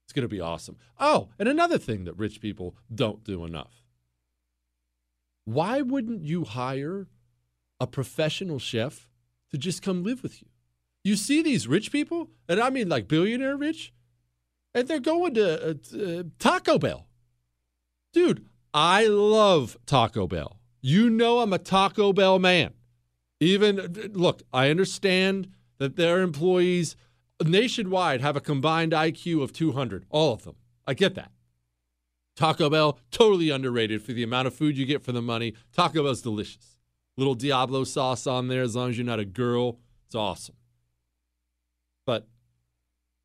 It's 0.06 0.14
going 0.14 0.24
to 0.24 0.28
be 0.28 0.42
awesome. 0.42 0.78
Oh, 1.00 1.30
and 1.40 1.48
another 1.48 1.78
thing 1.78 2.04
that 2.04 2.18
rich 2.18 2.42
people 2.42 2.76
don't 2.94 3.24
do 3.24 3.46
enough 3.46 3.82
why 5.46 5.82
wouldn't 5.82 6.24
you 6.24 6.44
hire 6.44 7.08
a 7.80 7.88
professional 7.88 8.60
chef 8.60 9.08
to 9.52 9.58
just 9.58 9.82
come 9.82 10.04
live 10.04 10.24
with 10.24 10.42
you? 10.42 10.48
You 11.04 11.16
see 11.16 11.42
these 11.42 11.68
rich 11.68 11.92
people, 11.92 12.30
and 12.48 12.60
I 12.60 12.70
mean 12.70 12.90
like 12.90 13.08
billionaire 13.08 13.58
rich, 13.58 13.94
and 14.74 14.88
they're 14.88 15.00
going 15.00 15.34
to 15.36 15.70
uh, 15.70 15.74
uh, 15.98 16.24
Taco 16.40 16.78
Bell. 16.78 17.08
Dude, 18.14 18.46
I 18.74 19.08
love 19.08 19.78
Taco 19.86 20.28
Bell. 20.28 20.58
You 20.82 21.10
know 21.10 21.40
I'm 21.40 21.54
a 21.54 21.58
Taco 21.58 22.14
Bell 22.14 22.40
man. 22.40 22.74
Even 23.40 24.12
look, 24.14 24.44
I 24.54 24.70
understand 24.70 25.50
that 25.80 25.96
their 25.96 26.22
employees 26.22 26.96
nationwide 27.44 28.22
have 28.22 28.36
a 28.36 28.42
combined 28.42 28.92
IQ 28.92 29.42
of 29.42 29.52
200, 29.52 30.06
all 30.10 30.34
of 30.34 30.44
them. 30.44 30.56
I 30.86 30.94
get 30.94 31.16
that. 31.16 31.32
Taco 32.36 32.70
Bell, 32.70 33.00
totally 33.12 33.50
underrated 33.50 34.02
for 34.02 34.14
the 34.14 34.24
amount 34.24 34.48
of 34.48 34.54
food 34.54 34.78
you 34.78 34.86
get 34.86 35.04
for 35.04 35.12
the 35.12 35.22
money. 35.22 35.54
Taco 35.74 36.04
Bell's 36.04 36.22
delicious. 36.22 36.71
Little 37.18 37.36
Diablo 37.36 37.84
sauce 37.84 38.26
on 38.26 38.48
there 38.48 38.62
as 38.62 38.76
long 38.76 38.90
as 38.90 38.98
you're 38.98 39.06
not 39.06 39.20
a 39.20 39.26
girl. 39.26 39.80
It's 40.06 40.16
awesome. 40.16 40.56
But 42.06 42.28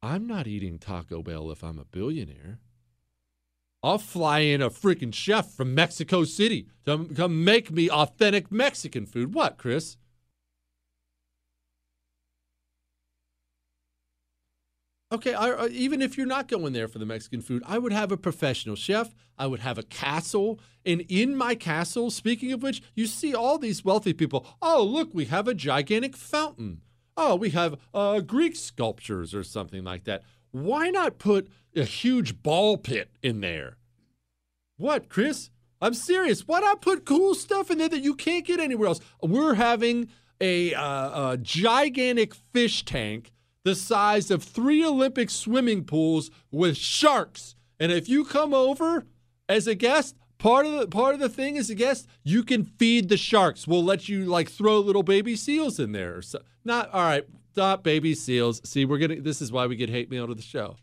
I'm 0.03 0.27
not 0.27 0.47
eating 0.47 0.79
Taco 0.79 1.23
Bell 1.23 1.51
if 1.51 1.65
I'm 1.65 1.79
a 1.79 1.85
billionaire. 1.85 2.59
I'll 3.83 3.99
fly 3.99 4.41
in 4.41 4.61
a 4.61 4.71
freaking 4.71 5.15
chef 5.15 5.53
from 5.53 5.75
Mexico 5.75 6.25
City 6.25 6.67
to 6.85 7.07
come 7.15 7.45
make 7.45 7.71
me 7.71 7.89
authentic 7.89 8.51
Mexican 8.51 9.07
food. 9.07 9.35
What, 9.35 9.59
Chris? 9.59 9.97
Okay, 15.17 15.33
I, 15.33 15.69
even 15.69 16.03
if 16.03 16.19
you're 16.19 16.27
not 16.27 16.47
going 16.47 16.75
there 16.75 16.89
for 16.89 16.99
the 16.99 17.07
Mexican 17.07 17.41
food, 17.41 17.63
I 17.67 17.79
would 17.79 17.93
have 17.93 18.13
a 18.13 18.19
professional 18.19 18.77
chef. 18.77 19.15
I 19.39 19.47
would 19.47 19.61
have 19.61 19.79
a 19.79 19.83
castle. 19.83 20.61
And 20.85 21.07
in 21.09 21.35
my 21.35 21.55
castle, 21.55 22.11
speaking 22.11 22.53
of 22.53 22.63
which, 22.63 22.83
you 22.95 23.07
see 23.07 23.35
all 23.35 23.57
these 23.57 23.83
wealthy 23.83 24.13
people. 24.13 24.47
Oh, 24.61 24.85
look, 24.85 25.15
we 25.15 25.25
have 25.25 25.49
a 25.49 25.55
gigantic 25.55 26.19
fountain. 26.19 26.83
Oh, 27.17 27.35
we 27.35 27.49
have 27.51 27.79
uh, 27.95 28.21
Greek 28.21 28.57
sculptures 28.57 29.35
or 29.35 29.43
something 29.43 29.85
like 29.85 30.05
that. 30.05 30.23
Why 30.51 30.91
not 30.91 31.19
put 31.19 31.49
a 31.75 31.85
huge 31.85 32.43
ball 32.43 32.77
pit 32.77 33.09
in 33.23 33.41
there? 33.41 33.79
What, 34.77 35.09
Chris? 35.09 35.49
I'm 35.81 35.95
serious. 35.95 36.47
Why 36.47 36.61
not 36.61 36.83
put 36.83 37.07
cool 37.07 37.35
stuff 37.35 37.71
in 37.71 37.79
there 37.79 37.89
that 37.89 38.03
you 38.03 38.15
can't 38.15 38.45
get 38.45 38.61
anywhere 38.61 38.89
else? 38.89 39.01
We're 39.23 39.55
having 39.55 40.11
a, 40.43 40.75
uh, 40.75 41.31
a 41.31 41.39
gigantic 41.39 42.35
fish 42.35 42.85
tank 42.85 43.33
the 43.67 43.75
size 43.75 44.31
of 44.31 44.45
three 44.45 44.85
Olympic 44.85 45.29
swimming 45.29 45.83
pools 45.83 46.31
with 46.53 46.77
sharks. 46.77 47.57
And 47.81 47.91
if 47.91 48.09
you 48.09 48.25
come 48.25 48.55
over 48.55 49.07
as 49.49 49.67
a 49.67 49.75
guest, 49.75 50.15
part 50.39 50.67
of 50.67 50.79
the 50.79 50.87
part 50.87 51.15
of 51.15 51.21
the 51.21 51.29
thing 51.29 51.57
is 51.57 51.69
a 51.69 51.75
guest, 51.75 52.07
you 52.23 52.45
can 52.45 52.63
feed 52.65 53.09
the 53.09 53.17
sharks. 53.17 53.67
We'll 53.67 53.83
let 53.83 54.09
you 54.09 54.25
like 54.25 54.49
throw 54.49 54.79
little 54.79 55.03
baby 55.03 55.35
seals 55.35 55.81
in 55.81 55.91
there. 55.91 56.23
So, 56.23 56.43
not 56.65 56.91
all 56.93 57.03
right. 57.03 57.25
Stop 57.55 57.83
baby 57.83 58.15
seals. 58.15 58.61
See, 58.65 58.85
we're 58.85 58.99
gonna. 58.99 59.21
This 59.21 59.43
is 59.43 59.51
why 59.51 59.67
we 59.67 59.75
get 59.75 59.91
hate 59.91 60.13
mail 60.13 60.29
to 60.29 60.35
the 60.35 60.43
show. 60.43 60.77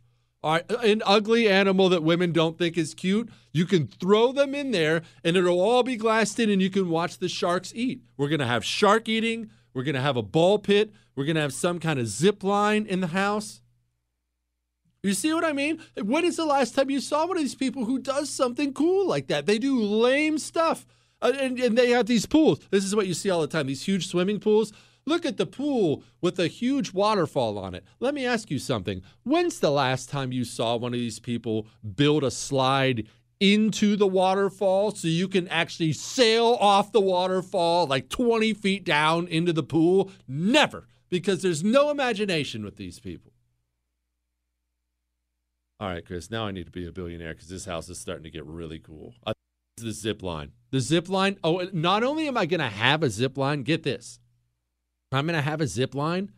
All 0.43 0.51
right, 0.51 0.69
uh, 0.69 0.79
an 0.79 1.01
ugly 1.05 1.47
animal 1.47 1.87
that 1.87 2.03
women 2.03 2.33
don't 2.33 2.57
think 2.57 2.77
is 2.77 2.93
cute, 2.93 3.29
you 3.53 3.65
can 3.65 3.87
throw 3.87 4.33
them 4.33 4.53
in 4.53 4.71
there 4.71 5.03
and 5.23 5.37
it'll 5.37 5.61
all 5.61 5.83
be 5.83 5.95
glassed 5.95 6.37
in 6.37 6.49
and 6.49 6.61
you 6.61 6.69
can 6.69 6.89
watch 6.89 7.19
the 7.19 7.29
sharks 7.29 7.71
eat. 7.73 8.01
We're 8.17 8.27
going 8.27 8.41
to 8.41 8.45
have 8.45 8.65
shark 8.65 9.07
eating. 9.07 9.51
We're 9.73 9.83
going 9.83 9.95
to 9.95 10.01
have 10.01 10.17
a 10.17 10.21
ball 10.21 10.59
pit. 10.59 10.91
We're 11.15 11.25
going 11.25 11.35
to 11.35 11.41
have 11.41 11.53
some 11.53 11.79
kind 11.79 11.99
of 11.99 12.07
zip 12.07 12.43
line 12.43 12.85
in 12.85 13.01
the 13.01 13.07
house. 13.07 13.61
You 15.01 15.13
see 15.13 15.33
what 15.33 15.43
I 15.43 15.51
mean? 15.51 15.79
When 16.01 16.23
is 16.23 16.37
the 16.37 16.45
last 16.45 16.75
time 16.75 16.89
you 16.89 17.01
saw 17.01 17.27
one 17.27 17.37
of 17.37 17.43
these 17.43 17.55
people 17.55 17.83
who 17.85 17.99
does 17.99 18.29
something 18.29 18.73
cool 18.73 19.07
like 19.07 19.27
that? 19.27 19.45
They 19.45 19.59
do 19.59 19.81
lame 19.81 20.37
stuff. 20.37 20.85
Uh, 21.21 21.33
and, 21.39 21.59
and 21.59 21.77
they 21.77 21.89
have 21.89 22.05
these 22.05 22.25
pools. 22.25 22.59
This 22.69 22.85
is 22.85 22.95
what 22.95 23.07
you 23.07 23.13
see 23.13 23.29
all 23.29 23.41
the 23.41 23.47
time 23.47 23.67
these 23.67 23.85
huge 23.85 24.07
swimming 24.07 24.39
pools. 24.39 24.71
Look 25.05 25.25
at 25.25 25.35
the 25.35 25.45
pool 25.45 26.03
with 26.21 26.39
a 26.39 26.47
huge 26.47 26.93
waterfall 26.93 27.57
on 27.57 27.75
it. 27.75 27.83
Let 27.99 28.13
me 28.13 28.25
ask 28.25 28.49
you 28.49 28.59
something. 28.59 29.01
When's 29.23 29.59
the 29.59 29.71
last 29.71 30.09
time 30.09 30.31
you 30.31 30.45
saw 30.45 30.77
one 30.77 30.93
of 30.93 30.99
these 30.99 31.19
people 31.19 31.67
build 31.95 32.23
a 32.23 32.31
slide 32.31 33.07
into 33.43 33.97
the 33.97 34.07
waterfall 34.07 34.91
so 34.91 35.09
you 35.09 35.27
can 35.27 35.49
actually 35.49 35.91
sail 35.91 36.57
off 36.61 36.93
the 36.93 37.01
waterfall 37.01 37.85
like 37.85 38.07
20 38.07 38.53
feet 38.53 38.85
down 38.85 39.27
into 39.27 39.51
the 39.51 39.63
pool? 39.63 40.09
Never, 40.27 40.87
because 41.09 41.41
there's 41.41 41.61
no 41.61 41.89
imagination 41.89 42.63
with 42.63 42.77
these 42.77 42.99
people. 43.01 43.33
All 45.81 45.89
right, 45.89 46.05
Chris, 46.05 46.31
now 46.31 46.45
I 46.45 46.51
need 46.51 46.67
to 46.67 46.71
be 46.71 46.87
a 46.87 46.91
billionaire 46.93 47.33
because 47.33 47.49
this 47.49 47.65
house 47.65 47.89
is 47.89 47.99
starting 47.99 48.23
to 48.23 48.29
get 48.29 48.45
really 48.45 48.79
cool. 48.79 49.13
Uh, 49.27 49.33
the 49.75 49.91
zip 49.91 50.23
line. 50.23 50.53
The 50.71 50.79
zip 50.79 51.09
line. 51.09 51.37
Oh, 51.43 51.67
not 51.73 52.03
only 52.03 52.29
am 52.29 52.37
I 52.37 52.45
going 52.45 52.61
to 52.61 52.69
have 52.69 53.03
a 53.03 53.09
zip 53.09 53.37
line, 53.37 53.63
get 53.63 53.83
this. 53.83 54.19
I'm 55.11 55.25
going 55.27 55.35
to 55.35 55.41
have 55.41 55.59
a 55.59 55.67
zip 55.67 55.93
line 55.93 56.31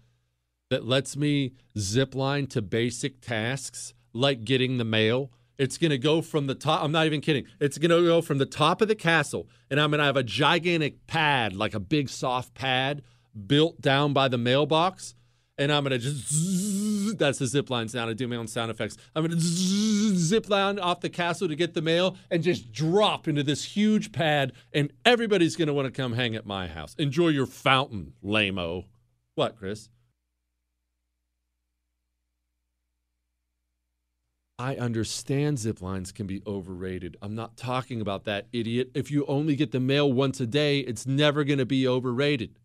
that 0.71 0.85
lets 0.85 1.15
me 1.15 1.53
zip 1.77 2.15
line 2.15 2.47
to 2.47 2.63
basic 2.63 3.21
tasks 3.21 3.93
like 4.11 4.43
getting 4.43 4.77
the 4.77 4.83
mail 4.83 5.29
it's 5.57 5.77
going 5.77 5.91
to 5.91 5.97
go 5.97 6.21
from 6.21 6.47
the 6.47 6.55
top. 6.55 6.83
I'm 6.83 6.91
not 6.91 7.05
even 7.05 7.21
kidding. 7.21 7.45
It's 7.59 7.77
going 7.77 7.91
to 7.91 8.05
go 8.05 8.21
from 8.21 8.37
the 8.37 8.45
top 8.45 8.81
of 8.81 8.87
the 8.87 8.95
castle, 8.95 9.47
and 9.69 9.79
I'm 9.79 9.91
going 9.91 9.99
to 9.99 10.05
have 10.05 10.17
a 10.17 10.23
gigantic 10.23 11.07
pad, 11.07 11.53
like 11.53 11.73
a 11.73 11.79
big 11.79 12.09
soft 12.09 12.53
pad, 12.53 13.01
built 13.47 13.81
down 13.81 14.13
by 14.13 14.27
the 14.27 14.37
mailbox. 14.37 15.15
And 15.57 15.71
I'm 15.71 15.85
going 15.85 15.91
to 15.91 15.99
just, 15.99 16.33
zzz, 16.33 17.15
that's 17.15 17.39
the 17.39 17.47
zip 17.47 17.69
line 17.69 17.87
sound. 17.87 18.09
I 18.09 18.13
do 18.13 18.27
my 18.27 18.35
own 18.35 18.47
sound 18.47 18.71
effects. 18.71 18.97
I'm 19.15 19.25
going 19.25 19.39
to 19.39 19.39
zip 19.39 20.49
line 20.49 20.79
off 20.79 20.99
the 20.99 21.09
castle 21.09 21.47
to 21.47 21.55
get 21.55 21.73
the 21.73 21.81
mail 21.81 22.17
and 22.29 22.43
just 22.43 22.73
drop 22.73 23.29
into 23.29 23.41
this 23.41 23.63
huge 23.63 24.11
pad, 24.11 24.51
and 24.73 24.91
everybody's 25.05 25.55
going 25.55 25.69
to 25.69 25.73
want 25.73 25.85
to 25.85 25.91
come 25.91 26.11
hang 26.11 26.35
at 26.35 26.45
my 26.45 26.67
house. 26.67 26.93
Enjoy 26.95 27.29
your 27.29 27.45
fountain, 27.45 28.13
lame 28.21 28.83
What, 29.35 29.57
Chris? 29.57 29.87
I 34.57 34.75
understand 34.77 35.59
zip 35.59 35.81
lines 35.81 36.11
can 36.13 36.27
be 36.27 36.41
overrated. 36.47 37.17
I'm 37.21 37.35
not 37.35 37.57
talking 37.57 37.99
about 37.99 38.23
that, 38.23 38.47
idiot. 38.53 38.91
If 38.93 39.11
you 39.11 39.25
only 39.25 39.55
get 39.55 39.71
the 39.71 39.81
mail 39.81 40.11
once 40.11 40.39
a 40.39 40.47
day, 40.47 40.79
it's 40.79 41.05
never 41.05 41.43
going 41.43 41.59
to 41.59 41.65
be 41.65 41.87
overrated. 41.87 42.57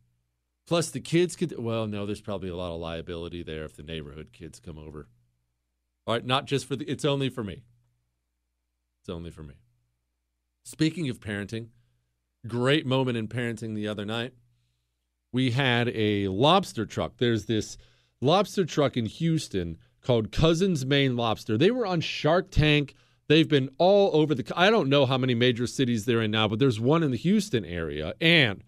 Plus, 0.68 0.90
the 0.90 1.00
kids 1.00 1.34
could, 1.34 1.58
well, 1.58 1.88
no, 1.88 2.06
there's 2.06 2.20
probably 2.20 2.48
a 2.48 2.54
lot 2.54 2.72
of 2.72 2.80
liability 2.80 3.42
there 3.42 3.64
if 3.64 3.74
the 3.74 3.82
neighborhood 3.82 4.28
kids 4.32 4.60
come 4.60 4.78
over. 4.78 5.08
All 6.06 6.14
right, 6.14 6.24
not 6.24 6.46
just 6.46 6.66
for 6.66 6.76
the, 6.76 6.84
it's 6.84 7.04
only 7.04 7.28
for 7.28 7.42
me. 7.42 7.64
It's 9.02 9.08
only 9.08 9.32
for 9.32 9.42
me. 9.42 9.54
Speaking 10.62 11.08
of 11.08 11.18
parenting, 11.18 11.68
great 12.46 12.86
moment 12.86 13.16
in 13.16 13.26
parenting 13.26 13.74
the 13.74 13.88
other 13.88 14.04
night. 14.04 14.32
We 15.32 15.50
had 15.50 15.88
a 15.88 16.28
lobster 16.28 16.86
truck. 16.86 17.16
There's 17.16 17.46
this 17.46 17.76
lobster 18.20 18.64
truck 18.64 18.96
in 18.96 19.06
Houston 19.06 19.78
called 20.02 20.32
Cousins 20.32 20.84
Maine 20.84 21.16
Lobster. 21.16 21.56
They 21.58 21.70
were 21.70 21.86
on 21.86 22.00
Shark 22.00 22.50
Tank. 22.50 22.94
They've 23.28 23.48
been 23.48 23.70
all 23.78 24.10
over 24.14 24.34
the. 24.34 24.50
I 24.56 24.70
don't 24.70 24.88
know 24.88 25.06
how 25.06 25.18
many 25.18 25.34
major 25.34 25.66
cities 25.66 26.04
they're 26.04 26.22
in 26.22 26.30
now, 26.30 26.48
but 26.48 26.58
there's 26.58 26.80
one 26.80 27.02
in 27.02 27.10
the 27.10 27.16
Houston 27.16 27.64
area. 27.64 28.14
And 28.20 28.64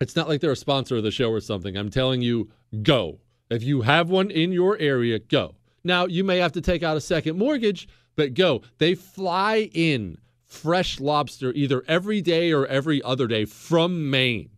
it's 0.00 0.16
not 0.16 0.28
like 0.28 0.40
they're 0.40 0.52
a 0.52 0.56
sponsor 0.56 0.96
of 0.96 1.02
the 1.02 1.10
show 1.10 1.30
or 1.30 1.40
something. 1.40 1.76
I'm 1.76 1.90
telling 1.90 2.22
you, 2.22 2.50
go. 2.82 3.20
If 3.50 3.62
you 3.62 3.82
have 3.82 4.08
one 4.08 4.30
in 4.30 4.52
your 4.52 4.78
area, 4.78 5.18
go. 5.18 5.56
Now, 5.84 6.06
you 6.06 6.24
may 6.24 6.38
have 6.38 6.52
to 6.52 6.60
take 6.60 6.82
out 6.82 6.96
a 6.96 7.00
second 7.00 7.38
mortgage, 7.38 7.88
but 8.16 8.34
go. 8.34 8.62
They 8.78 8.94
fly 8.94 9.70
in 9.72 10.18
fresh 10.44 10.98
lobster 11.00 11.52
either 11.52 11.84
every 11.86 12.20
day 12.20 12.52
or 12.52 12.66
every 12.66 13.02
other 13.02 13.26
day 13.26 13.44
from 13.44 14.10
Maine. 14.10 14.50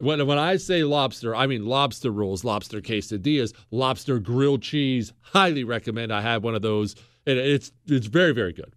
When, 0.00 0.26
when 0.26 0.38
I 0.38 0.56
say 0.56 0.82
lobster, 0.82 1.36
I 1.36 1.46
mean 1.46 1.66
lobster 1.66 2.10
rolls, 2.10 2.42
lobster 2.42 2.80
quesadillas, 2.80 3.52
lobster 3.70 4.18
grilled 4.18 4.62
cheese. 4.62 5.12
Highly 5.20 5.62
recommend 5.62 6.10
I 6.10 6.22
have 6.22 6.42
one 6.42 6.54
of 6.54 6.62
those. 6.62 6.94
It, 7.26 7.36
it's 7.36 7.70
it's 7.86 8.06
very 8.06 8.32
very 8.32 8.54
good. 8.54 8.74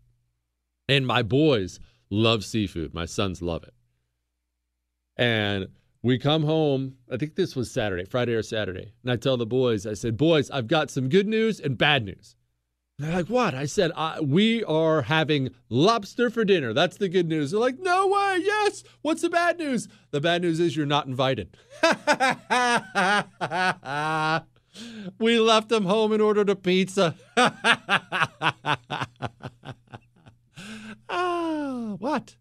And 0.90 1.08
my 1.08 1.24
boys 1.24 1.80
love 2.10 2.44
seafood. 2.44 2.94
My 2.94 3.06
sons 3.06 3.42
love 3.42 3.64
it. 3.64 3.74
And 5.16 5.70
we 6.02 6.18
come 6.20 6.44
home. 6.44 6.98
I 7.10 7.16
think 7.16 7.36
this 7.36 7.56
was 7.56 7.72
Saturday, 7.72 8.04
Friday 8.04 8.34
or 8.34 8.44
Saturday, 8.44 8.92
and 9.02 9.12
I 9.12 9.16
tell 9.16 9.38
the 9.38 9.46
boys, 9.46 9.88
I 9.88 9.94
said, 9.94 10.18
"Boys, 10.18 10.52
I've 10.52 10.68
got 10.68 10.92
some 10.92 11.08
good 11.08 11.28
news 11.28 11.62
and 11.62 11.78
bad 11.78 12.04
news." 12.04 12.36
They're 13.04 13.16
like, 13.16 13.28
"What?" 13.28 13.54
I 13.54 13.66
said, 13.66 13.92
"We 14.22 14.64
are 14.64 15.02
having 15.02 15.50
lobster 15.70 16.30
for 16.30 16.46
dinner. 16.46 16.72
That's 16.74 16.96
the 16.96 17.10
good 17.10 17.28
news." 17.28 17.52
They're 17.52 17.60
like, 17.60 17.80
"No 17.80 18.08
way! 18.08 18.40
Yes. 18.42 18.86
What's 19.02 19.22
the 19.22 19.30
bad 19.30 19.60
news?" 19.60 19.90
The 20.12 20.22
bad 20.22 20.42
news 20.42 20.62
is 20.62 20.78
you're 20.78 20.86
not 20.86 21.06
invited. 21.06 21.58
we 25.20 25.38
left 25.38 25.70
them 25.70 25.86
home 25.86 26.14
and 26.14 26.22
ordered 26.22 26.50
a 26.50 26.56
pizza. 26.56 27.16
ah, 31.10 31.96
what? 32.00 32.38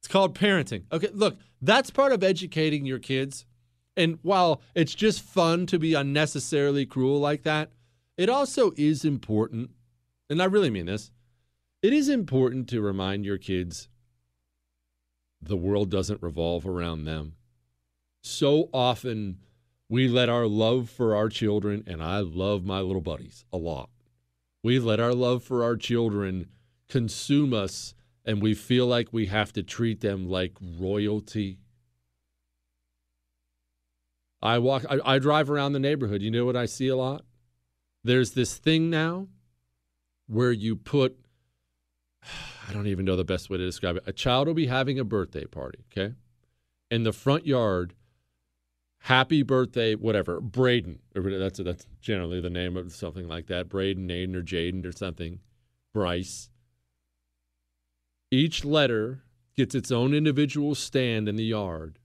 It's 0.00 0.08
called 0.08 0.36
parenting. 0.36 0.86
Okay, 0.90 1.10
look, 1.12 1.36
that's 1.60 1.90
part 1.90 2.10
of 2.10 2.24
educating 2.24 2.84
your 2.84 2.98
kids. 2.98 3.46
And 3.96 4.18
while 4.22 4.60
it's 4.74 4.94
just 4.94 5.22
fun 5.22 5.66
to 5.66 5.78
be 5.78 5.94
unnecessarily 5.94 6.84
cruel 6.84 7.20
like 7.20 7.44
that, 7.44 7.70
it 8.16 8.28
also 8.28 8.72
is 8.76 9.04
important, 9.04 9.70
and 10.28 10.42
I 10.42 10.46
really 10.46 10.70
mean 10.70 10.86
this, 10.86 11.10
it 11.82 11.92
is 11.92 12.08
important 12.08 12.68
to 12.68 12.80
remind 12.80 13.24
your 13.24 13.38
kids 13.38 13.88
the 15.40 15.56
world 15.56 15.90
doesn't 15.90 16.22
revolve 16.22 16.66
around 16.66 17.04
them. 17.04 17.34
So 18.22 18.68
often 18.72 19.38
we 19.88 20.06
let 20.06 20.28
our 20.28 20.46
love 20.46 20.88
for 20.88 21.16
our 21.16 21.28
children, 21.28 21.82
and 21.86 22.02
I 22.02 22.20
love 22.20 22.64
my 22.64 22.80
little 22.80 23.00
buddies 23.00 23.44
a 23.52 23.56
lot, 23.56 23.90
we 24.62 24.78
let 24.78 25.00
our 25.00 25.14
love 25.14 25.42
for 25.42 25.64
our 25.64 25.76
children 25.76 26.46
consume 26.88 27.52
us, 27.52 27.94
and 28.24 28.40
we 28.40 28.54
feel 28.54 28.86
like 28.86 29.08
we 29.12 29.26
have 29.26 29.52
to 29.54 29.62
treat 29.62 30.00
them 30.00 30.28
like 30.28 30.52
royalty. 30.60 31.58
I 34.40 34.58
walk, 34.58 34.84
I, 34.88 34.98
I 35.04 35.18
drive 35.18 35.50
around 35.50 35.72
the 35.72 35.80
neighborhood. 35.80 36.20
You 36.22 36.30
know 36.30 36.44
what 36.44 36.56
I 36.56 36.66
see 36.66 36.88
a 36.88 36.96
lot? 36.96 37.24
There's 38.04 38.32
this 38.32 38.58
thing 38.58 38.90
now 38.90 39.28
where 40.26 40.52
you 40.52 40.76
put, 40.76 41.16
I 42.68 42.72
don't 42.72 42.86
even 42.86 43.04
know 43.04 43.16
the 43.16 43.24
best 43.24 43.50
way 43.50 43.58
to 43.58 43.64
describe 43.64 43.96
it. 43.96 44.04
A 44.06 44.12
child 44.12 44.46
will 44.46 44.54
be 44.54 44.66
having 44.66 44.98
a 44.98 45.04
birthday 45.04 45.44
party, 45.44 45.84
okay? 45.90 46.14
In 46.90 47.04
the 47.04 47.12
front 47.12 47.46
yard, 47.46 47.94
happy 49.00 49.42
birthday, 49.42 49.94
whatever, 49.94 50.40
Braden. 50.40 50.98
That's 51.14 51.58
that's 51.58 51.86
generally 52.00 52.40
the 52.40 52.50
name 52.50 52.76
of 52.76 52.92
something 52.92 53.28
like 53.28 53.46
that. 53.46 53.68
Braden, 53.68 54.08
Aiden, 54.08 54.34
or 54.34 54.42
Jaden, 54.42 54.84
or 54.86 54.92
something. 54.92 55.40
Bryce. 55.92 56.50
Each 58.30 58.64
letter 58.64 59.22
gets 59.56 59.74
its 59.74 59.90
own 59.90 60.14
individual 60.14 60.74
stand 60.74 61.28
in 61.28 61.36
the 61.36 61.44
yard. 61.44 61.98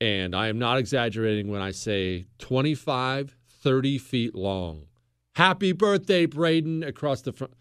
And 0.00 0.36
I 0.36 0.48
am 0.48 0.58
not 0.58 0.78
exaggerating 0.78 1.48
when 1.48 1.62
I 1.62 1.70
say 1.70 2.26
25, 2.38 3.36
30 3.48 3.98
feet 3.98 4.34
long. 4.34 4.86
Happy 5.36 5.72
birthday, 5.72 6.24
Braden, 6.24 6.82
across 6.82 7.20
the 7.20 7.30
front. 7.30 7.52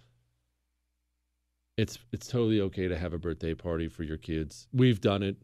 It's 1.76 2.00
it's 2.14 2.26
totally 2.26 2.62
okay 2.62 2.88
to 2.88 2.98
have 2.98 3.12
a 3.12 3.18
birthday 3.18 3.54
party 3.54 3.90
for 3.90 4.04
your 4.04 4.16
kids. 4.16 4.70
We've 4.72 5.02
done 5.02 5.22
it. 5.22 5.36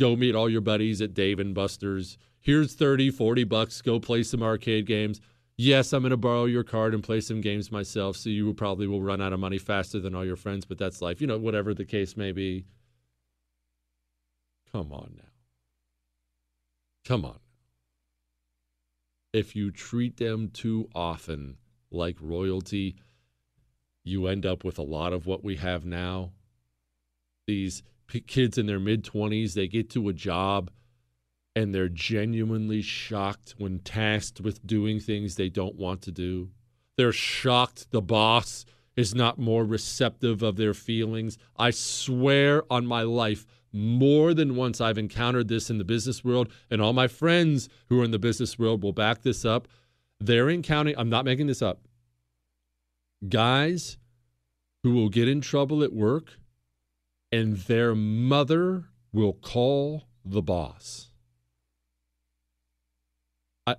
Go 0.00 0.16
meet 0.16 0.34
all 0.34 0.50
your 0.50 0.60
buddies 0.60 1.00
at 1.00 1.14
Dave 1.14 1.38
and 1.38 1.54
Buster's. 1.54 2.18
Here's 2.40 2.74
30, 2.74 3.12
40 3.12 3.44
bucks. 3.44 3.80
Go 3.80 4.00
play 4.00 4.24
some 4.24 4.42
arcade 4.42 4.86
games. 4.86 5.20
Yes, 5.56 5.92
I'm 5.92 6.02
going 6.02 6.10
to 6.10 6.16
borrow 6.16 6.46
your 6.46 6.64
card 6.64 6.94
and 6.94 7.02
play 7.02 7.20
some 7.20 7.40
games 7.40 7.70
myself, 7.70 8.16
so 8.16 8.28
you 8.28 8.52
probably 8.54 8.88
will 8.88 9.00
run 9.02 9.22
out 9.22 9.32
of 9.32 9.38
money 9.38 9.58
faster 9.58 10.00
than 10.00 10.16
all 10.16 10.24
your 10.24 10.34
friends, 10.34 10.64
but 10.64 10.78
that's 10.78 11.00
life. 11.00 11.20
You 11.20 11.28
know, 11.28 11.38
whatever 11.38 11.74
the 11.74 11.84
case 11.84 12.16
may 12.16 12.32
be. 12.32 12.64
Come 14.72 14.92
on 14.92 15.12
now. 15.16 15.30
Come 17.04 17.24
on. 17.24 17.38
If 19.32 19.54
you 19.54 19.70
treat 19.70 20.16
them 20.16 20.48
too 20.48 20.88
often 20.92 21.56
like 21.90 22.16
royalty, 22.20 22.96
you 24.04 24.26
end 24.26 24.46
up 24.46 24.64
with 24.64 24.78
a 24.78 24.82
lot 24.82 25.12
of 25.12 25.26
what 25.26 25.44
we 25.44 25.56
have 25.56 25.84
now. 25.84 26.32
These 27.46 27.82
p- 28.06 28.20
kids 28.20 28.58
in 28.58 28.66
their 28.66 28.80
mid 28.80 29.04
20s, 29.04 29.54
they 29.54 29.68
get 29.68 29.90
to 29.90 30.08
a 30.08 30.12
job 30.12 30.70
and 31.54 31.74
they're 31.74 31.88
genuinely 31.88 32.82
shocked 32.82 33.54
when 33.58 33.80
tasked 33.80 34.40
with 34.40 34.64
doing 34.66 35.00
things 35.00 35.34
they 35.34 35.48
don't 35.48 35.74
want 35.74 36.02
to 36.02 36.12
do. 36.12 36.50
They're 36.96 37.12
shocked 37.12 37.90
the 37.90 38.02
boss 38.02 38.64
is 38.96 39.14
not 39.14 39.38
more 39.38 39.64
receptive 39.64 40.42
of 40.42 40.56
their 40.56 40.74
feelings. 40.74 41.38
I 41.56 41.70
swear 41.70 42.64
on 42.70 42.84
my 42.86 43.02
life, 43.02 43.46
more 43.72 44.34
than 44.34 44.56
once 44.56 44.80
I've 44.80 44.98
encountered 44.98 45.48
this 45.48 45.70
in 45.70 45.78
the 45.78 45.84
business 45.84 46.24
world, 46.24 46.48
and 46.70 46.80
all 46.82 46.92
my 46.92 47.06
friends 47.06 47.68
who 47.88 48.00
are 48.00 48.04
in 48.04 48.10
the 48.10 48.18
business 48.18 48.58
world 48.58 48.82
will 48.82 48.92
back 48.92 49.22
this 49.22 49.44
up. 49.44 49.68
They're 50.20 50.50
encountering, 50.50 50.96
I'm 50.98 51.10
not 51.10 51.24
making 51.24 51.46
this 51.46 51.62
up, 51.62 51.80
guys 53.28 53.98
who 54.82 54.94
will 54.94 55.08
get 55.08 55.28
in 55.28 55.40
trouble 55.40 55.82
at 55.82 55.92
work 55.92 56.38
and 57.30 57.56
their 57.56 57.94
mother 57.94 58.86
will 59.12 59.32
call 59.32 60.04
the 60.24 60.42
boss. 60.42 61.10
I, 63.66 63.76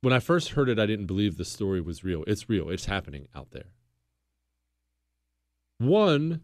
when 0.00 0.12
I 0.12 0.18
first 0.18 0.50
heard 0.50 0.68
it, 0.68 0.78
I 0.78 0.86
didn't 0.86 1.06
believe 1.06 1.36
the 1.36 1.44
story 1.44 1.80
was 1.80 2.04
real. 2.04 2.24
It's 2.26 2.48
real, 2.48 2.68
it's 2.70 2.86
happening 2.86 3.28
out 3.34 3.50
there. 3.50 3.70
One, 5.78 6.42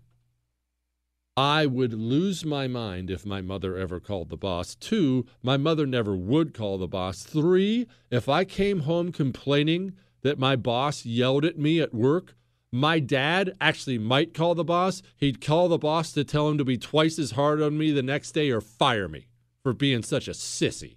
I 1.39 1.67
would 1.67 1.95
lose 1.95 2.45
my 2.45 2.67
mind 2.67 3.13
if 3.13 3.25
my 3.25 3.41
mother 3.41 3.77
ever 3.77 4.01
called 4.01 4.29
the 4.29 4.37
boss. 4.37 4.75
Two, 4.75 5.25
my 5.41 5.57
mother 5.57 5.87
never 5.87 6.17
would 6.17 6.53
call 6.53 6.79
the 6.79 6.89
boss. 6.89 7.23
Three, 7.23 7.87
if 8.11 8.29
I 8.29 8.45
came 8.45 8.81
home 8.81 9.13
complaining 9.13 9.93
that 10.23 10.41
my 10.41 10.57
boss 10.57 11.07
yelled 11.07 11.45
at 11.45 11.57
me 11.57 11.81
at 11.81 11.95
work, 11.95 12.35
my 12.73 12.99
dad 12.99 13.55
actually 13.61 13.99
might 13.99 14.35
call 14.35 14.57
the 14.57 14.65
boss. 14.65 15.01
He'd 15.15 15.41
call 15.41 15.69
the 15.69 15.79
boss 15.79 16.11
to 16.15 16.25
tell 16.25 16.49
him 16.49 16.59
to 16.59 16.65
be 16.65 16.77
twice 16.77 17.21
as 17.21 17.31
hard 17.31 17.63
on 17.63 17.79
me 17.79 17.93
the 17.93 18.03
next 18.03 18.33
day 18.33 18.51
or 18.51 18.61
fire 18.61 19.07
me 19.07 19.29
for 19.63 19.73
being 19.73 20.03
such 20.03 20.27
a 20.27 20.33
sissy. 20.33 20.97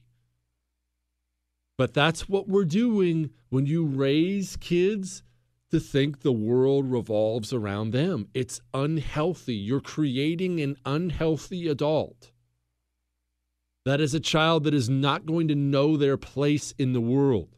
But 1.78 1.94
that's 1.94 2.28
what 2.28 2.48
we're 2.48 2.66
doing 2.66 3.30
when 3.50 3.68
you 3.68 3.86
raise 3.86 4.56
kids 4.56 5.22
to 5.72 5.80
think 5.80 6.22
the 6.22 6.32
world 6.32 6.92
revolves 6.92 7.54
around 7.54 7.92
them. 7.92 8.28
It's 8.34 8.62
unhealthy. 8.74 9.56
You're 9.56 9.82
creating 9.82 10.60
an 10.60 10.76
unhealthy 10.86 11.68
adult. 11.68 12.32
That 13.86 14.00
is 14.00 14.14
a 14.14 14.20
child 14.20 14.66
that 14.66 14.74
is 14.74 14.90
not 14.90 15.26
going 15.26 15.48
to 15.48 15.56
know 15.56 15.98
their 15.98 16.18
place 16.18 16.74
in 16.78 16.94
the 16.94 17.02
world. 17.02 17.56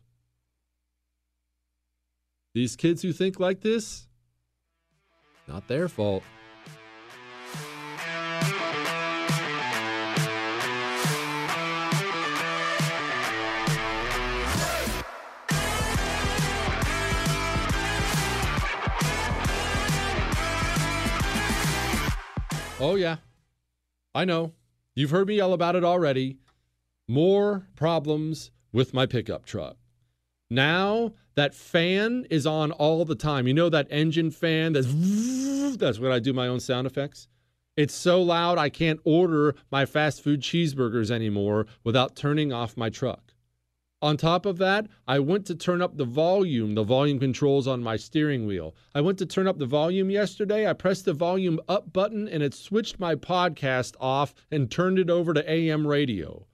These 2.53 2.75
kids 2.75 3.01
who 3.01 3.11
think 3.11 3.39
like 3.39 3.61
this, 3.61 4.07
not 5.47 5.67
their 5.67 5.89
fault. 5.89 6.23
Oh, 22.83 22.95
yeah. 22.95 23.17
I 24.13 24.25
know. 24.25 24.51
You've 24.93 25.11
heard 25.11 25.29
me 25.29 25.35
yell 25.35 25.53
about 25.53 25.77
it 25.77 25.85
already. 25.85 26.37
More 27.07 27.65
problems 27.77 28.51
with 28.73 28.93
my 28.93 29.05
pickup 29.05 29.45
truck. 29.45 29.77
Now 30.49 31.13
that 31.35 31.55
fan 31.55 32.27
is 32.29 32.45
on 32.45 32.73
all 32.73 33.05
the 33.05 33.15
time. 33.15 33.47
You 33.47 33.53
know 33.53 33.69
that 33.69 33.87
engine 33.89 34.31
fan 34.31 34.73
that's 34.73 34.87
that's 35.77 35.97
when 35.97 36.11
I 36.11 36.19
do 36.19 36.33
my 36.33 36.47
own 36.47 36.59
sound 36.59 36.85
effects. 36.85 37.29
It's 37.77 37.93
so 37.93 38.21
loud 38.21 38.57
I 38.57 38.67
can't 38.67 38.99
order 39.05 39.55
my 39.71 39.85
fast 39.85 40.21
food 40.21 40.41
cheeseburgers 40.41 41.09
anymore 41.09 41.67
without 41.85 42.17
turning 42.17 42.51
off 42.51 42.75
my 42.75 42.89
truck. 42.89 43.22
On 44.03 44.17
top 44.17 44.45
of 44.45 44.57
that, 44.57 44.87
I 45.07 45.19
went 45.19 45.45
to 45.45 45.55
turn 45.55 45.81
up 45.81 45.95
the 45.95 46.03
volume, 46.03 46.75
the 46.75 46.83
volume 46.83 47.19
controls 47.19 47.69
on 47.69 47.81
my 47.81 47.95
steering 47.95 48.45
wheel. 48.45 48.75
I 48.93 48.99
went 48.99 49.17
to 49.19 49.25
turn 49.25 49.47
up 49.47 49.59
the 49.59 49.65
volume 49.65 50.09
yesterday. 50.09 50.69
I 50.69 50.73
pressed 50.73 51.05
the 51.05 51.13
volume 51.13 51.61
up 51.69 51.93
button 51.93 52.27
and 52.27 52.43
it 52.43 52.53
switched 52.53 52.99
my 52.99 53.15
podcast 53.15 53.95
off 54.01 54.33
and 54.51 54.69
turned 54.69 54.99
it 54.99 55.09
over 55.09 55.33
to 55.33 55.49
AM 55.49 55.87
radio. 55.87 56.45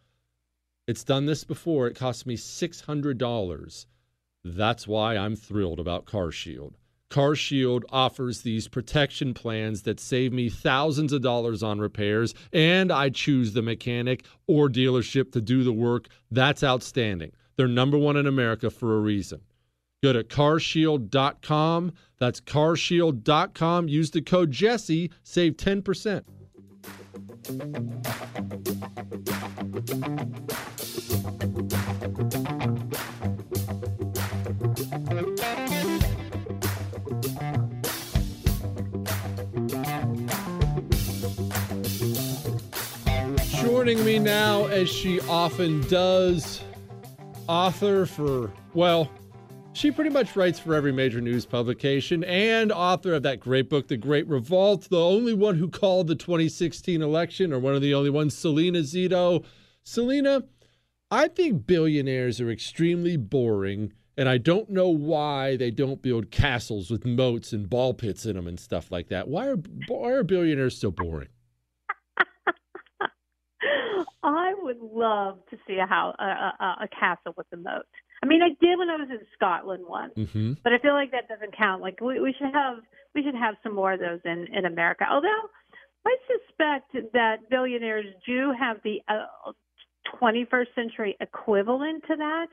It's 0.88 1.04
done 1.04 1.26
this 1.26 1.44
before. 1.44 1.88
It 1.88 1.96
cost 1.96 2.28
me 2.28 2.38
$600. 2.38 3.86
That's 4.44 4.88
why 4.88 5.18
I'm 5.18 5.36
thrilled 5.36 5.80
about 5.80 6.06
CarShield. 6.06 6.74
CarShield 7.10 7.82
offers 7.90 8.44
these 8.44 8.68
protection 8.68 9.34
plans 9.34 9.82
that 9.82 10.00
save 10.00 10.32
me 10.32 10.50
thousands 10.50 11.12
of 11.12 11.24
dollars 11.24 11.64
on 11.64 11.80
repairs, 11.80 12.36
and 12.54 12.92
I 12.92 13.10
choose 13.10 13.54
the 13.54 13.64
mechanic 13.64 14.24
or 14.46 14.70
dealership 14.70 15.32
to 15.32 15.42
do 15.42 15.64
the 15.64 15.74
work. 15.74 16.10
That's 16.30 16.64
outstanding. 16.64 17.32
They're 17.60 17.68
number 17.68 17.98
one 17.98 18.16
in 18.16 18.26
America 18.26 18.70
for 18.70 18.96
a 18.96 19.02
reason. 19.02 19.42
Go 20.02 20.14
to 20.14 20.24
carshield.com. 20.24 21.92
That's 22.18 22.40
carshield.com. 22.40 23.90
Use 23.90 24.12
the 24.12 24.22
code 24.22 24.52
Jesse, 24.52 25.12
save 25.24 25.58
10%. 25.58 26.24
Joining 43.62 44.06
me 44.06 44.18
now, 44.18 44.68
as 44.68 44.88
she 44.88 45.20
often 45.28 45.82
does, 45.90 46.64
author 47.50 48.06
for, 48.06 48.54
well, 48.76 49.10
she 49.74 49.90
pretty 49.90 50.12
much 50.12 50.36
writes 50.36 50.60
for 50.60 50.76
every 50.76 50.92
major 50.92 51.20
news 51.20 51.48
publication 51.48 52.24
and 52.26 52.72
author 52.72 53.16
of 53.16 53.24
that 53.24 53.40
great 53.40 53.72
book, 53.72 53.88
The 53.88 53.98
Great 53.98 54.28
Revolt, 54.28 54.88
the 54.90 55.02
only 55.02 55.34
one 55.34 55.56
who 55.56 55.68
called 55.68 56.08
the 56.08 56.16
2016 56.16 57.02
election, 57.02 57.52
or 57.52 57.58
one 57.58 57.74
of 57.74 57.82
the 57.82 57.96
only 57.96 58.12
ones, 58.12 58.36
Salena 58.36 58.80
Zito. 58.82 59.44
Salena, 59.84 60.44
I 61.10 61.28
think 61.28 61.66
billionaires 61.66 62.40
are 62.40 62.52
extremely 62.52 63.18
boring, 63.18 63.94
and 64.16 64.30
I 64.30 64.38
don't 64.38 64.70
know 64.70 64.90
why 64.90 65.58
they 65.58 65.72
don't 65.72 66.04
build 66.04 66.30
castles 66.30 66.92
with 66.92 67.04
moats 67.04 67.52
and 67.52 67.68
ball 67.68 67.96
pits 67.96 68.28
in 68.28 68.36
them 68.36 68.46
and 68.46 68.60
stuff 68.60 68.92
like 68.92 69.10
that. 69.10 69.28
Why 69.28 69.48
are, 69.48 69.58
why 69.88 70.12
are 70.12 70.24
billionaires 70.24 70.78
so 70.78 70.92
boring? 70.92 71.30
I 74.24 74.54
would 74.58 74.80
love 74.80 75.40
to 75.50 75.58
see 75.68 75.78
a 75.78 75.86
house, 75.86 76.16
a, 76.20 76.24
a, 76.24 76.78
a 76.84 76.88
castle 76.88 77.34
with 77.38 77.48
a 77.54 77.58
moat. 77.58 77.86
I 78.22 78.26
mean, 78.26 78.42
I 78.42 78.50
did 78.60 78.78
when 78.78 78.90
I 78.90 78.98
was 78.98 79.08
in 79.10 79.20
Scotland 79.34 79.84
once, 79.88 80.14
mm-hmm. 80.18 80.54
but 80.64 80.74
I 80.74 80.80
feel 80.80 80.94
like 80.94 81.12
that 81.12 81.30
doesn't 81.30 81.56
count. 81.56 81.82
Like 81.82 82.02
we, 82.02 82.20
we 82.20 82.34
should 82.38 82.54
have 82.54 82.78
we 83.16 83.24
should 83.24 83.36
have 83.36 83.56
some 83.64 83.74
more 83.74 83.94
of 83.94 84.00
those 84.00 84.20
in 84.26 84.48
in 84.54 84.66
America. 84.66 85.06
Although 85.10 85.50
I 86.06 86.16
suspect 86.28 87.14
that 87.14 87.50
billionaires 87.50 88.06
do 88.26 88.54
have 88.60 88.78
the 88.84 89.02
uh, 89.08 89.52
21st 90.22 90.76
century 90.76 91.18
equivalent 91.22 92.04
to 92.08 92.16
that, 92.18 92.48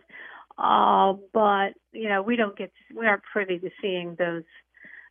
uh, 0.58 1.14
but 1.32 1.74
you 1.92 2.08
know 2.08 2.22
we 2.22 2.36
don't 2.36 2.56
get 2.56 2.70
we 2.96 3.06
aren't 3.06 3.22
privy 3.24 3.58
to 3.58 3.70
seeing 3.82 4.14
those 4.18 4.44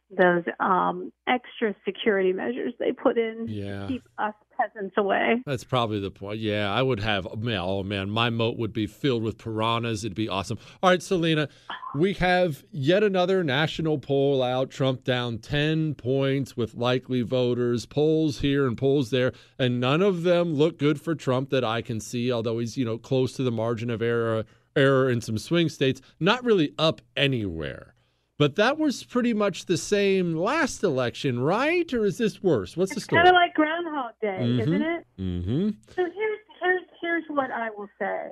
those 0.10 0.44
um, 0.60 1.11
extra 1.27 1.76
security 1.84 2.34
measures 2.34 2.73
they 2.80 2.91
put 2.91 3.18
in 3.18 3.48
yeah. 3.48 3.82
to 3.82 3.88
keep 3.88 4.03
us 4.18 4.34
peasants 4.57 4.95
away. 4.98 5.41
That's 5.45 5.64
probably 5.64 5.99
the 5.99 6.11
point. 6.11 6.40
Yeah, 6.40 6.72
I 6.72 6.82
would 6.82 6.99
have. 6.99 7.27
Man, 7.38 7.60
oh 7.61 7.84
man, 7.84 8.10
my 8.10 8.30
moat 8.30 8.57
would 8.57 8.73
be 8.73 8.88
filled 8.88 9.23
with 9.23 9.38
piranhas. 9.38 10.03
It'd 10.03 10.15
be 10.15 10.30
awesome. 10.30 10.57
All 10.82 10.90
right, 10.90 11.02
Salena, 11.02 11.49
we 11.95 12.14
have 12.14 12.64
yet 12.72 13.03
another 13.03 13.44
national 13.44 13.98
poll 13.98 14.41
out. 14.41 14.69
Trump 14.69 15.03
down 15.03 15.40
ten 15.40 15.95
points 15.95 16.56
with 16.56 16.76
likely 16.76 17.22
voters. 17.22 17.86
Polls 17.86 18.40
here 18.40 18.68
and 18.68 18.77
polls 18.77 19.10
there, 19.10 19.34
and 19.60 19.80
none 19.80 20.02
of 20.02 20.23
them 20.23 20.53
look 20.53 20.77
good 20.77 21.02
for 21.02 21.15
Trump 21.15 21.49
that 21.49 21.64
I 21.64 21.82
can 21.82 21.99
see. 21.99 22.32
Although 22.32 22.60
he's 22.60 22.77
you 22.77 22.86
know 22.86 22.98
close 22.98 23.34
to 23.34 23.44
the 23.44 23.52
margin 23.52 23.90
of 23.90 24.02
error 24.02 24.45
error 24.76 25.10
in 25.10 25.22
some 25.22 25.38
swing 25.38 25.69
states, 25.69 26.02
not 26.19 26.44
really 26.44 26.73
up 26.77 27.02
anywhere. 27.15 27.94
But 28.37 28.55
that 28.55 28.77
was 28.77 29.03
pretty 29.03 29.33
much 29.33 29.65
the 29.65 29.77
same 29.77 30.35
last 30.35 30.83
election, 30.83 31.39
right? 31.39 31.91
Or 31.93 32.05
is 32.05 32.17
this 32.17 32.43
worse? 32.43 32.75
What's 32.75 32.91
it's 32.91 33.01
the 33.01 33.01
story? 33.01 33.23
Kind 33.23 33.29
of 33.29 33.33
like 33.33 33.53
Groundhog 33.53 34.11
Day, 34.21 34.39
mm-hmm. 34.41 34.59
isn't 34.59 34.81
it? 34.81 35.05
Mm-hmm. 35.17 35.69
So 35.95 36.03
here's 36.03 36.39
here's 36.61 36.81
here's 37.01 37.23
what 37.29 37.51
I 37.51 37.69
will 37.69 37.89
say. 37.97 38.31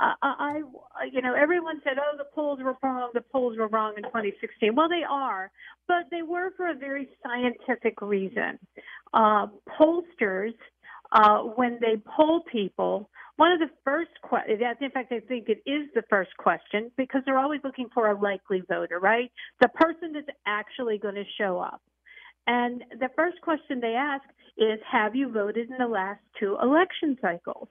Uh, 0.00 0.14
I, 0.22 0.62
you 1.12 1.20
know, 1.20 1.34
everyone 1.34 1.82
said, 1.84 1.98
"Oh, 1.98 2.16
the 2.16 2.24
polls 2.34 2.60
were 2.62 2.76
wrong. 2.82 3.10
The 3.12 3.20
polls 3.20 3.58
were 3.58 3.68
wrong 3.68 3.92
in 3.98 4.04
2016." 4.04 4.74
Well, 4.74 4.88
they 4.88 5.02
are, 5.08 5.50
but 5.86 6.04
they 6.10 6.22
were 6.22 6.52
for 6.56 6.70
a 6.70 6.74
very 6.74 7.10
scientific 7.22 8.00
reason. 8.00 8.58
Uh, 9.12 9.48
pollsters, 9.78 10.54
uh, 11.12 11.38
when 11.40 11.78
they 11.80 12.00
poll 12.16 12.42
people, 12.50 13.08
one 13.36 13.52
of 13.52 13.60
the 13.60 13.70
first 13.84 14.10
questions, 14.22 14.60
in 14.80 14.90
fact, 14.90 15.12
I 15.12 15.20
think 15.20 15.48
it 15.48 15.62
is 15.68 15.88
the 15.94 16.02
first 16.08 16.30
question 16.38 16.90
because 16.96 17.22
they're 17.24 17.38
always 17.38 17.60
looking 17.64 17.88
for 17.92 18.10
a 18.10 18.20
likely 18.20 18.62
voter, 18.68 18.98
right? 18.98 19.30
The 19.60 19.68
person 19.68 20.12
that's 20.12 20.38
actually 20.46 20.98
going 20.98 21.14
to 21.14 21.24
show 21.38 21.58
up. 21.58 21.82
And 22.46 22.82
the 22.98 23.08
first 23.16 23.40
question 23.42 23.80
they 23.80 23.94
ask 23.94 24.24
is, 24.58 24.78
have 24.90 25.14
you 25.14 25.30
voted 25.30 25.70
in 25.70 25.78
the 25.78 25.86
last 25.86 26.20
two 26.38 26.56
election 26.62 27.16
cycles? 27.20 27.68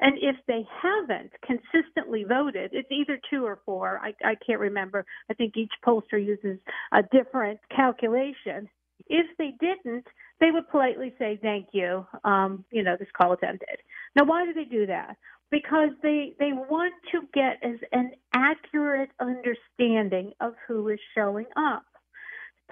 And 0.00 0.16
if 0.20 0.36
they 0.48 0.66
haven't 0.82 1.32
consistently 1.44 2.24
voted, 2.24 2.70
it's 2.72 2.90
either 2.90 3.20
two 3.30 3.44
or 3.44 3.60
four. 3.64 4.00
I, 4.02 4.14
I 4.24 4.34
can't 4.44 4.60
remember. 4.60 5.04
I 5.30 5.34
think 5.34 5.56
each 5.56 5.72
pollster 5.86 6.24
uses 6.24 6.58
a 6.92 7.02
different 7.12 7.60
calculation. 7.74 8.68
If 9.08 9.26
they 9.38 9.52
didn't, 9.60 10.06
they 10.42 10.50
would 10.50 10.68
politely 10.68 11.14
say, 11.20 11.38
thank 11.40 11.68
you. 11.72 12.04
Um, 12.24 12.64
you 12.72 12.82
know, 12.82 12.96
this 12.98 13.08
call 13.16 13.32
is 13.32 13.38
ended. 13.42 13.78
Now, 14.16 14.24
why 14.24 14.44
do 14.44 14.52
they 14.52 14.64
do 14.64 14.86
that? 14.86 15.16
Because 15.52 15.90
they, 16.02 16.34
they 16.40 16.52
want 16.52 16.92
to 17.12 17.20
get 17.32 17.58
as 17.62 17.78
an 17.92 18.10
accurate 18.34 19.10
understanding 19.20 20.32
of 20.40 20.54
who 20.66 20.88
is 20.88 20.98
showing 21.14 21.46
up. 21.56 21.84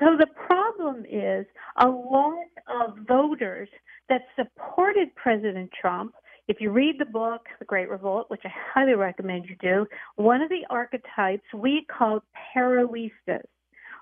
So 0.01 0.17
the 0.19 0.27
problem 0.47 1.05
is 1.09 1.47
a 1.81 1.87
lot 1.87 2.45
of 2.69 2.97
voters 3.07 3.69
that 4.09 4.23
supported 4.35 5.15
President 5.15 5.71
Trump. 5.81 6.15
If 6.49 6.57
you 6.61 6.73
read 6.73 6.97
the 6.99 7.05
book, 7.05 7.43
The 7.61 7.67
Great 7.67 7.89
Revolt, 7.89 8.31
which 8.31 8.41
I 8.45 8.51
highly 8.75 8.95
recommend 8.95 9.45
you 9.49 9.55
do, 9.61 9.87
one 10.17 10.43
of 10.43 10.49
the 10.49 10.67
archetypes 10.71 11.45
we 11.55 11.87
call 11.97 12.25
Perotistas. 12.57 13.45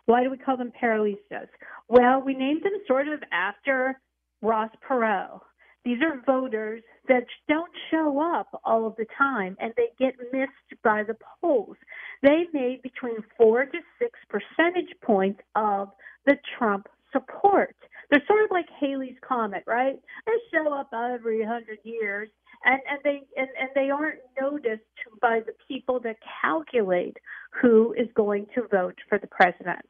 Why 0.08 0.22
do 0.22 0.30
we 0.30 0.38
call 0.38 0.56
them 0.56 0.72
Perotistas? 0.82 1.48
Well, 1.86 2.22
we 2.22 2.32
named 2.32 2.62
them 2.62 2.72
sort 2.86 3.08
of 3.08 3.20
after 3.30 4.00
Ross 4.40 4.70
Perot. 4.88 5.40
These 5.84 5.98
are 6.02 6.22
voters 6.24 6.82
that 7.08 7.24
don't 7.46 7.70
show 7.90 8.18
up 8.18 8.48
all 8.64 8.86
of 8.86 8.96
the 8.96 9.04
time 9.18 9.54
and 9.60 9.74
they 9.76 9.88
get 9.98 10.14
missed 10.32 10.82
by 10.82 11.02
the 11.02 11.14
polls. 11.42 11.76
They 12.22 12.46
made 12.54 12.80
between 12.80 13.16
four 13.36 13.66
to 13.66 13.78
six 13.98 14.18
percentage 14.30 14.94
points 15.04 15.40
of 15.54 15.90
the 16.24 16.36
Trump 16.56 16.88
support. 17.12 17.76
They're 18.10 18.24
sort 18.26 18.44
of 18.44 18.50
like 18.50 18.66
Halley's 18.80 19.18
Comet, 19.20 19.64
right? 19.66 20.00
They 20.24 20.32
show 20.54 20.72
up 20.72 20.88
every 20.94 21.44
hundred 21.44 21.80
years 21.82 22.30
and, 22.64 22.80
and 22.90 22.98
they 23.04 23.22
and, 23.36 23.48
and 23.60 23.70
they 23.74 23.90
aren't 23.90 24.20
noticed 24.40 24.82
by 25.20 25.40
the 25.44 25.52
people 25.66 26.00
that 26.00 26.16
calculate 26.42 27.16
who 27.60 27.94
is 27.94 28.08
going 28.14 28.46
to 28.54 28.66
vote 28.68 28.96
for 29.08 29.18
the 29.18 29.26
president. 29.28 29.86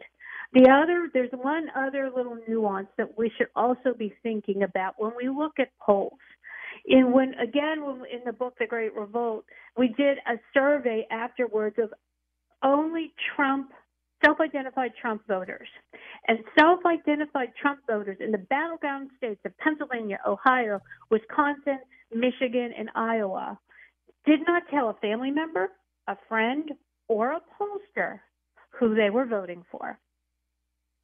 The 0.52 0.68
other, 0.70 1.10
there's 1.12 1.30
one 1.32 1.66
other 1.76 2.10
little 2.14 2.38
nuance 2.48 2.88
that 2.96 3.18
we 3.18 3.30
should 3.36 3.48
also 3.54 3.92
be 3.96 4.14
thinking 4.22 4.62
about 4.62 4.94
when 4.96 5.12
we 5.16 5.28
look 5.28 5.52
at 5.58 5.68
polls. 5.80 6.12
In 6.86 7.12
when 7.12 7.34
again, 7.34 7.84
when, 7.84 8.02
in 8.10 8.20
the 8.24 8.32
book 8.32 8.54
The 8.58 8.66
Great 8.66 8.94
Revolt, 8.94 9.44
we 9.76 9.88
did 9.88 10.18
a 10.26 10.38
survey 10.54 11.06
afterwards 11.10 11.76
of 11.78 11.92
only 12.62 13.12
Trump 13.34 13.72
self-identified 14.24 14.92
Trump 15.00 15.22
voters. 15.26 15.68
And 16.26 16.38
self-identified 16.58 17.50
Trump 17.60 17.80
voters 17.86 18.18
in 18.20 18.32
the 18.32 18.38
battleground 18.38 19.10
states 19.16 19.40
of 19.44 19.56
Pennsylvania, 19.58 20.18
Ohio, 20.26 20.80
Wisconsin, 21.10 21.78
Michigan, 22.14 22.72
and 22.78 22.88
Iowa 22.94 23.58
did 24.26 24.40
not 24.46 24.62
tell 24.70 24.90
a 24.90 24.94
family 24.94 25.30
member, 25.30 25.68
a 26.06 26.16
friend, 26.28 26.70
or 27.08 27.32
a 27.32 27.40
pollster 27.58 28.20
who 28.78 28.94
they 28.94 29.10
were 29.10 29.26
voting 29.26 29.64
for. 29.70 29.98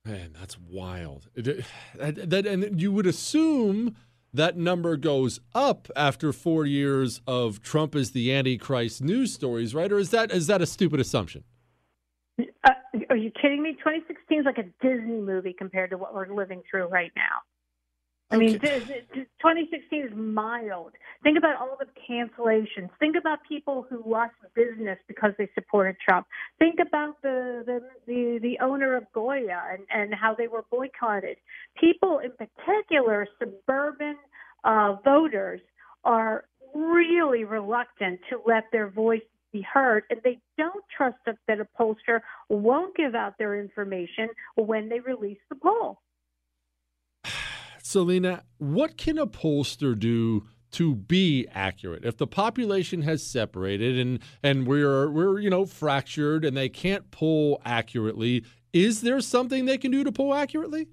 Man, 0.05 0.37
that's 0.39 0.59
wild. 0.59 1.29
That, 1.35 2.47
and 2.47 2.81
you 2.81 2.93
would 2.93 3.07
assume 3.07 3.97
that 4.35 4.57
number 4.57 4.97
goes 4.97 5.41
up 5.55 5.89
after 5.97 6.33
four 6.33 6.67
years 6.67 7.21
of 7.27 7.63
Trump 7.63 7.95
as 7.95 8.11
the 8.11 8.33
Antichrist 8.35 9.01
news 9.03 9.33
stories, 9.33 9.75
right? 9.75 9.91
Or 9.91 9.99
is 9.99 10.11
that 10.11 10.31
is 10.31 10.47
that 10.49 10.61
a 10.61 10.67
stupid 10.67 11.01
assumption? 11.01 11.45
Are 13.15 13.17
you 13.17 13.31
kidding 13.31 13.63
me? 13.63 13.75
2016 13.75 14.41
is 14.41 14.45
like 14.45 14.59
a 14.59 14.65
Disney 14.85 15.21
movie 15.21 15.55
compared 15.57 15.91
to 15.91 15.97
what 15.97 16.13
we're 16.13 16.35
living 16.35 16.63
through 16.69 16.87
right 16.89 17.13
now. 17.15 17.43
I 18.33 18.37
mean, 18.39 18.57
Okay. 18.57 18.81
th- 18.81 18.89
th- 18.89 19.09
th- 19.13 19.27
2016 19.39 20.07
is 20.07 20.13
mild. 20.17 20.95
Think 21.23 21.39
about 21.39 21.55
all 21.55 21.77
the 21.79 21.87
cancellations. 22.11 22.91
Think 22.99 23.15
about 23.15 23.39
people 23.49 23.87
who 23.89 24.03
lost 24.05 24.33
business 24.57 24.99
because 25.07 25.33
they 25.39 25.49
supported 25.55 25.95
Trump. 26.01 26.27
Think 26.59 26.81
about 26.81 27.23
the 27.23 27.63
the 27.65 27.89
the, 28.09 28.41
the 28.43 28.59
owner 28.61 28.97
of 28.97 29.05
Goya 29.13 29.63
and, 29.71 29.87
and 29.91 30.13
how 30.13 30.35
they 30.35 30.49
were 30.49 30.65
boycotted. 30.69 31.37
People, 31.79 32.19
in 32.19 32.33
particular, 32.33 33.29
suburban 33.39 34.17
uh, 34.65 34.97
voters, 35.05 35.61
are 36.03 36.47
really 36.75 37.45
reluctant 37.45 38.19
to 38.31 38.41
let 38.45 38.65
their 38.73 38.89
voice 38.89 39.23
be 39.55 39.63
heard, 39.63 40.03
and 40.11 40.21
they 40.25 40.39
don't 40.59 40.85
trust 40.95 41.17
that 41.25 41.61
a 41.61 41.67
pollster 41.81 42.21
won't 42.51 42.95
give 42.97 43.15
out 43.15 43.39
their 43.39 43.59
information 43.59 44.29
when 44.57 44.89
they 44.91 45.01
release 45.01 45.39
the 45.49 45.55
poll. 45.55 46.01
Salena, 47.83 48.43
what 48.59 48.99
can 48.99 49.19
a 49.19 49.27
pollster 49.27 49.99
do 49.99 50.47
to 50.73 50.97
be 50.97 51.47
accurate? 51.53 52.05
If 52.05 52.17
the 52.17 52.27
population 52.27 53.03
has 53.03 53.25
separated 53.25 53.97
and 53.97 54.19
and 54.43 54.67
we're 54.67 55.09
we're 55.09 55.39
you 55.39 55.49
know 55.49 55.65
fractured 55.65 56.45
and 56.45 56.57
they 56.57 56.69
can't 56.69 57.11
poll 57.13 57.63
accurately, 57.65 58.45
is 58.73 59.03
there 59.03 59.21
something 59.21 59.65
they 59.65 59.79
can 59.79 59.93
do 59.93 60.03
to 60.03 60.11
poll 60.11 60.35
accurately? 60.35 60.89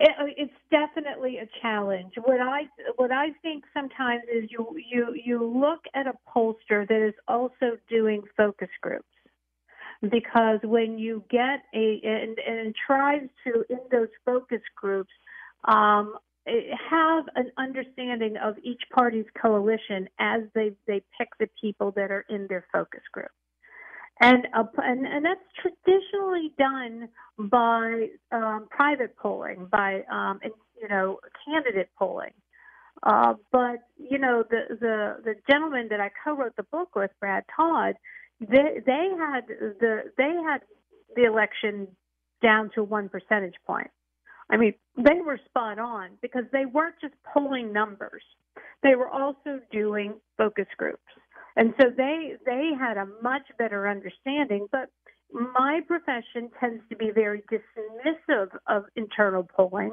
It, 0.00 0.10
it's 0.38 0.52
definitely 0.70 1.38
a 1.38 1.48
challenge. 1.60 2.14
What 2.24 2.40
I 2.40 2.62
what 2.96 3.12
I 3.12 3.32
think 3.42 3.64
sometimes 3.74 4.22
is 4.32 4.50
you 4.50 4.74
you 4.90 5.14
you 5.14 5.44
look 5.44 5.80
at 5.94 6.06
a 6.06 6.14
pollster 6.34 6.88
that 6.88 7.06
is 7.06 7.14
also 7.28 7.76
doing 7.88 8.22
focus 8.34 8.70
groups 8.80 9.04
because 10.00 10.60
when 10.62 10.98
you 10.98 11.22
get 11.30 11.64
a 11.74 12.00
and, 12.02 12.38
and 12.38 12.74
tries 12.86 13.28
to 13.44 13.64
in 13.68 13.80
those 13.90 14.08
focus 14.24 14.62
groups 14.74 15.12
um, 15.64 16.16
have 16.46 17.24
an 17.36 17.50
understanding 17.58 18.38
of 18.38 18.54
each 18.62 18.80
party's 18.94 19.26
coalition 19.40 20.08
as 20.18 20.44
they 20.54 20.72
they 20.86 21.02
pick 21.18 21.28
the 21.38 21.48
people 21.60 21.90
that 21.90 22.10
are 22.10 22.24
in 22.30 22.46
their 22.48 22.64
focus 22.72 23.02
group 23.12 23.30
and 24.20 24.46
uh, 24.54 24.64
and, 24.78 25.06
and 25.06 25.24
that's 25.24 25.40
traditionally 25.60 26.52
done 26.58 27.08
by 27.38 28.08
um, 28.32 28.68
private 28.70 29.16
polling, 29.16 29.66
by 29.70 30.02
um, 30.12 30.40
you 30.80 30.88
know 30.88 31.18
candidate 31.44 31.88
polling. 31.98 32.32
Uh, 33.02 33.34
but 33.50 33.78
you 33.96 34.18
know 34.18 34.44
the 34.50 34.76
the 34.78 35.16
the 35.24 35.34
gentleman 35.50 35.88
that 35.88 36.00
I 36.00 36.10
co-wrote 36.22 36.54
the 36.56 36.64
book 36.64 36.94
with, 36.94 37.10
Brad 37.18 37.44
Todd, 37.56 37.94
they 38.40 38.80
they 38.84 39.08
had 39.18 39.46
the 39.48 40.02
they 40.18 40.34
had 40.46 40.60
the 41.16 41.24
election 41.24 41.88
down 42.42 42.70
to 42.74 42.84
one 42.84 43.08
percentage 43.08 43.54
point. 43.66 43.90
I 44.50 44.56
mean, 44.56 44.74
they 44.96 45.20
were 45.24 45.38
spot 45.46 45.78
on 45.78 46.10
because 46.20 46.44
they 46.52 46.66
weren't 46.66 46.96
just 47.00 47.14
polling 47.32 47.72
numbers; 47.72 48.22
they 48.82 48.96
were 48.96 49.08
also 49.08 49.60
doing 49.72 50.14
focus 50.36 50.66
groups. 50.76 51.00
And 51.60 51.74
so 51.78 51.88
they 51.94 52.36
they 52.46 52.70
had 52.78 52.96
a 52.96 53.06
much 53.22 53.42
better 53.58 53.86
understanding, 53.86 54.66
but 54.72 54.88
my 55.30 55.80
profession 55.86 56.50
tends 56.58 56.82
to 56.88 56.96
be 56.96 57.10
very 57.14 57.42
dismissive 57.52 58.48
of 58.66 58.84
internal 58.96 59.46
polling 59.54 59.92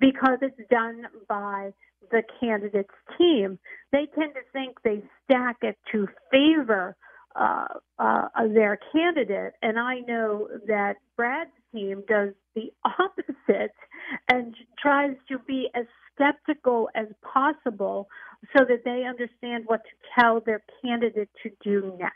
because 0.00 0.38
it's 0.42 0.70
done 0.70 1.06
by 1.28 1.72
the 2.12 2.22
candidate's 2.38 2.94
team. 3.18 3.58
They 3.90 4.06
tend 4.16 4.34
to 4.34 4.42
think 4.52 4.76
they 4.84 5.02
stack 5.24 5.56
it 5.62 5.76
to 5.90 6.06
favor 6.30 6.96
uh, 7.34 7.66
uh, 7.98 8.28
their 8.54 8.78
candidate, 8.92 9.54
and 9.60 9.76
I 9.76 9.98
know 10.06 10.46
that 10.68 10.98
Brad's 11.16 11.50
team 11.74 12.04
does 12.08 12.30
the 12.54 12.72
opposite 12.84 13.74
and 14.28 14.54
tries 14.80 15.16
to 15.26 15.40
be 15.40 15.68
as 15.74 15.86
skeptical 16.14 16.88
as 16.94 17.06
possible 17.22 18.08
so 18.56 18.64
that 18.64 18.84
they 18.84 19.04
understand 19.04 19.64
what 19.66 19.82
to 19.84 20.20
tell 20.20 20.40
their 20.40 20.62
candidate 20.82 21.28
to 21.42 21.50
do 21.62 21.92
next. 21.98 22.14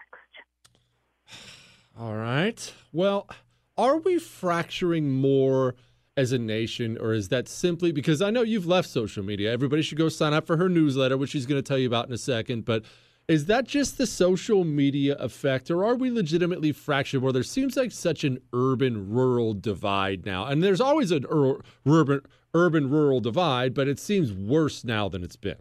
All 1.99 2.15
right. 2.15 2.73
Well, 2.93 3.29
are 3.77 3.99
we 3.99 4.19
fracturing 4.19 5.11
more 5.11 5.75
as 6.17 6.33
a 6.33 6.39
nation, 6.39 6.99
or 6.99 7.13
is 7.13 7.29
that 7.29 7.49
simply 7.49 7.93
because 7.93 8.21
I 8.21 8.31
know 8.31 8.43
you've 8.43 8.67
left 8.67 8.89
social 8.89 9.23
media? 9.25 9.53
Everybody 9.53 9.83
should 9.83 9.99
go 9.99 10.09
sign 10.09 10.33
up 10.33 10.47
for 10.47 10.57
her 10.57 10.69
newsletter, 10.69 11.17
which 11.17 11.31
she's 11.31 11.47
going 11.47 11.63
to 11.63 11.67
tell 11.67 11.79
you 11.79 11.87
about 11.87 12.07
in 12.07 12.13
a 12.13 12.19
second. 12.19 12.65
But 12.65 12.85
is 13.29 13.47
that 13.47 13.67
just 13.67 13.99
the 13.99 14.07
social 14.07 14.65
media 14.65 15.15
effect, 15.17 15.71
or 15.71 15.85
are 15.85 15.95
we 15.95 16.11
legitimately 16.11 16.73
fractured 16.73 17.23
where 17.23 17.33
there 17.33 17.43
seems 17.43 17.77
like 17.77 17.93
such 17.93 18.25
an 18.25 18.39
urban 18.53 19.11
rural 19.11 19.55
divide 19.55 20.27
now? 20.27 20.45
And 20.47 20.63
there's 20.63 20.81
always 20.81 21.11
an 21.11 21.25
ur- 21.31 21.61
urban 21.87 22.23
urban 22.55 22.91
rural 22.91 23.21
divide, 23.21 23.73
but 23.75 23.89
it 23.89 23.99
seems 23.99 24.33
worse 24.33 24.85
now 24.85 25.09
than 25.09 25.23
it's 25.23 25.37
been. 25.37 25.57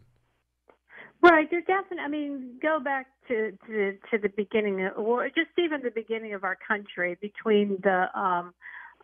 Right, 1.24 1.48
you're 1.52 1.62
definitely. 1.62 2.00
I 2.06 2.08
mean, 2.10 2.60
go 2.62 2.80
back 2.80 3.08
to 3.28 3.52
to 3.68 3.94
to 4.12 4.18
the 4.22 4.30
beginning, 4.38 4.82
or 4.98 5.28
just 5.30 5.50
even 5.58 5.82
the 5.82 5.92
beginning 5.92 6.34
of 6.34 6.44
our 6.44 6.58
country, 6.68 7.18
between 7.22 7.78
the 7.84 8.08
um, 8.20 8.54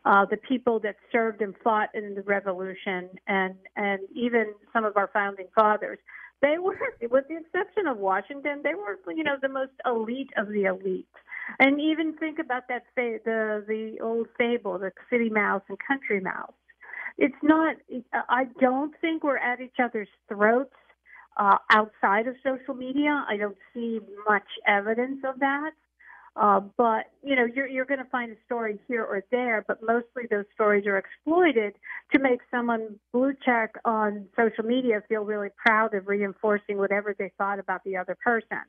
uh, 0.05 0.25
the 0.25 0.37
people 0.37 0.79
that 0.81 0.95
served 1.11 1.41
and 1.41 1.55
fought 1.63 1.89
in 1.95 2.15
the 2.15 2.21
Revolution, 2.23 3.09
and 3.27 3.55
and 3.75 3.99
even 4.15 4.53
some 4.73 4.85
of 4.85 4.97
our 4.97 5.09
founding 5.13 5.47
fathers. 5.55 5.99
They 6.41 6.57
were, 6.59 6.77
with 7.09 7.25
the 7.29 7.37
exception 7.37 7.87
of 7.87 7.97
Washington, 7.97 8.61
they 8.63 8.75
were, 8.75 8.99
you 9.13 9.23
know, 9.23 9.37
the 9.41 9.49
most 9.49 9.71
elite 9.85 10.29
of 10.37 10.49
the 10.49 10.65
elite. 10.65 11.07
And 11.59 11.81
even 11.81 12.15
think 12.17 12.39
about 12.39 12.67
that 12.69 12.83
fa- 12.95 13.19
the 13.25 13.63
the 13.67 13.97
old 14.03 14.27
fable, 14.37 14.77
the 14.79 14.91
city 15.09 15.29
mouse 15.29 15.63
and 15.69 15.77
country 15.87 16.19
mouse. 16.19 16.53
It's 17.17 17.35
not. 17.43 17.77
I 18.29 18.45
don't 18.59 18.93
think 19.01 19.23
we're 19.23 19.37
at 19.37 19.61
each 19.61 19.79
other's 19.83 20.09
throats 20.29 20.73
uh, 21.37 21.57
outside 21.71 22.27
of 22.27 22.35
social 22.43 22.73
media. 22.73 23.25
I 23.27 23.37
don't 23.37 23.57
see 23.73 23.99
much 24.27 24.47
evidence 24.67 25.19
of 25.23 25.39
that. 25.39 25.71
Uh, 26.35 26.59
but 26.77 27.05
you 27.23 27.35
know, 27.35 27.45
you're 27.45 27.67
you're 27.67 27.85
going 27.85 28.03
to 28.03 28.09
find 28.11 28.31
a 28.31 28.35
story 28.45 28.79
here 28.87 29.03
or 29.03 29.23
there, 29.31 29.65
but 29.67 29.81
mostly 29.81 30.23
those 30.29 30.45
stories 30.53 30.85
are 30.85 30.97
exploited 30.97 31.73
to 32.13 32.19
make 32.19 32.41
someone 32.51 32.99
blue 33.11 33.33
check 33.43 33.73
on 33.85 34.27
social 34.37 34.63
media 34.63 35.01
feel 35.09 35.23
really 35.23 35.49
proud 35.57 35.95
of 35.95 36.07
reinforcing 36.07 36.77
whatever 36.77 37.15
they 37.17 37.31
thought 37.39 37.57
about 37.57 37.83
the 37.85 37.97
other 37.97 38.15
person. 38.23 38.59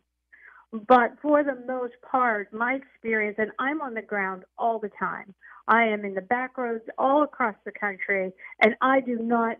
But 0.72 1.16
for 1.20 1.42
the 1.42 1.62
most 1.66 1.94
part, 2.10 2.52
my 2.52 2.74
experience, 2.74 3.36
and 3.38 3.50
I'm 3.58 3.80
on 3.80 3.94
the 3.94 4.02
ground 4.02 4.44
all 4.58 4.78
the 4.78 4.90
time. 4.98 5.34
I 5.66 5.84
am 5.84 6.04
in 6.04 6.14
the 6.14 6.22
back 6.22 6.56
roads 6.58 6.84
all 6.98 7.22
across 7.22 7.54
the 7.64 7.72
country, 7.72 8.32
and 8.60 8.74
I 8.80 9.00
do 9.00 9.18
not, 9.18 9.56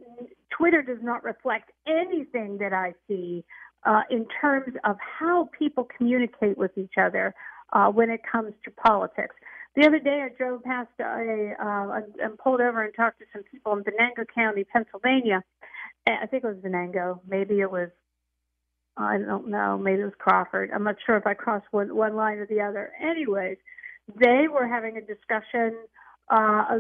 Twitter 0.51 0.83
does 0.83 0.99
not 1.03 1.25
reflect 1.25 1.71
anything 1.87 2.59
that 2.59 2.73
I 2.73 2.95
see 3.07 3.45
uh, 3.85 4.03
in 4.11 4.27
terms 4.41 4.75
of 4.85 4.97
how 5.01 5.49
people 5.59 5.87
communicate 5.97 6.59
with 6.59 6.77
each 6.77 6.95
other 7.01 7.35
uh, 7.73 7.89
when 7.89 8.11
it 8.11 8.21
comes 8.31 8.55
to 8.65 8.71
politics. 8.71 9.35
The 9.77 9.87
other 9.87 9.99
day, 9.99 10.25
I 10.25 10.37
drove 10.37 10.63
past 10.65 10.89
a, 11.01 11.55
uh, 11.61 12.01
and 12.23 12.37
pulled 12.39 12.61
over 12.61 12.83
and 12.83 12.95
talked 12.95 13.21
to 13.21 13.27
some 13.33 13.45
people 13.45 13.75
in 13.75 13.85
Venango 13.85 14.25
County, 14.35 14.65
Pennsylvania. 14.65 15.45
I 16.07 16.27
think 16.27 16.43
it 16.43 16.47
was 16.47 16.57
Venango. 16.63 17.21
Maybe 17.29 17.61
it 17.61 17.71
was 17.71 17.91
I 18.99 19.19
don't 19.19 19.49
know. 19.49 19.79
Maybe 19.79 20.03
it 20.03 20.07
was 20.07 20.15
Crawford. 20.19 20.71
I'm 20.75 20.83
not 20.83 20.97
sure 21.07 21.17
if 21.17 21.27
I 21.27 21.35
crossed 21.35 21.67
one, 21.71 21.95
one 21.95 22.17
line 22.17 22.39
or 22.39 22.47
the 22.47 22.61
other. 22.61 22.93
Anyways, 23.01 23.57
they 24.17 24.49
were 24.53 24.67
having 24.67 24.97
a 24.97 25.01
discussion. 25.01 25.77
Uh, 26.29 26.79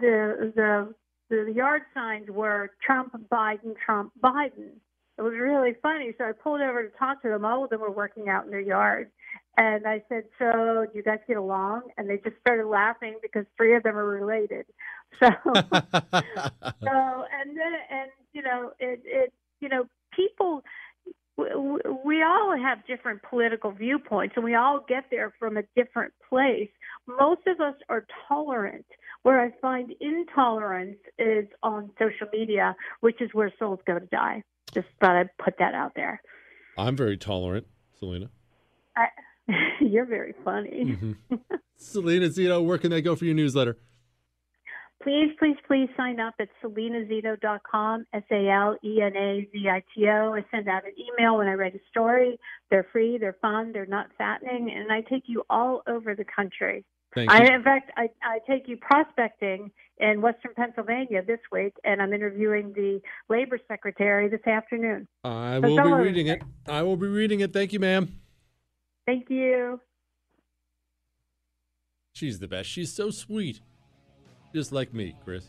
the 0.00 0.52
the 0.54 0.94
the 1.30 1.52
yard 1.54 1.82
signs 1.94 2.28
were 2.30 2.70
Trump, 2.84 3.16
Biden, 3.30 3.74
Trump, 3.84 4.12
Biden. 4.22 4.70
It 5.16 5.22
was 5.22 5.34
really 5.34 5.74
funny. 5.82 6.12
So 6.18 6.24
I 6.24 6.32
pulled 6.32 6.60
over 6.60 6.82
to 6.88 6.98
talk 6.98 7.22
to 7.22 7.28
them. 7.28 7.44
All 7.44 7.64
of 7.64 7.70
them 7.70 7.80
were 7.80 7.90
working 7.90 8.28
out 8.28 8.44
in 8.44 8.50
their 8.50 8.60
yard, 8.60 9.10
and 9.56 9.86
I 9.86 10.02
said, 10.08 10.24
"So, 10.38 10.86
do 10.90 10.98
you 10.98 11.04
guys 11.04 11.20
get 11.28 11.36
along?" 11.36 11.82
And 11.96 12.10
they 12.10 12.16
just 12.18 12.36
started 12.40 12.66
laughing 12.66 13.18
because 13.22 13.46
three 13.56 13.76
of 13.76 13.82
them 13.84 13.96
are 13.96 14.06
related. 14.06 14.66
So, 15.20 15.28
so 15.44 15.54
and 17.30 17.56
then 17.56 17.72
and 17.88 18.10
you 18.32 18.42
know 18.42 18.72
it 18.80 19.00
it 19.04 19.32
you 19.60 19.68
know 19.68 19.86
people 20.10 20.64
we 21.36 22.22
all 22.22 22.56
have 22.56 22.86
different 22.86 23.22
political 23.22 23.72
viewpoints 23.72 24.34
and 24.36 24.44
we 24.44 24.54
all 24.54 24.84
get 24.88 25.04
there 25.10 25.32
from 25.38 25.56
a 25.56 25.62
different 25.74 26.12
place. 26.28 26.68
Most 27.06 27.42
of 27.46 27.60
us 27.60 27.74
are 27.88 28.06
tolerant. 28.28 28.86
Where 29.22 29.40
I 29.40 29.52
find 29.62 29.90
intolerance 30.00 30.98
is 31.18 31.46
on 31.62 31.90
social 31.98 32.26
media, 32.30 32.76
which 33.00 33.22
is 33.22 33.30
where 33.32 33.50
souls 33.58 33.80
go 33.86 33.98
to 33.98 34.06
die. 34.06 34.42
Just 34.74 34.86
thought 35.00 35.16
I'd 35.16 35.30
put 35.42 35.54
that 35.58 35.74
out 35.74 35.92
there. 35.96 36.20
I'm 36.76 36.94
very 36.94 37.16
tolerant, 37.16 37.66
Salena. 37.98 38.28
I, 38.96 39.06
You're 39.80 40.04
very 40.04 40.34
funny. 40.44 40.96
Mm-hmm. 41.30 41.34
Salena 41.76 42.26
Zito, 42.26 42.64
where 42.64 42.78
can 42.78 42.90
they 42.90 43.02
go 43.02 43.16
for 43.16 43.24
your 43.24 43.34
newsletter? 43.34 43.78
Please, 45.02 45.30
please, 45.38 45.56
please 45.66 45.88
sign 45.96 46.20
up 46.20 46.34
at 46.40 46.48
salenazito.com, 46.62 48.06
S 48.12 48.22
A 48.30 48.48
L 48.48 48.76
E 48.82 49.00
N 49.02 49.16
A 49.16 49.48
Z 49.52 49.68
I 49.68 49.82
T 49.94 50.06
O. 50.08 50.34
I 50.34 50.44
send 50.50 50.68
out 50.68 50.84
an 50.84 50.92
email 50.98 51.38
when 51.38 51.46
I 51.46 51.54
write 51.54 51.74
a 51.74 51.80
story. 51.90 52.38
They're 52.70 52.86
free, 52.92 53.18
they're 53.18 53.36
fun, 53.40 53.72
they're 53.72 53.86
not 53.86 54.06
fattening, 54.16 54.72
and 54.74 54.90
I 54.92 55.02
take 55.02 55.24
you 55.26 55.44
all 55.50 55.82
over 55.86 56.14
the 56.14 56.24
country. 56.24 56.84
Thank 57.14 57.30
I, 57.30 57.54
in 57.54 57.62
fact, 57.62 57.92
I, 57.96 58.08
I 58.24 58.38
take 58.48 58.66
you 58.66 58.76
prospecting 58.76 59.70
in 59.98 60.20
Western 60.20 60.52
Pennsylvania 60.54 61.22
this 61.24 61.38
week, 61.52 61.74
and 61.84 62.02
I'm 62.02 62.12
interviewing 62.12 62.72
the 62.74 63.00
labor 63.28 63.58
secretary 63.68 64.28
this 64.28 64.44
afternoon. 64.46 65.06
I 65.22 65.60
So 65.60 65.68
will 65.68 65.96
be 65.96 66.02
reading 66.02 66.26
it. 66.26 66.42
I 66.66 66.82
will 66.82 66.96
be 66.96 67.06
reading 67.06 67.40
it. 67.40 67.52
Thank 67.52 67.72
you, 67.72 67.78
ma'am. 67.78 68.20
Thank 69.06 69.30
you. 69.30 69.80
She's 72.14 72.40
the 72.40 72.48
best. 72.48 72.68
She's 72.68 72.92
so 72.92 73.10
sweet. 73.10 73.60
Just 74.54 74.70
like 74.70 74.94
me, 74.94 75.16
Chris. 75.24 75.44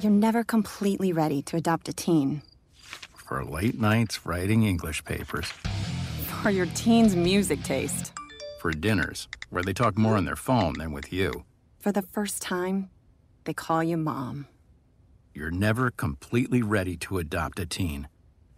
You're 0.00 0.10
never 0.10 0.42
completely 0.44 1.12
ready 1.12 1.42
to 1.42 1.56
adopt 1.56 1.90
a 1.90 1.92
teen. 1.92 2.40
For 3.28 3.44
late 3.44 3.78
nights 3.78 4.24
writing 4.24 4.62
English 4.62 5.04
papers. 5.04 5.52
For 6.42 6.50
your 6.50 6.66
teen's 6.74 7.14
music 7.14 7.62
taste. 7.62 8.12
For 8.58 8.72
dinners, 8.72 9.28
where 9.50 9.62
they 9.62 9.72
talk 9.72 9.96
more 9.96 10.16
on 10.16 10.24
their 10.24 10.34
phone 10.34 10.72
than 10.76 10.90
with 10.90 11.12
you. 11.12 11.44
For 11.78 11.92
the 11.92 12.02
first 12.02 12.42
time, 12.42 12.90
they 13.44 13.54
call 13.54 13.84
you 13.84 13.96
mom. 13.96 14.48
You're 15.32 15.52
never 15.52 15.92
completely 15.92 16.60
ready 16.60 16.96
to 16.96 17.18
adopt 17.18 17.60
a 17.60 17.66
teen. 17.66 18.08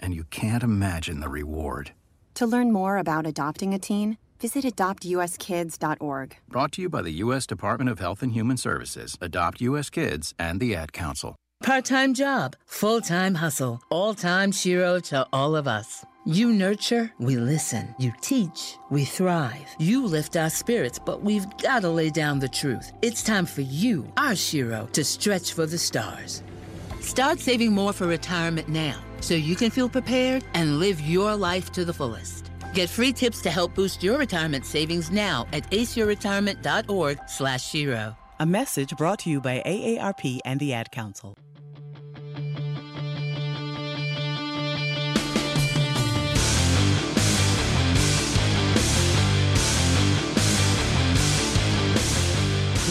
And 0.01 0.15
you 0.15 0.25
can't 0.25 0.63
imagine 0.63 1.21
the 1.21 1.29
reward. 1.29 1.91
To 2.37 2.47
learn 2.47 2.73
more 2.73 2.97
about 2.97 3.27
adopting 3.27 3.75
a 3.75 3.79
teen, 3.79 4.17
visit 4.41 4.65
adoptuskids.org. 4.65 6.37
Brought 6.49 6.73
to 6.73 6.81
you 6.81 6.89
by 6.89 7.03
the 7.03 7.13
U.S. 7.13 7.47
Department 7.47 7.91
of 7.91 7.99
Health 7.99 8.23
and 8.23 8.33
Human 8.33 8.57
Services, 8.57 9.19
Adopt 9.21 9.61
U.S. 9.61 9.91
Kids, 9.91 10.33
and 10.39 10.59
the 10.59 10.75
Ad 10.75 10.95
Council. 10.95 11.37
Part 11.63 11.85
time 11.85 12.15
job, 12.15 12.57
full 12.65 13.03
time 13.03 13.35
hustle, 13.35 13.83
all 13.91 14.15
time 14.15 14.53
Shero 14.53 15.03
to 15.11 15.27
all 15.35 15.55
of 15.55 15.69
us. 15.69 16.03
You 16.27 16.55
nurture, 16.55 17.13
we 17.19 17.37
listen. 17.37 17.95
You 17.99 18.11
teach, 18.23 18.79
we 18.89 19.05
thrive. 19.05 19.69
You 19.79 20.07
lift 20.07 20.39
our 20.39 20.49
spirits, 20.49 20.99
but 20.99 21.21
we've 21.21 21.45
got 21.59 21.83
to 21.83 21.91
lay 21.91 22.09
down 22.09 22.39
the 22.39 22.49
truth. 22.49 22.95
It's 23.03 23.23
time 23.23 23.45
for 23.45 23.61
you, 23.61 24.11
our 24.17 24.33
Shero, 24.33 24.91
to 24.93 25.05
stretch 25.05 25.53
for 25.53 25.67
the 25.67 25.77
stars. 25.77 26.43
Start 27.01 27.41
saving 27.41 27.73
more 27.73 27.93
for 27.93 28.07
retirement 28.07 28.71
now 28.71 29.03
so 29.21 29.35
you 29.35 29.55
can 29.55 29.71
feel 29.71 29.87
prepared 29.87 30.43
and 30.55 30.79
live 30.79 30.99
your 31.03 31.37
life 31.37 31.71
to 31.73 31.85
the 31.85 31.93
fullest. 31.93 32.51
Get 32.73 32.89
free 32.89 33.13
tips 33.13 33.43
to 33.43 33.51
help 33.51 33.75
boost 33.75 34.03
your 34.03 34.17
retirement 34.17 34.65
savings 34.65 35.11
now 35.11 35.47
at 35.53 35.71
aceyourretirement.org 35.73 37.19
slash 37.29 37.71
Shero. 37.71 38.17
A 38.41 38.47
message 38.47 38.97
brought 38.97 39.19
to 39.21 39.31
you 39.31 39.43
by 39.43 39.63
AARP 39.67 40.41
and 40.47 40.59
the 40.59 40.73
Ad 40.73 40.91
Council. 40.91 41.37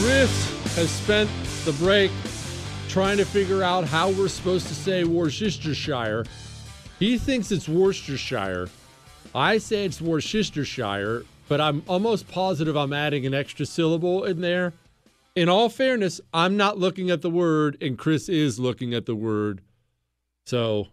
Chris 0.04 0.76
has 0.76 0.92
spent 0.92 1.30
the 1.64 1.72
break 1.80 2.12
trying 2.90 3.16
to 3.16 3.24
figure 3.24 3.64
out 3.64 3.86
how 3.86 4.10
we're 4.10 4.28
supposed 4.28 4.68
to 4.68 4.76
say 4.76 5.06
Worcestershire. 5.06 6.26
He 7.00 7.18
thinks 7.18 7.54
it's 7.54 7.70
Worcestershire. 7.70 8.68
I 9.34 9.60
say 9.60 9.86
it's 9.86 10.02
Worcestershire, 10.02 11.24
but 11.48 11.62
I'm 11.62 11.84
almost 11.88 12.28
positive 12.28 12.76
I'm 12.76 12.92
adding 12.92 13.26
an 13.26 13.34
extra 13.34 13.66
syllable 13.66 14.26
in 14.26 14.42
there. 14.42 14.74
In 15.38 15.48
all 15.48 15.70
fairness, 15.70 16.20
I'm 16.34 16.58
not 16.58 16.78
looking 16.78 17.10
at 17.10 17.22
the 17.22 17.30
word, 17.30 17.78
and 17.80 17.98
Chris 17.98 18.28
is 18.28 18.60
looking 18.60 18.94
at 18.94 19.06
the 19.06 19.16
word. 19.16 19.62
So, 20.46 20.88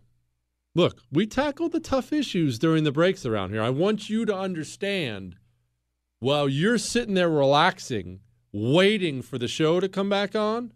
look, 0.77 1.03
we 1.11 1.27
tackle 1.27 1.69
the 1.69 1.81
tough 1.81 2.13
issues 2.13 2.61
during 2.61 2.85
the 2.85 2.93
breaks 2.93 3.27
around 3.27 3.51
here. 3.51 3.61
I 3.61 3.71
want 3.71 4.09
you 4.09 4.25
to 4.27 4.37
understand 4.37 5.35
while 6.21 6.49
you're 6.49 6.79
sitting 6.79 7.15
there 7.15 7.29
relaxing, 7.29 8.21
waiting 8.53 9.23
for 9.23 9.39
the 9.39 9.49
show 9.49 9.81
to 9.81 9.89
come 9.89 10.09
back 10.09 10.35
on, 10.35 10.73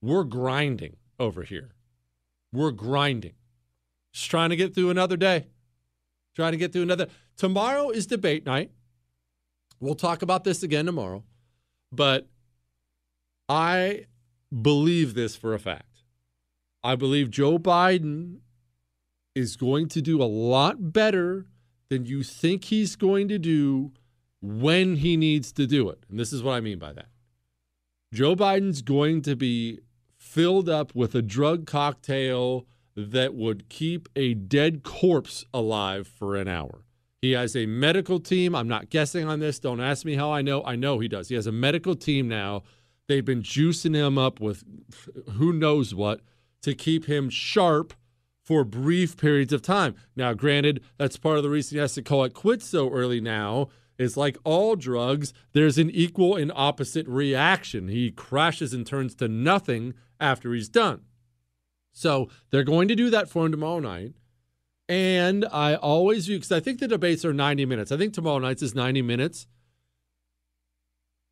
we're 0.00 0.24
grinding 0.24 0.96
over 1.18 1.42
here. 1.42 1.72
We're 2.52 2.72
grinding. 2.72 3.34
Just 4.12 4.30
trying 4.30 4.50
to 4.50 4.56
get 4.56 4.74
through 4.74 4.90
another 4.90 5.16
day. 5.16 5.46
Trying 6.34 6.52
to 6.52 6.58
get 6.58 6.72
through 6.72 6.82
another. 6.82 7.08
Tomorrow 7.36 7.90
is 7.90 8.06
debate 8.06 8.44
night. 8.44 8.70
We'll 9.80 9.94
talk 9.94 10.22
about 10.22 10.44
this 10.44 10.62
again 10.62 10.86
tomorrow. 10.86 11.24
But 11.90 12.28
I 13.48 14.06
believe 14.60 15.14
this 15.14 15.36
for 15.36 15.54
a 15.54 15.58
fact. 15.58 16.04
I 16.84 16.96
believe 16.96 17.30
Joe 17.30 17.58
Biden 17.58 18.38
is 19.34 19.56
going 19.56 19.88
to 19.88 20.02
do 20.02 20.22
a 20.22 20.24
lot 20.24 20.92
better 20.92 21.46
than 21.88 22.06
you 22.06 22.22
think 22.22 22.64
he's 22.64 22.96
going 22.96 23.28
to 23.28 23.38
do 23.38 23.92
when 24.42 24.96
he 24.96 25.16
needs 25.16 25.52
to 25.52 25.66
do 25.66 25.88
it. 25.88 26.04
And 26.10 26.18
this 26.18 26.32
is 26.32 26.42
what 26.42 26.52
I 26.52 26.60
mean 26.60 26.78
by 26.78 26.92
that. 26.92 27.06
Joe 28.12 28.36
Biden's 28.36 28.82
going 28.82 29.22
to 29.22 29.36
be 29.36 29.78
filled 30.18 30.68
up 30.68 30.94
with 30.94 31.14
a 31.14 31.22
drug 31.22 31.66
cocktail 31.66 32.66
that 32.94 33.34
would 33.34 33.68
keep 33.68 34.08
a 34.14 34.34
dead 34.34 34.82
corpse 34.82 35.46
alive 35.54 36.06
for 36.06 36.36
an 36.36 36.48
hour. 36.48 36.84
He 37.22 37.32
has 37.32 37.56
a 37.56 37.66
medical 37.66 38.18
team. 38.18 38.54
I'm 38.54 38.68
not 38.68 38.90
guessing 38.90 39.26
on 39.28 39.38
this. 39.38 39.60
Don't 39.60 39.80
ask 39.80 40.04
me 40.04 40.16
how 40.16 40.32
I 40.32 40.42
know. 40.42 40.62
I 40.64 40.76
know 40.76 40.98
he 40.98 41.08
does. 41.08 41.28
He 41.28 41.36
has 41.36 41.46
a 41.46 41.52
medical 41.52 41.94
team 41.94 42.28
now. 42.28 42.64
They've 43.08 43.24
been 43.24 43.42
juicing 43.42 43.94
him 43.94 44.18
up 44.18 44.40
with 44.40 44.64
who 45.34 45.52
knows 45.52 45.94
what 45.94 46.20
to 46.62 46.74
keep 46.74 47.06
him 47.06 47.30
sharp 47.30 47.94
for 48.44 48.64
brief 48.64 49.16
periods 49.16 49.52
of 49.52 49.62
time. 49.62 49.94
Now, 50.16 50.34
granted, 50.34 50.82
that's 50.98 51.16
part 51.16 51.36
of 51.36 51.44
the 51.44 51.50
reason 51.50 51.76
he 51.76 51.80
has 51.80 51.94
to 51.94 52.02
call 52.02 52.24
it 52.24 52.34
quits 52.34 52.66
so 52.68 52.90
early 52.90 53.20
now. 53.20 53.68
Is 53.98 54.16
like 54.16 54.36
all 54.44 54.74
drugs, 54.74 55.32
there's 55.52 55.78
an 55.78 55.90
equal 55.90 56.34
and 56.36 56.50
opposite 56.54 57.06
reaction. 57.06 57.88
He 57.88 58.10
crashes 58.10 58.72
and 58.72 58.86
turns 58.86 59.14
to 59.16 59.28
nothing 59.28 59.94
after 60.18 60.52
he's 60.54 60.68
done. 60.68 61.02
So 61.92 62.28
they're 62.50 62.64
going 62.64 62.88
to 62.88 62.96
do 62.96 63.10
that 63.10 63.28
for 63.28 63.46
him 63.46 63.52
tomorrow 63.52 63.80
night. 63.80 64.14
And 64.88 65.46
I 65.52 65.74
always 65.74 66.26
view, 66.26 66.36
because 66.36 66.52
I 66.52 66.60
think 66.60 66.80
the 66.80 66.88
debates 66.88 67.24
are 67.24 67.32
90 67.32 67.64
minutes. 67.66 67.92
I 67.92 67.96
think 67.96 68.12
tomorrow 68.12 68.38
night's 68.38 68.62
is 68.62 68.74
90 68.74 69.02
minutes. 69.02 69.46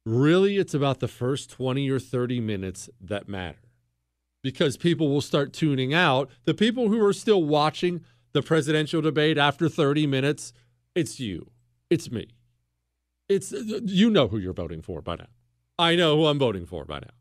Really, 0.07 0.57
it's 0.57 0.75
about 0.75 1.01
the 1.01 1.09
first 1.09 1.51
20 1.51 1.89
or 1.91 1.99
30 1.99 2.41
minutes 2.41 2.89
that 3.01 3.29
matter 3.29 3.71
because 4.43 4.77
people 4.77 5.09
will 5.09 5.21
start 5.21 5.53
tuning 5.53 5.93
out. 5.93 6.31
The 6.45 6.55
people 6.55 6.89
who 6.89 7.05
are 7.05 7.13
still 7.13 7.45
watching 7.45 8.03
the 8.33 8.43
presidential 8.43 9.03
debate 9.03 9.37
after 9.37 9.69
30 9.69 10.07
minutes, 10.07 10.53
it's 10.95 11.21
you, 11.21 11.51
it's 11.91 12.11
me. 12.11 12.29
It's 13.31 13.53
uh, 13.53 13.79
you 13.85 14.11
know 14.11 14.27
who 14.27 14.39
you're 14.39 14.53
voting 14.53 14.83
for 14.83 15.01
by 15.01 15.15
now. 15.15 15.29
I 15.79 15.95
know 15.95 16.17
who 16.17 16.27
I'm 16.27 16.39
voting 16.39 16.67
for 16.67 16.85
by 16.85 16.99
now. 16.99 17.15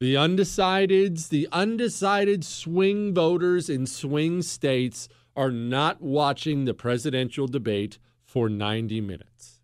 The 0.00 0.14
undecideds, 0.14 1.28
the 1.28 1.46
undecided 1.52 2.44
swing 2.44 3.12
voters 3.12 3.68
in 3.68 3.86
swing 3.86 4.40
states 4.40 5.08
are 5.36 5.50
not 5.50 6.00
watching 6.00 6.64
the 6.64 6.72
presidential 6.72 7.46
debate 7.46 7.98
for 8.24 8.48
90 8.48 9.02
minutes. 9.02 9.60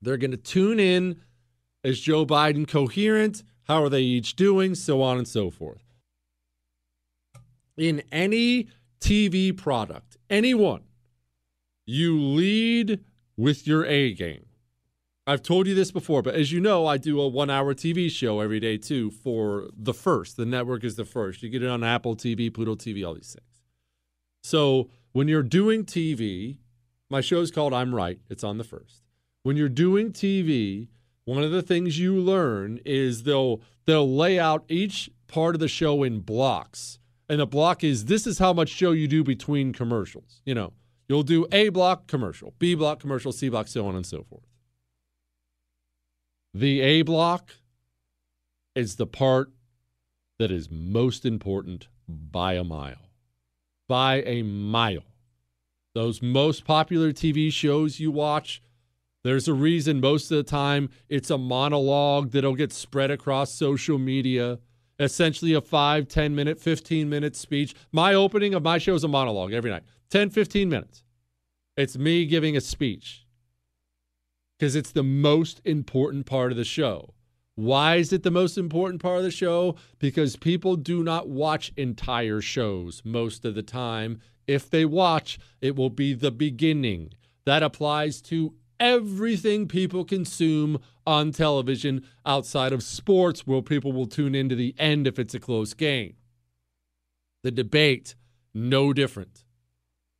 They're 0.00 0.16
going 0.16 0.30
to 0.30 0.36
tune 0.36 0.78
in. 0.78 1.20
Is 1.82 2.00
Joe 2.00 2.24
Biden 2.24 2.66
coherent? 2.66 3.42
How 3.64 3.82
are 3.82 3.88
they 3.88 4.02
each 4.02 4.36
doing? 4.36 4.76
So 4.76 5.02
on 5.02 5.18
and 5.18 5.26
so 5.26 5.50
forth. 5.50 5.82
In 7.76 8.04
any 8.12 8.68
TV 9.00 9.54
product, 9.54 10.16
anyone, 10.30 10.84
you 11.86 12.20
lead 12.20 13.00
with 13.38 13.66
your 13.66 13.86
A 13.86 14.12
game. 14.12 14.44
I've 15.26 15.42
told 15.42 15.66
you 15.66 15.74
this 15.74 15.90
before, 15.90 16.22
but 16.22 16.34
as 16.34 16.52
you 16.52 16.60
know, 16.60 16.86
I 16.86 16.96
do 16.96 17.20
a 17.20 17.28
one 17.28 17.50
hour 17.50 17.72
TV 17.74 18.10
show 18.10 18.40
every 18.40 18.60
day 18.60 18.76
too 18.76 19.10
for 19.10 19.68
the 19.76 19.94
first. 19.94 20.36
The 20.36 20.46
network 20.46 20.84
is 20.84 20.96
the 20.96 21.04
first. 21.04 21.42
You 21.42 21.48
get 21.48 21.62
it 21.62 21.68
on 21.68 21.84
Apple 21.84 22.16
TV, 22.16 22.52
Pluto 22.52 22.74
TV, 22.74 23.06
all 23.06 23.14
these 23.14 23.34
things. 23.34 23.62
So 24.42 24.90
when 25.12 25.28
you're 25.28 25.42
doing 25.42 25.84
TV, 25.84 26.58
my 27.10 27.20
show 27.20 27.40
is 27.40 27.50
called 27.50 27.72
I'm 27.72 27.94
Right. 27.94 28.18
It's 28.28 28.42
on 28.42 28.58
the 28.58 28.64
first. 28.64 29.02
When 29.42 29.56
you're 29.56 29.68
doing 29.68 30.12
TV, 30.12 30.88
one 31.24 31.42
of 31.42 31.50
the 31.50 31.62
things 31.62 31.98
you 31.98 32.14
learn 32.16 32.80
is 32.84 33.22
they'll 33.22 33.60
they'll 33.86 34.10
lay 34.10 34.38
out 34.38 34.64
each 34.68 35.10
part 35.26 35.54
of 35.54 35.60
the 35.60 35.68
show 35.68 36.02
in 36.02 36.20
blocks. 36.20 36.98
And 37.28 37.40
a 37.42 37.46
block 37.46 37.84
is 37.84 38.06
this 38.06 38.26
is 38.26 38.38
how 38.38 38.54
much 38.54 38.70
show 38.70 38.92
you 38.92 39.06
do 39.06 39.22
between 39.22 39.74
commercials. 39.74 40.40
You 40.46 40.54
know, 40.54 40.72
you'll 41.08 41.22
do 41.22 41.46
A 41.50 41.70
block 41.70 42.06
commercial, 42.06 42.54
B 42.58 42.74
block 42.74 43.00
commercial, 43.00 43.32
C 43.32 43.48
block, 43.48 43.68
so 43.68 43.86
on 43.86 43.96
and 43.96 44.06
so 44.06 44.22
forth. 44.22 44.46
The 46.54 46.80
A 46.80 47.02
block 47.02 47.52
is 48.74 48.96
the 48.96 49.06
part 49.06 49.50
that 50.38 50.50
is 50.50 50.70
most 50.70 51.24
important 51.24 51.88
by 52.08 52.54
a 52.54 52.64
mile. 52.64 53.10
By 53.88 54.22
a 54.22 54.42
mile. 54.42 55.04
Those 55.94 56.22
most 56.22 56.64
popular 56.64 57.12
TV 57.12 57.52
shows 57.52 57.98
you 57.98 58.10
watch, 58.10 58.62
there's 59.24 59.48
a 59.48 59.54
reason 59.54 60.00
most 60.00 60.30
of 60.30 60.36
the 60.36 60.42
time 60.42 60.90
it's 61.08 61.30
a 61.30 61.38
monologue 61.38 62.30
that'll 62.30 62.54
get 62.54 62.72
spread 62.72 63.10
across 63.10 63.52
social 63.52 63.98
media. 63.98 64.58
Essentially, 65.00 65.54
a 65.54 65.60
5, 65.60 66.08
10 66.08 66.34
minute, 66.34 66.58
15 66.58 67.08
minute 67.08 67.36
speech. 67.36 67.74
My 67.92 68.14
opening 68.14 68.54
of 68.54 68.62
my 68.62 68.78
show 68.78 68.94
is 68.94 69.04
a 69.04 69.08
monologue 69.08 69.52
every 69.52 69.70
night 69.70 69.84
10, 70.10 70.30
15 70.30 70.68
minutes. 70.68 71.02
It's 71.76 71.98
me 71.98 72.24
giving 72.26 72.56
a 72.56 72.60
speech 72.60 73.26
because 74.58 74.74
it's 74.74 74.90
the 74.90 75.02
most 75.02 75.60
important 75.64 76.26
part 76.26 76.50
of 76.50 76.56
the 76.56 76.64
show. 76.64 77.14
Why 77.54 77.96
is 77.96 78.12
it 78.12 78.22
the 78.22 78.30
most 78.30 78.56
important 78.56 79.02
part 79.02 79.18
of 79.18 79.24
the 79.24 79.30
show? 79.30 79.76
Because 79.98 80.36
people 80.36 80.76
do 80.76 81.02
not 81.02 81.28
watch 81.28 81.72
entire 81.76 82.40
shows 82.40 83.02
most 83.04 83.44
of 83.44 83.54
the 83.54 83.62
time. 83.62 84.20
If 84.46 84.70
they 84.70 84.84
watch, 84.84 85.38
it 85.60 85.76
will 85.76 85.90
be 85.90 86.14
the 86.14 86.30
beginning. 86.30 87.12
That 87.44 87.62
applies 87.62 88.22
to 88.22 88.54
everything 88.80 89.66
people 89.66 90.04
consume 90.04 90.78
on 91.06 91.32
television 91.32 92.04
outside 92.24 92.72
of 92.72 92.82
sports, 92.82 93.46
where 93.46 93.62
people 93.62 93.92
will 93.92 94.06
tune 94.06 94.34
into 94.34 94.54
the 94.54 94.74
end 94.78 95.06
if 95.06 95.18
it's 95.18 95.34
a 95.34 95.40
close 95.40 95.74
game. 95.74 96.14
The 97.42 97.50
debate, 97.50 98.14
no 98.54 98.92
different. 98.92 99.44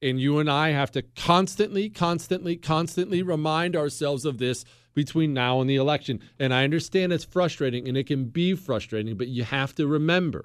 And 0.00 0.20
you 0.20 0.38
and 0.38 0.50
I 0.50 0.70
have 0.70 0.90
to 0.92 1.02
constantly, 1.02 1.90
constantly, 1.90 2.56
constantly 2.56 3.22
remind 3.22 3.74
ourselves 3.74 4.24
of 4.24 4.38
this 4.38 4.64
between 4.94 5.32
now 5.34 5.60
and 5.60 5.68
the 5.68 5.76
election. 5.76 6.20
And 6.38 6.54
I 6.54 6.64
understand 6.64 7.12
it's 7.12 7.24
frustrating 7.24 7.88
and 7.88 7.96
it 7.96 8.06
can 8.06 8.26
be 8.26 8.54
frustrating, 8.54 9.16
but 9.16 9.28
you 9.28 9.44
have 9.44 9.74
to 9.76 9.86
remember 9.86 10.44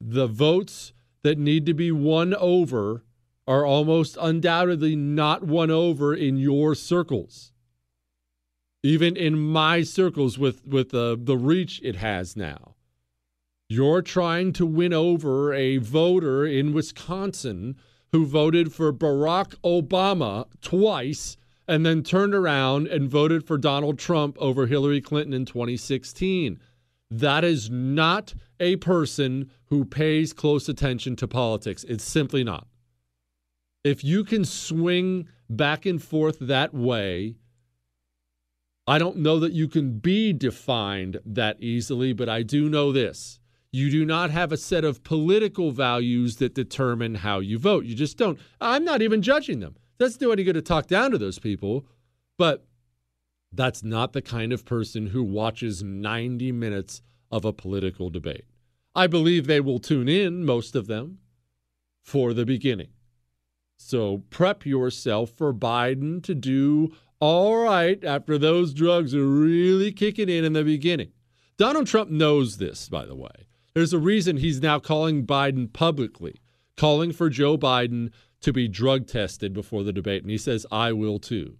the 0.00 0.26
votes 0.26 0.92
that 1.22 1.38
need 1.38 1.66
to 1.66 1.74
be 1.74 1.92
won 1.92 2.34
over 2.34 3.04
are 3.46 3.64
almost 3.64 4.16
undoubtedly 4.20 4.96
not 4.96 5.44
won 5.44 5.70
over 5.70 6.14
in 6.14 6.36
your 6.36 6.74
circles. 6.74 7.52
Even 8.82 9.16
in 9.16 9.38
my 9.38 9.82
circles 9.82 10.38
with, 10.38 10.66
with 10.66 10.92
uh, 10.92 11.16
the 11.18 11.36
reach 11.36 11.80
it 11.84 11.96
has 11.96 12.36
now. 12.36 12.74
You're 13.68 14.02
trying 14.02 14.52
to 14.54 14.66
win 14.66 14.92
over 14.92 15.54
a 15.54 15.78
voter 15.78 16.44
in 16.44 16.72
Wisconsin 16.72 17.76
who 18.12 18.26
voted 18.26 18.72
for 18.72 18.92
Barack 18.92 19.54
Obama 19.64 20.46
twice 20.60 21.36
and 21.66 21.84
then 21.86 22.02
turned 22.02 22.34
around 22.34 22.86
and 22.86 23.08
voted 23.08 23.46
for 23.46 23.56
Donald 23.56 23.98
Trump 23.98 24.36
over 24.38 24.66
Hillary 24.66 25.00
Clinton 25.00 25.32
in 25.32 25.46
2016. 25.46 26.60
That 27.10 27.44
is 27.44 27.70
not 27.70 28.34
a 28.60 28.76
person 28.76 29.50
who 29.66 29.84
pays 29.84 30.32
close 30.32 30.68
attention 30.68 31.16
to 31.16 31.28
politics. 31.28 31.84
It's 31.84 32.04
simply 32.04 32.44
not. 32.44 32.66
If 33.84 34.04
you 34.04 34.24
can 34.24 34.44
swing 34.44 35.28
back 35.48 35.86
and 35.86 36.02
forth 36.02 36.38
that 36.40 36.72
way, 36.74 37.36
I 38.86 38.98
don't 38.98 39.18
know 39.18 39.38
that 39.38 39.52
you 39.52 39.68
can 39.68 39.98
be 39.98 40.32
defined 40.32 41.20
that 41.24 41.62
easily, 41.62 42.12
but 42.12 42.28
I 42.28 42.42
do 42.42 42.68
know 42.68 42.92
this. 42.92 43.40
You 43.72 43.90
do 43.90 44.04
not 44.04 44.30
have 44.30 44.52
a 44.52 44.58
set 44.58 44.84
of 44.84 45.02
political 45.02 45.70
values 45.70 46.36
that 46.36 46.54
determine 46.54 47.16
how 47.16 47.40
you 47.40 47.58
vote. 47.58 47.86
You 47.86 47.94
just 47.94 48.18
don't. 48.18 48.38
I'm 48.60 48.84
not 48.84 49.00
even 49.00 49.22
judging 49.22 49.60
them. 49.60 49.76
Doesn't 49.98 50.20
do 50.20 50.30
any 50.30 50.44
good 50.44 50.54
to 50.54 50.62
talk 50.62 50.86
down 50.86 51.10
to 51.12 51.18
those 51.18 51.38
people, 51.38 51.86
but 52.36 52.66
that's 53.50 53.82
not 53.82 54.12
the 54.12 54.20
kind 54.20 54.52
of 54.52 54.66
person 54.66 55.06
who 55.06 55.22
watches 55.22 55.82
90 55.82 56.52
minutes 56.52 57.00
of 57.30 57.46
a 57.46 57.52
political 57.52 58.10
debate. 58.10 58.44
I 58.94 59.06
believe 59.06 59.46
they 59.46 59.60
will 59.60 59.78
tune 59.78 60.08
in, 60.08 60.44
most 60.44 60.76
of 60.76 60.86
them, 60.86 61.18
for 62.02 62.34
the 62.34 62.44
beginning. 62.44 62.90
So 63.78 64.22
prep 64.28 64.66
yourself 64.66 65.30
for 65.30 65.54
Biden 65.54 66.22
to 66.24 66.34
do 66.34 66.94
all 67.20 67.56
right 67.56 68.02
after 68.04 68.36
those 68.36 68.74
drugs 68.74 69.14
are 69.14 69.26
really 69.26 69.92
kicking 69.92 70.28
in 70.28 70.44
in 70.44 70.52
the 70.52 70.64
beginning. 70.64 71.12
Donald 71.56 71.86
Trump 71.86 72.10
knows 72.10 72.58
this, 72.58 72.88
by 72.88 73.06
the 73.06 73.14
way. 73.14 73.46
There's 73.74 73.92
a 73.92 73.98
reason 73.98 74.36
he's 74.36 74.60
now 74.60 74.78
calling 74.78 75.26
Biden 75.26 75.72
publicly, 75.72 76.40
calling 76.76 77.12
for 77.12 77.30
Joe 77.30 77.56
Biden 77.56 78.10
to 78.42 78.52
be 78.52 78.68
drug 78.68 79.06
tested 79.06 79.52
before 79.52 79.82
the 79.82 79.92
debate. 79.92 80.22
And 80.22 80.30
he 80.30 80.38
says, 80.38 80.66
I 80.70 80.92
will 80.92 81.18
too. 81.18 81.56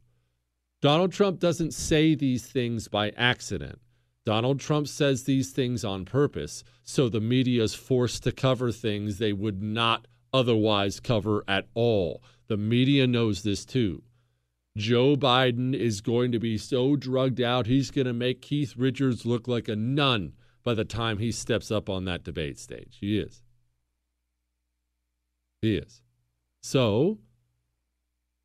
Donald 0.83 1.13
Trump 1.13 1.39
doesn't 1.39 1.73
say 1.73 2.15
these 2.15 2.47
things 2.47 2.89
by 2.89 3.11
accident. 3.11 3.81
Donald 4.25 4.61
Trump 4.61 4.89
says 4.89 5.25
these 5.25 5.51
things 5.51 5.85
on 5.85 6.05
purpose, 6.05 6.65
so 6.85 7.09
the 7.09 7.21
media 7.21 7.63
is 7.63 7.75
forced 7.75 8.23
to 8.25 8.33
cover 8.33 8.71
things 8.71 9.19
they 9.19 9.33
would 9.33 9.63
not 9.63 10.07
otherwise 10.33 11.01
cover 11.01 11.43
at 11.49 11.67
all. 11.75 12.23
The 12.49 12.57
media 12.57 13.07
knows 13.07 13.43
this 13.43 13.65
too. 13.65 14.03
Joe 14.77 15.17
Biden 15.17 15.75
is 15.75 16.01
going 16.01 16.33
to 16.33 16.39
be 16.39 16.57
so 16.57 16.97
drugged 16.97 17.41
out, 17.41 17.67
he's 17.67 17.91
going 17.91 18.07
to 18.07 18.13
make 18.13 18.43
Keith 18.43 18.77
Richards 18.77 19.27
look 19.27 19.49
like 19.49 19.69
a 19.69 19.77
nun 19.77 20.35
by 20.63 20.75
the 20.75 20.85
time 20.85 21.19
he 21.19 21.33
steps 21.33 21.71
up 21.71 21.89
on 21.89 22.05
that 22.05 22.25
debate 22.25 22.59
stage. 22.59 22.99
He 23.01 23.19
is. 23.19 23.43
He 25.61 25.77
is. 25.77 26.03
So, 26.63 27.19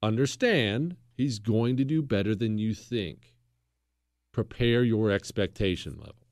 understand 0.01 0.97
he's 1.15 1.39
going 1.39 1.77
to 1.77 1.83
do 1.83 2.01
better 2.01 2.35
than 2.35 2.57
you 2.57 2.73
think. 2.73 3.33
Prepare 4.33 4.83
your 4.83 5.11
expectation 5.11 5.97
level. 5.97 6.27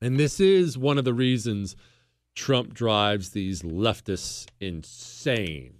And 0.00 0.18
this 0.18 0.40
is 0.40 0.78
one 0.78 0.98
of 0.98 1.04
the 1.04 1.14
reasons 1.14 1.76
Trump 2.34 2.72
drives 2.72 3.30
these 3.30 3.62
leftists 3.62 4.46
insane. 4.60 5.74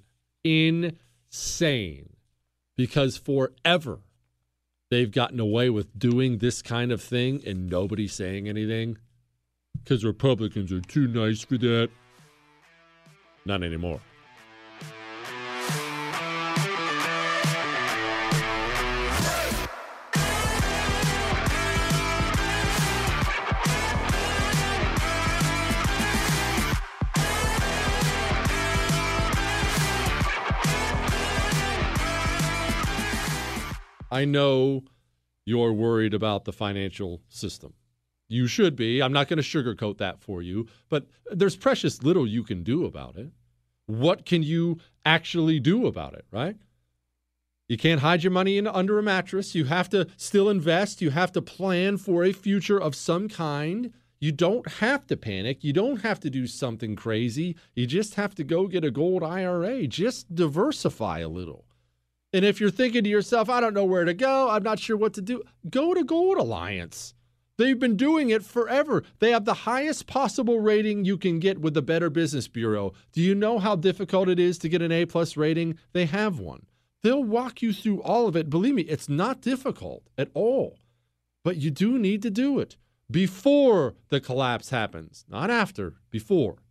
Insane. 0.45 2.11
Because 2.77 3.17
forever 3.17 4.01
they've 4.91 5.11
gotten 5.11 5.41
away 5.41 5.71
with 5.71 5.99
doing 5.99 6.39
this 6.39 6.63
kind 6.63 6.93
of 6.93 7.01
thing 7.01 7.43
and 7.47 7.71
nobody 7.71 8.07
saying 8.07 8.49
anything. 8.49 8.99
Because 9.79 10.05
Republicans 10.05 10.73
are 10.73 10.81
too 10.81 11.07
nice 11.07 11.43
for 11.43 11.57
that. 11.59 11.91
Not 13.47 13.63
anymore. 13.63 14.01
I 34.11 34.25
know 34.25 34.85
you're 35.45 35.73
worried 35.73 36.15
about 36.15 36.45
the 36.45 36.53
financial 36.53 37.23
system. 37.29 37.75
You 38.29 38.47
should 38.47 38.77
be. 38.77 39.03
I'm 39.03 39.13
not 39.13 39.29
going 39.29 39.43
to 39.43 39.43
sugarcoat 39.43 39.99
that 39.99 40.21
for 40.21 40.41
you, 40.41 40.69
but 40.89 41.07
there's 41.33 41.57
precious 41.57 42.03
little 42.03 42.27
you 42.27 42.45
can 42.45 42.63
do 42.63 42.85
about 42.85 43.17
it. 43.17 43.31
What 43.87 44.25
can 44.25 44.43
you 44.43 44.79
actually 45.05 45.59
do 45.59 45.87
about 45.87 46.15
it, 46.15 46.25
right? 46.31 46.57
You 47.69 47.77
can't 47.77 48.01
hide 48.01 48.23
your 48.23 48.33
money 48.33 48.59
in 48.59 48.67
under 48.67 48.99
a 48.99 49.03
mattress. 49.03 49.55
You 49.55 49.65
have 49.65 49.89
to 49.91 50.07
still 50.17 50.49
invest. 50.49 51.01
You 51.01 51.11
have 51.11 51.33
to 51.33 51.43
plan 51.43 51.99
for 51.99 52.25
a 52.25 52.33
future 52.33 52.81
of 52.81 52.95
some 52.95 53.29
kind. 53.29 53.93
You 54.21 54.33
don't 54.33 54.69
have 54.69 55.07
to 55.07 55.17
panic. 55.17 55.65
You 55.65 55.73
don't 55.73 56.03
have 56.03 56.21
to 56.21 56.31
do 56.31 56.47
something 56.47 56.95
crazy. 56.95 57.57
You 57.75 57.87
just 57.87 58.15
have 58.15 58.35
to 58.37 58.45
go 58.45 58.67
get 58.67 58.85
a 58.85 58.91
gold 58.91 59.23
IRA. 59.23 59.87
Just 59.87 60.35
diversify 60.35 61.21
a 61.21 61.29
little. 61.29 61.65
And 62.33 62.45
if 62.45 62.61
you're 62.61 62.71
thinking 62.71 63.05
to 63.05 63.11
yourself, 63.11 63.49
I 63.49 63.61
don't 63.61 63.75
know 63.75 63.85
where 63.85 64.05
to 64.05 64.15
go, 64.15 64.51
I'm 64.51 64.63
not 64.63 64.79
sure 64.79 64.97
what 64.97 65.15
to 65.15 65.23
do, 65.23 65.43
go 65.69 65.95
to 65.95 66.05
Gold 66.05 66.39
Alliance. 66.39 67.15
They've 67.57 67.79
been 67.79 67.97
doing 67.97 68.31
it 68.31 68.43
forever. 68.43 69.03
They 69.19 69.33
have 69.33 69.45
the 69.45 69.53
highest 69.53 70.07
possible 70.07 70.61
rating 70.61 71.05
you 71.05 71.19
can 71.19 71.41
get 71.41 71.61
with 71.61 71.75
the 71.75 71.83
Better 71.83 72.09
Business 72.09 72.49
Bureau. 72.49 72.95
Do 73.13 73.21
you 73.21 73.35
know 73.35 73.59
how 73.59 73.77
difficult 73.77 74.31
it 74.31 74.39
is 74.39 74.57
to 74.61 74.69
get 74.69 74.81
an 74.81 74.93
A 74.93 75.05
plus 75.05 75.37
rating? 75.37 75.77
They 75.93 76.07
have 76.07 76.39
one. 76.39 76.65
They'll 77.03 77.23
walk 77.23 77.61
you 77.61 77.73
through 77.75 78.03
all 78.03 78.27
of 78.27 78.37
it. 78.37 78.49
Believe 78.49 78.75
me, 78.75 78.83
it's 78.83 79.09
not 79.11 79.43
difficult 79.43 80.05
at 80.17 80.31
all. 80.33 80.79
But 81.45 81.57
you 81.57 81.71
do 81.71 81.99
need 81.99 82.23
to 82.23 82.31
do 82.31 82.59
it 82.59 82.77
before 83.11 83.95
the 84.09 84.21
collapse 84.21 84.71
happens, 84.71 85.25
not 85.29 85.51
after, 85.51 85.97
before. 86.11 86.63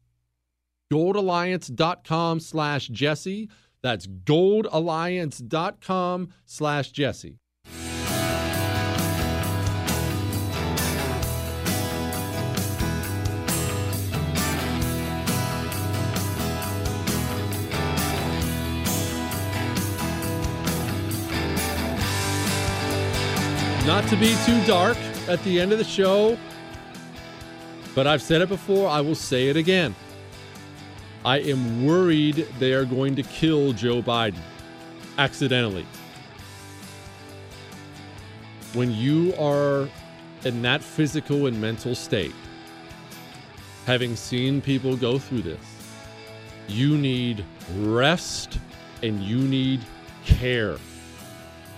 GoldAlliance.com 0.91 2.39
slash 2.39 2.87
Jesse. 2.87 3.49
That's 3.81 4.07
goldalliance.com 4.07 6.33
slash 6.45 6.91
Jesse. 6.91 7.39
Not 23.85 24.07
to 24.09 24.17
be 24.17 24.35
too 24.45 24.61
dark 24.67 24.97
at 25.27 25.41
the 25.43 25.59
end 25.59 25.71
of 25.71 25.79
the 25.79 25.83
show, 25.83 26.37
but 27.95 28.05
I've 28.05 28.21
said 28.21 28.41
it 28.41 28.49
before, 28.49 28.87
I 28.87 29.01
will 29.01 29.15
say 29.15 29.47
it 29.47 29.57
again. 29.57 29.95
I 31.25 31.39
am 31.39 31.85
worried 31.85 32.47
they 32.59 32.73
are 32.73 32.85
going 32.85 33.15
to 33.17 33.23
kill 33.23 33.73
Joe 33.73 34.01
Biden 34.01 34.39
accidentally. 35.17 35.85
When 38.73 38.91
you 38.91 39.33
are 39.35 39.89
in 40.45 40.61
that 40.61 40.81
physical 40.81 41.47
and 41.47 41.59
mental 41.59 41.93
state, 41.93 42.35
having 43.85 44.15
seen 44.15 44.61
people 44.61 44.95
go 44.95 45.19
through 45.19 45.41
this, 45.41 45.59
you 46.69 46.97
need 46.97 47.43
rest 47.79 48.57
and 49.03 49.21
you 49.21 49.39
need 49.39 49.81
care. 50.23 50.77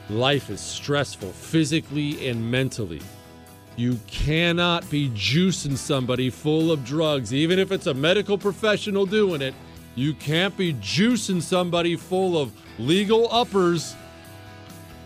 Life 0.09 0.49
is 0.49 0.59
stressful 0.59 1.31
physically 1.31 2.27
and 2.27 2.51
mentally. 2.51 3.01
You 3.75 3.99
cannot 4.07 4.89
be 4.89 5.09
juicing 5.09 5.77
somebody 5.77 6.29
full 6.29 6.71
of 6.71 6.83
drugs, 6.85 7.33
even 7.33 7.57
if 7.57 7.71
it's 7.71 7.87
a 7.87 7.93
medical 7.93 8.37
professional 8.37 9.05
doing 9.05 9.41
it. 9.41 9.53
You 9.95 10.13
can't 10.13 10.55
be 10.55 10.73
juicing 10.75 11.41
somebody 11.41 11.95
full 11.95 12.37
of 12.37 12.51
legal 12.79 13.27
uppers. 13.31 13.95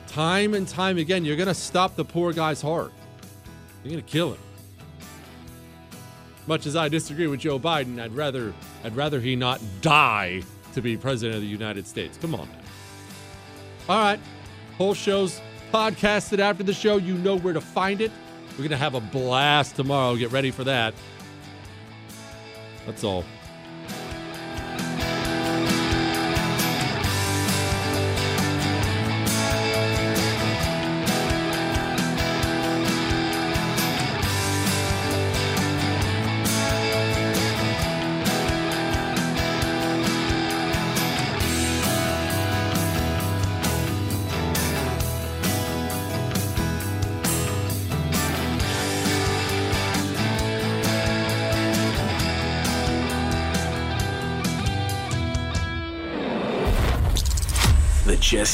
Time 0.07 0.53
and 0.53 0.67
time 0.67 0.97
again, 0.97 1.25
you're 1.25 1.35
going 1.35 1.47
to 1.47 1.53
stop 1.53 1.95
the 1.95 2.05
poor 2.05 2.33
guy's 2.33 2.61
heart. 2.61 2.91
You're 3.83 3.93
going 3.93 4.03
to 4.03 4.11
kill 4.11 4.33
him. 4.33 4.39
Much 6.47 6.65
as 6.65 6.75
I 6.75 6.89
disagree 6.89 7.27
with 7.27 7.39
Joe 7.39 7.59
Biden, 7.59 7.99
I'd 7.99 8.15
rather 8.15 8.53
I'd 8.83 8.95
rather 8.95 9.19
he 9.19 9.35
not 9.35 9.59
die 9.81 10.43
to 10.73 10.81
be 10.81 10.95
president 10.95 11.37
of 11.37 11.41
the 11.41 11.47
United 11.47 11.87
States. 11.87 12.17
Come 12.17 12.35
on, 12.35 12.47
man. 12.47 12.63
All 13.89 13.97
right. 13.97 14.19
Whole 14.77 14.93
show's 14.93 15.41
podcasted 15.73 16.39
after 16.39 16.63
the 16.63 16.73
show. 16.73 16.97
You 16.97 17.15
know 17.15 17.37
where 17.37 17.53
to 17.53 17.61
find 17.61 18.01
it. 18.01 18.11
We're 18.55 18.59
going 18.59 18.69
to 18.69 18.77
have 18.77 18.95
a 18.95 19.01
blast 19.01 19.75
tomorrow. 19.75 20.15
Get 20.15 20.31
ready 20.31 20.49
for 20.49 20.63
that. 20.63 20.93
That's 22.85 23.03
all. 23.03 23.25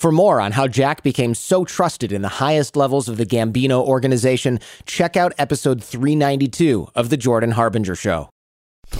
For 0.00 0.10
more 0.10 0.40
on 0.40 0.52
how 0.52 0.66
Jack 0.66 1.02
became 1.02 1.34
so 1.34 1.66
trusted 1.66 2.10
in 2.10 2.22
the 2.22 2.40
highest 2.40 2.74
levels 2.74 3.06
of 3.06 3.18
the 3.18 3.26
Gambino 3.26 3.84
organization, 3.84 4.58
check 4.86 5.14
out 5.14 5.34
episode 5.36 5.84
392 5.84 6.88
of 6.94 7.10
The 7.10 7.18
Jordan 7.18 7.50
Harbinger 7.50 7.94
Show. 7.94 8.30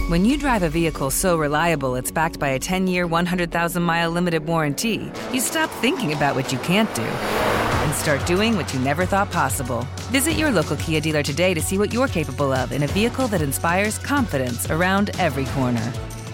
When 0.08 0.26
you 0.26 0.36
drive 0.36 0.62
a 0.62 0.68
vehicle 0.68 1.10
so 1.10 1.38
reliable 1.38 1.94
it's 1.96 2.10
backed 2.10 2.38
by 2.38 2.48
a 2.48 2.58
10 2.58 2.86
year, 2.86 3.06
100,000 3.06 3.82
mile 3.82 4.10
limited 4.10 4.46
warranty, 4.46 5.10
you 5.32 5.40
stop 5.40 5.70
thinking 5.80 6.12
about 6.12 6.36
what 6.36 6.52
you 6.52 6.58
can't 6.58 6.94
do 6.94 7.00
and 7.00 7.94
start 7.94 8.24
doing 8.26 8.54
what 8.54 8.74
you 8.74 8.80
never 8.80 9.06
thought 9.06 9.32
possible. 9.32 9.86
Visit 10.10 10.34
your 10.34 10.50
local 10.50 10.76
Kia 10.76 11.00
dealer 11.00 11.22
today 11.22 11.54
to 11.54 11.62
see 11.62 11.78
what 11.78 11.94
you're 11.94 12.08
capable 12.08 12.52
of 12.52 12.72
in 12.72 12.82
a 12.82 12.88
vehicle 12.88 13.26
that 13.28 13.40
inspires 13.40 13.96
confidence 13.96 14.70
around 14.70 15.18
every 15.18 15.46
corner. 15.46 15.94